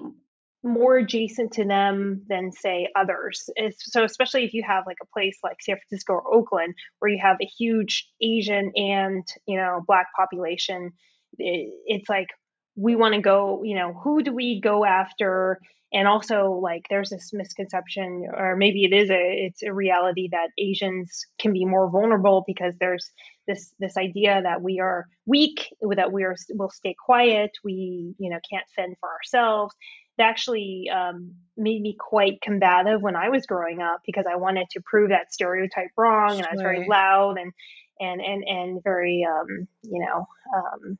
more 0.63 0.97
adjacent 0.97 1.53
to 1.53 1.65
them 1.65 2.23
than 2.27 2.51
say 2.51 2.87
others. 2.95 3.49
So 3.79 4.03
especially 4.03 4.43
if 4.45 4.53
you 4.53 4.63
have 4.67 4.83
like 4.85 4.97
a 5.01 5.07
place 5.07 5.37
like 5.43 5.57
San 5.61 5.77
Francisco 5.77 6.13
or 6.13 6.33
Oakland 6.33 6.75
where 6.99 7.11
you 7.11 7.19
have 7.21 7.37
a 7.41 7.45
huge 7.45 8.07
Asian 8.21 8.71
and 8.75 9.27
you 9.47 9.57
know 9.57 9.81
black 9.87 10.07
population, 10.15 10.91
it, 11.37 11.73
it's 11.85 12.09
like 12.09 12.27
we 12.75 12.95
want 12.95 13.15
to 13.15 13.21
go. 13.21 13.63
You 13.63 13.75
know, 13.75 13.93
who 13.93 14.21
do 14.21 14.33
we 14.33 14.61
go 14.61 14.85
after? 14.85 15.59
And 15.93 16.07
also 16.07 16.51
like 16.51 16.83
there's 16.89 17.09
this 17.09 17.31
misconception, 17.33 18.27
or 18.33 18.55
maybe 18.55 18.85
it 18.85 18.93
is 18.93 19.09
a 19.09 19.45
it's 19.45 19.63
a 19.63 19.73
reality 19.73 20.29
that 20.31 20.49
Asians 20.57 21.25
can 21.39 21.53
be 21.53 21.65
more 21.65 21.89
vulnerable 21.89 22.43
because 22.45 22.75
there's 22.79 23.11
this 23.47 23.73
this 23.79 23.97
idea 23.97 24.41
that 24.43 24.61
we 24.61 24.79
are 24.79 25.07
weak, 25.25 25.67
that 25.97 26.13
we 26.13 26.23
are 26.23 26.35
will 26.51 26.69
stay 26.69 26.95
quiet, 27.03 27.51
we 27.63 28.13
you 28.19 28.29
know 28.29 28.39
can't 28.49 28.67
fend 28.75 28.95
for 29.01 29.09
ourselves 29.09 29.75
actually 30.19 30.89
um, 30.93 31.35
made 31.57 31.81
me 31.81 31.95
quite 31.97 32.41
combative 32.41 33.01
when 33.01 33.15
I 33.15 33.29
was 33.29 33.45
growing 33.45 33.81
up 33.81 34.01
because 34.05 34.25
I 34.31 34.35
wanted 34.35 34.69
to 34.71 34.81
prove 34.81 35.09
that 35.09 35.33
stereotype 35.33 35.91
wrong, 35.97 36.37
and 36.37 36.45
I 36.45 36.51
was 36.51 36.61
very 36.61 36.87
loud 36.87 37.37
and 37.37 37.51
and 37.99 38.21
and 38.21 38.43
and 38.47 38.83
very 38.83 39.25
um, 39.29 39.67
you 39.83 40.05
know 40.05 40.27
um, 40.55 40.97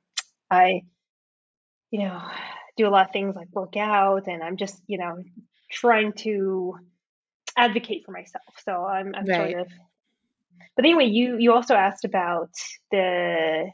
I 0.50 0.82
you 1.90 2.00
know 2.00 2.22
do 2.78 2.88
a 2.88 2.90
lot 2.90 3.08
of 3.08 3.14
things 3.14 3.36
like 3.36 3.50
work 3.52 3.76
out, 3.78 4.28
and 4.28 4.44
I'm 4.44 4.58
just 4.58 4.82
you 4.88 4.98
know 4.98 5.18
trying 5.72 6.14
to 6.14 6.76
advocate 7.58 8.04
for 8.06 8.12
myself. 8.12 8.44
So 8.64 8.86
I'm, 8.86 9.14
I'm 9.16 9.26
right. 9.26 9.52
sort 9.52 9.62
of. 9.62 9.68
But 10.76 10.86
anyway, 10.86 11.06
you 11.06 11.38
you 11.38 11.54
also 11.54 11.76
asked 11.76 12.06
about 12.06 12.52
the 12.92 13.72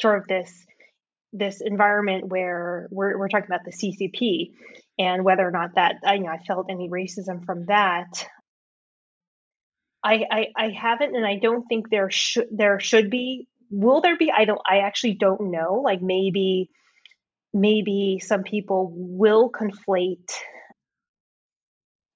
sort 0.00 0.18
of 0.18 0.26
this 0.28 0.66
this 1.32 1.60
environment 1.60 2.28
where 2.28 2.88
we're, 2.90 3.18
we're 3.18 3.28
talking 3.28 3.46
about 3.46 3.64
the 3.64 3.72
CCP 3.72 4.52
and 4.98 5.24
whether 5.24 5.46
or 5.46 5.50
not 5.50 5.74
that 5.76 5.96
I, 6.04 6.14
you 6.14 6.24
know, 6.24 6.30
I 6.30 6.38
felt 6.38 6.66
any 6.70 6.88
racism 6.88 7.44
from 7.44 7.66
that. 7.66 8.28
I, 10.04 10.24
I, 10.30 10.46
I 10.56 10.68
haven't, 10.70 11.16
and 11.16 11.24
I 11.24 11.36
don't 11.36 11.64
think 11.66 11.88
there 11.88 12.10
should 12.10 12.48
there 12.50 12.80
should 12.80 13.08
be. 13.08 13.46
Will 13.70 14.00
there 14.00 14.16
be? 14.16 14.30
I 14.36 14.44
don't. 14.44 14.60
I 14.68 14.78
actually 14.78 15.14
don't 15.14 15.52
know. 15.52 15.80
Like 15.82 16.02
maybe, 16.02 16.70
maybe 17.54 18.20
some 18.22 18.42
people 18.42 18.92
will 18.94 19.50
conflate 19.50 20.30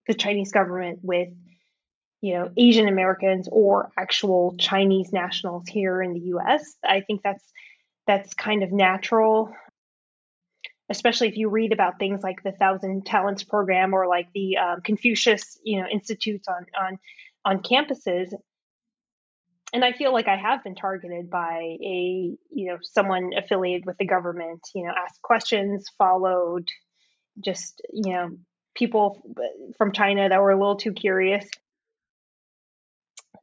the 0.07 0.15
Chinese 0.15 0.53
government 0.53 1.01
with, 1.03 1.29
you 2.21 2.35
know, 2.35 2.51
Asian 2.57 2.89
Americans 2.89 3.49
or 3.51 3.91
actual 3.99 4.57
Chinese 4.59 5.13
nationals 5.13 5.69
here 5.69 6.03
in 6.03 6.13
the 6.13 6.21
U.S. 6.21 6.77
I 6.85 7.01
think 7.01 7.23
that's 7.23 7.45
that's 8.07 8.35
kind 8.35 8.63
of 8.63 8.73
natural 8.73 9.53
especially 10.89 11.29
if 11.29 11.37
you 11.37 11.49
read 11.49 11.73
about 11.73 11.99
things 11.99 12.23
like 12.23 12.43
the 12.43 12.53
thousand 12.53 13.05
talents 13.05 13.43
program 13.43 13.93
or 13.93 14.07
like 14.07 14.29
the 14.35 14.57
um, 14.57 14.81
confucius 14.83 15.59
you 15.65 15.81
know 15.81 15.87
institutes 15.89 16.47
on 16.49 16.67
on 16.81 16.99
on 17.45 17.63
campuses. 17.63 18.33
And 19.73 19.85
i 19.85 19.93
feel 19.93 20.13
like 20.13 20.29
i 20.29 20.37
have 20.37 20.63
been 20.63 20.77
targeted 20.77 21.29
by 21.29 21.77
a 21.83 22.37
you 22.51 22.69
know 22.69 22.79
someone 22.83 23.31
affiliated 23.37 23.85
with 23.85 23.99
the 23.99 24.07
government 24.07 24.61
you 24.75 24.85
know 24.85 24.93
asked 24.97 25.21
questions 25.23 25.87
followed 25.99 26.69
just 27.41 27.83
you 27.93 28.13
know 28.13 28.31
people 28.75 29.23
from 29.77 29.93
china 29.93 30.29
that 30.29 30.41
were 30.41 30.53
a 30.53 30.59
little 30.59 30.77
too 30.77 30.93
curious. 30.93 31.49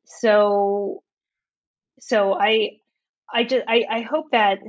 So 0.05 1.03
so 1.99 2.33
i 2.39 2.77
I 3.31 3.43
just 3.43 3.65
I, 3.67 3.85
I 3.89 4.01
hope 4.01 4.31
that 4.31 4.59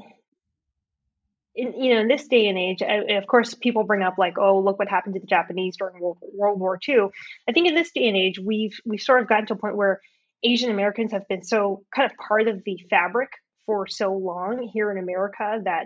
in, 1.54 1.72
you 1.80 1.94
know 1.94 2.00
in 2.00 2.08
this 2.08 2.26
day 2.26 2.48
and 2.48 2.58
age 2.58 2.82
of 2.82 3.26
course 3.26 3.54
people 3.54 3.84
bring 3.84 4.02
up 4.02 4.14
like 4.18 4.38
oh 4.38 4.58
look 4.58 4.78
what 4.78 4.88
happened 4.88 5.14
to 5.14 5.20
the 5.20 5.26
Japanese 5.26 5.76
during 5.76 6.00
World, 6.00 6.18
World 6.32 6.60
War 6.60 6.78
II 6.86 7.08
I 7.48 7.52
think 7.52 7.68
in 7.68 7.74
this 7.74 7.92
day 7.92 8.08
and 8.08 8.16
age 8.16 8.38
we've 8.38 8.78
we've 8.84 9.00
sort 9.00 9.22
of 9.22 9.28
gotten 9.28 9.46
to 9.46 9.54
a 9.54 9.56
point 9.58 9.76
where 9.76 10.00
Asian 10.42 10.70
Americans 10.70 11.12
have 11.12 11.26
been 11.28 11.42
so 11.42 11.84
kind 11.94 12.10
of 12.10 12.16
part 12.16 12.48
of 12.48 12.62
the 12.64 12.78
fabric 12.90 13.30
for 13.66 13.86
so 13.86 14.12
long 14.12 14.68
here 14.72 14.90
in 14.90 14.98
America 14.98 15.60
that 15.64 15.84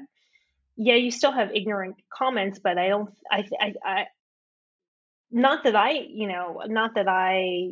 yeah 0.76 0.94
you 0.94 1.10
still 1.10 1.32
have 1.32 1.50
ignorant 1.54 1.96
comments 2.12 2.58
but 2.58 2.78
I 2.78 2.88
don't 2.88 3.10
I 3.30 3.48
I, 3.60 3.74
I 3.84 4.06
not 5.30 5.64
that 5.64 5.76
I, 5.76 5.92
you 6.08 6.26
know, 6.26 6.62
not 6.66 6.94
that 6.94 7.08
I 7.08 7.70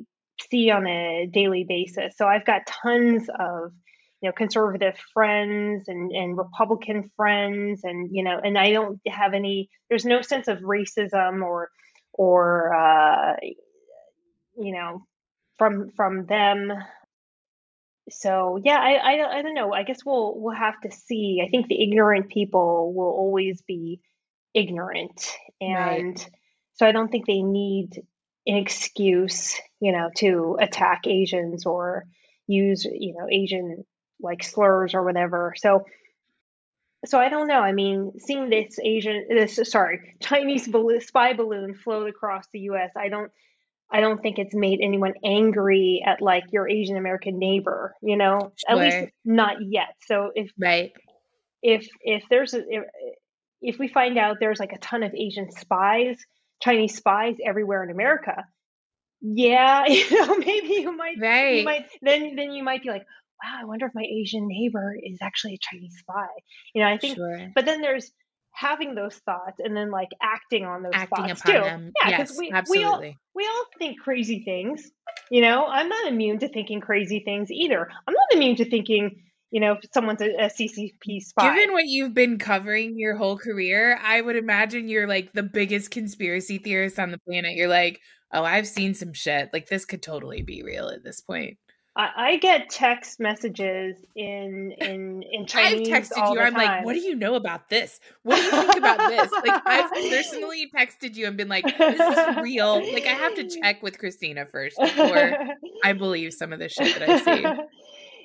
see 0.50 0.70
on 0.70 0.86
a 0.86 1.28
daily 1.32 1.64
basis. 1.64 2.16
So 2.16 2.26
I've 2.26 2.44
got 2.44 2.66
tons 2.66 3.28
of 3.38 3.72
you 4.22 4.28
know 4.28 4.32
conservative 4.32 4.96
friends 5.12 5.88
and 5.88 6.10
and 6.12 6.38
republican 6.38 7.10
friends 7.16 7.82
and 7.84 8.08
you 8.10 8.22
know 8.22 8.40
and 8.42 8.58
i 8.58 8.72
don't 8.72 9.00
have 9.06 9.34
any 9.34 9.68
there's 9.88 10.04
no 10.04 10.22
sense 10.22 10.48
of 10.48 10.58
racism 10.58 11.42
or 11.42 11.70
or 12.14 12.74
uh 12.74 13.36
you 14.58 14.72
know 14.72 15.06
from 15.58 15.90
from 15.96 16.26
them. 16.26 16.72
So 18.10 18.60
yeah 18.62 18.78
I, 18.78 18.92
I 18.94 19.38
i 19.38 19.42
don't 19.42 19.54
know. 19.54 19.72
I 19.72 19.82
guess 19.82 20.04
we'll 20.04 20.38
we'll 20.38 20.54
have 20.54 20.80
to 20.82 20.90
see. 20.90 21.42
I 21.44 21.48
think 21.48 21.66
the 21.66 21.82
ignorant 21.82 22.28
people 22.28 22.92
will 22.94 23.10
always 23.10 23.62
be 23.62 24.00
ignorant. 24.54 25.32
And 25.60 26.18
right. 26.18 26.30
so 26.74 26.86
i 26.86 26.92
don't 26.92 27.10
think 27.10 27.26
they 27.26 27.40
need 27.40 28.02
an 28.46 28.56
excuse 28.56 29.58
you 29.80 29.92
know 29.92 30.10
to 30.16 30.58
attack 30.60 31.06
asians 31.06 31.64
or 31.64 32.04
use 32.46 32.84
you 32.84 33.14
know 33.14 33.26
asian 33.30 33.84
like 34.20 34.42
slurs 34.42 34.94
or 34.94 35.02
whatever. 35.02 35.54
So 35.56 35.84
so 37.04 37.18
I 37.18 37.28
don't 37.28 37.46
know. 37.46 37.60
I 37.60 37.72
mean, 37.72 38.12
seeing 38.18 38.48
this 38.50 38.78
Asian, 38.82 39.26
this 39.28 39.60
sorry, 39.70 40.16
Chinese 40.20 40.66
balloon, 40.66 41.00
spy 41.00 41.34
balloon 41.34 41.74
float 41.74 42.08
across 42.08 42.46
the 42.52 42.60
U.S., 42.60 42.90
I 42.96 43.08
don't, 43.08 43.30
I 43.90 44.00
don't 44.00 44.20
think 44.20 44.38
it's 44.38 44.54
made 44.54 44.80
anyone 44.82 45.14
angry 45.24 46.02
at 46.04 46.20
like 46.20 46.44
your 46.52 46.68
Asian 46.68 46.96
American 46.96 47.38
neighbor. 47.38 47.94
You 48.02 48.16
know, 48.16 48.52
sure. 48.56 48.70
at 48.70 48.78
least 48.78 49.12
not 49.24 49.56
yet. 49.60 49.94
So 50.06 50.32
if 50.34 50.50
right, 50.58 50.92
if 51.62 51.86
if 52.00 52.24
there's 52.28 52.54
a 52.54 52.64
if, 52.68 52.84
if 53.60 53.78
we 53.78 53.88
find 53.88 54.18
out 54.18 54.38
there's 54.40 54.58
like 54.58 54.72
a 54.72 54.78
ton 54.78 55.02
of 55.02 55.14
Asian 55.14 55.52
spies, 55.52 56.18
Chinese 56.60 56.96
spies 56.96 57.36
everywhere 57.44 57.84
in 57.84 57.90
America, 57.90 58.44
yeah, 59.20 59.86
you 59.88 60.26
know, 60.26 60.36
maybe 60.38 60.68
you 60.68 60.96
might, 60.96 61.16
right. 61.20 61.58
you 61.58 61.64
might 61.64 61.86
then 62.02 62.34
then 62.34 62.52
you 62.52 62.64
might 62.64 62.82
be 62.82 62.90
like, 62.90 63.06
wow, 63.42 63.58
I 63.60 63.64
wonder 63.64 63.86
if 63.86 63.92
my 63.94 64.04
Asian 64.04 64.46
neighbor 64.48 64.96
is 65.02 65.18
actually 65.22 65.54
a 65.54 65.58
Chinese 65.58 65.96
spy. 65.98 66.26
You 66.74 66.82
know, 66.82 66.88
I 66.88 66.98
think, 66.98 67.16
sure. 67.16 67.50
but 67.54 67.64
then 67.64 67.80
there's 67.80 68.10
having 68.56 68.94
those 68.94 69.14
thoughts 69.26 69.58
and 69.58 69.76
then 69.76 69.90
like 69.90 70.08
acting 70.22 70.64
on 70.64 70.82
those 70.82 70.92
acting 70.94 71.26
thoughts 71.26 71.40
upon 71.42 71.54
too. 71.54 71.60
Them. 71.60 71.92
Yeah, 72.02 72.10
yes, 72.10 72.38
we, 72.38 72.50
absolutely. 72.50 73.18
We 73.34 73.44
all, 73.44 73.46
we 73.46 73.46
all 73.46 73.64
think 73.78 74.00
crazy 74.00 74.42
things. 74.44 74.90
You 75.30 75.42
know, 75.42 75.66
I'm 75.66 75.88
not 75.88 76.08
immune 76.08 76.38
to 76.38 76.48
thinking 76.48 76.80
crazy 76.80 77.20
things 77.24 77.50
either. 77.50 77.88
I'm 78.08 78.14
not 78.14 78.32
immune 78.32 78.56
to 78.56 78.68
thinking, 78.68 79.22
you 79.50 79.60
know, 79.60 79.76
someone's 79.92 80.22
a, 80.22 80.30
a 80.36 80.48
CCP 80.48 81.20
spy. 81.20 81.54
Given 81.54 81.72
what 81.74 81.84
you've 81.86 82.14
been 82.14 82.38
covering 82.38 82.98
your 82.98 83.16
whole 83.16 83.36
career, 83.36 83.98
I 84.02 84.22
would 84.22 84.36
imagine 84.36 84.88
you're 84.88 85.08
like 85.08 85.32
the 85.34 85.42
biggest 85.42 85.90
conspiracy 85.90 86.56
theorist 86.56 86.98
on 86.98 87.10
the 87.10 87.18
planet. 87.18 87.56
You're 87.56 87.68
like, 87.68 88.00
oh, 88.32 88.42
I've 88.42 88.66
seen 88.66 88.94
some 88.94 89.12
shit. 89.12 89.50
Like 89.52 89.68
this 89.68 89.84
could 89.84 90.02
totally 90.02 90.40
be 90.40 90.62
real 90.62 90.88
at 90.88 91.04
this 91.04 91.20
point. 91.20 91.58
I, 91.96 92.10
I 92.16 92.36
get 92.36 92.68
text 92.68 93.18
messages 93.18 93.96
in 94.14 94.72
in 94.78 95.22
in 95.22 95.46
Chinese. 95.46 95.88
I've 95.90 96.02
texted 96.02 96.34
you. 96.34 96.40
I'm 96.40 96.52
time. 96.52 96.54
like, 96.54 96.84
what 96.84 96.92
do 96.92 97.00
you 97.00 97.14
know 97.14 97.36
about 97.36 97.70
this? 97.70 98.00
What 98.22 98.36
do 98.36 98.42
you 98.42 98.50
think 98.50 98.76
about 98.76 99.08
this? 99.08 99.32
Like, 99.32 99.62
I've 99.64 99.90
personally 100.10 100.70
texted 100.76 101.14
you 101.14 101.26
and 101.26 101.36
been 101.36 101.48
like, 101.48 101.64
this 101.64 102.00
is 102.00 102.36
real? 102.42 102.76
Like, 102.92 103.06
I 103.06 103.14
have 103.14 103.34
to 103.36 103.48
check 103.48 103.82
with 103.82 103.98
Kristina 103.98 104.50
first 104.50 104.76
before 104.78 105.34
I 105.82 105.92
believe 105.94 106.34
some 106.34 106.52
of 106.52 106.58
the 106.58 106.68
shit 106.68 106.98
that 106.98 107.08
I 107.08 107.18
see. 107.18 107.62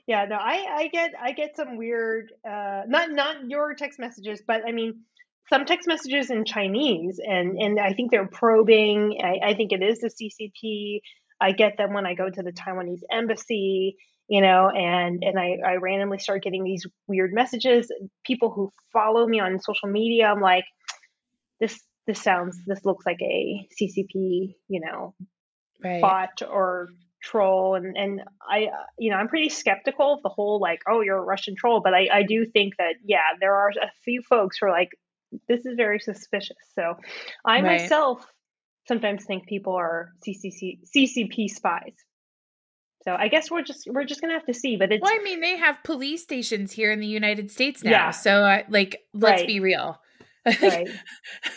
Yeah, 0.05 0.25
no, 0.25 0.35
I 0.35 0.65
I 0.69 0.87
get 0.87 1.11
I 1.21 1.31
get 1.31 1.55
some 1.55 1.77
weird, 1.77 2.33
uh, 2.45 2.81
not 2.87 3.11
not 3.11 3.49
your 3.49 3.73
text 3.75 3.99
messages, 3.99 4.41
but 4.45 4.61
I 4.67 4.73
mean 4.73 5.01
some 5.49 5.65
text 5.65 5.87
messages 5.87 6.31
in 6.31 6.43
Chinese, 6.43 7.19
and 7.23 7.57
and 7.57 7.79
I 7.79 7.93
think 7.93 8.11
they're 8.11 8.27
probing. 8.27 9.19
I, 9.23 9.51
I 9.51 9.53
think 9.53 9.71
it 9.71 9.81
is 9.81 9.99
the 9.99 10.09
CCP. 10.09 11.01
I 11.41 11.51
get 11.51 11.77
them 11.77 11.93
when 11.93 12.05
I 12.05 12.13
go 12.13 12.29
to 12.29 12.43
the 12.43 12.51
Taiwanese 12.51 13.01
embassy, 13.11 13.97
you 14.27 14.41
know, 14.41 14.69
and 14.69 15.23
and 15.23 15.39
I, 15.39 15.57
I 15.65 15.75
randomly 15.75 16.19
start 16.19 16.43
getting 16.43 16.63
these 16.63 16.85
weird 17.07 17.33
messages. 17.33 17.91
People 18.25 18.51
who 18.51 18.71
follow 18.93 19.27
me 19.27 19.39
on 19.39 19.59
social 19.59 19.89
media, 19.89 20.27
I'm 20.27 20.41
like, 20.41 20.65
this 21.59 21.79
this 22.07 22.21
sounds 22.21 22.59
this 22.67 22.85
looks 22.85 23.05
like 23.05 23.21
a 23.21 23.67
CCP, 23.81 24.55
you 24.67 24.81
know, 24.81 25.15
right. 25.83 26.01
bot 26.01 26.41
or 26.47 26.89
troll 27.21 27.75
and 27.75 27.95
and 27.95 28.21
I 28.41 28.69
you 28.97 29.11
know 29.11 29.17
I'm 29.17 29.27
pretty 29.27 29.49
skeptical 29.49 30.15
of 30.15 30.23
the 30.23 30.29
whole 30.29 30.59
like 30.59 30.79
oh 30.89 31.01
you're 31.01 31.17
a 31.17 31.23
Russian 31.23 31.55
troll 31.55 31.79
but 31.79 31.93
I 31.93 32.07
I 32.11 32.23
do 32.23 32.45
think 32.45 32.77
that 32.77 32.95
yeah 33.05 33.37
there 33.39 33.53
are 33.53 33.69
a 33.69 33.91
few 34.03 34.23
folks 34.23 34.57
who 34.59 34.65
are 34.67 34.71
like 34.71 34.89
this 35.47 35.65
is 35.65 35.75
very 35.77 35.99
suspicious 35.99 36.57
so 36.73 36.95
I 37.45 37.61
right. 37.61 37.63
myself 37.63 38.25
sometimes 38.87 39.25
think 39.25 39.47
people 39.47 39.73
are 39.73 40.11
CCC, 40.25 40.79
CCP 40.95 41.49
spies. 41.49 41.93
So 43.03 43.15
I 43.15 43.29
guess 43.29 43.49
we're 43.49 43.63
just 43.63 43.87
we're 43.89 44.03
just 44.03 44.21
gonna 44.21 44.33
have 44.33 44.45
to 44.45 44.53
see. 44.53 44.77
But 44.77 44.91
it's 44.91 45.01
well, 45.01 45.11
I 45.13 45.23
mean, 45.23 45.41
they 45.41 45.57
have 45.57 45.77
police 45.83 46.21
stations 46.21 46.71
here 46.71 46.91
in 46.91 46.99
the 46.99 47.07
United 47.07 47.49
States 47.49 47.83
now. 47.83 47.91
Yeah. 47.91 48.11
So 48.11 48.43
uh, 48.43 48.61
like, 48.69 49.01
let's 49.13 49.41
right. 49.41 49.47
be 49.47 49.59
real. 49.59 49.99
Right. 50.45 50.87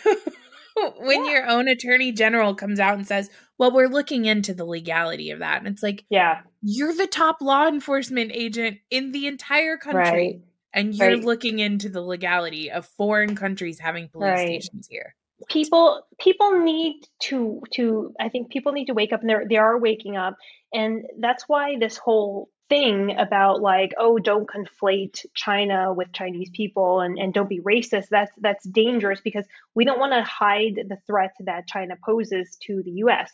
when 0.99 1.25
yeah. 1.25 1.31
your 1.31 1.47
own 1.49 1.69
attorney 1.69 2.13
general 2.13 2.55
comes 2.55 2.81
out 2.81 2.95
and 2.95 3.07
says, 3.07 3.29
"Well, 3.59 3.73
we're 3.73 3.89
looking 3.89 4.25
into 4.25 4.55
the 4.55 4.65
legality 4.65 5.31
of 5.31 5.41
that," 5.41 5.59
and 5.59 5.69
it's 5.69 5.83
like, 5.83 6.05
yeah, 6.09 6.41
you're 6.63 6.95
the 6.95 7.07
top 7.07 7.43
law 7.43 7.67
enforcement 7.67 8.31
agent 8.33 8.79
in 8.91 9.13
the 9.13 9.27
entire 9.27 9.77
country. 9.77 10.01
Right. 10.01 10.41
And 10.77 10.93
you're 10.93 11.19
looking 11.19 11.61
into 11.61 11.89
the 11.89 12.01
legality 12.01 12.69
of 12.69 12.85
foreign 12.85 13.37
countries 13.37 13.79
having 13.79 14.09
police 14.09 14.41
stations 14.41 14.89
here 14.91 15.15
people 15.49 16.07
people 16.19 16.63
need 16.63 17.03
to 17.21 17.63
to 17.73 18.15
i 18.21 18.29
think 18.29 18.51
people 18.51 18.73
need 18.73 18.87
to 18.87 18.95
wake 18.95 19.13
up 19.13 19.21
and 19.21 19.29
they're 19.29 19.47
they 19.49 19.57
are 19.57 19.79
waking 19.79 20.17
up. 20.17 20.37
And 20.73 21.05
that's 21.21 21.45
why 21.49 21.77
this 21.79 21.97
whole 21.97 22.49
thing 22.69 23.15
about 23.17 23.61
like 23.61 23.93
oh 23.99 24.19
don't 24.19 24.49
conflate 24.49 25.25
china 25.35 25.93
with 25.93 26.11
chinese 26.13 26.49
people 26.51 27.01
and, 27.01 27.19
and 27.19 27.35
don't 27.35 27.49
be 27.49 27.61
racist 27.61 28.09
that's 28.11 28.33
that's 28.41 28.65
dangerous 28.65 29.21
because 29.21 29.45
we 29.75 29.85
don't 29.85 30.01
want 30.01 30.15
to 30.15 30.23
hide 30.23 30.77
the 30.89 30.97
threat 31.07 31.35
that 31.41 31.69
china 31.69 31.95
poses 32.03 32.57
to 32.63 32.83
the 32.85 32.93
us 32.93 33.31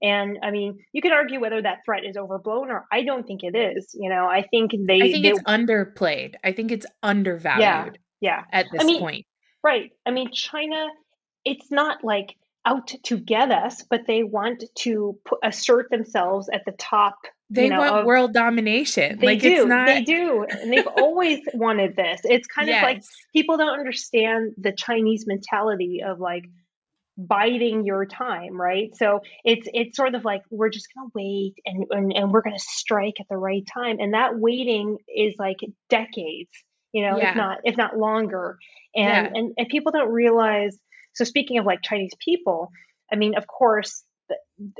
and 0.00 0.38
i 0.42 0.50
mean 0.50 0.78
you 0.92 1.02
can 1.02 1.12
argue 1.12 1.38
whether 1.38 1.60
that 1.60 1.80
threat 1.84 2.06
is 2.06 2.16
overblown 2.16 2.70
or 2.70 2.86
i 2.90 3.02
don't 3.02 3.26
think 3.26 3.44
it 3.44 3.54
is 3.54 3.94
you 3.94 4.08
know 4.08 4.26
i 4.26 4.40
think 4.40 4.72
they 4.86 5.02
i 5.02 5.12
think 5.12 5.24
they, 5.24 5.30
it's 5.30 5.42
underplayed. 5.42 6.36
I 6.42 6.52
think 6.52 6.72
it's 6.72 6.86
undervalued 7.02 7.60
yeah 7.60 7.90
yeah. 8.20 8.44
at 8.52 8.66
this 8.72 8.80
I 8.80 8.84
mean, 8.84 9.00
point. 9.00 9.26
right. 9.62 9.90
I 10.06 10.10
mean 10.10 10.30
china 10.32 10.88
it's 11.44 11.70
not 11.70 12.04
like 12.04 12.36
out 12.66 12.92
to 13.04 13.18
get 13.18 13.50
us, 13.50 13.82
but 13.88 14.02
they 14.06 14.22
want 14.22 14.64
to 14.78 15.18
put, 15.24 15.38
assert 15.42 15.90
themselves 15.90 16.48
at 16.52 16.64
the 16.66 16.72
top. 16.72 17.16
They 17.48 17.64
you 17.64 17.70
know, 17.70 17.78
want 17.78 17.94
of, 17.96 18.06
world 18.06 18.32
domination. 18.32 19.18
They 19.18 19.26
like 19.26 19.40
do. 19.40 19.66
Not... 19.66 19.86
They 19.86 20.02
do, 20.02 20.44
and 20.48 20.72
they've 20.72 20.86
always 20.86 21.40
wanted 21.54 21.96
this. 21.96 22.20
It's 22.24 22.46
kind 22.46 22.68
yes. 22.68 22.78
of 22.78 22.82
like 22.82 23.02
people 23.32 23.56
don't 23.56 23.78
understand 23.78 24.52
the 24.58 24.72
Chinese 24.72 25.26
mentality 25.26 26.02
of 26.06 26.20
like 26.20 26.44
biding 27.16 27.84
your 27.84 28.06
time, 28.06 28.60
right? 28.60 28.94
So 28.96 29.20
it's 29.44 29.66
it's 29.74 29.96
sort 29.96 30.14
of 30.14 30.24
like 30.24 30.42
we're 30.50 30.70
just 30.70 30.88
gonna 30.94 31.10
wait 31.14 31.54
and 31.66 31.86
and, 31.90 32.12
and 32.12 32.30
we're 32.30 32.42
gonna 32.42 32.58
strike 32.58 33.20
at 33.20 33.26
the 33.28 33.36
right 33.36 33.66
time, 33.66 33.98
and 33.98 34.14
that 34.14 34.38
waiting 34.38 34.98
is 35.08 35.34
like 35.38 35.58
decades, 35.88 36.50
you 36.92 37.02
know, 37.02 37.18
yeah. 37.18 37.30
if 37.30 37.36
not 37.36 37.58
if 37.64 37.76
not 37.76 37.96
longer. 37.96 38.58
And, 38.94 39.26
yeah. 39.26 39.40
and 39.40 39.52
and 39.56 39.68
people 39.68 39.92
don't 39.92 40.12
realize 40.12 40.78
so 41.20 41.24
speaking 41.24 41.58
of 41.58 41.66
like 41.66 41.82
Chinese 41.82 42.14
people, 42.18 42.72
I 43.12 43.16
mean, 43.16 43.36
of 43.36 43.46
course, 43.46 44.04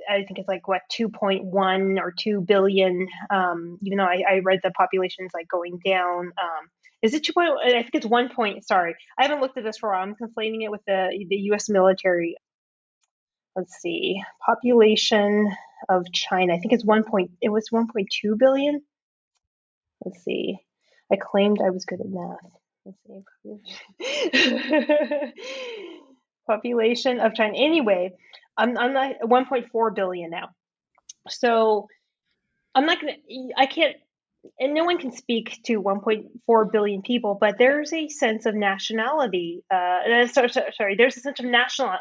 I 0.08 0.22
think 0.24 0.38
it's 0.38 0.48
like 0.48 0.66
what 0.66 0.80
2.1 0.90 2.00
or 2.00 2.14
2 2.18 2.40
billion. 2.40 3.08
Um, 3.28 3.76
even 3.82 3.98
though 3.98 4.04
I, 4.04 4.22
I 4.26 4.38
read 4.42 4.60
the 4.62 4.70
population 4.70 5.26
is 5.26 5.32
like 5.34 5.48
going 5.48 5.80
down. 5.84 6.32
Um, 6.42 6.70
is 7.02 7.12
it 7.12 7.24
2. 7.24 7.32
I 7.36 7.82
think 7.82 7.90
it's 7.92 8.06
1 8.06 8.30
point. 8.34 8.66
Sorry, 8.66 8.94
I 9.18 9.24
haven't 9.24 9.42
looked 9.42 9.58
at 9.58 9.64
this 9.64 9.76
for 9.76 9.90
a 9.90 9.92
while. 9.92 10.02
I'm 10.02 10.14
conflating 10.14 10.62
it 10.62 10.70
with 10.70 10.80
the 10.86 11.10
the 11.28 11.36
U.S. 11.36 11.68
military. 11.68 12.36
Let's 13.54 13.74
see, 13.82 14.22
population 14.46 15.50
of 15.90 16.10
China. 16.10 16.54
I 16.54 16.58
think 16.58 16.72
it's 16.72 16.86
1. 16.86 17.04
Point, 17.04 17.32
it 17.42 17.50
was 17.50 17.68
1.2 17.70 18.38
billion. 18.38 18.80
Let's 20.06 20.24
see. 20.24 20.56
I 21.12 21.16
claimed 21.16 21.58
I 21.62 21.68
was 21.68 21.84
good 21.84 22.00
at 22.00 22.06
math. 22.08 22.38
Let's 22.86 23.28
see. 23.42 25.32
population 26.50 27.20
of 27.20 27.34
China. 27.34 27.54
Anyway, 27.56 28.12
I'm, 28.56 28.76
I'm 28.76 28.92
not 28.92 29.20
1.4 29.22 29.94
billion 29.94 30.30
now. 30.30 30.48
So 31.28 31.86
I'm 32.74 32.86
not 32.86 33.00
going 33.00 33.14
to, 33.14 33.52
I 33.56 33.66
can't, 33.66 33.96
and 34.58 34.74
no 34.74 34.84
one 34.84 34.98
can 34.98 35.12
speak 35.12 35.60
to 35.66 35.82
1.4 35.82 36.72
billion 36.72 37.02
people, 37.02 37.36
but 37.40 37.56
there's 37.58 37.92
a 37.92 38.08
sense 38.08 38.46
of 38.46 38.54
nationality. 38.54 39.62
Uh, 39.70 40.26
sorry, 40.26 40.50
sorry, 40.50 40.96
there's 40.96 41.16
a 41.16 41.20
sense 41.20 41.40
of 41.40 41.46
national 41.46 41.96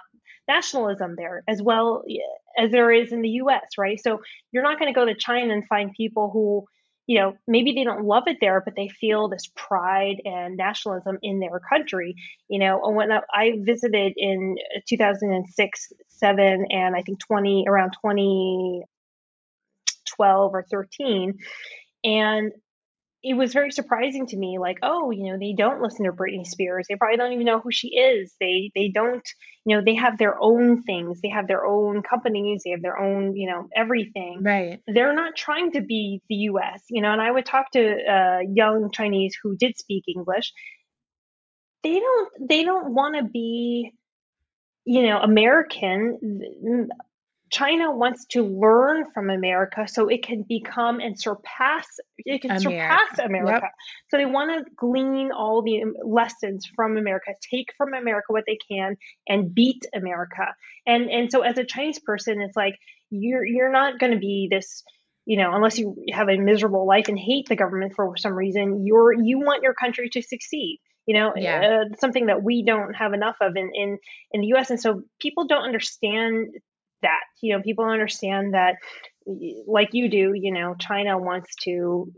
nationalism 0.47 1.13
there 1.15 1.43
as 1.47 1.61
well 1.61 2.03
as 2.57 2.71
there 2.71 2.91
is 2.91 3.11
in 3.11 3.21
the 3.21 3.29
U.S. 3.43 3.77
Right. 3.77 3.99
So 4.01 4.21
you're 4.51 4.63
not 4.63 4.79
going 4.79 4.91
to 4.91 4.99
go 4.99 5.05
to 5.05 5.13
China 5.13 5.53
and 5.53 5.67
find 5.67 5.91
people 5.95 6.31
who 6.31 6.65
you 7.09 7.19
know, 7.19 7.33
maybe 7.47 7.73
they 7.73 7.83
don't 7.83 8.05
love 8.05 8.25
it 8.27 8.37
there, 8.39 8.61
but 8.63 8.75
they 8.75 8.87
feel 8.87 9.27
this 9.27 9.49
pride 9.55 10.21
and 10.25 10.55
nationalism 10.55 11.17
in 11.23 11.39
their 11.39 11.59
country. 11.67 12.13
You 12.49 12.59
know, 12.59 12.79
and 12.85 12.95
when 12.95 13.11
I 13.11 13.53
visited 13.61 14.13
in 14.15 14.57
2006, 14.87 15.93
seven, 16.07 16.67
and 16.69 16.95
I 16.95 17.01
think 17.01 17.19
20 17.25 17.65
around 17.67 17.93
2012 18.05 20.53
or 20.53 20.63
13, 20.69 21.33
and 22.03 22.51
it 23.21 23.33
was 23.33 23.51
very 23.51 23.71
surprising 23.71 24.27
to 24.27 24.37
me 24.37 24.57
like 24.59 24.77
oh 24.81 25.11
you 25.11 25.25
know 25.25 25.37
they 25.37 25.53
don't 25.53 25.81
listen 25.81 26.05
to 26.05 26.11
britney 26.11 26.45
spears. 26.45 26.85
They 26.87 26.95
probably 26.95 27.17
don't 27.17 27.33
even 27.33 27.45
know 27.45 27.59
who 27.59 27.71
she 27.71 27.89
is. 27.89 28.33
They 28.39 28.71
they 28.75 28.89
don't 28.89 29.27
you 29.65 29.75
know 29.75 29.83
they 29.83 29.95
have 29.95 30.17
their 30.17 30.41
own 30.41 30.83
things. 30.83 31.19
They 31.21 31.29
have 31.29 31.47
their 31.47 31.65
own 31.65 32.01
companies. 32.01 32.61
They 32.63 32.71
have 32.71 32.81
their 32.81 32.97
own 32.97 33.35
you 33.35 33.49
know 33.49 33.67
everything. 33.75 34.41
Right. 34.41 34.79
They're 34.87 35.13
not 35.13 35.35
trying 35.35 35.71
to 35.73 35.81
be 35.81 36.21
the 36.29 36.35
us 36.35 36.81
you 36.89 37.01
know 37.01 37.11
and 37.11 37.21
i 37.21 37.29
would 37.29 37.45
talk 37.45 37.71
to 37.71 37.81
uh, 37.81 38.39
young 38.53 38.91
chinese 38.91 39.35
who 39.41 39.55
did 39.57 39.77
speak 39.77 40.05
english. 40.07 40.53
They 41.83 41.99
don't 41.99 42.31
they 42.47 42.63
don't 42.63 42.93
want 42.93 43.15
to 43.17 43.23
be 43.23 43.91
you 44.85 45.03
know 45.03 45.19
american 45.19 46.89
China 47.49 47.91
wants 47.91 48.25
to 48.27 48.43
learn 48.43 49.05
from 49.13 49.29
America 49.29 49.87
so 49.87 50.07
it 50.07 50.23
can 50.23 50.43
become 50.47 50.99
and 50.99 51.19
surpass 51.19 51.87
it 52.17 52.41
can 52.41 52.51
America. 52.51 52.97
surpass 53.07 53.25
America. 53.25 53.61
Yep. 53.63 53.71
So 54.09 54.17
they 54.17 54.25
want 54.25 54.65
to 54.65 54.71
glean 54.75 55.31
all 55.31 55.61
the 55.61 55.83
lessons 56.05 56.67
from 56.75 56.97
America, 56.97 57.31
take 57.49 57.73
from 57.77 57.93
America 57.93 58.27
what 58.33 58.43
they 58.45 58.57
can 58.69 58.97
and 59.27 59.53
beat 59.53 59.85
America. 59.93 60.53
And 60.85 61.09
and 61.09 61.31
so 61.31 61.41
as 61.41 61.57
a 61.57 61.65
Chinese 61.65 61.99
person 61.99 62.41
it's 62.41 62.55
like 62.55 62.75
you're 63.09 63.45
you're 63.45 63.71
not 63.71 63.99
going 63.99 64.13
to 64.13 64.19
be 64.19 64.47
this 64.49 64.83
you 65.25 65.37
know 65.37 65.53
unless 65.53 65.77
you 65.77 65.95
have 66.11 66.29
a 66.29 66.37
miserable 66.37 66.87
life 66.87 67.07
and 67.07 67.17
hate 67.17 67.47
the 67.47 67.55
government 67.55 67.93
for 67.95 68.15
some 68.17 68.33
reason 68.33 68.85
you're 68.85 69.13
you 69.13 69.39
want 69.39 69.63
your 69.63 69.73
country 69.73 70.09
to 70.09 70.21
succeed 70.21 70.79
you 71.05 71.13
know 71.13 71.33
yeah. 71.35 71.81
uh, 71.81 71.95
something 71.99 72.27
that 72.27 72.43
we 72.43 72.63
don't 72.63 72.93
have 72.93 73.13
enough 73.13 73.35
of 73.41 73.55
in, 73.55 73.69
in 73.73 73.97
in 74.31 74.41
the 74.41 74.47
us 74.47 74.69
and 74.69 74.79
so 74.79 75.03
people 75.19 75.47
don't 75.47 75.63
understand 75.63 76.47
that 77.01 77.21
you 77.41 77.55
know 77.55 77.61
people 77.61 77.85
understand 77.85 78.53
that 78.53 78.75
like 79.67 79.89
you 79.93 80.09
do 80.09 80.33
you 80.33 80.51
know 80.51 80.75
china 80.79 81.17
wants 81.17 81.55
to 81.55 82.11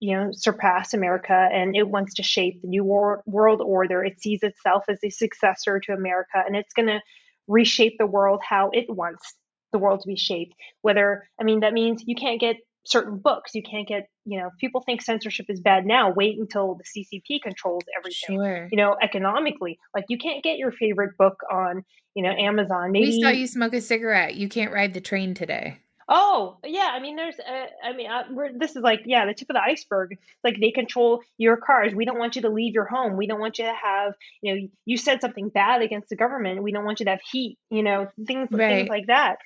you 0.00 0.16
know 0.16 0.30
surpass 0.32 0.94
america 0.94 1.48
and 1.52 1.76
it 1.76 1.88
wants 1.88 2.14
to 2.14 2.22
shape 2.22 2.60
the 2.62 2.68
new 2.68 2.84
wor- 2.84 3.22
world 3.26 3.60
order. 3.64 4.04
It 4.04 4.20
sees 4.20 4.42
itself 4.42 4.84
as 4.88 4.98
a 5.04 5.10
successor 5.10 5.80
to 5.80 5.92
america 5.92 6.42
and 6.44 6.56
it's 6.56 6.72
going 6.72 6.88
to 6.88 7.00
reshape 7.48 7.96
the 7.98 8.06
world 8.06 8.40
how 8.48 8.70
it 8.72 8.86
wants 8.88 9.34
the 9.72 9.78
world 9.78 10.00
to 10.00 10.08
be 10.08 10.16
shaped. 10.16 10.54
Whether 10.82 11.28
i 11.40 11.44
mean 11.44 11.60
that 11.60 11.72
means 11.72 12.02
you 12.06 12.14
can't 12.14 12.40
get 12.40 12.56
certain 12.84 13.18
books 13.18 13.54
you 13.54 13.62
can't 13.62 13.86
get 13.86 14.08
you 14.24 14.38
know 14.38 14.50
people 14.60 14.82
think 14.84 15.02
censorship 15.02 15.46
is 15.48 15.60
bad 15.60 15.86
now 15.86 16.12
wait 16.12 16.38
until 16.38 16.76
the 16.76 16.84
ccp 16.84 17.40
controls 17.42 17.82
everything 17.96 18.38
sure. 18.38 18.68
you 18.70 18.76
know 18.76 18.96
economically 19.00 19.78
like 19.94 20.04
you 20.08 20.18
can't 20.18 20.42
get 20.42 20.58
your 20.58 20.72
favorite 20.72 21.16
book 21.16 21.40
on 21.50 21.84
you 22.14 22.22
know 22.22 22.30
amazon 22.30 22.90
maybe 22.90 23.06
we 23.06 23.22
saw 23.22 23.28
you 23.28 23.46
smoke 23.46 23.74
a 23.74 23.80
cigarette 23.80 24.34
you 24.34 24.48
can't 24.48 24.72
ride 24.72 24.94
the 24.94 25.00
train 25.00 25.34
today 25.34 25.78
Oh 26.08 26.58
yeah, 26.64 26.90
I 26.92 27.00
mean, 27.00 27.16
there's, 27.16 27.38
uh, 27.38 27.66
I 27.82 27.92
mean, 27.94 28.10
uh, 28.10 28.24
this 28.58 28.76
is 28.76 28.82
like, 28.82 29.02
yeah, 29.06 29.24
the 29.24 29.32
tip 29.34 29.48
of 29.48 29.54
the 29.54 29.62
iceberg. 29.62 30.18
Like 30.42 30.56
they 30.60 30.70
control 30.70 31.22
your 31.38 31.56
cars. 31.56 31.94
We 31.94 32.04
don't 32.04 32.18
want 32.18 32.36
you 32.36 32.42
to 32.42 32.50
leave 32.50 32.74
your 32.74 32.84
home. 32.84 33.16
We 33.16 33.26
don't 33.26 33.40
want 33.40 33.58
you 33.58 33.64
to 33.64 33.72
have, 33.72 34.14
you 34.42 34.54
know, 34.54 34.68
you 34.84 34.96
said 34.96 35.20
something 35.20 35.48
bad 35.48 35.80
against 35.80 36.10
the 36.10 36.16
government. 36.16 36.62
We 36.62 36.72
don't 36.72 36.84
want 36.84 37.00
you 37.00 37.04
to 37.04 37.12
have 37.12 37.20
heat. 37.30 37.56
You 37.70 37.82
know, 37.82 38.08
things, 38.26 38.48
right. 38.50 38.74
things 38.74 38.88
like 38.88 39.06
that 39.06 39.38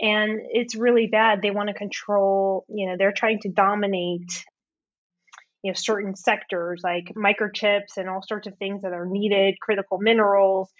and 0.00 0.40
it's 0.50 0.74
really 0.74 1.06
bad 1.06 1.42
they 1.42 1.50
want 1.50 1.68
to 1.68 1.74
control 1.74 2.64
you 2.68 2.86
know 2.86 2.96
they're 2.98 3.12
trying 3.12 3.38
to 3.38 3.48
dominate 3.48 4.44
you 5.62 5.70
know 5.70 5.74
certain 5.74 6.16
sectors 6.16 6.80
like 6.82 7.12
microchips 7.16 7.96
and 7.96 8.08
all 8.08 8.22
sorts 8.26 8.46
of 8.46 8.56
things 8.56 8.82
that 8.82 8.92
are 8.92 9.06
needed 9.06 9.54
critical 9.60 9.98
minerals 9.98 10.70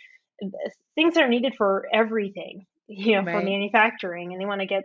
things 0.95 1.15
that 1.15 1.23
are 1.23 1.29
needed 1.29 1.55
for 1.57 1.87
everything 1.93 2.67
you 2.89 3.13
know 3.13 3.23
right. 3.23 3.39
for 3.39 3.45
manufacturing 3.45 4.33
and 4.33 4.41
they 4.41 4.47
want 4.47 4.61
to 4.61 4.67
get 4.67 4.85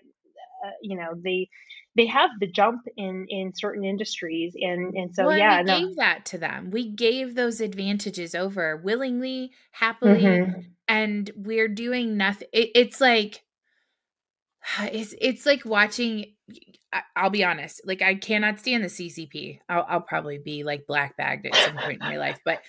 uh, 0.65 0.71
you 0.81 0.97
know 0.97 1.13
they 1.23 1.47
they 1.95 2.05
have 2.05 2.29
the 2.41 2.47
jump 2.47 2.81
in 2.97 3.25
in 3.29 3.53
certain 3.55 3.85
industries 3.85 4.53
and 4.59 4.93
and 4.95 5.15
so 5.15 5.27
well, 5.27 5.37
yeah 5.37 5.59
we 5.59 5.63
no. 5.63 5.79
gave 5.79 5.95
that 5.95 6.25
to 6.25 6.37
them 6.37 6.69
we 6.71 6.89
gave 6.89 7.35
those 7.35 7.61
advantages 7.61 8.35
over 8.35 8.75
willingly 8.77 9.51
happily 9.71 10.21
mm-hmm. 10.21 10.59
and 10.89 11.31
we're 11.37 11.69
doing 11.69 12.17
nothing 12.17 12.49
it, 12.51 12.69
it's 12.75 12.99
like 12.99 13.44
it's 14.91 15.13
it's 15.19 15.45
like 15.45 15.65
watching 15.65 16.33
I'll 17.15 17.29
be 17.29 17.43
honest, 17.43 17.81
like 17.85 18.01
I 18.01 18.15
cannot 18.15 18.59
stand 18.59 18.83
the 18.83 18.87
CCP. 18.87 19.59
I'll, 19.67 19.85
I'll 19.89 20.01
probably 20.01 20.37
be 20.37 20.63
like 20.63 20.87
black 20.87 21.17
bagged 21.17 21.45
at 21.45 21.55
some 21.55 21.75
point 21.75 22.01
in 22.01 22.07
my 22.07 22.17
life, 22.17 22.39
but 22.45 22.61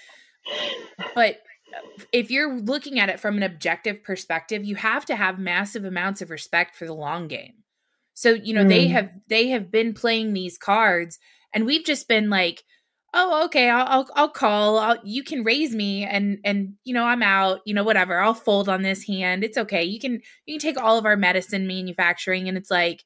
but 1.14 1.36
if 2.12 2.30
you're 2.30 2.58
looking 2.58 2.98
at 2.98 3.08
it 3.08 3.20
from 3.20 3.36
an 3.36 3.42
objective 3.42 4.02
perspective, 4.02 4.64
you 4.64 4.76
have 4.76 5.04
to 5.06 5.16
have 5.16 5.38
massive 5.38 5.84
amounts 5.84 6.22
of 6.22 6.30
respect 6.30 6.76
for 6.76 6.86
the 6.86 6.94
long 6.94 7.28
game. 7.28 7.54
So 8.14 8.30
you 8.30 8.54
know 8.54 8.64
mm. 8.64 8.68
they 8.68 8.88
have 8.88 9.10
they 9.28 9.48
have 9.48 9.70
been 9.70 9.94
playing 9.94 10.32
these 10.32 10.58
cards, 10.58 11.18
and 11.52 11.66
we've 11.66 11.84
just 11.84 12.08
been 12.08 12.30
like, 12.30 12.64
oh 13.16 13.44
okay 13.46 13.68
I'll, 13.70 13.86
I'll 13.88 14.10
i'll, 14.14 14.28
call 14.28 14.78
I'll, 14.78 14.98
you 15.02 15.24
can 15.24 15.42
raise 15.42 15.74
me 15.74 16.04
and 16.04 16.38
and 16.44 16.74
you 16.84 16.94
know 16.94 17.04
i'm 17.04 17.22
out 17.22 17.60
you 17.64 17.74
know 17.74 17.82
whatever 17.82 18.20
i'll 18.20 18.34
fold 18.34 18.68
on 18.68 18.82
this 18.82 19.04
hand 19.04 19.42
it's 19.42 19.58
okay 19.58 19.82
you 19.82 19.98
can 19.98 20.20
you 20.44 20.54
can 20.54 20.60
take 20.60 20.80
all 20.80 20.98
of 20.98 21.06
our 21.06 21.16
medicine 21.16 21.66
manufacturing 21.66 22.48
and 22.48 22.56
it's 22.56 22.70
like 22.70 23.02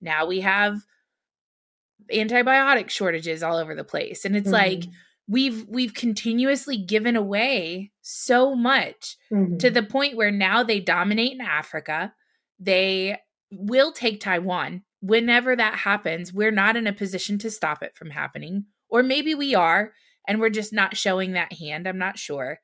now 0.00 0.26
we 0.26 0.40
have 0.40 0.78
antibiotic 2.12 2.90
shortages 2.90 3.42
all 3.42 3.56
over 3.56 3.74
the 3.74 3.84
place 3.84 4.24
and 4.24 4.36
it's 4.36 4.50
mm-hmm. 4.50 4.54
like 4.54 4.84
we've 5.28 5.64
we've 5.68 5.94
continuously 5.94 6.76
given 6.76 7.14
away 7.14 7.92
so 8.02 8.54
much 8.54 9.16
mm-hmm. 9.32 9.56
to 9.58 9.70
the 9.70 9.82
point 9.82 10.16
where 10.16 10.32
now 10.32 10.64
they 10.64 10.80
dominate 10.80 11.32
in 11.32 11.40
africa 11.40 12.12
they 12.58 13.16
will 13.52 13.92
take 13.92 14.20
taiwan 14.20 14.82
whenever 15.00 15.54
that 15.54 15.76
happens 15.76 16.32
we're 16.32 16.50
not 16.50 16.76
in 16.76 16.88
a 16.88 16.92
position 16.92 17.38
to 17.38 17.50
stop 17.50 17.82
it 17.82 17.94
from 17.94 18.10
happening 18.10 18.64
or 18.92 19.02
maybe 19.02 19.34
we 19.34 19.54
are 19.54 19.94
and 20.28 20.38
we're 20.38 20.50
just 20.50 20.72
not 20.72 20.96
showing 20.96 21.32
that 21.32 21.54
hand. 21.54 21.88
I'm 21.88 21.98
not 21.98 22.18
sure. 22.18 22.60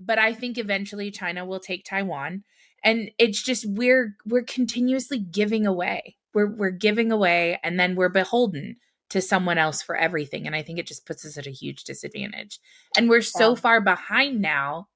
But 0.00 0.18
I 0.18 0.32
think 0.32 0.56
eventually 0.56 1.10
China 1.10 1.44
will 1.44 1.58
take 1.58 1.84
Taiwan. 1.84 2.44
And 2.84 3.10
it's 3.18 3.42
just 3.42 3.66
we're 3.68 4.14
we're 4.24 4.44
continuously 4.44 5.18
giving 5.18 5.66
away. 5.66 6.16
We're 6.32 6.46
we're 6.46 6.70
giving 6.70 7.10
away 7.10 7.58
and 7.64 7.78
then 7.78 7.96
we're 7.96 8.08
beholden 8.08 8.76
to 9.10 9.20
someone 9.20 9.58
else 9.58 9.82
for 9.82 9.96
everything. 9.96 10.46
And 10.46 10.54
I 10.54 10.62
think 10.62 10.78
it 10.78 10.86
just 10.86 11.04
puts 11.04 11.26
us 11.26 11.36
at 11.36 11.46
a 11.46 11.50
huge 11.50 11.82
disadvantage. 11.82 12.60
And 12.96 13.08
we're 13.08 13.22
so 13.22 13.56
far 13.56 13.80
behind 13.80 14.40
now 14.40 14.86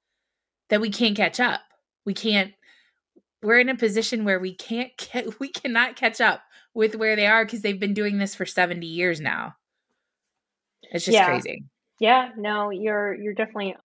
that 0.69 0.79
we 0.79 0.89
can't 0.89 1.17
catch 1.17 1.41
up. 1.41 1.61
We 2.05 2.13
can't 2.13 2.53
we're 3.41 3.59
in 3.59 3.67
a 3.67 3.75
position 3.75 4.23
where 4.23 4.39
we 4.39 4.55
can't 4.55 4.91
get 5.13 5.37
we 5.41 5.49
cannot 5.49 5.97
catch 5.97 6.21
up 6.21 6.43
with 6.73 6.95
where 6.95 7.17
they 7.17 7.27
are 7.27 7.43
because 7.43 7.61
they've 7.61 7.79
been 7.79 7.93
doing 7.93 8.19
this 8.19 8.33
for 8.33 8.45
70 8.45 8.87
years 8.87 9.19
now. 9.19 9.55
It's 10.93 11.05
just 11.05 11.13
yeah. 11.13 11.25
crazy. 11.25 11.65
Yeah, 11.99 12.29
no, 12.37 12.69
you're 12.69 13.13
you're 13.13 13.33
definitely 13.33 13.75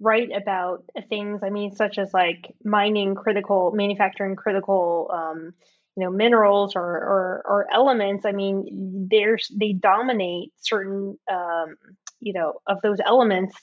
right 0.00 0.30
about 0.34 0.84
things. 1.08 1.40
I 1.42 1.50
mean, 1.50 1.74
such 1.74 1.98
as 1.98 2.12
like 2.12 2.54
mining 2.64 3.14
critical, 3.14 3.70
manufacturing 3.72 4.36
critical, 4.36 5.10
um, 5.12 5.54
you 5.96 6.04
know, 6.04 6.10
minerals 6.10 6.74
or, 6.74 6.82
or 6.82 7.42
or 7.46 7.66
elements. 7.72 8.26
I 8.26 8.32
mean, 8.32 9.08
there's 9.10 9.50
they 9.54 9.72
dominate 9.72 10.52
certain, 10.56 11.18
um, 11.30 11.76
you 12.20 12.32
know, 12.32 12.54
of 12.66 12.78
those 12.82 12.98
elements. 13.04 13.56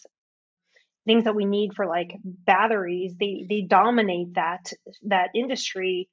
Things 1.05 1.23
that 1.23 1.35
we 1.35 1.45
need 1.45 1.73
for 1.73 1.87
like 1.87 2.17
batteries, 2.23 3.15
they 3.19 3.45
they 3.49 3.61
dominate 3.61 4.35
that 4.35 4.71
that 5.03 5.29
industry 5.33 6.07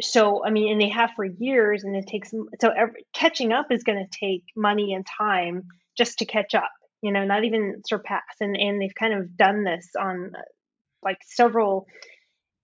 so 0.00 0.44
i 0.44 0.50
mean 0.50 0.72
and 0.72 0.80
they 0.80 0.88
have 0.88 1.10
for 1.14 1.24
years 1.24 1.84
and 1.84 1.96
it 1.96 2.06
takes 2.06 2.30
so 2.60 2.70
every, 2.70 3.04
catching 3.12 3.52
up 3.52 3.66
is 3.70 3.84
going 3.84 3.98
to 3.98 4.18
take 4.18 4.42
money 4.56 4.92
and 4.94 5.06
time 5.06 5.62
just 5.96 6.18
to 6.18 6.24
catch 6.24 6.54
up 6.54 6.70
you 7.04 7.12
know 7.12 7.24
not 7.24 7.44
even 7.44 7.82
surpass 7.86 8.22
and 8.40 8.56
and 8.56 8.80
they've 8.80 8.94
kind 8.94 9.14
of 9.14 9.36
done 9.36 9.62
this 9.62 9.90
on 10.00 10.32
like 11.02 11.18
several 11.22 11.86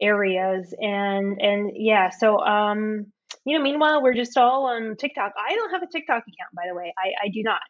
areas 0.01 0.75
and 0.81 1.41
and 1.41 1.73
yeah 1.75 2.09
so 2.09 2.39
um 2.41 3.07
you 3.45 3.57
know 3.57 3.63
meanwhile 3.63 4.03
we're 4.03 4.15
just 4.15 4.37
all 4.37 4.67
on 4.67 4.97
tiktok. 4.97 5.33
I 5.39 5.55
don't 5.55 5.71
have 5.71 5.83
a 5.83 5.87
tiktok 5.87 6.23
account 6.23 6.55
by 6.57 6.63
the 6.69 6.75
way. 6.75 6.93
I 6.99 7.27
i 7.27 7.29
do 7.29 7.43
not. 7.43 7.61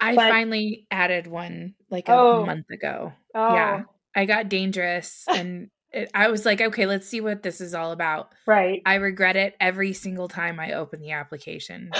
I 0.00 0.14
but, 0.14 0.28
finally 0.28 0.86
added 0.90 1.26
one 1.26 1.74
like 1.90 2.08
a 2.08 2.12
oh, 2.12 2.46
month 2.46 2.70
ago. 2.70 3.12
Oh. 3.34 3.54
yeah 3.54 3.82
i 4.14 4.24
got 4.24 4.48
dangerous 4.48 5.24
and 5.28 5.70
it, 5.92 6.10
I 6.14 6.28
was 6.28 6.44
like, 6.46 6.60
okay, 6.60 6.86
let's 6.86 7.06
see 7.06 7.20
what 7.20 7.42
this 7.42 7.60
is 7.60 7.74
all 7.74 7.92
about. 7.92 8.32
Right. 8.46 8.82
I 8.86 8.96
regret 8.96 9.36
it 9.36 9.56
every 9.60 9.92
single 9.92 10.28
time 10.28 10.60
I 10.60 10.72
open 10.72 11.00
the 11.00 11.12
application. 11.12 11.90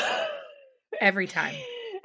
every 1.00 1.26
time. 1.26 1.54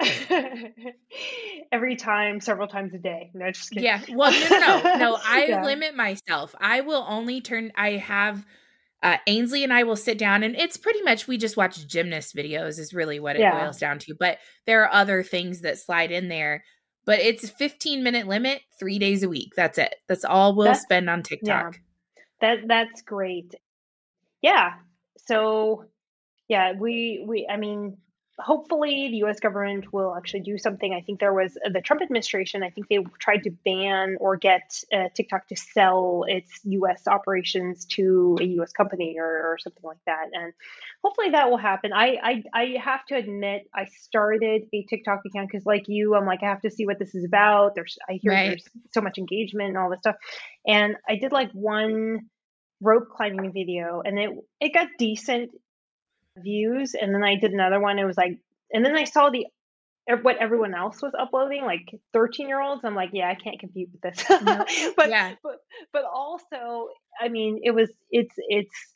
every 1.72 1.96
time, 1.96 2.40
several 2.40 2.68
times 2.68 2.94
a 2.94 2.98
day. 2.98 3.30
No, 3.34 3.50
just 3.50 3.70
kidding. 3.70 3.84
Yeah. 3.84 4.00
Well, 4.10 4.32
no, 4.32 4.58
no, 4.58 4.82
no. 4.82 4.96
no 4.96 5.18
I 5.24 5.46
yeah. 5.46 5.64
limit 5.64 5.96
myself. 5.96 6.54
I 6.60 6.80
will 6.82 7.04
only 7.08 7.40
turn. 7.40 7.72
I 7.76 7.92
have 7.92 8.44
uh, 9.02 9.18
Ainsley 9.26 9.62
and 9.62 9.72
I 9.72 9.84
will 9.84 9.96
sit 9.96 10.18
down, 10.18 10.42
and 10.42 10.56
it's 10.56 10.76
pretty 10.76 11.02
much 11.02 11.28
we 11.28 11.38
just 11.38 11.56
watch 11.56 11.86
gymnast 11.86 12.34
videos, 12.34 12.78
is 12.78 12.94
really 12.94 13.20
what 13.20 13.36
it 13.36 13.40
Yeah. 13.40 13.60
boils 13.64 13.78
down 13.78 13.98
to. 14.00 14.14
But 14.18 14.38
there 14.66 14.82
are 14.84 14.92
other 14.92 15.22
things 15.22 15.60
that 15.60 15.78
slide 15.78 16.10
in 16.10 16.28
there. 16.28 16.64
But 17.06 17.20
it's 17.20 17.44
a 17.44 17.48
15 17.48 18.02
minute 18.02 18.26
limit, 18.26 18.62
three 18.78 18.98
days 18.98 19.22
a 19.22 19.28
week. 19.28 19.52
That's 19.56 19.78
it. 19.78 19.94
That's 20.08 20.24
all 20.24 20.54
we'll 20.54 20.66
That- 20.66 20.82
spend 20.82 21.08
on 21.08 21.22
TikTok. 21.22 21.74
yeah. 21.74 21.80
That 22.40 22.68
that's 22.68 23.00
great. 23.00 23.54
Yeah. 24.42 24.74
So 25.26 25.86
yeah, 26.48 26.72
we 26.72 27.24
we 27.26 27.46
I 27.48 27.56
mean 27.56 27.96
hopefully 28.38 29.08
the 29.10 29.16
US 29.26 29.40
government 29.40 29.92
will 29.92 30.14
actually 30.14 30.40
do 30.40 30.58
something. 30.58 30.92
I 30.92 31.00
think 31.00 31.20
there 31.20 31.32
was 31.32 31.56
uh, 31.64 31.70
the 31.70 31.80
Trump 31.80 32.02
administration, 32.02 32.62
I 32.62 32.70
think 32.70 32.88
they 32.88 32.98
tried 33.18 33.44
to 33.44 33.50
ban 33.64 34.16
or 34.20 34.36
get 34.36 34.82
uh, 34.92 35.08
TikTok 35.14 35.48
to 35.48 35.56
sell 35.56 36.24
its 36.28 36.60
US 36.64 37.06
operations 37.06 37.86
to 37.86 38.36
a 38.40 38.44
US 38.60 38.72
company 38.72 39.16
or, 39.18 39.24
or 39.24 39.58
something 39.58 39.82
like 39.82 40.04
that. 40.06 40.26
And 40.32 40.52
hopefully 41.02 41.30
that 41.30 41.48
will 41.48 41.56
happen. 41.56 41.92
I 41.94 42.18
I, 42.22 42.42
I 42.52 42.64
have 42.82 43.06
to 43.06 43.16
admit 43.16 43.68
I 43.74 43.86
started 43.86 44.64
a 44.72 44.82
TikTok 44.84 45.20
account 45.26 45.48
because 45.50 45.64
like 45.64 45.84
you, 45.88 46.14
I'm 46.14 46.26
like 46.26 46.42
I 46.42 46.46
have 46.46 46.62
to 46.62 46.70
see 46.70 46.84
what 46.86 46.98
this 46.98 47.14
is 47.14 47.24
about. 47.24 47.74
There's 47.74 47.96
I 48.08 48.14
hear 48.14 48.32
Right. 48.32 48.48
there's 48.48 48.64
so 48.92 49.00
much 49.00 49.18
engagement 49.18 49.68
and 49.70 49.78
all 49.78 49.88
this 49.90 50.00
stuff. 50.00 50.16
And 50.66 50.96
I 51.08 51.16
did 51.16 51.32
like 51.32 51.50
one 51.52 52.28
rope 52.82 53.08
climbing 53.16 53.52
video 53.52 54.02
and 54.04 54.18
it 54.18 54.30
it 54.60 54.74
got 54.74 54.88
decent 54.98 55.50
views 56.36 56.94
and 56.94 57.14
then 57.14 57.22
I 57.22 57.36
did 57.36 57.52
another 57.52 57.80
one 57.80 57.98
it 57.98 58.04
was 58.04 58.16
like 58.16 58.38
and 58.72 58.84
then 58.84 58.96
I 58.96 59.04
saw 59.04 59.30
the 59.30 59.46
what 60.22 60.36
everyone 60.38 60.74
else 60.74 61.02
was 61.02 61.12
uploading 61.18 61.64
like 61.64 61.88
13 62.12 62.48
year 62.48 62.60
olds 62.60 62.82
I'm 62.84 62.94
like 62.94 63.10
yeah 63.12 63.28
I 63.28 63.34
can't 63.34 63.58
compete 63.58 63.88
with 63.92 64.00
this 64.02 64.24
Nope. 64.30 64.68
but 64.96 65.10
Yeah. 65.10 65.34
but 65.42 65.56
but 65.92 66.04
also 66.04 66.88
I 67.20 67.28
mean 67.28 67.60
it 67.64 67.72
was 67.72 67.90
it's 68.10 68.34
it's 68.48 68.94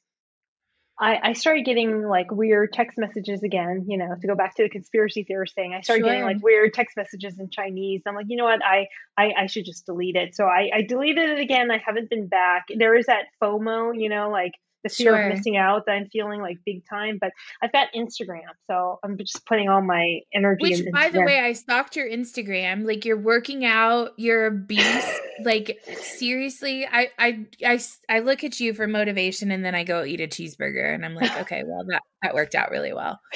I, 1.01 1.31
I 1.31 1.33
started 1.33 1.65
getting 1.65 2.07
like 2.07 2.31
weird 2.31 2.75
text 2.75 2.99
messages 2.99 3.43
again, 3.43 3.87
you 3.89 3.97
know, 3.97 4.15
to 4.21 4.27
go 4.27 4.35
back 4.35 4.55
to 4.57 4.65
the 4.65 4.69
conspiracy 4.69 5.25
theorist 5.25 5.55
thing. 5.55 5.73
I 5.73 5.81
started 5.81 6.05
getting 6.05 6.25
like 6.25 6.43
weird 6.43 6.75
text 6.75 6.95
messages 6.95 7.39
in 7.41 7.49
Chinese. 7.49 8.03
I'm 8.07 8.15
like, 8.15 8.27
you 8.29 8.37
know 8.37 8.45
what? 8.45 8.61
I, 8.63 8.87
I, 9.17 9.33
I 9.45 9.47
should 9.47 9.65
just 9.65 9.87
delete 9.87 10.17
it. 10.17 10.35
So 10.35 10.45
I, 10.45 10.69
I 10.75 10.83
deleted 10.83 11.31
it 11.31 11.41
again. 11.41 11.71
I 11.71 11.79
haven't 11.79 12.11
been 12.11 12.27
back. 12.27 12.67
There 12.77 12.95
is 12.95 13.07
that 13.07 13.25
FOMO, 13.43 13.99
you 13.99 14.11
know, 14.11 14.29
like 14.29 14.53
the 14.83 14.89
fear 14.89 15.15
Sure. 15.15 15.29
of 15.29 15.35
missing 15.35 15.57
out 15.57 15.87
that 15.87 15.93
I'm 15.93 16.09
feeling 16.09 16.41
like 16.41 16.59
big 16.65 16.83
time. 16.89 17.19
But 17.21 17.33
I've 17.63 17.73
got 17.73 17.89
Instagram, 17.95 18.43
so 18.69 18.99
I'm 19.03 19.17
just 19.19 19.45
putting 19.47 19.69
all 19.69 19.83
my 19.83 20.21
energy. 20.35 20.83
Which, 20.83 20.85
by 20.93 21.11
the 21.11 21.23
way, 21.23 21.41
I 21.41 21.53
stalked 21.53 21.97
your 21.97 22.09
Instagram. 22.09 22.87
Like 22.87 23.05
you're 23.05 23.19
working 23.19 23.65
out, 23.65 24.13
you're 24.17 24.47
a 24.47 24.51
beast. 24.51 25.21
like 25.45 25.79
seriously, 26.01 26.87
I, 26.87 27.09
I 27.19 27.47
I 27.65 27.81
I 28.09 28.19
look 28.21 28.45
at 28.45 28.61
you 28.61 28.75
for 28.75 28.87
motivation, 28.87 29.51
and 29.51 29.65
then 29.65 29.75
I 29.75 29.85
go 29.85 30.05
eat 30.05 30.21
a 30.21 30.27
cheeseburger, 30.27 30.95
and 30.95 31.05
I'm 31.05 31.15
like, 31.15 31.37
okay, 31.43 31.63
well 31.65 31.85
that 31.89 32.03
that 32.23 32.35
worked 32.35 32.55
out 32.55 32.71
really 32.71 32.93
well. 32.93 33.21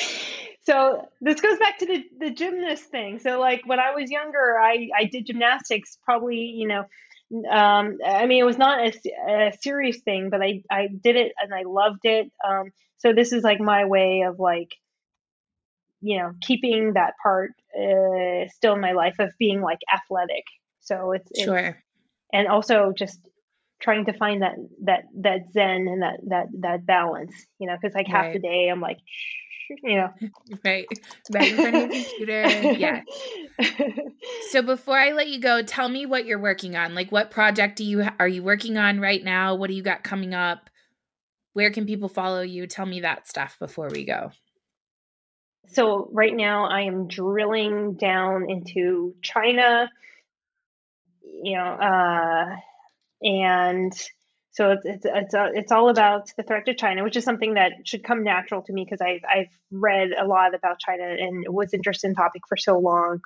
so 0.66 1.08
this 1.20 1.40
goes 1.40 1.58
back 1.58 1.78
to 1.78 1.86
the 1.86 2.04
the 2.18 2.30
gymnast 2.30 2.84
thing 2.84 3.18
so 3.18 3.38
like 3.38 3.60
when 3.66 3.78
i 3.78 3.90
was 3.94 4.10
younger 4.10 4.58
i 4.58 4.88
i 4.98 5.04
did 5.04 5.26
gymnastics 5.26 5.98
probably 6.04 6.36
you 6.36 6.66
know 6.66 6.84
um 7.50 7.98
i 8.06 8.26
mean 8.26 8.40
it 8.40 8.46
was 8.46 8.58
not 8.58 8.86
a 8.86 9.52
serious 9.60 10.00
thing 10.02 10.28
but 10.30 10.42
i 10.42 10.62
i 10.70 10.88
did 11.02 11.16
it 11.16 11.32
and 11.40 11.54
i 11.54 11.62
loved 11.66 12.04
it. 12.04 12.30
Um 12.46 12.70
so 12.98 13.12
this 13.12 13.32
is 13.32 13.42
like 13.42 13.60
my 13.60 13.84
way 13.84 14.22
of 14.22 14.38
like 14.38 14.70
you 16.00 16.18
know 16.18 16.32
keeping 16.42 16.94
that 16.94 17.14
part 17.22 17.52
uh, 17.76 18.48
still 18.54 18.74
in 18.74 18.80
my 18.80 18.92
life 18.92 19.16
of 19.18 19.30
being 19.38 19.60
like 19.60 19.80
athletic. 19.92 20.44
So 20.80 21.12
it's, 21.12 21.30
it's 21.32 21.44
Sure. 21.44 21.82
and 22.32 22.46
also 22.46 22.92
just 22.96 23.18
trying 23.80 24.04
to 24.06 24.12
find 24.12 24.42
that 24.42 24.54
that 24.84 25.04
that 25.20 25.40
zen 25.52 25.88
and 25.88 26.02
that 26.02 26.20
that 26.28 26.46
that 26.60 26.86
balance 26.86 27.34
you 27.58 27.66
know 27.66 27.76
because 27.80 27.94
like 27.94 28.06
half 28.06 28.32
the 28.32 28.38
day 28.38 28.68
i'm 28.68 28.80
like 28.80 28.98
you 29.82 29.96
know 29.96 30.10
Right. 30.64 30.86
Right 31.32 31.50
in 31.50 31.56
front 31.56 31.76
of 31.76 31.82
your 31.82 31.90
computer. 31.90 32.42
Yeah. 32.72 33.02
So 34.50 34.62
before 34.62 34.98
I 34.98 35.12
let 35.12 35.28
you 35.28 35.40
go, 35.40 35.62
tell 35.62 35.88
me 35.88 36.06
what 36.06 36.26
you're 36.26 36.38
working 36.38 36.76
on. 36.76 36.94
Like, 36.94 37.10
what 37.12 37.30
project 37.30 37.76
do 37.76 37.84
you 37.84 38.06
are 38.18 38.28
you 38.28 38.42
working 38.42 38.76
on 38.76 39.00
right 39.00 39.22
now? 39.22 39.54
What 39.54 39.68
do 39.68 39.74
you 39.74 39.82
got 39.82 40.02
coming 40.04 40.32
up? 40.32 40.70
Where 41.52 41.70
can 41.70 41.86
people 41.86 42.08
follow 42.08 42.40
you? 42.42 42.66
Tell 42.66 42.86
me 42.86 43.00
that 43.00 43.28
stuff 43.28 43.56
before 43.58 43.88
we 43.90 44.04
go. 44.04 44.30
so 45.68 46.08
right 46.12 46.34
now 46.34 46.66
I 46.66 46.82
am 46.82 47.08
drilling 47.08 47.94
down 47.94 48.48
into 48.48 49.14
China, 49.22 49.90
you 51.42 51.56
know, 51.56 51.64
uh, 51.64 52.56
and 53.22 53.92
so 54.54 54.70
it's 54.70 54.84
it's 54.84 55.04
it's, 55.04 55.34
uh, 55.34 55.48
it's 55.52 55.72
all 55.72 55.88
about 55.88 56.30
the 56.36 56.42
threat 56.44 56.66
to 56.66 56.74
China, 56.74 57.02
which 57.02 57.16
is 57.16 57.24
something 57.24 57.54
that 57.54 57.72
should 57.84 58.04
come 58.04 58.22
natural 58.22 58.62
to 58.62 58.72
me 58.72 58.84
because 58.84 59.00
I've 59.00 59.22
I've 59.28 59.50
read 59.70 60.10
a 60.18 60.26
lot 60.26 60.54
about 60.54 60.78
China 60.78 61.04
and 61.04 61.44
was 61.48 61.74
interested 61.74 62.08
in 62.08 62.14
topic 62.14 62.42
for 62.48 62.56
so 62.56 62.78
long. 62.78 63.20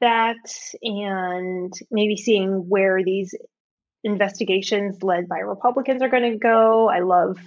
That 0.00 0.36
and 0.82 1.72
maybe 1.90 2.16
seeing 2.16 2.68
where 2.68 3.04
these 3.04 3.34
investigations 4.02 5.02
led 5.02 5.28
by 5.28 5.38
Republicans 5.38 6.00
are 6.00 6.08
going 6.08 6.32
to 6.32 6.38
go. 6.38 6.88
I 6.88 7.00
love 7.00 7.38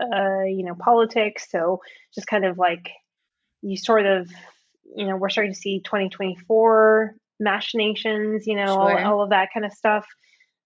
uh, 0.00 0.44
you 0.44 0.64
know, 0.64 0.74
politics. 0.74 1.50
So 1.50 1.80
just 2.14 2.26
kind 2.26 2.44
of 2.44 2.58
like 2.58 2.90
you 3.62 3.76
sort 3.76 4.06
of, 4.06 4.30
you 4.94 5.06
know, 5.06 5.16
we're 5.16 5.30
starting 5.30 5.52
to 5.52 5.58
see 5.58 5.80
2024 5.80 7.14
machinations, 7.40 8.46
you 8.46 8.56
know, 8.56 8.66
Sure. 8.66 9.00
all, 9.04 9.14
all 9.14 9.22
of 9.22 9.30
that 9.30 9.48
kind 9.52 9.66
of 9.66 9.72
stuff. 9.72 10.06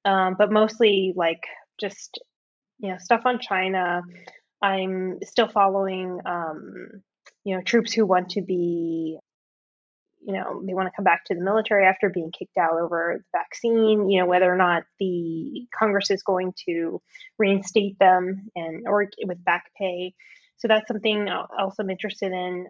Um, 0.04 0.36
but 0.38 0.52
mostly 0.52 1.12
like 1.16 1.42
just, 1.80 2.20
you 2.78 2.90
know, 2.90 2.98
stuff 2.98 3.22
on 3.24 3.38
China. 3.40 4.02
I'm 4.62 5.18
still 5.22 5.48
following, 5.48 6.20
um, 6.24 7.02
you 7.44 7.56
know, 7.56 7.62
troops 7.62 7.92
who 7.92 8.06
want 8.06 8.30
to 8.30 8.42
be, 8.42 9.18
you 10.26 10.32
know, 10.32 10.62
they 10.66 10.74
want 10.74 10.86
to 10.86 10.92
come 10.96 11.04
back 11.04 11.24
to 11.26 11.34
the 11.34 11.40
military 11.40 11.86
after 11.86 12.08
being 12.08 12.32
kicked 12.36 12.56
out 12.58 12.80
over 12.80 13.18
the 13.18 13.38
vaccine, 13.38 14.08
you 14.10 14.20
know, 14.20 14.26
whether 14.26 14.52
or 14.52 14.56
not 14.56 14.84
the 14.98 15.66
Congress 15.78 16.10
is 16.10 16.22
going 16.22 16.52
to 16.66 17.00
reinstate 17.38 17.98
them 17.98 18.48
and 18.56 18.86
or 18.88 19.08
with 19.24 19.44
back 19.44 19.64
pay. 19.78 20.14
So 20.58 20.68
that's 20.68 20.88
something 20.88 21.28
else 21.28 21.74
I'm 21.78 21.90
interested 21.90 22.32
in. 22.32 22.66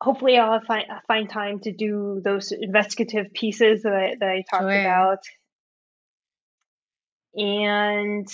Hopefully, 0.00 0.36
I'll 0.36 0.60
find 0.60 0.84
find 1.06 1.28
time 1.28 1.60
to 1.60 1.72
do 1.72 2.20
those 2.22 2.52
investigative 2.52 3.32
pieces 3.32 3.82
that 3.82 3.94
I, 3.94 4.14
that 4.20 4.28
I 4.28 4.44
talked 4.50 4.62
Sure. 4.64 4.80
about. 4.80 5.18
And 7.34 8.28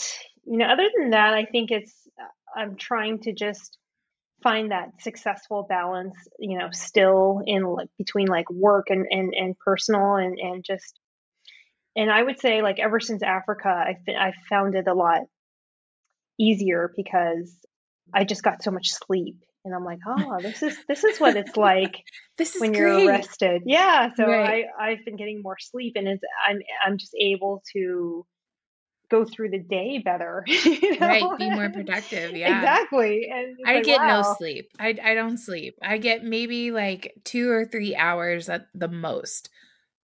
you 0.44 0.58
know, 0.58 0.66
other 0.66 0.88
than 0.96 1.10
that, 1.10 1.34
I 1.34 1.44
think 1.44 1.70
it's 1.70 2.08
I'm 2.56 2.76
trying 2.76 3.20
to 3.20 3.32
just 3.32 3.78
find 4.42 4.72
that 4.72 4.88
successful 5.00 5.66
balance. 5.68 6.16
You 6.38 6.58
know, 6.58 6.68
still 6.72 7.42
in 7.46 7.62
like 7.64 7.88
between 7.98 8.26
like 8.26 8.50
work 8.50 8.86
and 8.88 9.06
and 9.10 9.32
and 9.34 9.58
personal 9.58 10.16
and 10.16 10.38
and 10.38 10.64
just 10.64 10.98
and 11.96 12.10
I 12.10 12.22
would 12.22 12.40
say 12.40 12.62
like 12.62 12.78
ever 12.78 13.00
since 13.00 13.22
Africa, 13.22 13.68
I 13.68 13.96
I 14.12 14.32
found 14.48 14.74
it 14.74 14.86
a 14.88 14.94
lot 14.94 15.22
easier 16.38 16.92
because 16.96 17.54
I 18.12 18.24
just 18.24 18.42
got 18.42 18.62
so 18.62 18.70
much 18.70 18.90
sleep, 18.90 19.36
and 19.64 19.74
I'm 19.74 19.84
like, 19.84 19.98
oh, 20.06 20.40
this 20.40 20.62
is 20.62 20.76
this 20.88 21.04
is 21.04 21.18
what 21.18 21.36
it's 21.36 21.56
like 21.56 21.96
This 22.38 22.54
is 22.54 22.60
when 22.60 22.74
you're 22.74 23.06
arrested. 23.06 23.62
Yeah, 23.66 24.14
so 24.14 24.26
Right. 24.26 24.64
I 24.78 24.90
I've 24.92 25.04
been 25.04 25.16
getting 25.16 25.42
more 25.42 25.58
sleep, 25.58 25.94
and 25.96 26.08
it's 26.08 26.22
I'm 26.48 26.58
I'm 26.84 26.98
just 26.98 27.14
able 27.20 27.62
to 27.74 28.24
go 29.10 29.24
through 29.24 29.50
the 29.50 29.58
day 29.58 29.98
better. 29.98 30.44
you 30.46 30.98
know? 30.98 31.06
Right, 31.06 31.38
be 31.38 31.50
more 31.50 31.68
productive. 31.68 32.34
Yeah. 32.34 32.56
Exactly, 32.56 33.28
and 33.30 33.58
I 33.66 33.74
like, 33.74 33.84
get 33.84 34.06
no 34.06 34.34
sleep. 34.38 34.70
I 34.78 34.96
I 35.02 35.14
don't 35.14 35.36
sleep. 35.36 35.76
I 35.82 35.98
get 35.98 36.24
maybe 36.24 36.70
like 36.70 37.14
2 37.24 37.50
or 37.50 37.66
3 37.66 37.94
hours 37.96 38.48
at 38.48 38.68
the 38.74 38.88
most 38.88 39.50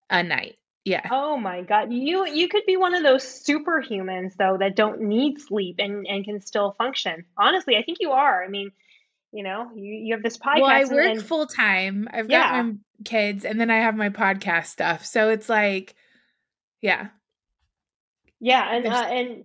a 0.10 0.22
night. 0.24 0.58
Yeah. 0.84 1.08
Oh 1.10 1.38
my 1.38 1.62
god, 1.62 1.92
you 1.92 2.28
you 2.28 2.48
could 2.48 2.66
be 2.68 2.78
one 2.78 2.94
of 2.94 3.02
those 3.02 3.24
superhumans 3.24 4.36
though 4.38 4.58
that 4.60 4.76
don't 4.76 5.02
need 5.02 5.40
sleep 5.40 5.78
and 5.80 6.06
and 6.06 6.26
can 6.26 6.42
still 6.42 6.76
function. 6.78 7.26
Honestly, 7.38 7.78
I 7.78 7.84
think 7.84 8.00
you 8.02 8.12
are. 8.12 8.44
I 8.44 8.50
mean, 8.50 8.72
you 9.36 9.44
know, 9.44 9.70
you 9.76 9.92
you 9.94 10.14
have 10.14 10.24
this 10.24 10.38
podcast. 10.38 10.62
Well, 10.62 10.66
I 10.66 10.86
work 10.86 11.06
and, 11.06 11.22
full 11.22 11.46
time. 11.46 12.08
I've 12.12 12.30
Yeah. 12.30 12.52
got 12.52 12.66
my 12.66 12.74
kids 13.04 13.44
and 13.44 13.60
then 13.60 13.70
I 13.70 13.80
have 13.80 13.96
my 13.96 14.10
podcast 14.10 14.68
stuff. 14.68 15.06
So 15.06 15.30
it's 15.30 15.50
like 15.50 15.94
yeah, 16.82 17.08
yeah, 18.40 18.76
and 18.76 18.88
uh, 18.88 19.08
and 19.10 19.44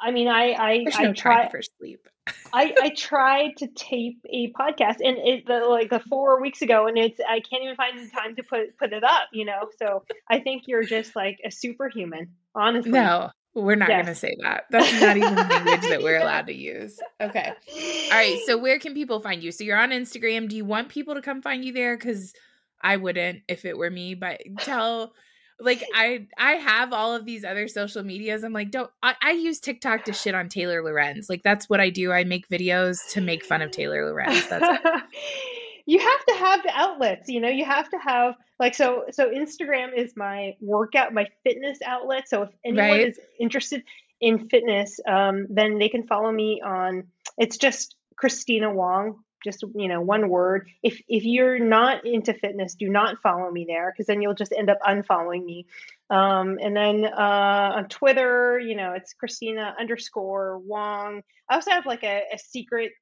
I 0.00 0.10
mean, 0.10 0.28
I 0.28 0.52
I 0.52 0.84
there's 0.84 0.96
I 0.96 1.02
no 1.02 1.12
try 1.12 1.50
for 1.50 1.60
sleep. 1.62 2.08
I 2.50 2.74
I 2.82 2.88
tried 2.96 3.58
to 3.58 3.66
tape 3.66 4.20
a 4.30 4.52
podcast 4.52 4.96
and 5.04 5.18
it 5.18 5.46
the, 5.46 5.60
like 5.60 5.90
the 5.90 6.00
four 6.00 6.40
weeks 6.40 6.62
ago, 6.62 6.86
and 6.86 6.96
it's 6.96 7.20
I 7.20 7.40
can't 7.40 7.62
even 7.62 7.76
find 7.76 7.98
the 7.98 8.10
time 8.10 8.36
to 8.36 8.42
put 8.42 8.78
put 8.78 8.94
it 8.94 9.04
up. 9.04 9.28
You 9.32 9.44
know, 9.44 9.68
so 9.78 10.04
I 10.30 10.40
think 10.40 10.62
you're 10.66 10.84
just 10.84 11.14
like 11.14 11.40
a 11.44 11.50
superhuman. 11.50 12.28
Honestly, 12.54 12.92
No, 12.92 13.30
we're 13.56 13.74
not 13.74 13.88
going 13.88 14.06
to 14.06 14.14
say 14.14 14.36
that. 14.42 14.64
That's 14.70 15.00
not 15.00 15.16
even 15.16 15.34
language 15.34 15.80
that 15.82 16.02
we're 16.02 16.18
allowed 16.20 16.46
to 16.46 16.54
use. 16.54 17.00
Okay. 17.20 17.50
All 17.50 18.10
right. 18.10 18.38
So 18.46 18.58
where 18.58 18.78
can 18.78 18.94
people 18.94 19.20
find 19.20 19.42
you? 19.42 19.50
So 19.50 19.64
you're 19.64 19.78
on 19.78 19.90
Instagram. 19.90 20.48
Do 20.48 20.56
you 20.56 20.64
want 20.64 20.90
people 20.90 21.14
to 21.14 21.22
come 21.22 21.40
find 21.40 21.64
you 21.64 21.72
there? 21.72 21.96
Because 21.96 22.34
I 22.82 22.96
wouldn't 22.98 23.42
if 23.48 23.64
it 23.64 23.78
were 23.78 23.90
me. 23.90 24.14
But 24.14 24.42
tell 24.58 25.14
like 25.58 25.82
I 25.94 26.26
I 26.36 26.52
have 26.52 26.92
all 26.92 27.14
of 27.14 27.24
these 27.24 27.44
other 27.44 27.66
social 27.66 28.02
medias. 28.02 28.44
I'm 28.44 28.52
like, 28.52 28.70
don't 28.70 28.90
I, 29.02 29.14
I 29.22 29.30
use 29.32 29.58
TikTok 29.58 30.04
to 30.04 30.12
shit 30.12 30.34
on 30.34 30.48
Taylor 30.48 30.82
Lorenz. 30.82 31.30
Like 31.30 31.42
that's 31.42 31.68
what 31.68 31.80
I 31.80 31.88
do. 31.88 32.12
I 32.12 32.24
make 32.24 32.48
videos 32.48 32.98
to 33.12 33.22
make 33.22 33.44
fun 33.44 33.62
of 33.62 33.70
Taylor 33.70 34.04
Lorenz. 34.04 34.46
That's 34.48 34.84
it. 34.84 35.02
you 35.86 35.98
have 36.00 36.26
to 36.26 36.34
have 36.34 36.62
the 36.64 36.70
outlets, 36.74 37.28
you 37.28 37.40
know, 37.40 37.48
you 37.48 37.64
have 37.64 37.88
to 37.90 37.98
have 37.98 38.34
like 38.58 38.74
so 38.74 39.04
so 39.10 39.30
Instagram 39.30 39.96
is 39.96 40.16
my 40.16 40.56
workout, 40.60 41.14
my 41.14 41.26
fitness 41.44 41.78
outlet. 41.84 42.28
So 42.28 42.42
if 42.42 42.50
anyone 42.64 42.88
Right. 42.90 43.08
is 43.08 43.18
interested 43.40 43.84
in 44.20 44.48
fitness, 44.48 44.98
um, 45.06 45.46
then 45.50 45.78
they 45.78 45.88
can 45.88 46.06
follow 46.06 46.30
me 46.32 46.60
on 46.64 47.04
it's 47.38 47.56
just 47.58 47.96
Kristina 48.20 48.72
Wong, 48.74 49.20
just 49.44 49.62
you 49.74 49.88
know, 49.88 50.00
one 50.00 50.28
word. 50.28 50.68
If 50.82 51.00
if 51.08 51.24
you're 51.24 51.58
not 51.60 52.04
into 52.06 52.34
fitness, 52.34 52.74
do 52.74 52.88
not 52.88 53.20
follow 53.22 53.50
me 53.50 53.64
there 53.68 53.92
because 53.92 54.06
then 54.06 54.22
you'll 54.22 54.34
just 54.34 54.52
end 54.56 54.70
up 54.70 54.78
unfollowing 54.86 55.44
me. 55.44 55.66
Um, 56.10 56.58
and 56.62 56.74
then 56.76 57.04
uh, 57.04 57.72
on 57.76 57.88
Twitter, 57.88 58.58
you 58.58 58.76
know, 58.76 58.92
it's 58.94 59.14
Kristina 59.14 59.78
underscore 59.78 60.58
Wong. 60.58 61.22
I 61.48 61.54
also 61.54 61.70
have 61.70 61.86
like 61.86 62.04
a, 62.04 62.22
a 62.32 62.38
secret 62.38 62.92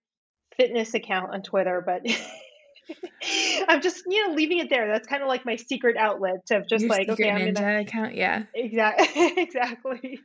fitness 0.56 0.94
account 0.94 1.32
on 1.32 1.42
Twitter, 1.42 1.82
but 1.84 2.02
I'm 3.68 3.80
just 3.80 4.04
you 4.06 4.26
know 4.26 4.34
leaving 4.34 4.58
it 4.58 4.70
there. 4.70 4.86
That's 4.88 5.06
kind 5.06 5.22
of 5.22 5.28
like 5.28 5.44
my 5.44 5.56
secret 5.56 5.96
outlet 5.96 6.50
of 6.50 6.68
just 6.68 6.82
Your 6.82 6.90
like 6.90 7.08
okay, 7.08 7.30
I'm 7.30 7.40
ninja 7.40 7.54
gonna 7.54 7.80
account. 7.80 8.14
Yeah. 8.14 8.44
exactly 8.54 9.32
exactly. 9.42 10.20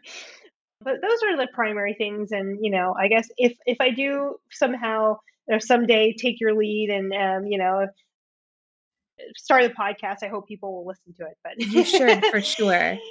But 0.81 1.01
those 1.01 1.23
are 1.23 1.37
the 1.37 1.47
primary 1.53 1.93
things, 1.93 2.31
and 2.31 2.59
you 2.61 2.71
know, 2.71 2.95
I 2.97 3.07
guess 3.07 3.27
if 3.37 3.57
if 3.65 3.77
I 3.79 3.91
do 3.91 4.35
somehow 4.51 5.17
or 5.47 5.59
someday 5.59 6.13
take 6.13 6.39
your 6.39 6.55
lead 6.55 6.89
and 6.89 7.13
um, 7.13 7.47
you 7.47 7.57
know 7.57 7.87
start 9.35 9.63
a 9.63 9.69
podcast, 9.69 10.17
I 10.23 10.27
hope 10.27 10.47
people 10.47 10.73
will 10.73 10.87
listen 10.87 11.13
to 11.17 11.25
it. 11.25 11.37
But 11.43 11.59
You 11.59 11.83
should 11.83 12.25
for 12.25 12.41
sure. 12.41 12.97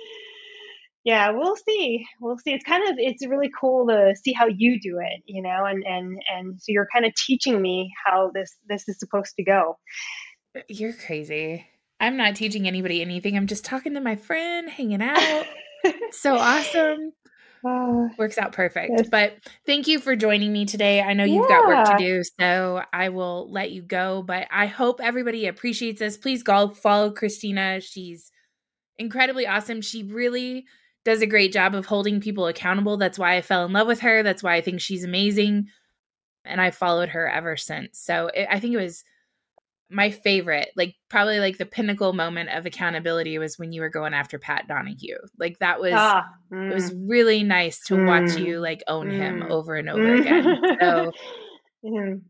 yeah 1.08 1.30
we'll 1.30 1.56
see 1.56 2.04
we'll 2.20 2.38
see 2.38 2.52
it's 2.52 2.64
kind 2.64 2.88
of 2.88 2.96
it's 2.98 3.26
really 3.26 3.50
cool 3.58 3.86
to 3.86 4.14
see 4.22 4.32
how 4.32 4.46
you 4.46 4.78
do 4.80 4.98
it 4.98 5.22
you 5.26 5.42
know 5.42 5.64
and 5.64 5.82
and 5.84 6.22
and 6.34 6.60
so 6.60 6.66
you're 6.68 6.88
kind 6.92 7.04
of 7.04 7.14
teaching 7.14 7.60
me 7.62 7.90
how 8.04 8.30
this 8.34 8.56
this 8.68 8.88
is 8.88 8.98
supposed 8.98 9.34
to 9.36 9.42
go 9.42 9.76
You're 10.68 10.92
crazy. 10.92 11.66
I'm 12.00 12.16
not 12.16 12.36
teaching 12.36 12.66
anybody 12.66 13.02
anything. 13.02 13.36
I'm 13.36 13.46
just 13.46 13.64
talking 13.64 13.94
to 13.94 14.00
my 14.00 14.16
friend, 14.16 14.68
hanging 14.68 15.02
out. 15.02 15.46
so 16.12 16.36
awesome. 16.36 17.12
Uh, 17.66 18.08
Works 18.16 18.38
out 18.38 18.52
perfect. 18.52 18.92
Yes. 18.96 19.08
But 19.10 19.34
thank 19.66 19.88
you 19.88 19.98
for 19.98 20.14
joining 20.14 20.52
me 20.52 20.64
today. 20.64 21.02
I 21.02 21.12
know 21.12 21.24
you've 21.24 21.48
got 21.48 21.66
work 21.66 21.98
to 21.98 22.04
do, 22.04 22.22
so 22.38 22.82
I 22.92 23.08
will 23.08 23.50
let 23.50 23.72
you 23.72 23.82
go. 23.82 24.22
But 24.22 24.46
I 24.50 24.66
hope 24.66 25.00
everybody 25.02 25.46
appreciates 25.46 25.98
this. 25.98 26.16
Please 26.16 26.44
go 26.44 26.68
follow 26.68 27.10
Kristina. 27.10 27.82
She's 27.82 28.30
incredibly 28.96 29.46
awesome. 29.48 29.80
She 29.80 30.04
really 30.04 30.66
does 31.08 31.22
a 31.22 31.26
great 31.26 31.52
job 31.52 31.74
of 31.74 31.86
holding 31.86 32.20
people 32.20 32.46
accountable. 32.46 32.96
That's 32.96 33.18
why 33.18 33.36
I 33.36 33.40
fell 33.42 33.64
in 33.64 33.72
love 33.72 33.86
with 33.86 34.00
her. 34.00 34.22
That's 34.22 34.42
why 34.42 34.54
I 34.54 34.60
think 34.60 34.80
she's 34.80 35.04
amazing. 35.04 35.68
And 36.44 36.60
I 36.60 36.70
followed 36.70 37.08
her 37.10 37.28
ever 37.28 37.56
since. 37.56 37.98
So 37.98 38.28
it, 38.28 38.46
I 38.50 38.60
think 38.60 38.74
it 38.74 38.78
was 38.78 39.04
my 39.90 40.10
favorite, 40.10 40.68
like 40.76 40.94
probably 41.08 41.40
like 41.40 41.56
the 41.56 41.64
pinnacle 41.66 42.12
moment 42.12 42.50
of 42.50 42.66
accountability 42.66 43.38
was 43.38 43.58
when 43.58 43.72
you 43.72 43.80
were 43.80 43.88
going 43.88 44.12
after 44.12 44.38
Pat 44.38 44.68
Donahue. 44.68 45.16
Like 45.38 45.58
that 45.60 45.80
was 45.80 45.94
ah, 45.96 46.24
it 46.52 46.74
was 46.74 46.92
mm, 46.92 47.04
really 47.08 47.42
nice 47.42 47.80
to 47.86 48.04
watch 48.04 48.24
Mm. 48.36 48.44
you 48.46 48.60
like 48.60 48.82
own 48.86 49.10
him 49.10 49.40
Mm. 49.40 49.50
over 49.50 49.76
and 49.76 49.88
over 49.88 50.14
again. 50.14 50.58
So 50.80 51.12
Mhm. 51.84 52.20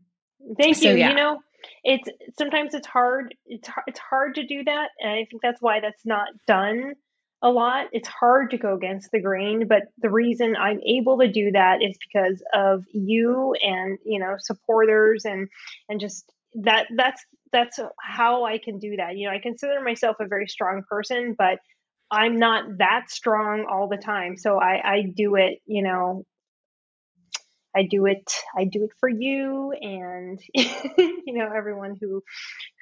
thank 0.57 0.77
So, 0.77 0.89
you 0.91 0.95
yeah. 0.97 1.09
you 1.09 1.15
know 1.15 1.39
it's 1.83 2.07
sometimes 2.37 2.73
it's 2.73 2.87
hard 2.87 3.35
it's 3.47 3.67
it's 3.87 3.99
hard 3.99 4.35
to 4.35 4.45
do 4.45 4.63
that 4.63 4.89
and 5.01 5.11
i 5.11 5.25
think 5.29 5.41
that's 5.41 5.61
why 5.61 5.79
that's 5.81 6.05
not 6.05 6.27
done 6.47 6.93
a 7.41 7.49
lot. 7.49 7.87
It's 7.93 8.07
hard 8.07 8.51
to 8.51 8.57
go 8.57 8.73
against 8.75 9.11
the 9.11 9.21
grain 9.21 9.67
but 9.67 9.83
the 9.97 10.09
reason 10.09 10.55
i'm 10.57 10.79
able 10.85 11.19
to 11.19 11.31
do 11.31 11.51
that 11.51 11.81
is 11.81 11.97
because 12.11 12.41
of 12.53 12.83
you 12.93 13.53
and 13.61 13.97
you 14.05 14.19
know 14.19 14.35
supporters 14.37 15.25
and 15.25 15.47
and 15.87 15.99
just 15.99 16.31
that 16.55 16.87
that's 16.95 17.23
that's 17.51 17.79
how 18.01 18.45
i 18.45 18.57
can 18.57 18.79
do 18.79 18.95
that. 18.97 19.17
You 19.17 19.27
know 19.27 19.33
i 19.33 19.39
consider 19.39 19.81
myself 19.81 20.17
a 20.19 20.27
very 20.27 20.47
strong 20.47 20.83
person 20.89 21.35
but 21.37 21.59
i'm 22.11 22.39
not 22.39 22.63
that 22.79 23.09
strong 23.09 23.65
all 23.69 23.87
the 23.87 23.97
time. 23.97 24.37
So 24.37 24.59
i 24.59 24.81
i 24.83 25.01
do 25.15 25.35
it 25.35 25.59
you 25.65 25.83
know 25.83 26.25
I 27.75 27.83
do 27.89 28.07
it 28.07 28.31
I 28.57 28.65
do 28.65 28.83
it 28.85 28.91
for 28.99 29.07
you 29.09 29.71
and 29.79 30.39
you 30.55 31.33
know 31.33 31.51
everyone 31.55 31.95
who 32.01 32.23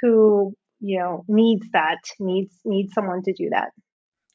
who 0.02 0.56
you 0.80 1.00
know 1.00 1.26
needs 1.28 1.68
that 1.74 2.00
needs 2.20 2.56
needs 2.66 2.94
someone 2.94 3.22
to 3.24 3.34
do 3.34 3.50
that. 3.52 3.70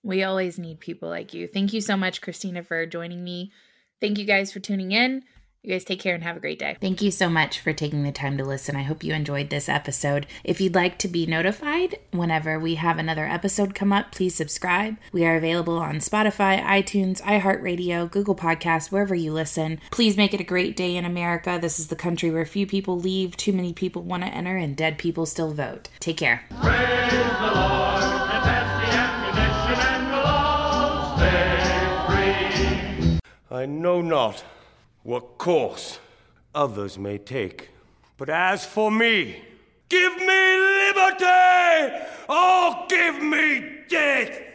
We 0.02 0.24
always 0.24 0.58
need 0.58 0.80
people 0.80 1.08
like 1.08 1.32
you. 1.32 1.46
Thank 1.46 1.72
you 1.72 1.80
so 1.80 1.96
much, 1.96 2.20
Kristina, 2.20 2.66
for 2.66 2.84
joining 2.86 3.22
me. 3.22 3.52
Thank 4.00 4.18
you 4.18 4.24
guys 4.24 4.52
for 4.52 4.60
tuning 4.60 4.92
in. 4.92 5.22
You 5.62 5.70
guys 5.70 5.84
take 5.84 6.00
care 6.00 6.16
and 6.16 6.24
have 6.24 6.36
a 6.36 6.40
great 6.40 6.58
day. 6.58 6.76
Thank 6.80 7.02
you 7.02 7.12
so 7.12 7.30
much 7.30 7.60
for 7.60 7.72
taking 7.72 8.02
the 8.02 8.10
time 8.10 8.36
to 8.36 8.44
listen. 8.44 8.74
I 8.74 8.82
hope 8.82 9.04
you 9.04 9.14
enjoyed 9.14 9.48
this 9.48 9.68
episode. 9.68 10.26
If 10.42 10.60
you'd 10.60 10.74
like 10.74 10.98
to 10.98 11.06
be 11.06 11.24
notified 11.24 12.00
whenever 12.10 12.58
we 12.58 12.74
have 12.74 12.98
another 12.98 13.26
episode 13.26 13.72
come 13.72 13.92
up, 13.92 14.10
please 14.10 14.34
subscribe. 14.34 14.96
We 15.12 15.24
are 15.24 15.36
available 15.36 15.78
on 15.78 15.96
Spotify, 15.96 16.60
iTunes, 16.60 17.22
iHeartRadio, 17.22 18.10
Google 18.10 18.34
Podcasts, 18.34 18.90
wherever 18.90 19.14
you 19.14 19.32
listen. 19.32 19.78
Please 19.92 20.16
make 20.16 20.34
it 20.34 20.40
a 20.40 20.44
great 20.44 20.76
day 20.76 20.96
in 20.96 21.04
America. 21.04 21.60
This 21.62 21.78
is 21.78 21.86
the 21.86 21.94
country 21.94 22.32
where 22.32 22.44
few 22.44 22.66
people 22.66 22.98
leave, 22.98 23.36
too 23.36 23.52
many 23.52 23.72
people 23.72 24.02
want 24.02 24.24
to 24.24 24.30
enter, 24.30 24.56
and 24.56 24.76
dead 24.76 24.98
people 24.98 25.26
still 25.26 25.52
vote. 25.52 25.90
Take 26.00 26.16
care. 26.16 26.42
I 33.52 33.66
know 33.66 34.00
not 34.00 34.42
what 35.02 35.36
course 35.36 35.98
others 36.54 36.96
may 36.96 37.18
take, 37.18 37.68
but 38.16 38.30
as 38.30 38.64
for 38.64 38.90
me, 38.90 39.42
give 39.90 40.16
me 40.16 40.56
liberty 40.86 41.96
or 42.30 42.86
give 42.88 43.22
me 43.22 43.80
death! 43.90 44.51